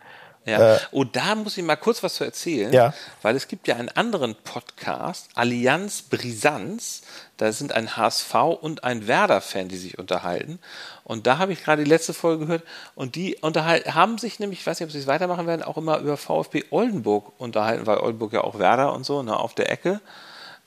Ja. 0.45 0.75
Äh, 0.75 0.79
oh, 0.91 1.03
da 1.03 1.33
muss 1.33 1.57
ich 1.57 1.63
mal 1.63 1.75
kurz 1.75 2.03
was 2.03 2.15
zu 2.15 2.23
erzählen, 2.23 2.71
ja. 2.71 2.93
weil 3.23 3.35
es 3.35 3.47
gibt 3.47 3.67
ja 3.67 3.75
einen 3.75 3.89
anderen 3.89 4.35
Podcast, 4.35 5.29
Allianz 5.33 6.03
Brisanz. 6.03 7.01
Da 7.37 7.51
sind 7.51 7.73
ein 7.73 7.97
HSV 7.97 8.33
und 8.61 8.83
ein 8.83 9.07
Werder-Fan, 9.07 9.67
die 9.67 9.77
sich 9.77 9.97
unterhalten. 9.97 10.59
Und 11.03 11.27
da 11.27 11.39
habe 11.39 11.51
ich 11.51 11.63
gerade 11.63 11.83
die 11.83 11.89
letzte 11.89 12.13
Folge 12.13 12.45
gehört. 12.45 12.63
Und 12.93 13.15
die 13.15 13.37
unterhalten, 13.41 13.95
haben 13.95 14.19
sich 14.19 14.39
nämlich, 14.39 14.59
ich 14.59 14.67
weiß 14.67 14.79
nicht, 14.79 14.87
ob 14.87 14.91
sie 14.91 14.99
es 14.99 15.07
weitermachen 15.07 15.47
werden, 15.47 15.63
auch 15.63 15.77
immer 15.77 15.97
über 15.97 16.15
VfB 16.15 16.65
Oldenburg 16.69 17.33
unterhalten, 17.39 17.87
weil 17.87 17.97
Oldenburg 17.97 18.31
ja 18.31 18.41
auch 18.41 18.59
Werder 18.59 18.93
und 18.93 19.03
so, 19.03 19.23
ne, 19.23 19.37
auf 19.37 19.55
der 19.55 19.71
Ecke. 19.71 19.99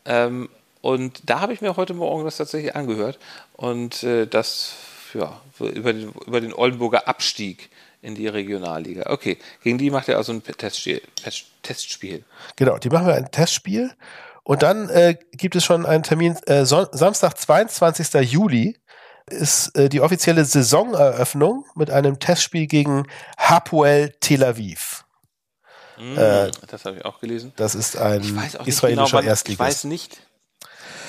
Ähm, 0.04 0.48
und 0.80 1.22
da 1.24 1.40
habe 1.40 1.52
ich 1.52 1.60
mir 1.60 1.76
heute 1.76 1.94
Morgen 1.94 2.24
das 2.24 2.36
tatsächlich 2.36 2.74
angehört. 2.74 3.18
Und 3.54 4.02
äh, 4.02 4.26
das, 4.26 4.72
ja, 5.14 5.40
über 5.60 5.92
den, 5.92 6.12
über 6.26 6.40
den 6.40 6.52
Oldenburger 6.52 7.06
Abstieg 7.06 7.70
in 8.00 8.14
die 8.14 8.28
Regionalliga. 8.28 9.10
Okay, 9.10 9.38
gegen 9.62 9.78
die 9.78 9.90
macht 9.90 10.08
er 10.08 10.16
also 10.16 10.32
ein 10.32 10.42
Testspiel. 10.42 11.02
Testspiel. 11.62 12.24
Genau, 12.56 12.78
die 12.78 12.90
machen 12.90 13.06
wir 13.06 13.14
ein 13.14 13.30
Testspiel. 13.30 13.92
Und 14.44 14.62
dann 14.62 14.88
äh, 14.88 15.16
gibt 15.32 15.56
es 15.56 15.64
schon 15.64 15.84
einen 15.84 16.02
Termin, 16.02 16.36
äh, 16.46 16.64
Samstag, 16.64 17.38
22. 17.38 18.30
Juli 18.30 18.78
ist 19.26 19.76
äh, 19.76 19.88
die 19.88 20.00
offizielle 20.00 20.44
Saisoneröffnung 20.44 21.66
mit 21.74 21.90
einem 21.90 22.18
Testspiel 22.18 22.66
gegen 22.66 23.06
Hapoel 23.36 24.14
Tel 24.20 24.44
Aviv. 24.44 25.04
Mm, 25.98 26.14
das 26.66 26.84
habe 26.84 26.96
ich 26.96 27.04
auch 27.04 27.20
gelesen. 27.20 27.52
Das 27.56 27.74
ist 27.74 27.96
ein 27.96 28.22
israelischer 28.64 29.18
genau, 29.18 29.28
Erstligist. 29.28 29.48
Ich 29.48 29.58
weiß 29.58 29.84
nicht, 29.84 30.18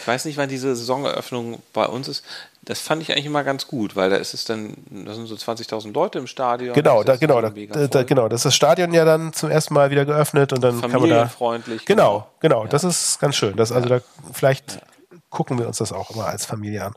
ich 0.02 0.08
weiß 0.08 0.26
nicht, 0.26 0.38
wann 0.38 0.50
diese 0.50 0.76
Saisoneröffnung 0.76 1.62
bei 1.74 1.86
uns 1.86 2.08
ist. 2.08 2.26
Das 2.62 2.82
fand 2.82 3.02
ich 3.02 3.12
eigentlich 3.12 3.26
immer 3.26 3.44
ganz 3.44 3.68
gut, 3.68 3.96
weil 3.96 4.10
da 4.10 4.18
ist 4.18 4.34
es 4.34 4.44
dann, 4.44 4.76
da 4.90 5.14
sind 5.14 5.28
so 5.28 5.36
20.000 5.36 5.94
Leute 5.94 6.20
im 6.20 6.28
Stadion. 6.28 6.74
Genau, 6.74 7.04
da, 7.04 7.16
genau, 7.16 7.42
da, 7.42 7.50
da, 7.50 8.04
genau. 8.04 8.28
Das 8.28 8.42
ist 8.42 8.46
das 8.46 8.56
Stadion 8.56 8.94
ja 8.94 9.06
dann 9.06 9.34
zum 9.34 9.50
ersten 9.50 9.74
Mal 9.74 9.92
wieder 9.92 10.06
geöffnet 10.06 10.52
und 10.54 10.62
dann 10.62 10.82
kann 10.82 11.00
man 11.02 11.10
da. 11.10 11.28
Freundlich. 11.28 11.86
Genau, 11.86 12.28
genau. 12.40 12.64
Ja. 12.64 12.70
Das 12.70 12.84
ist 12.84 13.20
ganz 13.20 13.36
schön. 13.36 13.56
Das, 13.56 13.72
also 13.72 13.88
da 13.88 14.02
vielleicht 14.34 14.74
ja. 14.74 14.82
gucken 15.30 15.58
wir 15.58 15.68
uns 15.68 15.78
das 15.78 15.94
auch 15.94 16.12
immer 16.12 16.26
als 16.26 16.46
Familie 16.46 16.86
an. 16.86 16.94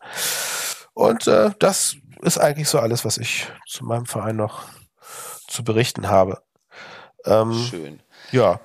Und 0.94 1.26
äh, 1.26 1.50
das 1.58 1.96
ist 2.22 2.38
eigentlich 2.38 2.68
so 2.68 2.78
alles, 2.78 3.04
was 3.04 3.18
ich 3.18 3.46
zu 3.66 3.84
meinem 3.84 4.06
Verein 4.06 4.36
noch 4.36 4.64
zu 5.46 5.64
berichten 5.64 6.08
habe. 6.08 6.42
Ähm, 7.24 7.52
Schön. 7.70 8.00
Ja. 8.30 8.60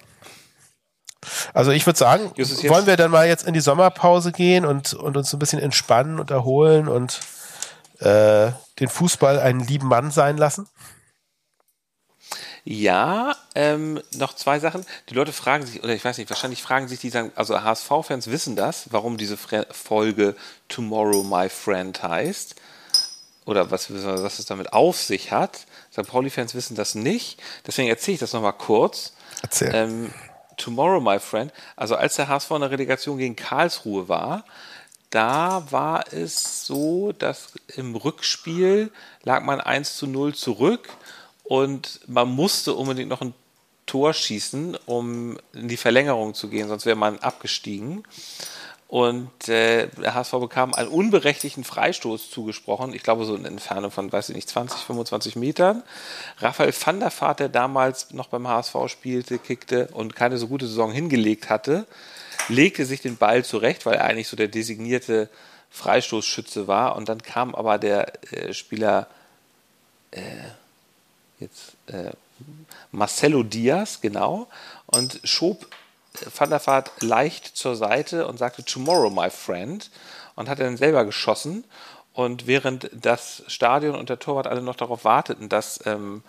Also 1.54 1.72
ich 1.72 1.86
würde 1.86 2.00
sagen, 2.00 2.32
wollen 2.36 2.88
wir 2.88 2.98
dann 2.98 3.12
mal 3.12 3.28
jetzt 3.28 3.48
in 3.48 3.54
die 3.54 3.60
Sommerpause 3.60 4.32
gehen 4.32 4.66
und, 4.66 4.94
und 4.94 5.18
uns 5.18 5.34
ein 5.34 5.40
bisschen 5.40 5.60
entspannen 5.60 6.20
und 6.20 6.32
erholen 6.32 6.88
und 6.88 7.20
äh, 8.00 8.52
den 8.80 8.90
Fußball 8.90 9.40
einen 9.40 9.60
lieben 9.60 9.88
Mann 9.88 10.12
sein 10.12 10.38
lassen? 10.38 10.68
Ja, 12.70 13.34
ähm, 13.56 14.02
noch 14.18 14.34
zwei 14.34 14.60
Sachen. 14.60 14.86
Die 15.08 15.14
Leute 15.14 15.32
fragen 15.32 15.66
sich, 15.66 15.82
oder 15.84 15.94
ich 15.94 16.04
weiß 16.04 16.18
nicht, 16.18 16.30
wahrscheinlich 16.30 16.62
fragen 16.62 16.90
sich 16.90 17.00
die, 17.00 17.10
sagen, 17.10 17.32
also 17.36 17.62
HSV-Fans 17.62 18.28
wissen 18.28 18.58
das, 18.58 18.88
warum 18.92 19.16
diese 19.16 19.38
Folge 19.38 20.36
Tomorrow 20.68 21.24
My 21.24 21.48
Friend 21.48 22.04
heißt. 22.04 22.56
Oder 23.46 23.72
was, 23.72 23.90
was 23.90 24.40
es 24.40 24.46
damit 24.46 24.74
auf 24.74 25.02
sich 25.02 25.32
hat. 25.32 25.66
St. 25.94 26.06
Pauli-Fans 26.06 26.56
wissen 26.56 26.76
das 26.76 26.94
nicht. 26.94 27.42
Deswegen 27.66 27.88
erzähle 27.88 28.16
ich 28.16 28.20
das 28.20 28.34
nochmal 28.34 28.52
kurz. 28.52 29.14
Erzähl. 29.42 29.72
Ähm, 29.74 30.14
Tomorrow, 30.58 31.00
my 31.00 31.20
friend. 31.20 31.54
Also 31.76 31.96
als 31.96 32.16
der 32.16 32.28
HSV 32.28 32.52
in 32.52 32.62
der 32.62 32.72
Relegation 32.72 33.18
gegen 33.18 33.36
Karlsruhe 33.36 34.10
war, 34.10 34.44
da 35.10 35.66
war 35.72 36.12
es 36.12 36.66
so, 36.66 37.14
dass 37.14 37.54
im 37.76 37.96
Rückspiel 37.96 38.92
lag 39.24 39.44
man 39.44 39.62
1 39.62 39.96
zu 39.98 40.08
0 40.08 40.36
zurück 40.36 40.90
und 41.44 42.02
man 42.08 42.28
musste 42.28 42.74
unbedingt 42.74 43.10
noch 43.10 43.22
ein 43.22 43.34
Tor 43.86 44.14
schießen, 44.14 44.78
um 44.86 45.38
in 45.54 45.70
die 45.70 45.78
Verlängerung 45.78 46.34
zu 46.34 46.50
gehen, 46.50 46.68
sonst 46.68 46.86
wäre 46.86 46.98
man 46.98 47.20
abgestiegen. 47.20 48.04
Und 48.88 49.50
äh, 49.50 49.88
der 49.88 50.14
HSV 50.14 50.32
bekam 50.40 50.74
einen 50.74 50.88
unberechtigten 50.88 51.66
Freistoß 51.66 52.32
zugesprochen. 52.32 52.94
Ich 52.94 53.04
glaube, 53.04 53.26
so 53.26 53.36
in 53.36 53.44
Entfernung 53.44 53.92
von, 53.92 54.12
weiß 54.12 54.30
ich 54.30 54.36
nicht, 54.36 54.48
20, 54.48 54.80
25 54.80 55.36
Metern. 55.36 55.84
Raphael 56.38 56.74
van 56.74 57.02
der 57.02 57.12
Vaart, 57.12 57.42
der 57.42 57.50
damals 57.50 58.12
noch 58.12 58.30
beim 58.30 58.48
HSV 58.48 58.76
spielte, 58.88 59.40
kickte 59.40 59.90
und 59.92 60.16
keine 60.16 60.38
so 60.38 60.48
gute 60.48 60.68
Saison 60.68 60.92
hingelegt 60.92 61.50
hatte, 61.50 61.86
legte 62.48 62.86
sich 62.86 63.02
den 63.02 63.18
Ball 63.18 63.44
zurecht, 63.44 63.86
weil 63.86 63.96
er 63.96 64.06
eigentlich 64.06 64.30
so 64.30 64.38
der 64.38 64.48
designierte 64.48 65.30
Freistoßschütze 65.70 66.68
war. 66.68 66.96
Und 66.96 67.10
dann 67.10 67.22
kam 67.22 67.56
aber 67.56 67.78
der 67.80 68.14
äh, 68.32 68.54
Spieler 68.54 69.08
äh, 70.12 70.22
jetzt 71.40 71.74
äh, 71.88 72.12
Marcelo 72.92 73.44
Diaz, 73.44 74.00
genau, 74.00 74.48
und 74.86 75.20
schob 75.24 75.68
Van 76.36 76.50
der 76.50 76.66
Vaart 76.66 76.92
leicht 77.02 77.58
zur 77.58 77.76
Seite 77.76 78.28
und 78.28 78.38
sagte 78.38 78.64
Tomorrow, 78.64 79.10
my 79.10 79.30
friend, 79.30 79.90
und 80.36 80.50
hat 80.50 80.60
dann 80.60 80.78
selber 80.78 81.06
geschossen. 81.06 81.64
Und 82.14 82.48
während 82.48 82.90
das 82.94 83.44
Stadion 83.48 83.96
und 83.96 84.10
der 84.10 84.20
Torwart 84.20 84.48
alle 84.48 84.62
noch 84.62 84.76
darauf 84.76 85.06
warteten, 85.06 85.50
dass, 85.50 85.80
ähm, 85.86 86.24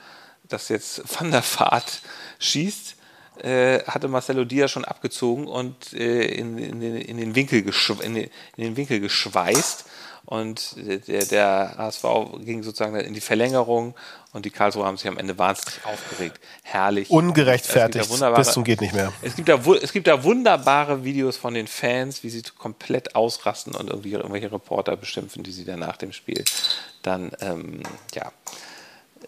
dass 0.44 0.68
jetzt 0.68 1.02
Van 1.18 1.30
der 1.30 1.42
Vaart 1.42 2.02
schießt, 2.38 2.96
äh, 3.42 3.82
hatte 3.84 4.08
Marcelo 4.08 4.44
Diaz 4.44 4.70
schon 4.70 4.84
abgezogen 4.84 5.46
und 5.46 5.92
äh, 5.92 6.24
in, 6.24 6.58
in, 6.58 6.80
den, 6.80 6.96
in, 6.96 7.16
den 7.18 7.34
Winkel 7.34 7.64
in, 8.02 8.14
den, 8.14 8.30
in 8.56 8.64
den 8.64 8.76
Winkel 8.76 9.00
geschweißt 9.00 9.86
und 10.28 10.76
der, 10.76 11.24
der 11.24 11.74
HSV 11.78 12.04
ging 12.40 12.62
sozusagen 12.62 12.94
in 12.96 13.14
die 13.14 13.22
Verlängerung 13.22 13.94
und 14.34 14.44
die 14.44 14.50
Karlsruhe 14.50 14.84
haben 14.84 14.98
sich 14.98 15.08
am 15.08 15.16
Ende 15.16 15.38
wahnsinnig 15.38 15.82
aufgeregt. 15.86 16.38
Herrlich. 16.62 17.08
Ungerechtfertigt. 17.08 18.10
Bis 18.36 18.52
zum 18.52 18.62
geht 18.62 18.82
nicht 18.82 18.92
mehr. 18.92 19.10
Es 19.22 19.36
gibt, 19.36 19.48
da, 19.48 19.58
es 19.80 19.90
gibt 19.90 20.06
da 20.06 20.22
wunderbare 20.24 21.02
Videos 21.02 21.38
von 21.38 21.54
den 21.54 21.66
Fans, 21.66 22.22
wie 22.24 22.28
sie 22.28 22.42
komplett 22.58 23.14
ausrasten 23.16 23.74
und 23.74 23.88
irgendwie 23.88 24.12
irgendwelche 24.12 24.52
Reporter 24.52 24.98
beschimpfen, 24.98 25.44
die 25.44 25.50
sie 25.50 25.64
dann 25.64 25.78
nach 25.78 25.96
dem 25.96 26.12
Spiel 26.12 26.44
dann, 27.00 27.32
ähm, 27.40 27.82
ja, 28.12 28.30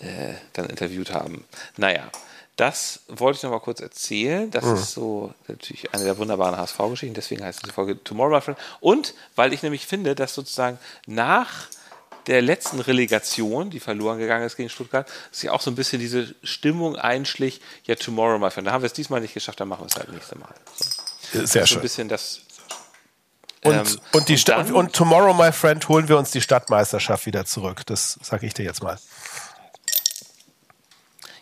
äh, 0.01 0.34
dann 0.53 0.66
interviewt 0.66 1.14
haben. 1.14 1.46
Naja, 1.78 2.11
das 2.61 3.00
wollte 3.08 3.38
ich 3.38 3.42
noch 3.42 3.52
mal 3.52 3.61
kurz 3.61 3.80
erzählen. 3.80 4.50
Das 4.50 4.66
mhm. 4.66 4.74
ist 4.74 4.92
so 4.92 5.32
natürlich 5.48 5.94
eine 5.94 6.04
der 6.04 6.18
wunderbaren 6.18 6.58
HSV-Geschichten. 6.58 7.14
Deswegen 7.14 7.42
heißt 7.42 7.62
diese 7.62 7.72
Folge 7.72 8.04
Tomorrow, 8.04 8.34
my 8.34 8.40
friend. 8.42 8.58
Und 8.80 9.14
weil 9.34 9.54
ich 9.54 9.62
nämlich 9.62 9.86
finde, 9.86 10.14
dass 10.14 10.34
sozusagen 10.34 10.78
nach 11.06 11.68
der 12.26 12.42
letzten 12.42 12.80
Relegation, 12.80 13.70
die 13.70 13.80
verloren 13.80 14.18
gegangen 14.18 14.44
ist 14.44 14.56
gegen 14.56 14.68
Stuttgart, 14.68 15.08
sich 15.32 15.48
auch 15.48 15.62
so 15.62 15.70
ein 15.70 15.74
bisschen 15.74 16.00
diese 16.00 16.34
Stimmung 16.42 16.96
einschlich. 16.96 17.62
Ja, 17.84 17.94
Tomorrow, 17.94 18.38
my 18.38 18.50
friend. 18.50 18.66
Da 18.66 18.72
haben 18.72 18.82
wir 18.82 18.88
es 18.88 18.92
diesmal 18.92 19.22
nicht 19.22 19.32
geschafft, 19.32 19.58
dann 19.58 19.68
machen 19.68 19.84
wir 19.84 19.86
es 19.86 19.96
halt 19.96 20.12
nächste 20.12 20.36
Mal. 20.38 20.52
So. 21.32 21.46
Sehr 21.46 21.66
schön. 21.66 21.76
So 21.76 21.76
ein 21.76 21.82
bisschen 21.82 22.08
das. 22.11 22.40
Und, 23.64 23.72
ähm, 23.74 24.00
und, 24.12 24.28
die 24.28 24.34
und, 24.34 24.48
dann, 24.50 24.72
und 24.74 24.92
Tomorrow, 24.92 25.32
my 25.32 25.50
friend, 25.50 25.88
holen 25.88 26.08
wir 26.08 26.18
uns 26.18 26.30
die 26.30 26.42
Stadtmeisterschaft 26.42 27.24
wieder 27.24 27.46
zurück. 27.46 27.86
Das 27.86 28.18
sage 28.22 28.46
ich 28.46 28.52
dir 28.52 28.64
jetzt 28.64 28.82
mal. 28.82 28.98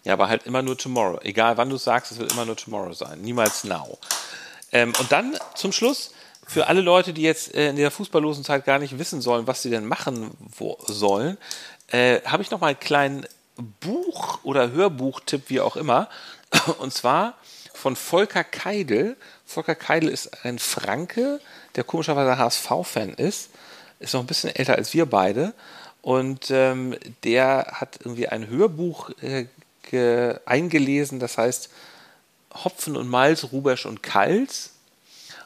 Ja, 0.08 0.14
aber 0.14 0.30
halt 0.30 0.44
immer 0.46 0.62
nur 0.62 0.78
Tomorrow. 0.78 1.20
Egal 1.22 1.58
wann 1.58 1.68
du 1.68 1.76
sagst, 1.76 2.12
es 2.12 2.18
wird 2.18 2.32
immer 2.32 2.46
nur 2.46 2.56
Tomorrow 2.56 2.94
sein. 2.94 3.20
Niemals 3.20 3.64
Now. 3.64 3.98
Ähm, 4.72 4.94
und 4.98 5.12
dann 5.12 5.36
zum 5.54 5.70
Schluss, 5.70 6.12
für 6.46 6.66
alle 6.66 6.80
Leute, 6.80 7.12
die 7.12 7.20
jetzt 7.20 7.54
äh, 7.54 7.68
in 7.68 7.76
der 7.76 7.90
fußballlosen 7.90 8.42
Zeit 8.42 8.64
gar 8.64 8.78
nicht 8.78 8.98
wissen 8.98 9.20
sollen, 9.20 9.46
was 9.46 9.60
sie 9.60 9.68
denn 9.68 9.84
machen 9.84 10.30
sollen, 10.86 11.36
äh, 11.88 12.22
habe 12.22 12.42
ich 12.42 12.50
noch 12.50 12.60
mal 12.60 12.68
einen 12.68 12.80
kleinen 12.80 13.26
Buch- 13.80 14.38
oder 14.44 14.72
Hörbuchtipp, 14.72 15.50
wie 15.50 15.60
auch 15.60 15.76
immer. 15.76 16.08
Und 16.78 16.94
zwar 16.94 17.34
von 17.74 17.94
Volker 17.94 18.44
Keidel. 18.44 19.14
Volker 19.44 19.74
Keidel 19.74 20.08
ist 20.08 20.42
ein 20.46 20.58
Franke, 20.58 21.38
der 21.76 21.84
komischerweise 21.84 22.38
HSV-Fan 22.38 23.10
ist. 23.10 23.50
Ist 24.00 24.14
noch 24.14 24.22
ein 24.22 24.26
bisschen 24.26 24.56
älter 24.56 24.76
als 24.76 24.94
wir 24.94 25.04
beide. 25.04 25.52
Und 26.00 26.50
ähm, 26.50 26.96
der 27.24 27.72
hat 27.74 27.98
irgendwie 28.00 28.28
ein 28.28 28.48
Hörbuch 28.48 29.10
äh, 29.20 29.44
eingelesen, 30.46 31.20
das 31.20 31.38
heißt 31.38 31.70
Hopfen 32.64 32.96
und 32.96 33.08
Malz, 33.08 33.48
Rubesch 33.52 33.86
und 33.86 34.02
Kals. 34.02 34.72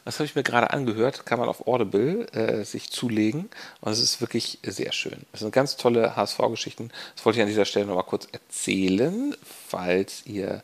Das 0.05 0.17
habe 0.19 0.25
ich 0.25 0.35
mir 0.35 0.43
gerade 0.43 0.71
angehört, 0.71 1.27
kann 1.27 1.39
man 1.39 1.49
auf 1.49 1.67
Audible 1.69 2.27
äh, 2.33 2.65
sich 2.65 2.91
zulegen. 2.91 3.49
Und 3.81 3.93
es 3.93 4.01
ist 4.01 4.21
wirklich 4.21 4.59
sehr 4.65 4.93
schön. 4.93 5.25
Es 5.33 5.41
sind 5.41 5.53
ganz 5.53 5.77
tolle 5.77 6.17
HSV-Geschichten. 6.17 6.91
Das 7.15 7.25
wollte 7.25 7.39
ich 7.39 7.43
an 7.43 7.49
dieser 7.49 7.65
Stelle 7.65 7.87
noch 7.87 7.95
mal 7.95 8.03
kurz 8.03 8.27
erzählen, 8.33 9.37
falls 9.69 10.27
ihr 10.27 10.63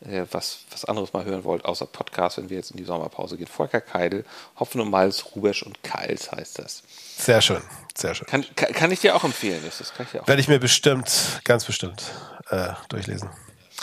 was, 0.00 0.60
was 0.70 0.84
anderes 0.84 1.12
mal 1.12 1.24
hören 1.24 1.44
wollt, 1.44 1.64
außer 1.64 1.86
Podcast, 1.86 2.38
wenn 2.38 2.50
wir 2.50 2.56
jetzt 2.56 2.70
in 2.70 2.76
die 2.76 2.84
Sommerpause 2.84 3.36
gehen. 3.36 3.46
Volker 3.48 3.80
Keidel, 3.80 4.24
Hopfen 4.58 4.80
und 4.80 4.90
Malz, 4.90 5.24
Rubesch 5.34 5.62
und 5.62 5.82
Kals 5.82 6.30
heißt 6.30 6.58
das. 6.60 6.82
Sehr 7.16 7.40
schön, 7.40 7.62
sehr 7.96 8.14
schön. 8.14 8.26
Kann, 8.26 8.44
kann, 8.54 8.72
kann 8.72 8.90
ich 8.92 9.00
dir 9.00 9.16
auch 9.16 9.24
empfehlen, 9.24 9.62
Justus. 9.64 9.92
Kann 9.92 10.06
ich 10.06 10.12
dir 10.12 10.22
auch 10.22 10.28
Werde 10.28 10.40
ich 10.40 10.48
mir 10.48 10.60
bestimmt, 10.60 11.40
ganz 11.44 11.64
bestimmt 11.64 12.02
äh, 12.50 12.70
durchlesen. 12.88 13.30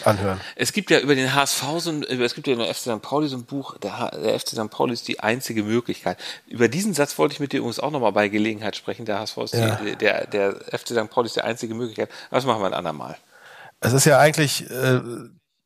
Anhören. 0.03 0.41
Es 0.55 0.73
gibt 0.73 0.91
ja 0.91 0.99
über 0.99 1.15
den 1.15 1.33
HSV 1.33 1.63
so 1.77 1.89
ein, 1.89 2.03
es 2.03 2.35
gibt 2.35 2.47
ja 2.47 2.53
in 2.53 2.59
der 2.59 2.73
FC 2.73 2.81
St. 2.81 3.01
Pauli 3.01 3.29
so 3.29 3.37
ein 3.37 3.45
Buch, 3.45 3.77
der, 3.77 4.11
der 4.11 4.37
FC 4.37 4.49
St. 4.49 4.69
Pauli 4.69 4.91
ist 4.91 5.07
die 5.07 5.21
einzige 5.21 5.63
Möglichkeit. 5.63 6.17
Über 6.47 6.67
diesen 6.67 6.93
Satz 6.93 7.17
wollte 7.17 7.33
ich 7.33 7.39
mit 7.39 7.53
dir 7.53 7.59
übrigens 7.59 7.79
auch 7.79 7.91
nochmal 7.91 8.11
bei 8.11 8.27
Gelegenheit 8.27 8.75
sprechen. 8.75 9.05
Der 9.05 9.19
HSV 9.19 9.37
ist 9.37 9.53
ja. 9.53 9.75
die, 9.77 9.95
der, 9.95 10.27
der 10.27 10.55
FC 10.55 10.89
St. 10.89 11.09
Pauli 11.09 11.27
ist 11.27 11.37
die 11.37 11.41
einzige 11.41 11.73
Möglichkeit. 11.75 12.09
Aber 12.29 12.37
das 12.37 12.45
machen 12.45 12.61
wir 12.61 12.67
ein 12.67 12.73
andermal. 12.73 13.15
Es 13.79 13.93
ist 13.93 14.05
ja 14.05 14.19
eigentlich, 14.19 14.69
äh, 14.69 14.99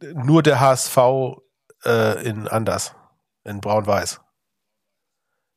nur 0.02 0.44
der 0.44 0.60
HSV 0.60 0.98
äh, 1.86 2.24
in 2.28 2.48
anders, 2.48 2.94
in 3.44 3.62
braun-weiß. 3.62 4.22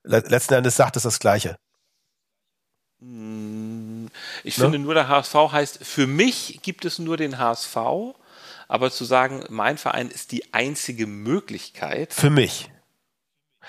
Letzten 0.04 0.54
Endes 0.54 0.76
sagt 0.76 0.96
es 0.96 1.04
das 1.04 1.20
Gleiche. 1.20 1.56
Hm, 3.00 4.08
ich 4.44 4.58
ne? 4.58 4.64
finde 4.64 4.78
nur 4.78 4.94
der 4.94 5.08
HSV 5.08 5.34
heißt, 5.34 5.84
für 5.84 6.06
mich 6.06 6.60
gibt 6.62 6.84
es 6.84 6.98
nur 6.98 7.16
den 7.16 7.38
HSV, 7.38 7.76
aber 8.68 8.90
zu 8.90 9.04
sagen, 9.04 9.44
mein 9.48 9.78
Verein 9.78 10.08
ist 10.08 10.32
die 10.32 10.52
einzige 10.54 11.06
Möglichkeit. 11.06 12.12
Für 12.12 12.30
mich. 12.30 12.70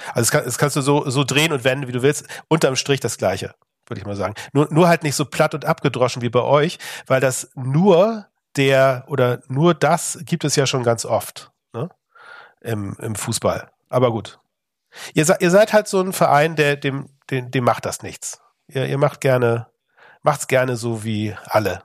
Also 0.07 0.21
das, 0.21 0.31
kann, 0.31 0.45
das 0.45 0.57
kannst 0.57 0.75
du 0.75 0.81
so, 0.81 1.09
so 1.09 1.23
drehen 1.23 1.51
und 1.51 1.63
wenden, 1.63 1.87
wie 1.87 1.91
du 1.91 2.01
willst. 2.01 2.25
Unterm 2.47 2.75
Strich 2.75 2.99
das 2.99 3.17
Gleiche, 3.17 3.53
würde 3.87 4.01
ich 4.01 4.07
mal 4.07 4.15
sagen. 4.15 4.33
Nur, 4.53 4.67
nur 4.71 4.87
halt 4.87 5.03
nicht 5.03 5.15
so 5.15 5.25
platt 5.25 5.53
und 5.53 5.65
abgedroschen 5.65 6.21
wie 6.23 6.29
bei 6.29 6.41
euch, 6.41 6.79
weil 7.05 7.21
das 7.21 7.51
nur 7.53 8.27
der 8.55 9.05
oder 9.07 9.41
nur 9.47 9.73
das 9.73 10.19
gibt 10.23 10.43
es 10.43 10.55
ja 10.55 10.65
schon 10.65 10.83
ganz 10.83 11.05
oft 11.05 11.51
ne? 11.73 11.89
Im, 12.61 12.95
im 12.99 13.15
Fußball. 13.15 13.71
Aber 13.89 14.11
gut. 14.11 14.39
Ihr, 15.13 15.25
ihr 15.39 15.51
seid 15.51 15.73
halt 15.73 15.87
so 15.87 15.99
ein 16.01 16.13
Verein, 16.13 16.55
der 16.55 16.75
dem, 16.75 17.09
dem, 17.29 17.51
dem 17.51 17.63
macht 17.63 17.85
das 17.85 18.03
nichts. 18.03 18.41
Ihr, 18.67 18.85
ihr 18.85 18.97
macht 18.97 19.21
gerne, 19.21 19.67
macht's 20.21 20.47
gerne 20.47 20.77
so 20.77 21.03
wie 21.03 21.35
alle 21.45 21.83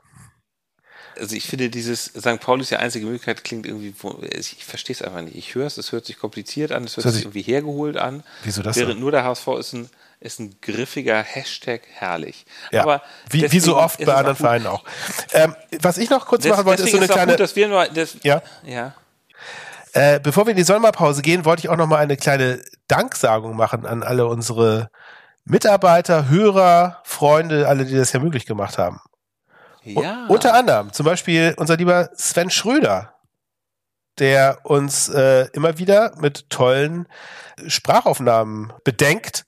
also 1.19 1.37
ich 1.37 1.47
finde 1.47 1.71
dieses 1.71 2.05
St. 2.05 2.41
Pauli 2.41 2.63
ist 2.63 2.71
die 2.71 2.77
einzige 2.77 3.07
Möglichkeit, 3.07 3.45
klingt 3.45 3.67
irgendwie, 3.67 3.95
ich 4.33 4.65
verstehe 4.65 4.95
es 4.95 5.03
einfach 5.03 5.23
nicht. 5.23 5.37
Ich 5.37 5.55
höre 5.55 5.67
es, 5.67 5.77
es 5.77 5.93
hört 5.93 6.07
sich 6.07 6.19
kompliziert 6.19 6.73
an, 6.73 6.85
es 6.85 6.97
hört 6.97 7.09
sich 7.11 7.23
irgendwie 7.23 7.43
hergeholt 7.43 7.97
an. 7.97 8.23
Wieso 8.45 8.63
das? 8.63 8.77
Während 8.77 8.95
so? 8.95 9.01
nur 9.01 9.11
der 9.11 9.25
HSV 9.25 9.49
ist 9.59 9.73
ein, 9.75 9.91
ist 10.21 10.41
ein 10.41 10.57
griffiger 10.61 11.23
Hashtag 11.23 11.83
herrlich. 11.95 12.45
Ja, 12.73 12.83
Aber 12.83 13.03
wie, 13.31 13.51
wie 13.51 13.61
so 13.61 13.77
oft 13.77 14.05
bei 14.05 14.15
anderen 14.15 14.37
Vereinen 14.37 14.67
auch. 14.67 14.85
Ähm, 15.33 15.55
was 15.81 15.99
ich 15.99 16.11
noch 16.11 16.27
kurz 16.27 16.43
das, 16.43 16.53
machen 16.53 16.67
wollte, 16.67 16.83
ist 16.83 16.91
so 16.91 16.97
eine 16.97 17.07
ist 17.07 17.13
kleine. 17.13 17.33
Gut, 17.33 17.41
dass 17.41 17.55
wir 17.55 17.69
nur, 17.69 17.87
das, 17.87 18.17
ja. 18.23 18.43
ja. 18.65 18.95
Äh, 19.93 20.21
bevor 20.21 20.47
wir 20.47 20.51
in 20.51 20.57
die 20.57 20.65
Sommerpause 20.65 21.23
gehen, 21.23 21.45
wollte 21.45 21.61
ich 21.61 21.69
auch 21.69 21.77
noch 21.77 21.87
mal 21.87 21.99
eine 21.99 22.17
kleine 22.17 22.61
Danksagung 22.89 23.57
machen 23.57 23.87
an 23.87 24.03
alle 24.03 24.27
unsere 24.27 24.91
Mitarbeiter, 25.45 26.29
Hörer, 26.29 27.01
Freunde, 27.05 27.69
alle, 27.69 27.85
die 27.85 27.95
das 27.95 28.13
ja 28.13 28.21
möglich 28.21 28.45
gemacht 28.45 28.77
haben. 28.77 29.01
Ja. 29.85 30.27
U 30.29 30.35
unter 30.35 30.55
anderem 30.55 30.93
zum 30.93 31.07
Beispiel 31.07 31.55
unser 31.57 31.77
lieber 31.77 32.11
Sven 32.15 32.51
Schröder, 32.51 33.15
der 34.21 34.61
uns 34.65 35.09
äh, 35.09 35.47
immer 35.53 35.79
wieder 35.79 36.15
mit 36.19 36.51
tollen 36.51 37.07
Sprachaufnahmen 37.67 38.73
bedenkt. 38.85 39.47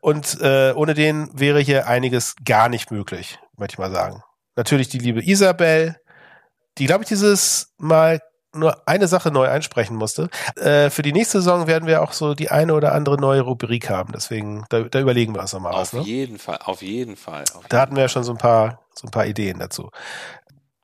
Und 0.00 0.40
äh, 0.40 0.72
ohne 0.74 0.94
den 0.94 1.30
wäre 1.32 1.60
hier 1.60 1.86
einiges 1.86 2.36
gar 2.44 2.68
nicht 2.68 2.90
möglich, 2.90 3.38
möchte 3.56 3.74
ich 3.74 3.78
mal 3.78 3.90
sagen. 3.90 4.22
Natürlich 4.56 4.88
die 4.88 4.98
liebe 4.98 5.24
Isabel, 5.24 5.96
die, 6.78 6.86
glaube 6.86 7.02
ich, 7.02 7.08
dieses 7.08 7.74
Mal 7.78 8.20
nur 8.54 8.88
eine 8.88 9.08
Sache 9.08 9.30
neu 9.30 9.46
einsprechen 9.46 9.96
musste. 9.96 10.30
Äh, 10.56 10.90
für 10.90 11.02
die 11.02 11.12
nächste 11.12 11.40
Saison 11.40 11.66
werden 11.66 11.86
wir 11.86 12.02
auch 12.02 12.12
so 12.12 12.34
die 12.34 12.50
eine 12.50 12.74
oder 12.74 12.92
andere 12.92 13.16
neue 13.20 13.42
Rubrik 13.42 13.90
haben. 13.90 14.12
Deswegen, 14.12 14.64
da, 14.70 14.82
da 14.82 15.00
überlegen 15.00 15.34
wir 15.34 15.42
uns 15.42 15.52
nochmal 15.52 15.74
was. 15.74 15.94
Auf 15.94 16.00
ne? 16.00 16.06
jeden 16.06 16.38
Fall, 16.38 16.58
auf 16.64 16.82
jeden 16.82 17.16
Fall. 17.16 17.44
Auf 17.54 17.66
da 17.68 17.80
hatten 17.80 17.94
wir 17.94 18.02
ja 18.02 18.08
schon 18.08 18.24
so 18.24 18.32
ein 18.32 18.38
paar, 18.38 18.82
so 18.94 19.06
ein 19.06 19.10
paar 19.10 19.26
Ideen 19.26 19.58
dazu. 19.58 19.90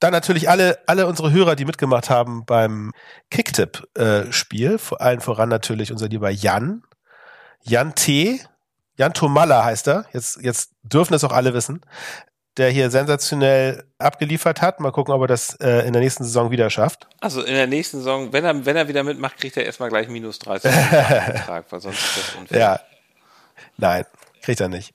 Dann 0.04 0.12
natürlich 0.12 0.50
alle, 0.50 0.78
alle 0.86 1.06
unsere 1.06 1.32
Hörer, 1.32 1.56
die 1.56 1.64
mitgemacht 1.64 2.10
haben 2.10 2.44
beim 2.44 2.92
Kicktipp-Spiel. 3.30 4.74
Äh, 4.74 4.78
vor 4.78 5.00
allen 5.00 5.20
voran 5.22 5.48
natürlich 5.48 5.92
unser 5.92 6.08
lieber 6.08 6.28
Jan. 6.28 6.82
Jan 7.62 7.94
T. 7.94 8.42
Jan 8.98 9.14
Tomalla 9.14 9.64
heißt 9.64 9.88
er. 9.88 10.04
Jetzt, 10.12 10.42
jetzt 10.42 10.72
dürfen 10.82 11.14
es 11.14 11.24
auch 11.24 11.32
alle 11.32 11.54
wissen 11.54 11.80
der 12.58 12.70
hier 12.70 12.88
sensationell 12.90 13.82
abgeliefert 13.98 14.60
hat. 14.62 14.78
Mal 14.78 14.92
gucken, 14.92 15.12
ob 15.14 15.22
er 15.22 15.26
das 15.26 15.56
äh, 15.56 15.86
in 15.86 15.92
der 15.94 16.02
nächsten 16.02 16.22
Saison 16.22 16.50
wieder 16.52 16.68
schafft. 16.68 17.08
Also 17.20 17.42
in 17.42 17.54
der 17.54 17.66
nächsten 17.66 17.96
Saison, 17.96 18.32
wenn 18.32 18.44
er, 18.44 18.64
wenn 18.64 18.76
er 18.76 18.86
wieder 18.86 19.02
mitmacht, 19.02 19.38
kriegt 19.38 19.56
er 19.56 19.64
erstmal 19.64 19.88
gleich 19.88 20.08
minus 20.08 20.38
30 20.38 20.70
Betrag, 21.32 21.64
weil 21.70 21.80
sonst 21.80 21.98
ist 21.98 22.18
das 22.18 22.34
unfair. 22.36 22.58
Ja. 22.60 22.80
Nein, 23.78 24.04
kriegt 24.42 24.60
er 24.60 24.68
nicht. 24.68 24.94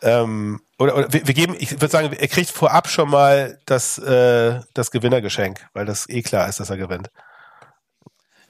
Ähm, 0.00 0.62
oder, 0.78 0.96
oder 0.96 1.12
wir, 1.12 1.26
wir 1.26 1.34
geben, 1.34 1.54
ich 1.58 1.72
würde 1.72 1.88
sagen, 1.88 2.12
er 2.12 2.28
kriegt 2.28 2.50
vorab 2.50 2.88
schon 2.88 3.08
mal 3.08 3.58
das, 3.66 3.98
äh, 3.98 4.60
das 4.74 4.90
Gewinnergeschenk, 4.90 5.66
weil 5.72 5.86
das 5.86 6.08
eh 6.08 6.22
klar 6.22 6.48
ist, 6.48 6.60
dass 6.60 6.70
er 6.70 6.76
gewinnt. 6.76 7.10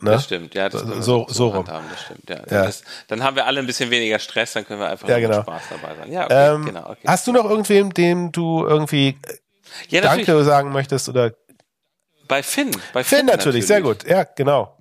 Ne? 0.00 0.10
Das 0.10 0.24
stimmt, 0.24 0.54
ja. 0.54 0.68
Das 0.68 0.82
so, 0.82 1.00
so, 1.00 1.26
so 1.28 1.48
rum. 1.48 1.66
Haben, 1.66 1.86
das 1.90 2.02
stimmt, 2.02 2.28
ja. 2.28 2.36
ja. 2.36 2.64
Das, 2.64 2.82
dann 3.08 3.22
haben 3.22 3.36
wir 3.36 3.46
alle 3.46 3.60
ein 3.60 3.66
bisschen 3.66 3.90
weniger 3.90 4.18
Stress, 4.18 4.52
dann 4.52 4.66
können 4.66 4.80
wir 4.80 4.88
einfach 4.88 5.08
ja, 5.08 5.18
genau. 5.18 5.42
Spaß 5.42 5.62
dabei 5.70 5.94
sein. 5.96 6.12
Ja, 6.12 6.24
okay, 6.24 6.54
ähm, 6.54 6.64
genau, 6.66 6.90
okay. 6.90 7.06
Hast 7.06 7.26
du 7.26 7.32
noch 7.32 7.44
irgendwem, 7.48 7.92
dem 7.92 8.32
du 8.32 8.66
irgendwie 8.66 9.18
ja, 9.88 10.00
Danke 10.00 10.44
sagen 10.44 10.72
möchtest 10.72 11.08
oder? 11.08 11.32
Bei 12.28 12.42
Finn. 12.42 12.70
Bei 12.92 13.04
Finn, 13.04 13.18
Finn 13.18 13.26
natürlich, 13.26 13.66
natürlich, 13.66 13.66
sehr 13.66 13.82
gut. 13.82 14.04
Ja, 14.04 14.24
genau. 14.24 14.76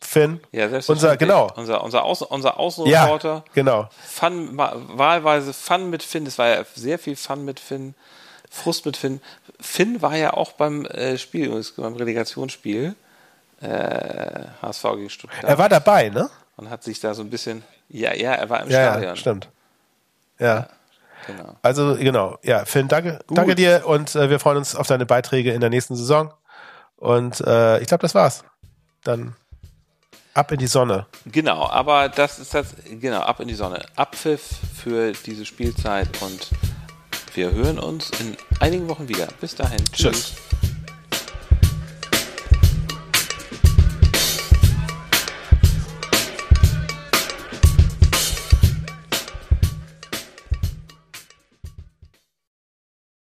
Finn. 0.00 0.40
Ja, 0.52 0.68
unser, 0.86 1.16
genau. 1.16 1.50
Unser, 1.56 1.82
unser, 1.82 2.04
Außen, 2.04 2.26
unser 2.28 2.58
Außenreporter. 2.58 3.28
Ja, 3.28 3.44
genau. 3.52 3.88
Fun, 4.06 4.56
wahlweise 4.56 5.52
Fun 5.52 5.90
mit 5.90 6.02
Finn. 6.02 6.24
Es 6.26 6.38
war 6.38 6.48
ja 6.48 6.64
sehr 6.74 6.98
viel 6.98 7.16
Fun 7.16 7.44
mit 7.44 7.58
Finn. 7.58 7.94
Frust 8.50 8.86
mit 8.86 8.96
Finn. 8.96 9.20
Finn 9.60 10.00
war 10.00 10.16
ja 10.16 10.32
auch 10.32 10.52
beim 10.52 10.86
äh, 10.86 11.18
Spiel, 11.18 11.50
beim 11.76 11.96
Relegationsspiel 11.96 12.94
äh, 13.60 14.44
HSV 14.62 14.82
gegen 14.82 15.10
Stuttgart. 15.10 15.44
Er 15.44 15.58
war 15.58 15.68
dabei, 15.68 16.08
ne? 16.08 16.30
Und 16.56 16.70
hat 16.70 16.82
sich 16.82 17.00
da 17.00 17.14
so 17.14 17.22
ein 17.22 17.30
bisschen, 17.30 17.62
ja, 17.88 18.14
ja, 18.14 18.32
er 18.32 18.48
war 18.48 18.62
im 18.62 18.70
ja, 18.70 18.82
Stadion. 18.82 19.02
Ja, 19.10 19.16
stimmt. 19.16 19.48
Ja. 20.38 20.46
ja. 20.46 20.68
Genau. 21.26 21.56
Also 21.60 21.96
genau, 21.96 22.38
ja, 22.42 22.64
Finn, 22.64 22.88
danke, 22.88 23.18
danke 23.28 23.54
dir 23.54 23.82
und 23.84 24.14
äh, 24.14 24.30
wir 24.30 24.40
freuen 24.40 24.56
uns 24.56 24.74
auf 24.74 24.86
deine 24.86 25.04
Beiträge 25.04 25.52
in 25.52 25.60
der 25.60 25.68
nächsten 25.68 25.94
Saison. 25.94 26.32
Und 26.96 27.40
äh, 27.42 27.80
ich 27.80 27.88
glaube, 27.88 28.00
das 28.00 28.14
war's. 28.14 28.44
Dann 29.04 29.36
ab 30.38 30.52
in 30.52 30.58
die 30.58 30.66
Sonne. 30.66 31.06
Genau, 31.26 31.68
aber 31.68 32.08
das 32.08 32.38
ist 32.38 32.54
das, 32.54 32.74
genau, 33.00 33.20
ab 33.20 33.40
in 33.40 33.48
die 33.48 33.54
Sonne. 33.54 33.84
Abpfiff 33.96 34.42
für 34.82 35.12
diese 35.26 35.44
Spielzeit 35.44 36.08
und 36.22 36.50
wir 37.34 37.50
hören 37.50 37.78
uns 37.78 38.10
in 38.20 38.36
einigen 38.60 38.88
Wochen 38.88 39.08
wieder. 39.08 39.28
Bis 39.40 39.54
dahin. 39.54 39.84
Tschüss. 39.92 40.34
Tschüss. 40.34 40.57